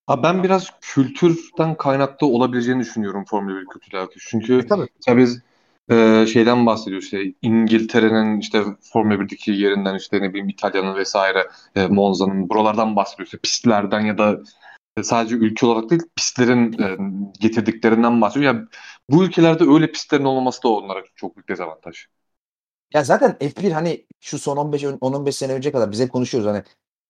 Ha 0.06 0.22
ben 0.22 0.42
biraz 0.42 0.70
kültürden 0.80 1.76
kaynaklı 1.76 2.26
olabileceğini 2.26 2.80
düşünüyorum 2.80 3.24
Formula 3.28 3.60
1 3.60 3.66
kültürü. 3.66 4.06
Çünkü 4.18 4.58
E, 4.58 4.66
tabii. 4.66 4.88
mesela 4.96 5.18
biz 5.18 5.42
e, 5.90 6.26
şeyden 6.26 6.66
bahsediyoruz 6.66 7.04
işte 7.04 7.32
İngiltere'nin 7.42 8.40
işte 8.40 8.64
Formula 8.92 9.20
1'deki 9.20 9.50
yerinden 9.50 9.94
işte 9.94 10.22
ne 10.22 10.28
bileyim 10.30 10.48
İtalya'nın 10.48 10.94
vesaire 10.96 11.48
e, 11.74 11.86
Monza'nın 11.86 12.48
buralardan 12.48 12.96
bahsediyoruz. 12.96 13.28
İşte 13.28 13.38
pistlerden 13.38 14.00
ya 14.00 14.18
da 14.18 14.40
sadece 15.02 15.34
ülke 15.34 15.66
olarak 15.66 15.90
değil 15.90 16.02
pistlerin 16.16 16.82
e, 16.82 16.96
getirdiklerinden 17.40 18.20
bahsediyor. 18.20 18.54
Yani 18.54 18.66
bu 19.10 19.24
ülkelerde 19.24 19.64
öyle 19.64 19.92
pistlerin 19.92 20.24
olmaması 20.24 20.62
da 20.62 20.68
onlara 20.68 21.02
çok 21.14 21.36
büyük 21.36 21.48
dezavantaj. 21.48 22.06
Ya 22.94 23.04
zaten 23.04 23.36
F1 23.40 23.72
hani 23.72 24.06
şu 24.20 24.38
son 24.38 24.56
15 24.56 24.84
ön- 24.84 24.98
10-15 24.98 25.32
sene 25.32 25.52
önce 25.52 25.72
kadar 25.72 25.90
biz 25.92 26.00
hep 26.00 26.12
konuşuyoruz 26.12 26.50
hani 26.50 26.62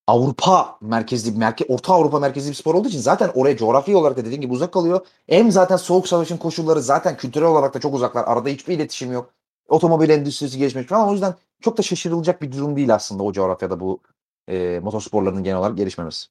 Avrupa 0.06 0.78
merkezli, 0.80 1.38
merke, 1.38 1.64
Orta 1.68 1.94
Avrupa 1.94 2.20
merkezli 2.20 2.50
bir 2.50 2.54
spor 2.54 2.74
olduğu 2.74 2.88
için 2.88 2.98
zaten 2.98 3.30
oraya 3.34 3.56
coğrafi 3.56 3.96
olarak 3.96 4.16
da 4.16 4.24
dediğim 4.24 4.40
gibi 4.40 4.52
uzak 4.52 4.72
kalıyor. 4.72 5.06
Hem 5.28 5.50
zaten 5.50 5.76
soğuk 5.76 6.08
savaşın 6.08 6.36
koşulları 6.36 6.82
zaten 6.82 7.16
kültürel 7.16 7.48
olarak 7.48 7.74
da 7.74 7.80
çok 7.80 7.94
uzaklar. 7.94 8.24
Arada 8.24 8.48
hiçbir 8.48 8.74
iletişim 8.74 9.12
yok. 9.12 9.30
Otomobil 9.68 10.10
endüstrisi 10.10 10.58
gelişmiş 10.58 10.86
falan. 10.86 11.08
O 11.08 11.12
yüzden 11.12 11.34
çok 11.60 11.78
da 11.78 11.82
şaşırılacak 11.82 12.42
bir 12.42 12.52
durum 12.52 12.76
değil 12.76 12.94
aslında 12.94 13.22
o 13.22 13.32
coğrafyada 13.32 13.80
bu 13.80 14.00
e, 14.48 14.80
motorsporlarının 14.82 15.44
genel 15.44 15.58
olarak 15.58 15.76
gelişmemesi. 15.76 16.26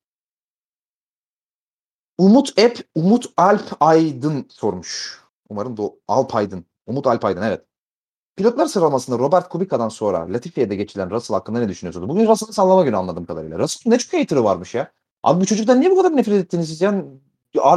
Umut 2.17 2.53
Ep, 2.57 2.79
Umut 2.95 3.25
Alp 3.37 3.77
Aydın 3.79 4.45
sormuş. 4.49 5.19
Umarım 5.49 5.77
da 5.77 5.83
Alp 6.07 6.35
Aydın. 6.35 6.65
Umut 6.87 7.07
Alp 7.07 7.25
Aydın 7.25 7.41
evet. 7.41 7.65
Pilotlar 8.35 8.65
sıralamasında 8.65 9.19
Robert 9.19 9.49
Kubica'dan 9.49 9.89
sonra 9.89 10.33
Latifi'ye 10.33 10.67
geçilen 10.67 11.11
Russell 11.11 11.35
hakkında 11.35 11.59
ne 11.59 11.69
düşünüyorsunuz? 11.69 12.09
Bugün 12.09 12.27
Russell'ın 12.27 12.51
sallama 12.51 12.83
günü 12.83 12.97
anladığım 12.97 13.25
kadarıyla. 13.25 13.59
Russell'ın 13.59 13.95
ne 13.95 13.97
çok 13.97 14.19
hater'ı 14.21 14.43
varmış 14.43 14.75
ya. 14.75 14.91
Abi 15.23 15.41
bu 15.41 15.45
çocuktan 15.45 15.79
niye 15.79 15.91
bu 15.91 15.95
kadar 15.97 16.15
nefret 16.15 16.43
ettiniz 16.45 16.69
siz? 16.69 16.81
Yani 16.81 17.05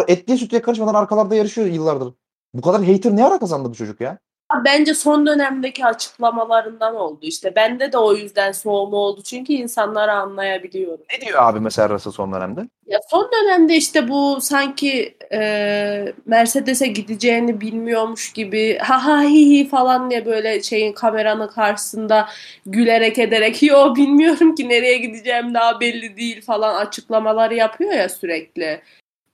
etliye 0.09 0.39
sütlüye 0.39 0.63
karışmadan 0.63 0.95
arkalarda 0.95 1.35
yarışıyor 1.35 1.67
yıllardır. 1.67 2.15
Bu 2.55 2.63
kadar 2.63 2.85
hater 2.85 3.17
ne 3.17 3.25
ara 3.25 3.39
kazandı 3.39 3.71
bu 3.71 3.75
çocuk 3.75 4.01
ya? 4.01 4.19
Bence 4.65 4.95
son 4.95 5.27
dönemdeki 5.27 5.87
açıklamalarından 5.87 6.97
oldu 6.97 7.19
işte. 7.23 7.55
Bende 7.57 7.93
de 7.93 7.99
o 7.99 8.15
yüzden 8.15 8.53
soğuma 8.53 8.97
oldu. 8.97 9.23
Çünkü 9.23 9.53
insanları 9.53 10.13
anlayabiliyorum. 10.13 11.05
Ne 11.13 11.27
diyor 11.27 11.43
abi 11.43 11.61
mesela 11.61 11.89
Russell 11.89 12.13
son 12.13 12.33
dönemde? 12.33 12.61
Ya 12.87 12.99
son 13.11 13.31
dönemde 13.33 13.77
işte 13.77 14.09
bu 14.09 14.41
sanki 14.41 15.17
e, 15.33 16.13
Mercedes'e 16.27 16.87
gideceğini 16.87 17.61
bilmiyormuş 17.61 18.33
gibi 18.33 18.79
ha 18.79 19.07
ha 19.07 19.23
hi 19.23 19.51
hi 19.51 19.69
falan 19.69 20.11
diye 20.11 20.27
böyle 20.27 20.63
şeyin 20.63 20.93
kameranın 20.93 21.49
karşısında 21.49 22.29
gülerek 22.67 23.19
ederek 23.19 23.63
yo 23.63 23.95
bilmiyorum 23.95 24.55
ki 24.55 24.69
nereye 24.69 24.99
gideceğim 24.99 25.55
daha 25.55 25.81
belli 25.81 26.17
değil 26.17 26.43
falan 26.43 26.75
açıklamaları 26.75 27.55
yapıyor 27.55 27.93
ya 27.93 28.09
sürekli. 28.09 28.81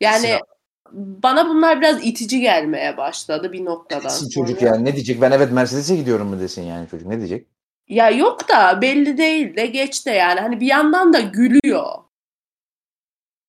Yani 0.00 0.26
Sinan. 0.26 0.53
Bana 0.94 1.48
bunlar 1.48 1.80
biraz 1.80 2.06
itici 2.06 2.40
gelmeye 2.40 2.96
başladı 2.96 3.52
bir 3.52 3.64
noktadan 3.64 4.04
Desin 4.04 4.28
sonra. 4.28 4.46
çocuk 4.46 4.62
yani 4.62 4.84
ne 4.84 4.92
diyecek? 4.94 5.20
Ben 5.20 5.30
evet 5.30 5.52
Mercedes'e 5.52 5.96
gidiyorum 5.96 6.28
mu 6.28 6.40
desin 6.40 6.62
yani 6.62 6.88
çocuk. 6.88 7.06
Ne 7.08 7.18
diyecek? 7.18 7.46
Ya 7.88 8.10
yok 8.10 8.48
da 8.48 8.82
belli 8.82 9.18
değil 9.18 9.56
de 9.56 9.66
geç 9.66 10.06
de 10.06 10.10
yani. 10.10 10.40
Hani 10.40 10.60
bir 10.60 10.66
yandan 10.66 11.12
da 11.12 11.20
gülüyor. 11.20 11.86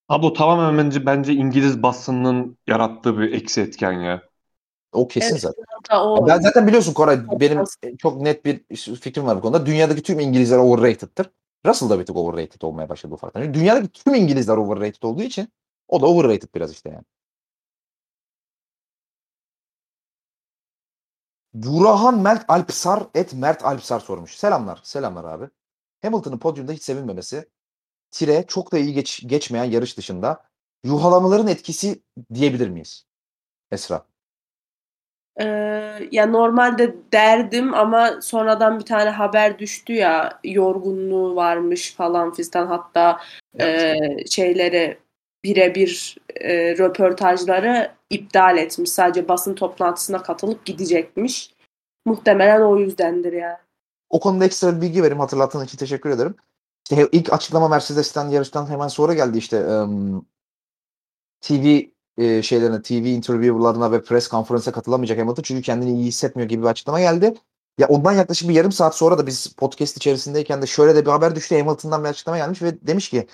Abi 0.08 0.22
bu 0.22 0.32
tamamen 0.32 0.84
bence, 0.86 1.06
bence 1.06 1.32
İngiliz 1.32 1.82
basınının 1.82 2.58
yarattığı 2.66 3.18
bir 3.18 3.32
eksi 3.32 3.60
etken 3.60 3.92
ya. 3.92 4.22
O 4.92 5.08
kesin 5.08 5.30
Evet. 5.30 5.40
zaten. 5.40 5.64
O 5.92 6.26
Ben 6.28 6.40
zaten 6.40 6.66
biliyorsun 6.66 6.94
Koray 6.94 7.18
benim 7.40 7.58
fazla. 7.58 7.96
çok 7.98 8.20
net 8.20 8.44
bir 8.44 8.76
fikrim 8.76 9.26
var 9.26 9.36
bu 9.36 9.40
konuda. 9.40 9.66
Dünyadaki 9.66 10.02
tüm 10.02 10.20
İngilizler 10.20 10.58
overrated'tır. 10.58 11.30
Russell 11.66 11.90
da 11.90 12.00
bir 12.00 12.06
tık 12.06 12.16
overrated 12.16 12.62
olmaya 12.62 12.88
başladı. 12.88 13.16
Çünkü 13.36 13.54
Dünyadaki 13.54 14.04
tüm 14.04 14.14
İngilizler 14.14 14.56
overrated 14.56 15.02
olduğu 15.02 15.22
için 15.22 15.48
o 15.88 16.00
da 16.00 16.06
overrated 16.06 16.48
biraz 16.54 16.72
işte 16.72 16.88
yani. 16.90 17.04
Burhan 21.56 22.20
Mert 22.20 22.44
Alpsar 22.48 23.02
et 23.14 23.34
Mert 23.34 23.64
Alpsar 23.64 24.00
sormuş. 24.00 24.36
Selamlar. 24.36 24.80
Selamlar 24.82 25.24
abi. 25.24 25.44
Hamilton'ın 26.02 26.38
podyumda 26.38 26.72
hiç 26.72 26.82
sevinmemesi 26.82 27.48
tire 28.10 28.44
çok 28.48 28.72
da 28.72 28.78
iyi 28.78 28.92
geç, 28.92 29.22
geçmeyen 29.26 29.64
yarış 29.64 29.98
dışında 29.98 30.44
yuhalamaların 30.84 31.46
etkisi 31.46 32.02
diyebilir 32.34 32.68
miyiz? 32.68 33.06
Esra. 33.70 34.06
Ee, 35.40 35.44
ya 36.12 36.26
normalde 36.26 36.94
derdim 37.12 37.74
ama 37.74 38.20
sonradan 38.20 38.78
bir 38.78 38.84
tane 38.84 39.10
haber 39.10 39.58
düştü 39.58 39.92
ya 39.92 40.40
yorgunluğu 40.44 41.36
varmış 41.36 41.94
falan 41.94 42.32
fistan 42.32 42.66
hatta 42.66 43.20
e, 43.60 43.96
şeyleri 44.30 44.98
birebir 45.44 46.16
e, 46.40 46.78
röportajları 46.78 47.95
iptal 48.10 48.58
etmiş. 48.58 48.90
Sadece 48.90 49.28
basın 49.28 49.54
toplantısına 49.54 50.22
katılıp 50.22 50.64
gidecekmiş. 50.64 51.54
Muhtemelen 52.04 52.60
o 52.60 52.76
yüzdendir 52.76 53.32
ya. 53.32 53.60
O 54.10 54.20
konuda 54.20 54.44
ekstra 54.44 54.76
bir 54.76 54.80
bilgi 54.80 55.02
vereyim. 55.02 55.20
Hatırlattığın 55.20 55.64
için 55.64 55.78
teşekkür 55.78 56.10
ederim. 56.10 56.34
İşte 56.90 57.08
ilk 57.12 57.32
açıklama 57.32 57.68
Mercedes'ten 57.68 58.28
yarıştan 58.28 58.66
hemen 58.70 58.88
sonra 58.88 59.14
geldi 59.14 59.38
işte 59.38 59.56
em, 59.56 60.22
TV 61.40 61.80
e, 62.18 62.42
şeylerine, 62.42 62.82
TV 62.82 62.92
interview'larına 62.92 63.92
ve 63.92 64.02
press 64.02 64.28
konferansa 64.28 64.72
katılamayacak 64.72 65.18
Hamilton 65.18 65.42
çünkü 65.42 65.62
kendini 65.62 65.92
iyi 65.92 66.06
hissetmiyor 66.06 66.48
gibi 66.48 66.62
bir 66.62 66.68
açıklama 66.68 67.00
geldi. 67.00 67.34
Ya 67.78 67.88
ondan 67.88 68.12
yaklaşık 68.12 68.48
bir 68.48 68.54
yarım 68.54 68.72
saat 68.72 68.96
sonra 68.96 69.18
da 69.18 69.26
biz 69.26 69.46
podcast 69.46 69.96
içerisindeyken 69.96 70.62
de 70.62 70.66
şöyle 70.66 70.94
de 70.94 71.06
bir 71.06 71.10
haber 71.10 71.36
düştü. 71.36 71.58
Hamilton'dan 71.58 72.04
bir 72.04 72.08
açıklama 72.08 72.38
gelmiş 72.38 72.62
ve 72.62 72.86
demiş 72.86 73.10
ki 73.10 73.26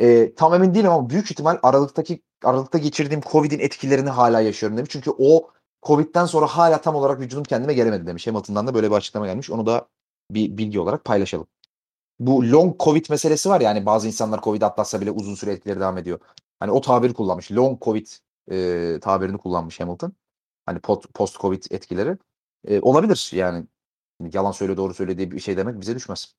e, 0.00 0.34
tam 0.34 0.54
emin 0.54 0.74
değilim 0.74 0.90
ama 0.90 1.10
büyük 1.10 1.30
ihtimal 1.30 1.58
Aralık'taki 1.62 2.22
Aralık'ta 2.44 2.78
geçirdiğim 2.78 3.20
Covid'in 3.20 3.58
etkilerini 3.58 4.10
hala 4.10 4.40
yaşıyorum 4.40 4.78
demiş. 4.78 4.90
Çünkü 4.92 5.10
o 5.18 5.50
Covid'den 5.82 6.26
sonra 6.26 6.46
hala 6.46 6.80
tam 6.80 6.94
olarak 6.94 7.20
vücudum 7.20 7.44
kendime 7.44 7.74
gelemedi 7.74 8.06
demiş. 8.06 8.26
Hamilton'dan 8.26 8.66
da 8.66 8.74
böyle 8.74 8.90
bir 8.90 8.96
açıklama 8.96 9.26
gelmiş. 9.26 9.50
Onu 9.50 9.66
da 9.66 9.88
bir 10.30 10.58
bilgi 10.58 10.80
olarak 10.80 11.04
paylaşalım. 11.04 11.46
Bu 12.20 12.52
long 12.52 12.80
Covid 12.80 13.06
meselesi 13.10 13.48
var 13.48 13.60
ya 13.60 13.70
hani 13.70 13.86
bazı 13.86 14.06
insanlar 14.06 14.42
Covid 14.42 14.62
atlatsa 14.62 15.00
bile 15.00 15.10
uzun 15.10 15.34
süre 15.34 15.52
etkileri 15.52 15.80
devam 15.80 15.98
ediyor. 15.98 16.20
Hani 16.60 16.72
o 16.72 16.80
tabiri 16.80 17.14
kullanmış. 17.14 17.52
Long 17.52 17.82
Covid 17.82 18.06
e, 18.50 18.98
tabirini 19.00 19.38
kullanmış 19.38 19.80
Hamilton. 19.80 20.12
Hani 20.66 20.80
post 21.14 21.40
Covid 21.40 21.64
etkileri. 21.70 22.18
E, 22.68 22.80
olabilir 22.80 23.30
yani. 23.34 23.66
Yalan 24.32 24.52
söyle 24.52 24.76
doğru 24.76 24.94
söyle 24.94 25.18
diye 25.18 25.30
bir 25.30 25.40
şey 25.40 25.56
demek 25.56 25.80
bize 25.80 25.94
düşmez. 25.94 26.34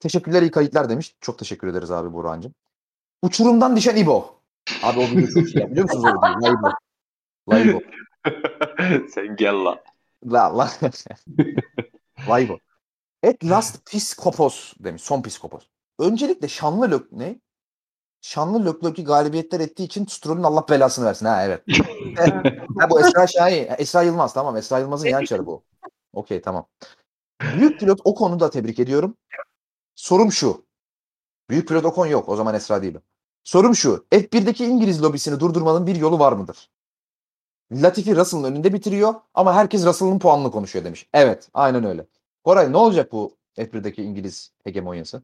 Teşekkürler 0.00 0.42
iyi 0.42 0.50
kayıtlar 0.50 0.88
demiş. 0.88 1.16
Çok 1.20 1.38
teşekkür 1.38 1.68
ederiz 1.68 1.90
abi 1.90 2.12
Burhan'cığım. 2.12 2.54
Uçurumdan 3.22 3.76
düşen 3.76 3.96
İbo. 3.96 4.40
Abi 4.82 5.00
o 5.00 5.02
video 5.02 5.26
çok 5.26 5.54
iyi. 5.54 5.70
Biliyor 5.70 5.84
musunuz 5.84 6.04
o 6.04 6.08
videoyu? 6.08 6.42
La 6.42 6.48
İbo. 6.48 6.70
La 7.50 7.58
İbo. 7.58 7.80
Sen 9.14 9.36
gel 9.36 9.54
lan. 9.54 9.78
La 10.24 10.58
la. 10.58 10.70
Vay 12.26 12.48
bu. 12.48 12.58
Et 13.22 13.44
last 13.44 13.90
piskopos 13.90 14.74
demiş. 14.80 15.02
Son 15.02 15.22
piskopos. 15.22 15.66
Öncelikle 15.98 16.48
şanlı 16.48 16.90
lök 16.90 17.12
ne? 17.12 17.40
Şanlı 18.20 18.66
lök 18.66 18.84
lökü 18.84 19.04
galibiyetler 19.04 19.60
ettiği 19.60 19.84
için 19.84 20.06
Stroll'ün 20.06 20.42
Allah 20.42 20.64
belasını 20.70 21.04
versin. 21.06 21.26
Ha 21.26 21.44
evet. 21.44 21.62
ha, 22.78 22.90
bu 22.90 23.00
Esra 23.00 23.26
Şahin. 23.26 23.68
Esra 23.78 24.02
Yılmaz 24.02 24.34
tamam. 24.34 24.56
Esra 24.56 24.78
Yılmaz'ın 24.78 25.08
yan 25.08 25.24
çarı 25.24 25.46
bu. 25.46 25.64
Okey 26.12 26.40
tamam. 26.40 26.66
Büyük 27.56 27.80
pilot 27.80 28.00
o 28.04 28.14
konuda 28.14 28.50
tebrik 28.50 28.78
ediyorum. 28.78 29.16
Sorum 30.00 30.32
şu. 30.32 30.64
Büyük 31.50 31.68
pilot 31.68 31.84
Ocon 31.84 32.06
yok. 32.06 32.28
O 32.28 32.36
zaman 32.36 32.54
Esra 32.54 32.82
değil. 32.82 32.98
Sorum 33.44 33.74
şu. 33.74 34.06
F1'deki 34.12 34.64
İngiliz 34.64 35.02
lobisini 35.02 35.40
durdurmanın 35.40 35.86
bir 35.86 35.96
yolu 35.96 36.18
var 36.18 36.32
mıdır? 36.32 36.70
Latifi 37.72 38.16
Russell'ın 38.16 38.44
önünde 38.44 38.72
bitiriyor 38.72 39.14
ama 39.34 39.54
herkes 39.54 39.86
Russell'ın 39.86 40.18
puanını 40.18 40.50
konuşuyor 40.50 40.84
demiş. 40.84 41.08
Evet, 41.12 41.48
aynen 41.54 41.84
öyle. 41.84 42.06
Koray 42.44 42.72
ne 42.72 42.76
olacak 42.76 43.12
bu 43.12 43.36
F1'deki 43.56 44.02
İngiliz 44.02 44.52
hegemonyası? 44.64 45.22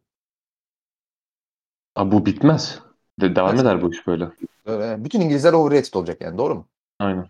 Abi 1.95 2.13
bu 2.13 2.27
bitmez. 2.27 2.81
De 3.21 3.37
devam 3.37 3.59
eder 3.59 3.83
bu 3.83 3.93
iş 3.93 4.07
böyle. 4.07 4.31
Bütün 5.05 5.21
İngilizler 5.21 5.53
overrated 5.53 5.95
olacak 5.95 6.21
yani 6.21 6.39
doğru 6.39 6.55
mu? 6.55 6.69
Aynen. 6.99 7.29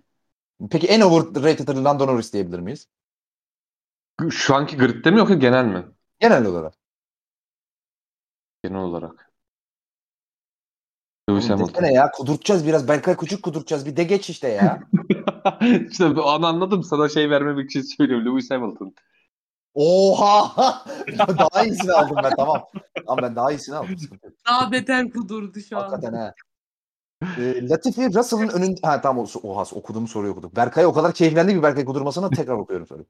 Peki 0.70 0.86
en 0.86 1.00
overrated 1.00 1.68
Lando 1.68 2.06
Norris 2.06 2.32
diyebilir 2.32 2.58
miyiz? 2.58 2.88
Şu 4.30 4.54
anki 4.54 4.76
gridde 4.76 5.10
mi 5.10 5.18
yoksa 5.18 5.34
genel 5.34 5.64
mi? 5.64 5.84
Genel 6.20 6.46
olarak. 6.46 6.85
Genel 8.68 8.80
olarak. 8.80 9.32
Lewis 11.30 11.50
Hamilton. 11.50 11.74
desene 11.74 11.92
ya 11.92 12.10
kudurtacağız 12.10 12.66
biraz. 12.66 12.88
Berkay 12.88 13.16
Küçük 13.16 13.42
kudurtacağız. 13.42 13.86
Bir 13.86 13.96
de 13.96 14.04
geç 14.04 14.30
işte 14.30 14.48
ya. 14.48 14.80
işte 15.90 16.04
an 16.04 16.42
anladım. 16.42 16.82
Sana 16.82 17.08
şey 17.08 17.30
vermemek 17.30 17.70
için 17.70 17.82
söylüyorum. 17.82 18.26
Lewis 18.26 18.50
Hamilton. 18.50 18.94
Oha! 19.74 20.84
daha 21.38 21.64
iyisini 21.64 21.92
aldım 21.92 22.16
ben 22.24 22.32
tamam. 22.36 22.62
Tamam 23.06 23.22
ben 23.22 23.36
daha 23.36 23.52
iyisini 23.52 23.76
aldım. 23.76 23.96
Daha 24.48 24.72
beter 24.72 25.10
kudurdu 25.10 25.60
şu 25.60 25.76
Hakikaten 25.76 26.12
ha. 26.12 26.34
Ee, 27.38 27.68
Latifi 27.68 28.14
Russell'ın 28.14 28.48
önünde... 28.48 28.80
Ha 28.82 29.00
tamam 29.00 29.26
o- 29.34 29.48
oha 29.48 29.62
okuduğum 29.62 30.08
soruyu 30.08 30.32
okudum. 30.32 30.52
Berkay 30.56 30.86
o 30.86 30.92
kadar 30.92 31.12
keyiflendi 31.12 31.54
ki 31.54 31.62
Berkay 31.62 31.84
kudurmasına 31.84 32.30
tekrar 32.30 32.54
okuyorum 32.54 32.86
soruyu. 32.86 33.06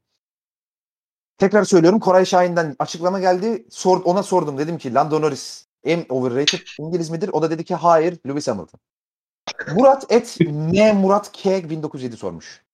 Tekrar 1.39 1.65
söylüyorum 1.65 2.01
Koray 2.01 2.25
Şahin'den 2.25 2.77
açıklama 2.79 3.21
geldi. 3.21 3.67
Sor, 3.71 4.03
ona 4.05 4.23
sordum 4.23 4.59
dedim 4.59 4.79
ki 4.79 4.95
Lando 4.95 5.21
Norris 5.21 5.67
en 5.85 6.07
overrated 6.09 6.61
İngiliz 6.79 7.11
midir? 7.11 7.31
O 7.33 7.43
da 7.43 7.51
dedi 7.51 7.65
ki 7.65 7.75
hayır 7.75 8.19
Lewis 8.27 8.49
Hamilton. 8.49 8.81
Murat 9.75 10.13
et 10.13 10.37
ne 10.51 10.93
Murat 10.93 11.33
K 11.33 11.71
1907 11.71 12.17
sormuş. 12.17 12.65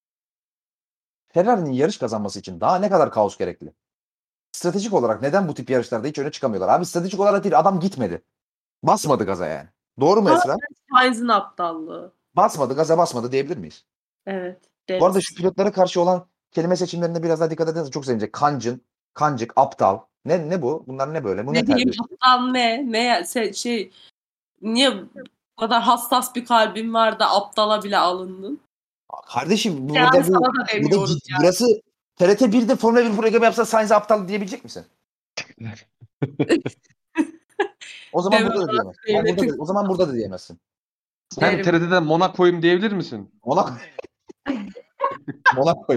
Ferrari'nin 1.28 1.72
yarış 1.72 1.98
kazanması 1.98 2.38
için 2.38 2.60
daha 2.60 2.78
ne 2.78 2.90
kadar 2.90 3.10
kaos 3.10 3.36
gerekli? 3.36 3.72
Stratejik 4.52 4.92
olarak 4.92 5.22
neden 5.22 5.48
bu 5.48 5.54
tip 5.54 5.70
yarışlarda 5.70 6.08
hiç 6.08 6.18
öne 6.18 6.30
çıkamıyorlar? 6.30 6.74
Abi 6.74 6.86
stratejik 6.86 7.20
olarak 7.20 7.44
değil 7.44 7.58
adam 7.58 7.80
gitmedi. 7.80 8.22
Basmadı 8.82 9.24
gaza 9.24 9.46
yani. 9.46 9.68
Doğru 10.00 10.22
mu 10.22 10.30
Esra? 10.30 10.56
Sainz'in 10.94 11.28
aptallığı. 11.28 12.14
Basmadı, 12.36 12.74
gaza 12.74 12.98
basmadı 12.98 13.32
diyebilir 13.32 13.56
miyiz? 13.56 13.84
Evet. 14.26 14.58
Bu 15.00 15.06
arada 15.06 15.20
şu 15.20 15.34
pilotlara 15.34 15.72
karşı 15.72 16.00
olan 16.00 16.26
kelime 16.52 16.76
seçimlerine 16.76 17.22
biraz 17.22 17.40
daha 17.40 17.50
dikkat 17.50 17.68
ederseniz 17.68 17.90
çok 17.90 18.04
sevinecek. 18.04 18.32
Kancın, 18.32 18.82
kancık, 19.14 19.52
aptal. 19.56 19.98
Ne 20.24 20.50
ne 20.50 20.62
bu? 20.62 20.84
Bunlar 20.86 21.14
ne 21.14 21.24
böyle? 21.24 21.46
Bu 21.46 21.52
ne, 21.54 21.58
ne 21.58 21.64
terbiyesiz? 21.64 22.00
aptal 22.00 22.46
ne? 22.46 22.92
Ne 22.92 23.24
şey 23.54 23.90
niye 24.62 24.92
bu 25.56 25.60
kadar 25.60 25.82
hassas 25.82 26.34
bir 26.34 26.44
kalbin 26.44 26.94
var 26.94 27.18
da 27.18 27.30
aptala 27.30 27.82
bile 27.82 27.98
alındın? 27.98 28.60
Kardeşim 29.26 29.88
bu- 29.88 29.94
Yani 29.94 30.08
burada 30.12 30.28
bu, 30.28 30.34
burada 30.82 31.12
yani. 31.28 31.42
burası 31.42 31.66
TRT 32.16 32.42
1'de 32.42 32.76
Formula 32.76 33.04
1 33.04 33.16
programı 33.16 33.44
yapsa 33.44 33.64
Sainz 33.64 33.92
aptal 33.92 34.28
diyebilecek 34.28 34.64
misin? 34.64 34.84
o 38.12 38.22
zaman 38.22 38.46
burada 38.46 38.68
da 38.68 38.72
diyemezsin. 38.72 39.02
O, 39.08 39.12
devletin- 39.12 39.36
burada 39.38 39.58
da- 39.58 39.62
o 39.62 39.66
zaman 39.66 39.88
burada 39.88 40.08
da 40.08 40.14
diyemezsin. 40.14 40.58
Sen. 41.34 41.62
TRT'den 41.62 42.02
Monaco'yum 42.02 42.62
diyebilir 42.62 42.92
misin? 42.92 43.30
Monaco. 43.44 43.70
Monaco. 45.56 45.94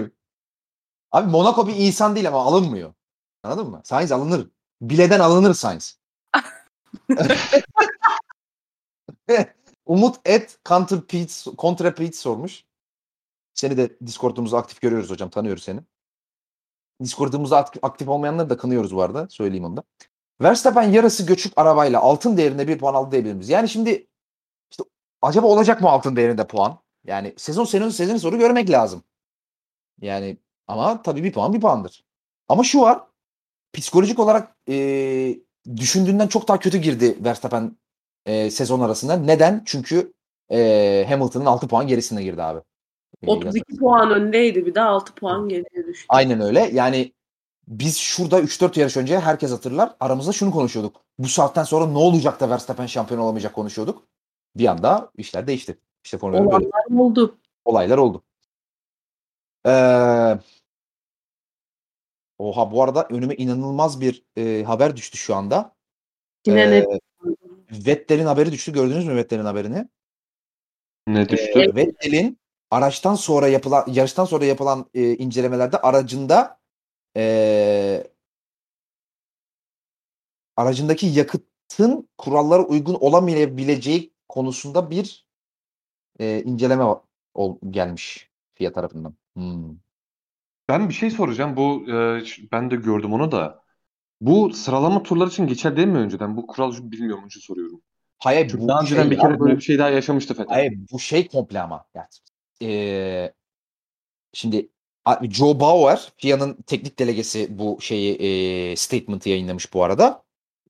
Abi 1.12 1.30
Monaco 1.30 1.66
bir 1.68 1.76
insan 1.76 2.14
değil 2.14 2.28
ama 2.28 2.44
alınmıyor. 2.44 2.94
Anladın 3.42 3.70
mı? 3.70 3.80
Sainz 3.84 4.12
alınır. 4.12 4.50
Bileden 4.80 5.20
alınır 5.20 5.54
Sainz. 5.54 5.98
Umut 9.86 10.16
et 10.24 10.58
Counter 10.68 11.00
Pete, 11.00 11.32
Contra 11.58 11.94
Pete 11.94 12.16
sormuş. 12.16 12.64
Seni 13.54 13.76
de 13.76 13.98
Discord'umuzda 14.06 14.58
aktif 14.58 14.80
görüyoruz 14.80 15.10
hocam. 15.10 15.30
Tanıyoruz 15.30 15.62
seni. 15.62 15.80
Discord'umuzda 17.02 17.56
aktif, 17.56 17.84
aktif 17.84 18.08
olmayanları 18.08 18.50
da 18.50 18.56
kınıyoruz 18.56 18.94
bu 18.94 19.02
arada. 19.02 19.28
Söyleyeyim 19.30 19.64
onu 19.64 19.76
da. 19.76 19.82
Verstappen 20.42 20.82
yarısı 20.82 21.26
göçük 21.26 21.52
arabayla 21.56 22.00
altın 22.00 22.36
değerinde 22.36 22.68
bir 22.68 22.78
puan 22.78 22.94
aldı 22.94 23.12
diyebilir 23.12 23.34
miyiz? 23.34 23.48
Yani 23.48 23.68
şimdi 23.68 24.06
işte 24.70 24.84
acaba 25.22 25.46
olacak 25.46 25.80
mı 25.80 25.88
altın 25.90 26.16
değerinde 26.16 26.46
puan? 26.46 26.78
Yani 27.04 27.34
sezon 27.36 27.64
sezon 27.64 27.88
sezon 27.88 28.16
soru 28.16 28.38
görmek 28.38 28.70
lazım. 28.70 29.04
Yani 30.00 30.38
ama 30.68 31.02
tabii 31.02 31.24
bir 31.24 31.32
puan 31.32 31.52
bir 31.52 31.60
puandır. 31.60 32.04
Ama 32.48 32.64
şu 32.64 32.80
var. 32.80 33.00
Psikolojik 33.72 34.18
olarak 34.18 34.56
eee, 34.66 35.38
düşündüğünden 35.76 36.26
çok 36.26 36.48
daha 36.48 36.58
kötü 36.58 36.78
girdi 36.78 37.18
Verstappen 37.24 37.76
eee, 38.26 38.50
sezon 38.50 38.80
arasında. 38.80 39.16
Neden? 39.16 39.62
Çünkü 39.66 40.12
eee, 40.50 41.06
Hamilton'ın 41.08 41.46
6 41.46 41.68
puan 41.68 41.86
gerisine 41.86 42.22
girdi 42.22 42.42
abi. 42.42 42.60
Eee, 43.22 43.34
32 43.34 43.76
puan 43.76 44.10
öndeydi 44.10 44.66
bir 44.66 44.74
de 44.74 44.80
6 44.80 45.14
puan 45.14 45.48
geriye 45.48 45.86
düştü. 45.86 46.06
Aynen 46.08 46.40
öyle. 46.40 46.70
Yani 46.72 47.12
biz 47.68 47.96
şurada 47.96 48.40
3-4 48.40 48.76
yarış 48.76 48.96
önce 48.96 49.20
herkes 49.20 49.52
hatırlar. 49.52 49.96
Aramızda 50.00 50.32
şunu 50.32 50.50
konuşuyorduk. 50.50 51.00
Bu 51.18 51.28
saatten 51.28 51.64
sonra 51.64 51.86
ne 51.86 51.98
olacak 51.98 52.40
da 52.40 52.50
Verstappen 52.50 52.86
şampiyon 52.86 53.20
olamayacak 53.20 53.54
konuşuyorduk. 53.54 54.02
Bir 54.56 54.66
anda 54.66 55.10
işler 55.16 55.46
değişti. 55.46 55.78
İşte 56.04 56.18
bir 56.18 56.22
böyle 56.22 56.48
oldu. 56.96 57.30
olaylar 57.64 57.98
oldu. 57.98 58.22
Ee, 59.66 59.70
oha 62.38 62.70
bu 62.70 62.82
arada 62.82 63.08
önüme 63.10 63.34
inanılmaz 63.34 64.00
bir 64.00 64.24
e, 64.36 64.64
haber 64.64 64.96
düştü 64.96 65.18
şu 65.18 65.34
anda. 65.34 65.76
Yine 66.46 66.62
Ee, 66.62 66.70
ne? 66.70 66.86
Vettel'in 67.70 68.26
haberi 68.26 68.52
düştü. 68.52 68.72
Gördünüz 68.72 69.06
mü 69.06 69.16
Vettel'in 69.16 69.44
haberini? 69.44 69.88
Ne 71.06 71.28
düştü? 71.28 71.60
Ee, 71.60 71.74
Vettel'in 71.74 72.38
araçtan 72.70 73.14
sonra 73.14 73.48
yapılan 73.48 73.84
yarıştan 73.92 74.24
sonra 74.24 74.44
yapılan 74.44 74.90
e, 74.94 75.16
incelemelerde 75.16 75.78
aracında 75.78 76.60
e, 77.16 78.06
aracındaki 80.56 81.06
yakıtın 81.06 82.08
kurallara 82.18 82.62
uygun 82.62 82.94
olamayabileceği 82.94 84.12
konusunda 84.28 84.90
bir 84.90 85.26
e, 86.20 86.42
inceleme 86.42 86.84
ol, 87.34 87.58
gelmiş. 87.70 88.30
FIA 88.54 88.72
tarafından. 88.72 89.14
Hmm. 89.34 89.85
Ben 90.68 90.88
bir 90.88 90.94
şey 90.94 91.10
soracağım. 91.10 91.56
Bu 91.56 91.90
e, 91.92 92.24
ş- 92.24 92.42
ben 92.52 92.70
de 92.70 92.76
gördüm 92.76 93.12
onu 93.12 93.32
da. 93.32 93.62
Bu 94.20 94.52
sıralama 94.54 95.04
turları 95.04 95.28
için 95.30 95.46
geçerli 95.46 95.76
değil 95.76 95.88
mi 95.88 95.98
önceden? 95.98 96.36
Bu 96.38 96.48
kural 96.48 96.72
bilmiyorum 96.92 97.20
onun 97.20 97.28
için 97.28 97.40
soruyorum. 97.40 97.82
Hayır 98.18 98.48
Çünkü 98.50 98.64
bu 98.64 98.68
daha 98.68 98.80
önceden 98.82 99.02
şey 99.02 99.10
bir 99.10 99.16
ya, 99.16 99.22
kere 99.22 99.40
bu- 99.40 99.44
böyle 99.44 99.56
bir 99.56 99.62
şey 99.62 99.78
daha 99.78 99.90
yaşamıştı 99.90 100.34
Vettel. 100.38 100.46
Hayır 100.48 100.74
bu 100.92 100.98
şey 101.00 101.28
komple 101.28 101.60
ama. 101.60 101.86
Yani, 101.94 102.06
eee, 102.60 103.34
şimdi 104.32 104.68
a- 105.04 105.20
Joe 105.30 105.60
Bauer, 105.60 106.12
FIA'nın 106.16 106.54
teknik 106.66 106.98
delegesi 106.98 107.58
bu 107.58 107.78
şeyi 107.80 108.16
eee 108.18 108.76
statement'ı 108.76 109.28
yayınlamış 109.28 109.74
bu 109.74 109.84
arada. 109.84 110.22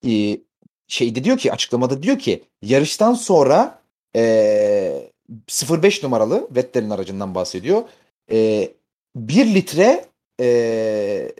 Eee 0.02 0.40
şeyde 0.88 1.24
diyor 1.24 1.38
ki 1.38 1.52
açıklamada 1.52 2.02
diyor 2.02 2.18
ki 2.18 2.44
yarıştan 2.62 3.14
sonra 3.14 3.82
eee 4.14 5.12
05 5.48 6.02
numaralı 6.02 6.48
Vettel'in 6.56 6.90
aracından 6.90 7.34
bahsediyor. 7.34 7.82
Eee 8.30 8.74
1 9.16 9.54
litre 9.54 10.04
eee, 10.40 11.34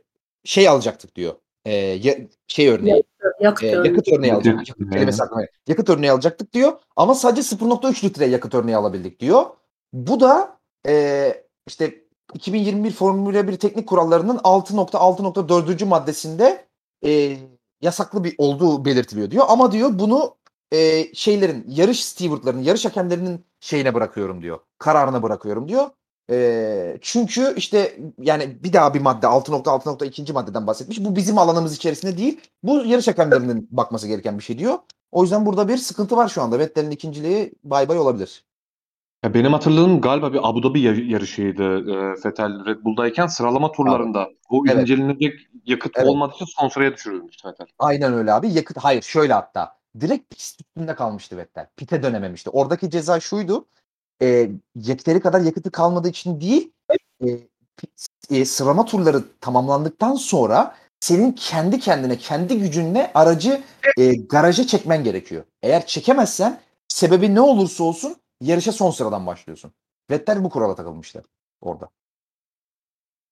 şey 0.45 0.69
alacaktık 0.69 1.17
diyor. 1.17 1.35
Eee, 1.67 1.75
ya- 2.03 2.17
şey 2.49 2.69
örneği. 2.69 3.03
Yakıt 3.41 3.65
E, 3.65 3.77
örneği. 3.77 3.91
yakıt 3.93 4.09
örneği 4.13 4.29
Yakıt 4.31 4.47
alacaktık. 4.47 4.81
örneği. 4.87 4.93
Kelimesi 4.99 5.23
aklıma 5.23 5.41
geldi. 5.43 5.53
Yakıt 5.69 5.89
örneği 5.91 6.13
alacaktık 6.13 6.53
diyor. 6.53 6.73
Ama 6.97 7.15
sadece 7.15 7.43
0.3 7.43 8.05
litre 8.05 8.27
yakıt 8.27 8.55
örneği 8.55 8.77
alabildik 8.77 9.21
diyor. 9.21 9.45
Bu 9.93 10.21
da 10.21 10.59
e, 10.89 11.35
işte 11.67 11.95
2021 12.35 12.91
Formula 12.91 13.49
1 13.49 13.57
teknik 13.57 13.89
kurallarının 13.89 14.39
6.6.4. 14.39 15.85
maddesinde 15.85 16.67
e, 17.07 17.37
yasaklı 17.83 18.25
bir 18.25 18.35
olduğu 18.39 18.85
belirtiliyor 18.85 19.31
diyor. 19.31 19.45
Ama 19.49 19.73
diyor 19.73 19.91
bunu 19.93 20.37
e, 20.73 21.15
şeylerin 21.15 21.65
yarış 21.69 22.05
stewardlarının, 22.05 22.63
yarış 22.63 22.85
hakemlerinin 22.85 23.45
şeyine 23.61 23.95
bırakıyorum 23.95 24.43
diyor. 24.43 24.59
Kararına 24.79 25.23
bırakıyorum 25.23 25.69
diyor. 25.69 25.91
E, 26.31 26.99
çünkü 27.01 27.55
işte 27.57 27.99
yani 28.21 28.57
bir 28.65 28.73
daha 28.73 28.95
bir 28.95 29.01
madde 29.01 29.27
6.6.2. 29.27 30.33
maddeden 30.33 30.67
bahsetmiş. 30.67 31.05
Bu 31.05 31.17
bizim 31.17 31.39
alanımız 31.39 31.77
içerisinde 31.77 32.19
değil. 32.19 32.41
Bu 32.63 32.85
yarış 32.85 33.09
hakemlerinin 33.09 33.69
bakması 33.71 34.09
gereken 34.09 34.39
bir 34.39 34.43
şey 34.45 34.59
diyor. 34.59 34.75
O 35.13 35.23
yüzden 35.23 35.47
burada 35.47 35.69
bir 35.69 35.77
sıkıntı 35.77 36.17
var 36.17 36.29
şu 36.29 36.43
anda. 36.43 36.59
Vettel'in 36.59 36.91
ikinciliği 36.91 37.53
bay 37.65 37.89
bay 37.89 37.99
olabilir. 37.99 38.45
Ya 39.25 39.35
benim 39.35 39.53
hatırladığım 39.53 40.01
galiba 40.01 40.33
bir 40.33 40.41
Abu 40.43 40.63
Dhabi 40.63 40.81
yar- 40.81 40.95
yarışıydı 40.95 41.63
e, 41.63 42.13
Vettel 42.25 42.67
Red 42.67 42.85
Bull'dayken 42.85 43.27
sıralama 43.27 43.73
turlarında 43.73 44.29
o 44.51 44.63
Evet. 44.69 44.81
incelenecek 44.83 45.33
yakıt 45.67 45.93
Evet. 45.97 46.09
olmadığı 46.09 46.35
için 46.35 46.47
son 46.59 46.69
sıraya 46.69 46.93
düşürülmüş 46.95 47.45
Vettel. 47.45 47.67
Aynen 47.79 48.15
öyle 48.15 48.33
abi. 48.33 48.53
Yakıt 48.53 48.77
hayır 48.79 49.03
şöyle 49.03 49.33
hatta. 49.33 49.77
Direkt 50.01 50.31
pist 50.31 50.61
üstünde 50.61 50.95
kalmıştı 50.95 51.37
Vettel. 51.37 51.67
Pite 51.77 52.03
dönememişti. 52.03 52.51
Oradaki 52.51 52.91
ceza 52.91 53.21
şuydu. 53.21 53.67
E, 54.23 54.51
yeteri 54.75 55.21
kadar 55.21 55.41
yakıtı 55.41 55.71
kalmadığı 55.71 56.09
için 56.09 56.41
değil. 56.41 56.73
E, 57.25 57.27
e, 58.31 58.45
sıralama 58.45 58.85
turları 58.85 59.23
tamamlandıktan 59.41 60.15
sonra 60.15 60.77
senin 61.01 61.33
kendi 61.33 61.81
kendine, 61.81 62.19
kendi 62.19 62.59
gücünle 62.59 63.11
aracı 63.15 63.63
e, 63.99 64.15
garaja 64.15 64.67
çekmen 64.67 65.05
gerekiyor. 65.05 65.45
Eğer 65.63 65.87
çekemezsen 65.87 66.61
sebebi 66.89 67.35
ne 67.35 67.41
olursa 67.41 67.85
olsun 67.85 68.17
yarışa 68.41 68.73
son 68.73 68.91
sıradan 68.91 69.27
başlıyorsun. 69.27 69.73
Vettel 70.11 70.45
bu 70.45 70.51
kurala 70.51 70.75
takılmıştı 70.75 71.23
orada. 71.61 71.89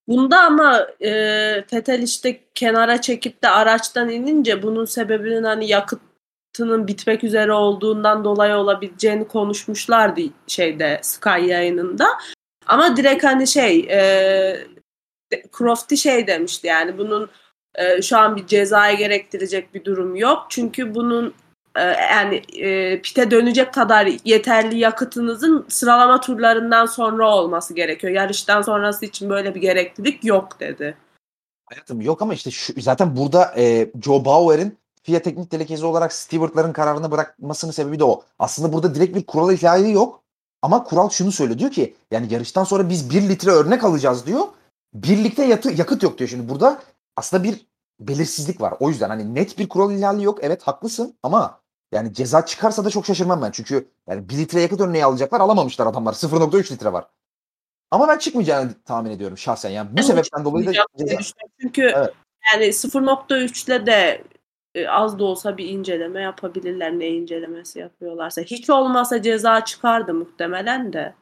Bunda 0.08 0.40
ama 0.40 0.86
e, 1.00 1.10
Fetel 1.66 2.02
işte 2.02 2.40
kenara 2.54 3.00
çekip 3.00 3.42
de 3.42 3.48
araçtan 3.48 4.08
inince 4.08 4.62
bunun 4.62 4.84
sebebinin 4.84 5.44
hani 5.44 5.66
yakıtının 6.54 6.86
bitmek 6.86 7.24
üzere 7.24 7.52
olduğundan 7.52 8.24
dolayı 8.24 8.54
olabileceğini 8.54 9.28
konuşmuşlardı 9.28 10.20
şeyde 10.46 11.00
Sky 11.02 11.46
yayınında. 11.46 12.06
Ama 12.66 12.96
direkt 12.96 13.24
hani 13.24 13.46
şey 13.46 13.78
e, 13.90 14.66
Crofty 15.58 15.94
şey 15.94 16.26
demişti 16.26 16.66
yani 16.66 16.98
bunun 16.98 17.30
e, 17.74 18.02
şu 18.02 18.18
an 18.18 18.36
bir 18.36 18.46
cezaya 18.46 18.94
gerektirecek 18.94 19.74
bir 19.74 19.84
durum 19.84 20.16
yok. 20.16 20.46
Çünkü 20.48 20.94
bunun 20.94 21.34
e, 21.76 21.82
yani 21.82 22.42
e, 22.56 23.00
pite 23.00 23.30
dönecek 23.30 23.74
kadar 23.74 24.08
yeterli 24.24 24.78
yakıtınızın 24.78 25.66
sıralama 25.68 26.20
turlarından 26.20 26.86
sonra 26.86 27.36
olması 27.36 27.74
gerekiyor. 27.74 28.12
Yarıştan 28.12 28.62
sonrası 28.62 29.06
için 29.06 29.30
böyle 29.30 29.54
bir 29.54 29.60
gereklilik 29.60 30.24
yok 30.24 30.60
dedi. 30.60 30.96
Hayatım 31.66 32.00
yok 32.00 32.22
ama 32.22 32.34
işte 32.34 32.50
şu, 32.50 32.80
zaten 32.80 33.16
burada 33.16 33.54
e, 33.56 33.90
Joe 34.04 34.24
Bauer'in 34.24 34.83
FIA 35.04 35.22
teknik 35.22 35.52
delegesi 35.52 35.86
olarak 35.86 36.12
stewardların 36.12 36.72
kararını 36.72 37.10
bırakmasının 37.10 37.72
sebebi 37.72 37.98
de 37.98 38.04
o. 38.04 38.22
Aslında 38.38 38.72
burada 38.72 38.94
direkt 38.94 39.16
bir 39.16 39.26
kural 39.26 39.52
ihlali 39.52 39.92
yok. 39.92 40.22
Ama 40.62 40.84
kural 40.84 41.10
şunu 41.10 41.32
söylüyor 41.32 41.58
diyor 41.58 41.70
ki 41.70 41.94
yani 42.10 42.32
yarıştan 42.32 42.64
sonra 42.64 42.88
biz 42.88 43.10
1 43.10 43.28
litre 43.28 43.50
örnek 43.50 43.84
alacağız 43.84 44.26
diyor. 44.26 44.44
Birlikte 44.94 45.44
yatı, 45.44 45.70
yakıt 45.70 46.02
yok 46.02 46.18
diyor. 46.18 46.30
Şimdi 46.30 46.48
burada 46.48 46.82
aslında 47.16 47.44
bir 47.44 47.66
belirsizlik 48.00 48.60
var. 48.60 48.74
O 48.80 48.88
yüzden 48.88 49.08
hani 49.08 49.34
net 49.34 49.58
bir 49.58 49.68
kural 49.68 49.92
ihlali 49.92 50.24
yok. 50.24 50.38
Evet 50.42 50.62
haklısın 50.62 51.14
ama 51.22 51.60
yani 51.92 52.14
ceza 52.14 52.46
çıkarsa 52.46 52.84
da 52.84 52.90
çok 52.90 53.06
şaşırmam 53.06 53.42
ben. 53.42 53.50
Çünkü 53.50 53.88
yani 54.08 54.28
1 54.28 54.38
litre 54.38 54.60
yakıt 54.60 54.80
örneği 54.80 55.04
alacaklar 55.04 55.40
alamamışlar 55.40 55.86
adamlar. 55.86 56.12
0.3 56.12 56.72
litre 56.72 56.92
var. 56.92 57.06
Ama 57.90 58.08
ben 58.08 58.18
çıkmayacağını 58.18 58.70
tahmin 58.84 59.10
ediyorum 59.10 59.38
şahsen. 59.38 59.70
Yani 59.70 59.88
bu 59.92 59.96
Ben 59.96 60.02
de 60.02 60.06
sebepten 60.06 60.44
dolayı 60.44 60.66
da 60.66 60.72
ceza. 60.98 61.18
Çünkü 61.60 61.82
Evet. 61.82 62.14
yani 62.52 62.64
0.3'le 62.64 63.86
de 63.86 63.92
e, 63.92 64.22
az 64.88 65.18
da 65.18 65.24
olsa 65.24 65.56
bir 65.56 65.68
inceleme 65.68 66.20
yapabilirler. 66.20 66.98
Ne 66.98 67.08
incelemesi 67.08 67.78
yapıyorlarsa. 67.78 68.42
Hiç 68.42 68.70
olmasa 68.70 69.22
ceza 69.22 69.64
çıkardı 69.64 70.14
muhtemelen 70.14 70.92
de. 70.92 71.14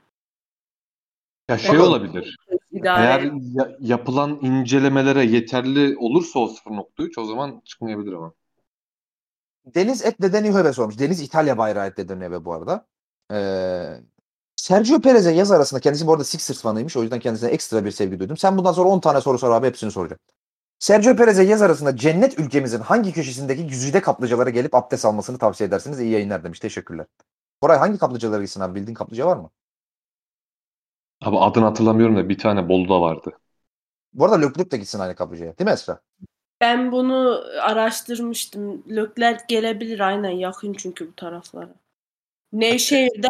Ya 1.51 1.59
şey 1.59 1.71
Bakalım. 1.71 1.91
olabilir. 1.91 2.37
İdare 2.71 3.07
Eğer 3.07 3.21
ya- 3.55 3.77
yapılan 3.81 4.39
incelemelere 4.43 5.25
yeterli 5.25 5.97
olursa 5.99 6.39
o 6.39 6.49
0.3 6.49 7.19
o 7.21 7.25
zaman 7.25 7.63
çıkmayabilir 7.65 8.13
ama. 8.13 8.33
Deniz 9.65 10.05
Etledeniyo'ya 10.05 10.73
sormuş. 10.73 10.99
Deniz 10.99 11.21
İtalya 11.21 11.59
bayrağı 11.59 11.87
Etledeniyo 11.87 12.45
bu 12.45 12.53
arada. 12.55 12.87
Ee, 13.33 14.01
Sergio 14.57 15.01
Perez'e 15.01 15.31
yaz 15.33 15.53
arasında 15.53 15.81
kendisi 15.81 16.07
bu 16.07 16.13
arada 16.13 16.25
Sixers 16.25 16.63
fanıymış. 16.63 16.97
O 16.97 17.03
yüzden 17.03 17.21
kendisine 17.21 17.51
ekstra 17.51 17.85
bir 17.85 17.91
sevgi 17.91 18.21
duydum. 18.21 18.37
Sen 18.37 18.59
bundan 18.59 18.73
sonra 18.73 18.89
10 18.89 19.01
tane 19.01 19.21
soru 19.21 19.39
sor 19.39 19.51
abi 19.51 19.67
hepsini 19.67 19.91
soracağım. 19.91 20.19
Sergio 20.83 21.17
Perez'e 21.17 21.43
yaz 21.43 21.63
arasında 21.63 21.97
cennet 21.97 22.39
ülkemizin 22.39 22.81
hangi 22.81 23.13
köşesindeki 23.13 23.67
güzide 23.67 24.01
kaplıcalara 24.01 24.51
gelip 24.51 24.75
abdest 24.75 25.05
almasını 25.05 25.39
tavsiye 25.39 25.69
edersiniz? 25.69 26.01
İyi 26.01 26.11
yayınlar 26.11 26.45
demiş. 26.45 26.61
Teşekkürler. 26.61 27.07
Koray 27.61 27.79
hangi 27.79 27.99
kaplıcalara 27.99 28.43
gitsin 28.43 28.61
abi? 28.61 28.75
Bildiğin 28.75 28.95
kaplıca 28.95 29.27
var 29.27 29.37
mı? 29.37 29.51
Abi 31.21 31.39
adını 31.39 31.65
hatırlamıyorum 31.65 32.17
da 32.17 32.29
bir 32.29 32.39
tane 32.39 32.69
Bolu'da 32.69 33.01
vardı. 33.01 33.39
Bu 34.13 34.25
arada 34.25 34.41
Löklük 34.41 34.73
de 34.73 34.77
gitsin 34.77 34.99
aynı 34.99 35.15
kaplıcaya. 35.15 35.59
Değil 35.59 35.69
mi 35.71 35.73
Esra? 35.73 36.01
Ben 36.61 36.93
bunu 36.93 37.45
araştırmıştım. 37.61 38.83
Lökler 38.89 39.41
gelebilir 39.49 40.01
aynen 40.01 40.31
yakın 40.31 40.73
çünkü 40.73 41.09
bu 41.09 41.17
taraflara. 41.17 41.75
Nevşehir'de 42.53 43.29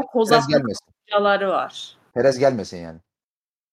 gelmesin. 0.49 0.87
kaplıcaları 0.87 1.49
var. 1.49 1.97
Perez 2.15 2.39
gelmesin 2.39 2.77
yani. 2.77 2.99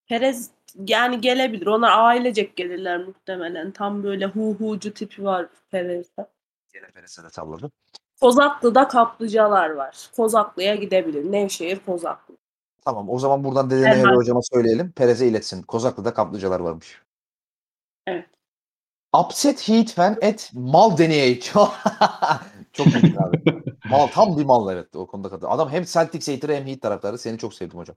Perez 0.08 0.50
yani 0.88 1.22
gelebilir. 1.22 1.68
Onlar 1.68 1.92
ailecek 1.92 2.56
gelirler 2.56 3.06
muhtemelen. 3.06 3.72
Tam 3.72 4.04
böyle 4.04 4.26
hu 4.26 4.56
hucu 4.60 4.94
tipi 4.94 5.24
var 5.24 5.48
Perez'de. 5.72 6.28
Yine 6.76 6.88
Perez'e 6.88 7.24
de 7.24 7.30
salladı. 7.30 7.72
Kozaklı'da 8.22 8.88
kaplıcalar 8.88 9.70
var. 9.70 10.10
Kozaklı'ya 10.16 10.76
gidebilir. 10.76 11.32
Nevşehir 11.32 11.80
Kozaklı. 11.86 12.38
Tamam 12.86 13.10
o 13.10 13.20
zaman 13.20 13.44
buradan 13.44 13.70
Dedene 13.70 13.96
Hemen. 13.96 14.16
hocama 14.16 14.42
söyleyelim. 14.54 14.92
Perez'e 14.92 15.28
iletsin. 15.28 15.62
Kozaklı'da 15.62 16.14
kaplıcalar 16.14 16.60
varmış. 16.60 17.02
Evet. 18.08 18.26
Upset 19.26 19.68
Heat 19.68 19.94
fan 19.94 20.18
et 20.22 20.52
mal 20.54 20.98
deneyey. 20.98 21.40
çok 22.74 22.88
iyi 22.88 23.20
abi. 23.20 23.44
Mal 23.90 24.08
tam 24.08 24.38
bir 24.38 24.46
mal 24.46 24.74
evet 24.74 24.96
o 24.96 25.08
konuda 25.08 25.30
kadar. 25.30 25.48
Adam 25.52 25.70
hem 25.70 25.84
Celtics 25.84 26.28
haterı 26.28 26.54
hem 26.54 26.68
Heat 26.68 26.82
taraftarı. 26.82 27.18
Seni 27.18 27.38
çok 27.38 27.54
sevdim 27.54 27.80
hocam. 27.80 27.96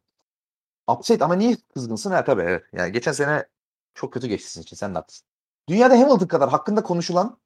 Upset 0.93 1.23
ama 1.23 1.35
niye 1.35 1.56
kızgınsın? 1.74 2.10
Ha 2.10 2.24
tabii 2.24 2.43
evet. 2.43 2.64
Yani 2.73 2.93
geçen 2.93 3.12
sene 3.12 3.47
çok 3.94 4.12
kötü 4.12 4.27
geçti 4.27 4.48
sizin 4.48 4.62
için. 4.62 4.77
Sen 4.77 4.94
de 4.94 4.98
haklısın. 4.98 5.27
Dünyada 5.69 5.94
Hamilton 5.94 6.27
kadar 6.27 6.51
hakkında 6.51 6.82
konuşulan 6.82 7.39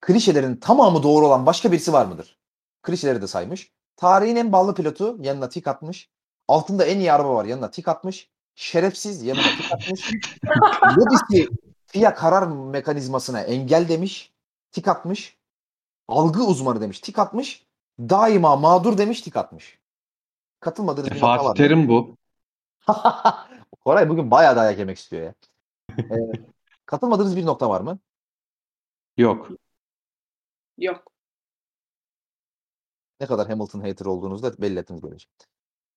klişelerin 0.00 0.56
tamamı 0.56 1.02
doğru 1.02 1.26
olan 1.26 1.46
başka 1.46 1.72
birisi 1.72 1.92
var 1.92 2.06
mıdır? 2.06 2.38
Klişeleri 2.82 3.22
de 3.22 3.26
saymış. 3.26 3.72
Tarihin 3.96 4.36
en 4.36 4.52
ballı 4.52 4.74
pilotu 4.74 5.16
yanına 5.20 5.48
tik 5.48 5.66
atmış. 5.66 6.10
Altında 6.48 6.84
en 6.84 6.98
iyi 6.98 7.12
araba 7.12 7.34
var 7.34 7.44
yanına 7.44 7.70
tik 7.70 7.88
atmış. 7.88 8.30
Şerefsiz 8.54 9.22
yanına 9.22 9.42
tik 9.42 9.72
atmış. 9.72 10.12
Lobisi 10.96 11.48
FIA 11.86 12.14
karar 12.14 12.46
mekanizmasına 12.46 13.40
engel 13.40 13.88
demiş. 13.88 14.32
Tik 14.72 14.88
atmış. 14.88 15.36
Algı 16.08 16.44
uzmanı 16.44 16.80
demiş. 16.80 17.00
Tik 17.00 17.18
atmış. 17.18 17.66
Daima 18.00 18.56
mağdur 18.56 18.98
demiş. 18.98 19.22
Tik 19.22 19.36
atmış. 19.36 19.78
Katılmadığınız 20.60 21.10
bir 21.10 21.22
var 21.22 21.38
Fatih? 21.42 21.64
Terim 21.64 21.88
bu. 21.88 22.16
Koray 23.84 24.08
bugün 24.08 24.30
bayağı 24.30 24.56
dayak 24.56 24.78
yemek 24.78 24.98
istiyor 24.98 25.22
ya. 25.22 25.34
Ee, 25.98 26.32
katılmadığınız 26.86 27.36
bir 27.36 27.46
nokta 27.46 27.68
var 27.70 27.80
mı? 27.80 27.98
Yok. 29.16 29.48
Yok. 30.78 31.12
Ne 33.20 33.26
kadar 33.26 33.48
Hamilton 33.48 33.80
hater 33.80 34.06
olduğunuzu 34.06 34.42
da 34.42 34.62
belli 34.62 34.78
ettiniz 34.78 35.02
böylece. 35.02 35.26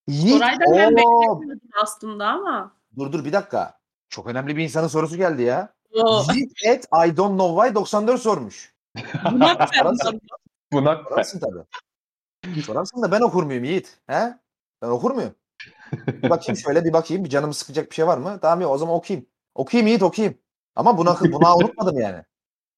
Yiğit, 0.08 0.38
Koray'dan 0.38 0.66
ben 0.72 0.92
Oo, 0.92 0.96
beklemiyordum 0.96 1.68
aslında 1.82 2.26
ama. 2.28 2.76
dur 2.96 3.12
dur 3.12 3.24
bir 3.24 3.32
dakika. 3.32 3.78
Çok 4.08 4.26
önemli 4.26 4.56
bir 4.56 4.64
insanın 4.64 4.88
sorusu 4.88 5.16
geldi 5.16 5.42
ya. 5.42 5.74
O 5.92 6.22
Yiğit 6.32 6.52
et 6.64 6.84
I 7.06 7.16
don't 7.16 7.38
know 7.40 7.62
why 7.62 7.74
94 7.74 8.20
sormuş. 8.20 8.74
bunak 9.32 9.68
Sorarsın. 9.74 10.04
senden. 10.04 10.20
Buna 10.72 11.04
Sorarsın 11.08 11.40
tabii. 11.40 12.62
Sorarsın 12.62 13.02
da 13.02 13.12
ben 13.12 13.20
okur 13.20 13.42
muyum 13.42 13.64
Yiğit? 13.64 13.98
He? 14.06 14.38
Ben 14.82 14.88
okur 14.88 15.10
muyum? 15.10 15.34
Bir 15.92 16.30
bakayım 16.30 16.56
şöyle 16.56 16.84
bir 16.84 16.92
bakayım. 16.92 17.24
Bir 17.24 17.30
canımı 17.30 17.54
sıkacak 17.54 17.90
bir 17.90 17.94
şey 17.94 18.06
var 18.06 18.18
mı? 18.18 18.38
Tamam 18.42 18.60
ya 18.60 18.68
o 18.68 18.78
zaman 18.78 18.94
okuyayım. 18.94 19.26
Okuyayım 19.54 19.86
Yiğit 19.86 20.02
okuyayım. 20.02 20.38
Ama 20.76 20.98
buna, 20.98 21.20
buna 21.20 21.56
unutmadım 21.56 21.98
yani. 21.98 22.22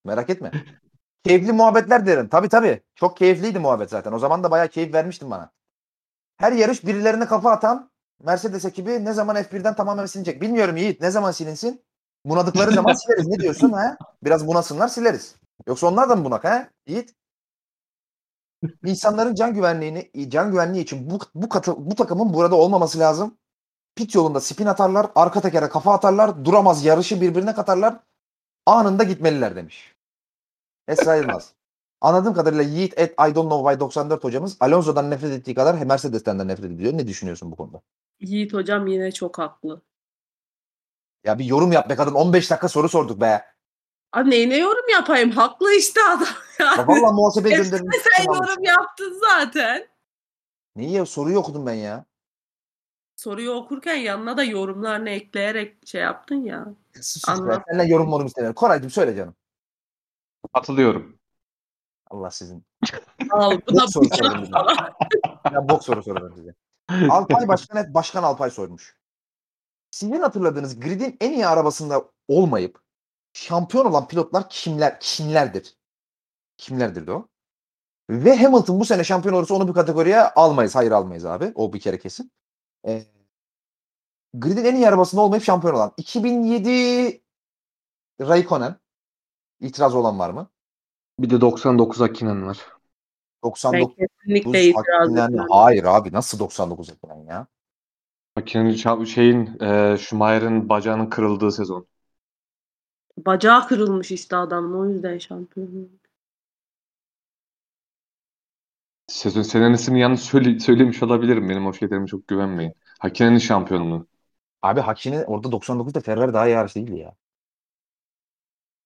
Merak 0.05 0.29
etme. 0.29 0.51
Keyifli 1.23 1.51
muhabbetler 1.51 2.05
derim. 2.05 2.29
Tabii 2.29 2.49
tabii. 2.49 2.81
Çok 2.95 3.17
keyifliydi 3.17 3.59
muhabbet 3.59 3.89
zaten. 3.89 4.11
O 4.11 4.19
zaman 4.19 4.43
da 4.43 4.51
bayağı 4.51 4.67
keyif 4.67 4.93
vermiştin 4.93 5.31
bana. 5.31 5.51
Her 6.37 6.51
yarış 6.51 6.85
birilerine 6.85 7.25
kafa 7.25 7.51
atan 7.51 7.91
Mercedes 8.23 8.65
ekibi 8.65 9.05
ne 9.05 9.13
zaman 9.13 9.35
F1'den 9.35 9.75
tamamen 9.75 10.05
silinecek? 10.05 10.41
Bilmiyorum 10.41 10.77
Yiğit. 10.77 11.01
Ne 11.01 11.11
zaman 11.11 11.31
silinsin? 11.31 11.81
Bunadıkları 12.25 12.71
zaman 12.71 12.93
sileriz. 12.93 13.27
Ne 13.27 13.39
diyorsun 13.39 13.71
ha? 13.71 13.97
Biraz 14.23 14.47
bunasınlar 14.47 14.87
sileriz. 14.87 15.35
Yoksa 15.67 15.87
onlar 15.87 16.09
da 16.09 16.15
mı 16.15 16.25
bunak 16.25 16.43
ha? 16.43 16.69
Yiğit. 16.87 17.15
İnsanların 18.85 19.35
can 19.35 19.53
güvenliğini 19.53 20.11
can 20.29 20.51
güvenliği 20.51 20.83
için 20.83 21.09
bu 21.09 21.19
bu 21.35 21.49
katı, 21.49 21.73
bu 21.77 21.95
takımın 21.95 22.33
burada 22.33 22.55
olmaması 22.55 22.99
lazım. 22.99 23.37
Pit 23.95 24.15
yolunda 24.15 24.41
spin 24.41 24.65
atarlar, 24.65 25.07
arka 25.15 25.41
tekere 25.41 25.69
kafa 25.69 25.93
atarlar, 25.93 26.45
duramaz 26.45 26.85
yarışı 26.85 27.21
birbirine 27.21 27.55
katarlar. 27.55 27.99
Anında 28.65 29.03
gitmeliler 29.03 29.55
demiş. 29.55 29.95
Esra 30.87 31.15
Yılmaz. 31.15 31.53
Anladığım 32.01 32.33
kadarıyla 32.33 32.63
Yiğit 32.63 32.99
et 32.99 33.11
I 33.11 33.35
don't 33.35 33.49
know 33.49 33.71
why 33.71 33.79
94 33.79 34.23
hocamız 34.23 34.57
Alonso'dan 34.59 35.09
nefret 35.09 35.31
ettiği 35.31 35.53
kadar 35.55 35.85
Mercedes'ten 35.85 36.39
de 36.39 36.47
nefret 36.47 36.71
ediyor. 36.71 36.93
Ne 36.93 37.07
düşünüyorsun 37.07 37.51
bu 37.51 37.55
konuda? 37.55 37.81
Yiğit 38.19 38.53
hocam 38.53 38.87
yine 38.87 39.11
çok 39.11 39.39
haklı. 39.39 39.81
Ya 41.23 41.39
bir 41.39 41.45
yorum 41.45 41.71
yap 41.71 41.89
be 41.89 41.95
kadın. 41.95 42.13
15 42.13 42.51
dakika 42.51 42.67
soru 42.67 42.89
sorduk 42.89 43.21
be. 43.21 43.41
Abi 44.13 44.29
neyine 44.29 44.57
yorum 44.57 44.89
yapayım? 44.91 45.31
Haklı 45.31 45.73
işte 45.73 46.01
adam. 46.03 46.27
Ya 46.59 46.65
Yani. 46.65 46.87
vallahi 46.87 47.13
muhasebeye 47.13 47.55
Hepsine 47.57 47.77
gönderilmiş. 47.77 47.97
sen 48.17 48.23
yorum 48.23 48.63
yaptın 48.63 49.19
zaten. 49.29 49.87
Neyi 50.75 50.91
ya? 50.91 51.05
Soruyu 51.05 51.37
okudum 51.39 51.65
ben 51.65 51.73
ya. 51.73 52.05
Soruyu 53.15 53.51
okurken 53.51 53.95
yanına 53.95 54.37
da 54.37 54.43
yorumlarını 54.43 55.09
ekleyerek 55.09 55.87
şey 55.87 56.01
yaptın 56.01 56.35
ya. 56.35 56.65
Sus. 57.01 57.29
Anladım. 57.29 57.63
Senden 57.69 57.87
yorum 57.87 58.09
morum 58.09 58.25
istemiyorum. 58.27 58.55
Koraycığım 58.55 58.89
söyle 58.89 59.15
canım. 59.15 59.35
katılıyorum. 60.53 61.19
Allah 62.09 62.31
sizin. 62.31 62.65
Al 63.31 63.59
bu 63.67 63.75
da 63.75 63.81
Bok 63.83 63.89
soru 63.91 64.09
falan. 64.09 64.93
Ya 65.53 65.69
bok 65.69 65.83
soru 65.83 66.03
soruyorum 66.03 66.35
size. 66.37 66.55
Alpay 67.09 67.47
Başkan 67.47 67.77
hep 67.83 67.93
Başkan 67.93 68.23
Alpay 68.23 68.49
sormuş. 68.51 68.97
Sizin 69.91 70.19
hatırladığınız 70.21 70.79
gridin 70.79 71.17
en 71.21 71.31
iyi 71.31 71.47
arabasında 71.47 72.05
olmayıp 72.27 72.81
şampiyon 73.39 73.85
olan 73.85 74.07
pilotlar 74.07 74.49
kimler 74.49 74.99
kimlerdir? 74.99 75.77
Kimlerdir 76.57 77.07
de 77.07 77.11
o? 77.11 77.27
Ve 78.09 78.35
Hamilton 78.35 78.79
bu 78.79 78.85
sene 78.85 79.03
şampiyon 79.03 79.35
olursa 79.35 79.55
onu 79.55 79.67
bir 79.67 79.73
kategoriye 79.73 80.21
almayız. 80.21 80.75
Hayır 80.75 80.91
almayız 80.91 81.25
abi. 81.25 81.51
O 81.55 81.73
bir 81.73 81.79
kere 81.79 81.99
kesin. 81.99 82.31
Ee, 82.87 83.03
gridin 84.33 84.65
en 84.65 84.75
iyi 84.75 84.87
arabasında 84.87 85.21
olmayıp 85.21 85.43
şampiyon 85.43 85.73
olan. 85.73 85.93
2007 85.97 87.21
Raikkonen. 88.21 88.75
İtiraz 89.59 89.95
olan 89.95 90.19
var 90.19 90.29
mı? 90.29 90.49
Bir 91.19 91.29
de 91.29 91.41
99 91.41 92.01
Akinen 92.01 92.47
var. 92.47 92.57
Ben 93.43 93.49
99 93.49 93.95
kesinlikle 93.95 94.63
itiraz 94.65 95.11
ediyorum. 95.11 95.47
Hayır 95.49 95.83
abi 95.83 96.11
nasıl 96.13 96.39
99 96.39 96.89
Hakkinen 96.89 97.25
ya? 97.25 97.47
Akinen'in 98.35 98.73
ça- 98.73 99.05
şeyin 99.05 99.59
e, 99.61 99.97
Schumacher'in 99.97 100.69
bacağının 100.69 101.09
kırıldığı 101.09 101.51
sezon. 101.51 101.87
Bacağı 103.25 103.67
kırılmış 103.67 104.11
işte 104.11 104.35
adamın 104.35 104.79
o 104.79 104.85
yüzden 104.89 105.17
şampiyon. 105.17 105.89
Sezon 109.07 109.41
senenisini 109.41 109.99
yanlış 109.99 110.19
söyle, 110.21 110.59
söylemiş 110.59 111.03
olabilirim. 111.03 111.49
Benim 111.49 111.67
o 111.67 111.73
şeylerime 111.73 112.07
çok 112.07 112.27
güvenmeyin. 112.27 112.73
Hakinen'in 112.99 113.37
şampiyonluğu. 113.37 114.07
Abi 114.61 114.79
Hakkinen 114.81 115.23
orada 115.23 115.51
99'da 115.51 115.99
Ferrari 116.01 116.33
daha 116.33 116.47
iyi 116.47 116.57
araç 116.57 116.75
değildi 116.75 116.97
ya. 116.99 117.15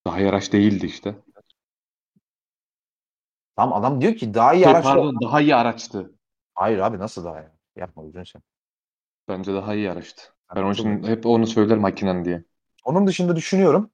Daha 0.06 0.20
yaraş 0.20 0.52
değildi 0.52 0.86
işte. 0.86 1.16
Tamam 3.56 3.78
adam 3.84 4.00
diyor 4.00 4.14
ki 4.16 4.34
daha 4.34 4.54
iyi 4.54 4.64
Şey, 4.64 4.68
araç. 4.68 4.84
pardon 4.84 5.20
daha 5.22 5.40
iyi 5.40 5.54
araçtı. 5.54 6.14
Hayır 6.54 6.78
abi 6.78 6.98
nasıl 6.98 7.24
daha 7.24 7.40
iyi? 7.42 7.48
Yapma 7.76 8.04
gözünü 8.04 8.26
sen. 8.26 8.42
Bence 9.28 9.54
daha 9.54 9.74
iyi 9.74 9.90
araçtı. 9.90 10.22
Ben 10.56 10.62
onun 10.62 10.72
için 10.72 11.02
hep 11.02 11.26
onu 11.26 11.46
söylerim 11.46 11.82
Hakinen 11.84 12.24
diye. 12.24 12.44
Onun 12.84 13.06
dışında 13.06 13.36
düşünüyorum. 13.36 13.90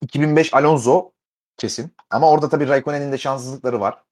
2005 0.00 0.54
Alonso 0.54 1.12
kesin. 1.56 1.94
Ama 2.10 2.30
orada 2.30 2.48
tabii 2.48 2.68
Raikkonen'in 2.68 3.12
de 3.12 3.18
şanssızlıkları 3.18 3.80
var. 3.80 4.02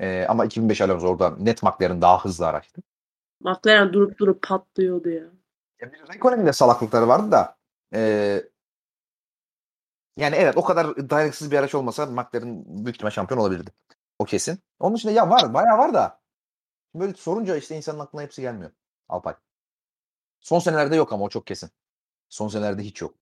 Ee, 0.00 0.26
ama 0.28 0.44
2005 0.44 0.80
Alonso 0.80 1.08
orada 1.08 1.30
net 1.30 1.62
McLaren 1.62 2.02
daha 2.02 2.24
hızlı 2.24 2.46
araçtı. 2.46 2.82
McLaren 3.40 3.92
durup 3.92 4.18
durup 4.18 4.42
patlıyordu 4.42 5.08
ya. 5.08 5.24
Ya 5.80 5.90
Raikkonen'in 6.08 6.46
de 6.46 6.52
salaklıkları 6.52 7.08
vardı 7.08 7.32
da 7.32 7.56
ee, 7.94 8.42
yani 10.16 10.36
evet 10.36 10.56
o 10.56 10.64
kadar 10.64 11.10
dayanıksız 11.10 11.50
bir 11.50 11.58
araç 11.58 11.74
olmasa 11.74 12.06
McLaren 12.06 12.64
büyük 12.66 12.96
ihtimal 12.96 13.10
şampiyon 13.10 13.40
olabilirdi. 13.40 13.70
O 14.18 14.24
kesin. 14.24 14.58
Onun 14.80 14.96
dışında 14.96 15.12
ya 15.12 15.30
var 15.30 15.54
bayağı 15.54 15.78
var 15.78 15.94
da 15.94 16.20
böyle 16.94 17.14
sorunca 17.14 17.56
işte 17.56 17.76
insanın 17.76 17.98
aklına 17.98 18.22
hepsi 18.22 18.42
gelmiyor. 18.42 18.70
Alpay. 19.08 19.34
Son 20.40 20.58
senelerde 20.58 20.96
yok 20.96 21.12
ama 21.12 21.24
o 21.24 21.28
çok 21.28 21.46
kesin. 21.46 21.70
Son 22.28 22.48
senelerde 22.48 22.82
hiç 22.82 23.02
yok. 23.02 23.14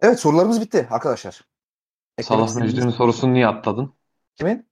Evet 0.00 0.20
sorularımız 0.20 0.60
bitti 0.60 0.88
arkadaşlar. 0.90 1.40
Eklemek 2.18 2.50
Salah 2.50 2.62
Mecri'nin 2.62 2.90
sorusunu 2.90 3.34
niye 3.34 3.46
atladın? 3.46 3.94
Kimin? 4.36 4.66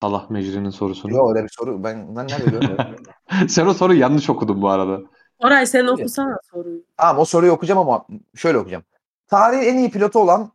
Salah 0.00 0.30
Mecri'nin 0.30 0.70
sorusunu. 0.70 1.12
Yok 1.12 1.30
öyle 1.30 1.44
bir 1.44 1.52
soru. 1.52 1.84
Ben, 1.84 2.16
ben 2.16 2.28
nerede 2.28 2.50
görmüyorum. 2.50 2.96
Sen 3.48 3.66
o 3.66 3.74
soruyu 3.74 4.00
yanlış 4.00 4.30
okudun 4.30 4.62
bu 4.62 4.68
arada. 4.68 5.00
Oray 5.38 5.66
sen 5.66 5.86
okusana 5.86 6.38
soruyu. 6.50 6.84
tamam 6.96 7.18
o 7.18 7.24
soruyu 7.24 7.52
okuyacağım 7.52 7.78
ama 7.80 8.06
şöyle 8.34 8.58
okuyacağım. 8.58 8.84
Tarihin 9.26 9.62
en 9.62 9.78
iyi 9.78 9.90
pilotu 9.90 10.18
olan 10.18 10.52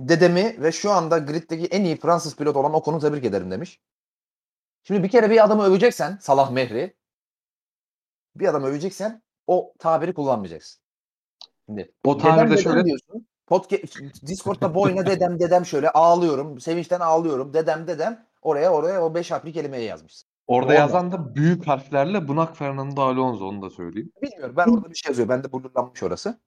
dedemi 0.00 0.56
ve 0.62 0.72
şu 0.72 0.90
anda 0.90 1.18
griddeki 1.18 1.66
en 1.66 1.84
iyi 1.84 1.96
Fransız 1.96 2.36
pilot 2.36 2.56
olan 2.56 2.74
Ocon'u 2.74 3.00
tebrik 3.00 3.24
ederim 3.24 3.50
demiş. 3.50 3.80
Şimdi 4.84 5.02
bir 5.02 5.08
kere 5.08 5.30
bir 5.30 5.44
adamı 5.44 5.62
öveceksen 5.64 6.18
Salah 6.20 6.50
Mehri 6.50 6.96
bir 8.36 8.48
adamı 8.48 8.66
öveceksen 8.66 9.22
o 9.46 9.72
tabiri 9.78 10.14
kullanmayacaksın. 10.14 10.82
Şimdi 11.66 11.92
O 12.04 12.20
dedem 12.20 12.58
şöyle 12.58 12.84
diyorsun. 12.84 13.26
Podcast, 13.46 13.98
Discord'da 14.26 14.74
boyuna 14.74 15.06
dedem 15.06 15.40
dedem 15.40 15.66
şöyle 15.66 15.90
ağlıyorum. 15.90 16.60
Sevinçten 16.60 17.00
ağlıyorum. 17.00 17.54
Dedem 17.54 17.86
dedem 17.86 18.26
oraya 18.42 18.72
oraya 18.72 19.04
o 19.04 19.14
beş 19.14 19.30
harfli 19.30 19.52
kelimeyi 19.52 19.84
yazmışsın. 19.84 20.28
orada 20.46 20.66
Olmaz. 20.66 20.78
yazan 20.80 21.12
da 21.12 21.34
büyük 21.34 21.66
harflerle 21.66 22.28
Bunak 22.28 22.56
Fernando 22.56 23.02
Alonso 23.02 23.46
onu 23.48 23.62
da 23.62 23.70
söyleyeyim. 23.70 24.12
Bilmiyorum. 24.22 24.54
Ben 24.56 24.66
orada 24.66 24.90
bir 24.90 24.94
şey 24.94 25.10
yazıyor. 25.10 25.28
Bende 25.28 25.52
blurlanmış 25.52 26.02
orası. 26.02 26.38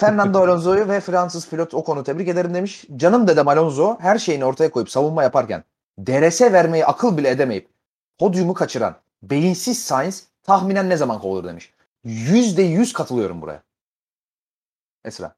Fernando 0.00 0.38
Alonso'yu 0.38 0.88
ve 0.88 1.00
Fransız 1.00 1.50
pilot 1.50 1.74
Ocon'u 1.74 2.04
tebrik 2.04 2.28
ederim 2.28 2.54
demiş. 2.54 2.84
Canım 2.96 3.28
dedem 3.28 3.48
Alonso 3.48 3.96
her 4.00 4.18
şeyini 4.18 4.44
ortaya 4.44 4.70
koyup 4.70 4.90
savunma 4.90 5.22
yaparken 5.22 5.64
DRS 6.06 6.40
vermeyi 6.40 6.86
akıl 6.86 7.16
bile 7.16 7.30
edemeyip 7.30 7.68
podyumu 8.18 8.54
kaçıran 8.54 8.96
beyinsiz 9.22 9.84
Sainz 9.84 10.28
tahminen 10.42 10.90
ne 10.90 10.96
zaman 10.96 11.20
kovulur 11.20 11.44
demiş. 11.44 11.74
Yüzde 12.04 12.62
yüz 12.62 12.92
katılıyorum 12.92 13.42
buraya. 13.42 13.62
Esra. 15.04 15.36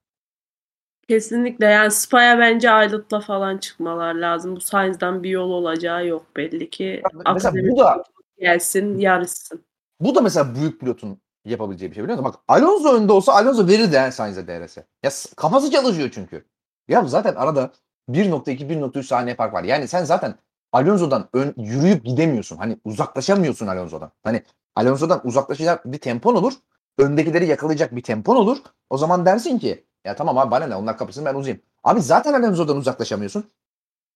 Kesinlikle 1.09 1.67
yani 1.67 1.91
Spa'ya 1.91 2.39
bence 2.39 2.71
Aylıt'la 2.71 3.21
falan 3.21 3.59
çıkmalar 3.59 4.15
lazım. 4.15 4.57
Bu 4.57 4.61
Sainz'dan 4.61 5.23
bir 5.23 5.31
yol 5.31 5.51
olacağı 5.51 6.07
yok 6.07 6.27
belli 6.37 6.71
ki. 6.71 7.03
Mesela 7.35 7.55
bu 7.71 7.79
da 7.79 8.05
gelsin 8.39 8.99
yarışsın. 8.99 9.65
bu 10.01 10.15
da 10.15 10.21
mesela 10.21 10.55
büyük 10.55 10.81
pilotun 10.81 11.21
yapabileceği 11.45 11.91
bir 11.91 11.95
şey 11.95 12.05
biliyor 12.05 12.19
musun? 12.19 12.33
Bak 12.33 12.43
Alonso 12.49 12.95
önde 12.95 13.13
olsa 13.13 13.33
Alonso 13.33 13.69
verir 13.69 13.93
de 13.93 14.13
Sainz'e 14.13 14.47
DRS. 14.47 14.77
Ya 14.77 15.11
kafası 15.37 15.71
çalışıyor 15.71 16.11
çünkü. 16.15 16.45
Ya 16.89 17.05
zaten 17.05 17.35
arada 17.35 17.73
1.2 18.09 18.69
1.3 18.69 19.03
saniye 19.03 19.37
fark 19.37 19.55
var. 19.55 19.65
Yani 19.65 19.89
sen 19.89 20.05
zaten 20.05 20.35
Alonso'dan 20.73 21.29
ön, 21.33 21.55
yürüyüp 21.57 22.05
gidemiyorsun. 22.05 22.57
Hani 22.57 22.79
uzaklaşamıyorsun 22.85 23.67
Alonso'dan. 23.67 24.13
Hani 24.23 24.43
Alonso'dan 24.77 25.21
uzaklaşacak 25.27 25.93
bir 25.93 25.99
tempon 25.99 26.35
olur. 26.35 26.53
Öndekileri 26.99 27.47
yakalayacak 27.47 27.97
bir 27.97 28.03
tempon 28.03 28.37
olur. 28.37 28.59
O 28.91 28.99
zaman 28.99 29.27
dersin 29.27 29.59
ki 29.59 29.85
ya 30.05 30.17
tamam 30.17 30.39
abi 30.39 30.51
bana 30.51 30.67
ne 30.67 30.77
onlar 30.77 30.99
kapısın 30.99 31.25
ben 31.25 31.35
uzayım. 31.35 31.61
Abi 31.85 32.01
zaten 32.01 32.33
Alonso'dan 32.33 32.77
uzaklaşamıyorsun. 32.77 33.51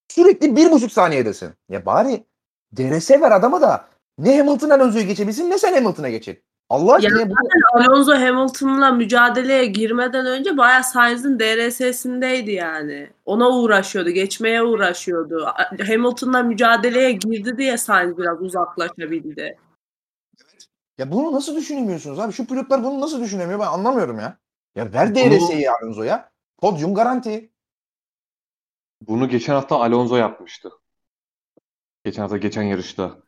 Sürekli 0.08 0.56
bir 0.56 0.70
buçuk 0.70 0.92
saniyedesin. 0.92 1.50
Ya 1.68 1.86
bari 1.86 2.24
DRS 2.76 3.10
ver 3.10 3.32
adama 3.32 3.60
da 3.60 3.88
ne 4.18 4.38
Hamilton 4.38 4.70
Alonso'yu 4.70 5.06
geçebilsin 5.06 5.50
ne 5.50 5.58
sen 5.58 5.74
Hamilton'a 5.74 6.08
geçin. 6.08 6.38
Allah 6.68 6.94
aşkına 6.94 7.30
bu 7.30 7.34
Alonso 7.74 8.12
Hamilton'la 8.12 8.90
mücadeleye 8.90 9.66
girmeden 9.66 10.26
önce 10.26 10.56
bayağı 10.56 10.84
Sainz'in 10.84 11.38
DRS'sindeydi 11.38 12.50
yani. 12.50 13.10
Ona 13.24 13.48
uğraşıyordu, 13.48 14.10
geçmeye 14.10 14.62
uğraşıyordu. 14.62 15.52
Hamilton'la 15.86 16.42
mücadeleye 16.42 17.12
girdi 17.12 17.58
diye 17.58 17.76
Sainz 17.76 18.18
biraz 18.18 18.42
uzaklaşabildi. 18.42 19.58
Ya 21.00 21.12
bunu 21.12 21.32
nasıl 21.32 21.56
düşünemiyorsunuz 21.56 22.18
abi? 22.18 22.32
Şu 22.32 22.46
pilotlar 22.46 22.84
bunu 22.84 23.00
nasıl 23.00 23.20
düşünemiyor 23.20 23.60
ben 23.60 23.66
anlamıyorum 23.66 24.18
ya. 24.18 24.38
Ya 24.74 24.92
ver 24.92 25.14
DRS'yi 25.14 25.70
Alonso'ya. 25.70 26.30
Podyum 26.58 26.94
garanti. 26.94 27.52
Bunu 29.00 29.28
geçen 29.28 29.54
hafta 29.54 29.76
Alonso 29.76 30.16
yapmıştı. 30.16 30.70
Geçen 32.04 32.22
hafta 32.22 32.36
geçen 32.36 32.62
yarışta. 32.62 33.18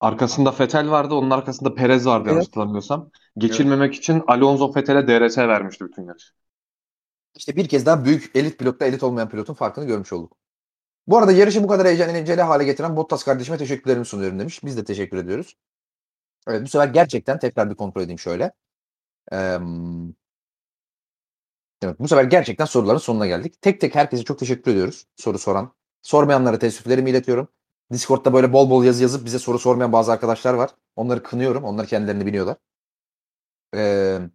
Arkasında 0.00 0.54
Vettel 0.60 0.90
vardı, 0.90 1.14
onun 1.14 1.30
arkasında 1.30 1.74
Perez 1.74 2.06
vardı 2.06 2.28
yanlış 2.28 2.44
Evet. 2.44 2.48
hatırlamıyorsam. 2.48 3.10
Geçilmemek 3.38 3.94
için 3.94 4.22
Alonso 4.26 4.74
Vettel'e 4.76 5.08
DRS 5.08 5.38
vermişti 5.38 5.84
bütün 5.84 6.02
yarış. 6.02 6.32
İşte 7.34 7.56
bir 7.56 7.68
kez 7.68 7.86
daha 7.86 8.04
büyük 8.04 8.30
elit 8.36 8.58
pilotla 8.58 8.86
elit 8.86 9.02
olmayan 9.02 9.28
pilotun 9.28 9.54
farkını 9.54 9.84
görmüş 9.84 10.12
olduk. 10.12 10.36
Bu 11.06 11.18
arada 11.18 11.32
yarışı 11.32 11.62
bu 11.62 11.68
kadar 11.68 11.86
heyecan 11.86 12.08
eğlenceli 12.08 12.42
hale 12.42 12.64
getiren 12.64 12.96
Bottas 12.96 13.24
kardeşime 13.24 13.58
teşekkürlerimi 13.58 14.04
sunuyorum 14.04 14.38
demiş. 14.38 14.64
Biz 14.64 14.76
de 14.76 14.84
teşekkür 14.84 15.16
ediyoruz. 15.16 15.56
Evet 16.48 16.62
bu 16.62 16.68
sefer 16.68 16.88
gerçekten 16.88 17.38
tekrar 17.38 17.70
bir 17.70 17.74
kontrol 17.74 18.02
edeyim 18.02 18.18
şöyle. 18.18 18.52
Eee, 19.32 19.60
evet 21.82 22.00
bu 22.00 22.08
sefer 22.08 22.24
gerçekten 22.24 22.64
soruların 22.64 22.98
sonuna 22.98 23.26
geldik. 23.26 23.62
Tek 23.62 23.80
tek 23.80 23.94
herkese 23.94 24.24
çok 24.24 24.38
teşekkür 24.38 24.70
ediyoruz. 24.72 25.06
Soru 25.16 25.38
soran. 25.38 25.72
Sormayanlara 26.02 26.58
teessüflerimi 26.58 27.10
iletiyorum. 27.10 27.48
Discord'da 27.92 28.32
böyle 28.32 28.52
bol 28.52 28.70
bol 28.70 28.84
yazı 28.84 29.02
yazıp 29.02 29.24
bize 29.24 29.38
soru 29.38 29.58
sormayan 29.58 29.92
bazı 29.92 30.12
arkadaşlar 30.12 30.54
var. 30.54 30.70
Onları 30.96 31.22
kınıyorum. 31.22 31.64
Onlar 31.64 31.86
kendilerini 31.86 32.26
biliyorlar. 32.26 32.56
Eee 33.72 34.30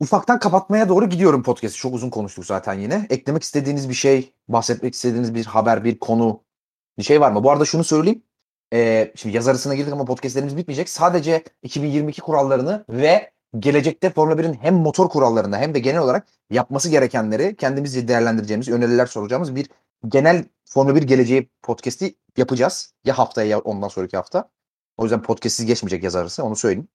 Ufaktan 0.00 0.38
kapatmaya 0.38 0.88
doğru 0.88 1.08
gidiyorum 1.08 1.42
podcast'i. 1.42 1.78
Çok 1.78 1.94
uzun 1.94 2.10
konuştuk 2.10 2.46
zaten 2.46 2.74
yine. 2.74 3.06
Eklemek 3.10 3.42
istediğiniz 3.42 3.88
bir 3.88 3.94
şey, 3.94 4.32
bahsetmek 4.48 4.94
istediğiniz 4.94 5.34
bir 5.34 5.44
haber, 5.44 5.84
bir 5.84 5.98
konu, 5.98 6.44
bir 6.98 7.02
şey 7.02 7.20
var 7.20 7.32
mı? 7.32 7.44
Bu 7.44 7.50
arada 7.50 7.64
şunu 7.64 7.84
söyleyeyim. 7.84 8.22
Ee, 8.72 9.12
şimdi 9.16 9.36
yaz 9.36 9.48
arasına 9.48 9.74
girdik 9.74 9.92
ama 9.92 10.04
podcastlerimiz 10.04 10.56
bitmeyecek. 10.56 10.88
Sadece 10.88 11.44
2022 11.62 12.20
kurallarını 12.20 12.84
ve 12.88 13.30
gelecekte 13.58 14.10
Formula 14.10 14.40
1'in 14.40 14.54
hem 14.54 14.74
motor 14.74 15.08
kurallarını 15.08 15.56
hem 15.56 15.74
de 15.74 15.78
genel 15.78 16.00
olarak 16.00 16.26
yapması 16.50 16.88
gerekenleri 16.88 17.56
kendimiz 17.56 18.08
değerlendireceğimiz, 18.08 18.68
öneriler 18.68 19.06
soracağımız 19.06 19.56
bir 19.56 19.70
genel 20.08 20.44
Formula 20.64 20.96
1 20.96 21.02
geleceği 21.02 21.50
podcast'i 21.62 22.14
yapacağız. 22.36 22.94
Ya 23.04 23.18
haftaya 23.18 23.48
ya 23.48 23.58
ondan 23.58 23.88
sonraki 23.88 24.16
hafta. 24.16 24.50
O 24.96 25.02
yüzden 25.04 25.22
podcast'siz 25.22 25.66
geçmeyecek 25.66 26.04
yaz 26.04 26.16
arası 26.16 26.44
onu 26.44 26.56
söyleyeyim. 26.56 26.88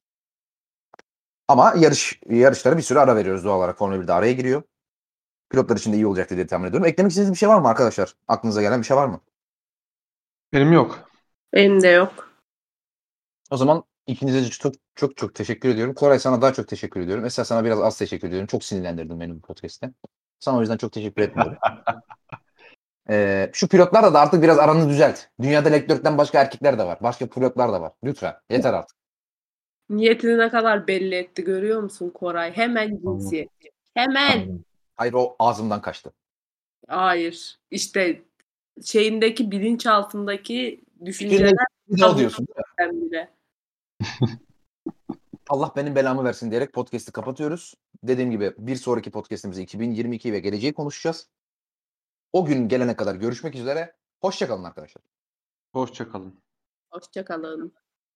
Ama 1.48 1.74
yarış 1.78 2.20
yarışlara 2.30 2.78
bir 2.78 2.82
süre 2.82 3.00
ara 3.00 3.16
veriyoruz 3.16 3.44
doğal 3.44 3.58
olarak. 3.58 3.78
Formula 3.78 4.04
1'de 4.04 4.14
araya 4.14 4.34
giriyor. 4.34 4.64
Pilotlar 5.50 5.78
için 5.78 5.94
de 5.94 5.96
iyi 5.96 6.08
olacak 6.08 6.30
diye 6.30 6.48
tahmin 6.48 6.68
ediyorum. 6.68 6.88
Eklemek 6.88 7.12
istediğiniz 7.12 7.34
bir 7.34 7.38
şey 7.38 7.50
var 7.50 7.60
mı 7.60 7.68
arkadaşlar? 7.68 8.16
Aklınıza 8.28 8.62
gelen 8.62 8.82
bir 8.82 8.86
şey 8.86 8.98
var 8.98 9.08
mı? 9.08 9.22
Benim 10.54 10.74
yok. 10.74 11.13
Benim 11.54 11.84
de 11.84 11.88
yok. 11.88 12.34
O 13.52 13.58
zaman 13.58 13.84
ikinize 14.08 14.42
de 14.42 14.50
çok 14.50 14.74
çok 14.96 15.18
çok 15.18 15.36
teşekkür 15.36 15.70
ediyorum. 15.70 15.94
Koray 15.94 16.20
sana 16.20 16.42
daha 16.42 16.54
çok 16.54 16.68
teşekkür 16.68 17.02
ediyorum. 17.02 17.26
Esra 17.26 17.46
sana 17.46 17.66
biraz 17.66 17.82
az 17.82 17.98
teşekkür 17.98 18.28
ediyorum. 18.28 18.48
Çok 18.48 18.64
sinirlendirdin 18.64 19.20
beni 19.20 19.36
bu 19.36 19.42
podcast'te. 19.42 19.92
Sana 20.40 20.58
o 20.58 20.62
yüzden 20.62 20.78
çok 20.78 20.92
teşekkür 20.92 21.22
etmiyorum. 21.22 21.58
Ee, 23.10 23.50
şu 23.54 23.68
pilotlarla 23.68 24.14
da 24.14 24.20
artık 24.20 24.44
biraz 24.44 24.60
aranı 24.60 24.90
düzelt. 24.90 25.20
Dünyada 25.42 25.70
Leclerc'ten 25.70 26.18
başka 26.18 26.42
erkekler 26.42 26.80
de 26.80 26.84
var. 26.84 26.98
Başka 27.02 27.28
pilotlar 27.30 27.74
da 27.74 27.82
var. 27.82 27.92
Lütfen. 28.04 28.36
Yeter 28.50 28.74
artık. 28.74 28.98
Niyetini 29.90 30.38
ne 30.38 30.50
kadar 30.50 30.88
belli 30.88 31.16
etti 31.16 31.44
görüyor 31.44 31.82
musun 31.82 32.10
Koray? 32.10 32.52
Hemen 32.52 32.98
cinsiyet. 32.98 33.50
Hemen. 33.94 34.60
Hayır 34.96 35.14
o 35.14 35.36
ağzımdan 35.40 35.82
kaçtı. 35.82 36.14
Hayır. 36.88 37.60
İşte 37.72 38.22
şeyindeki 38.86 39.52
bilinçaltındaki 39.52 40.84
düşünceler 41.06 41.54
Bir 41.88 42.18
diyorsun. 42.18 42.48
değil 42.80 42.92
mi? 42.92 43.12
bile. 43.12 43.34
Allah 45.50 45.74
benim 45.76 45.96
belamı 45.96 46.24
versin 46.24 46.52
diyerek 46.52 46.74
podcast'i 46.74 47.12
kapatıyoruz. 47.12 47.76
Dediğim 48.04 48.32
gibi 48.32 48.54
bir 48.58 48.76
sonraki 48.76 49.12
podcast'imizi 49.12 49.64
2022 49.64 50.34
ve 50.34 50.40
geleceği 50.40 50.74
konuşacağız. 50.74 51.30
O 52.34 52.46
gün 52.46 52.68
gelene 52.68 52.96
kadar 52.96 53.16
görüşmek 53.16 53.56
üzere. 53.56 53.96
Hoşçakalın 54.22 54.64
arkadaşlar. 54.64 55.04
Hoşça 55.74 56.10
kalın. 56.10 56.42
Hoşçakalın. 56.92 57.74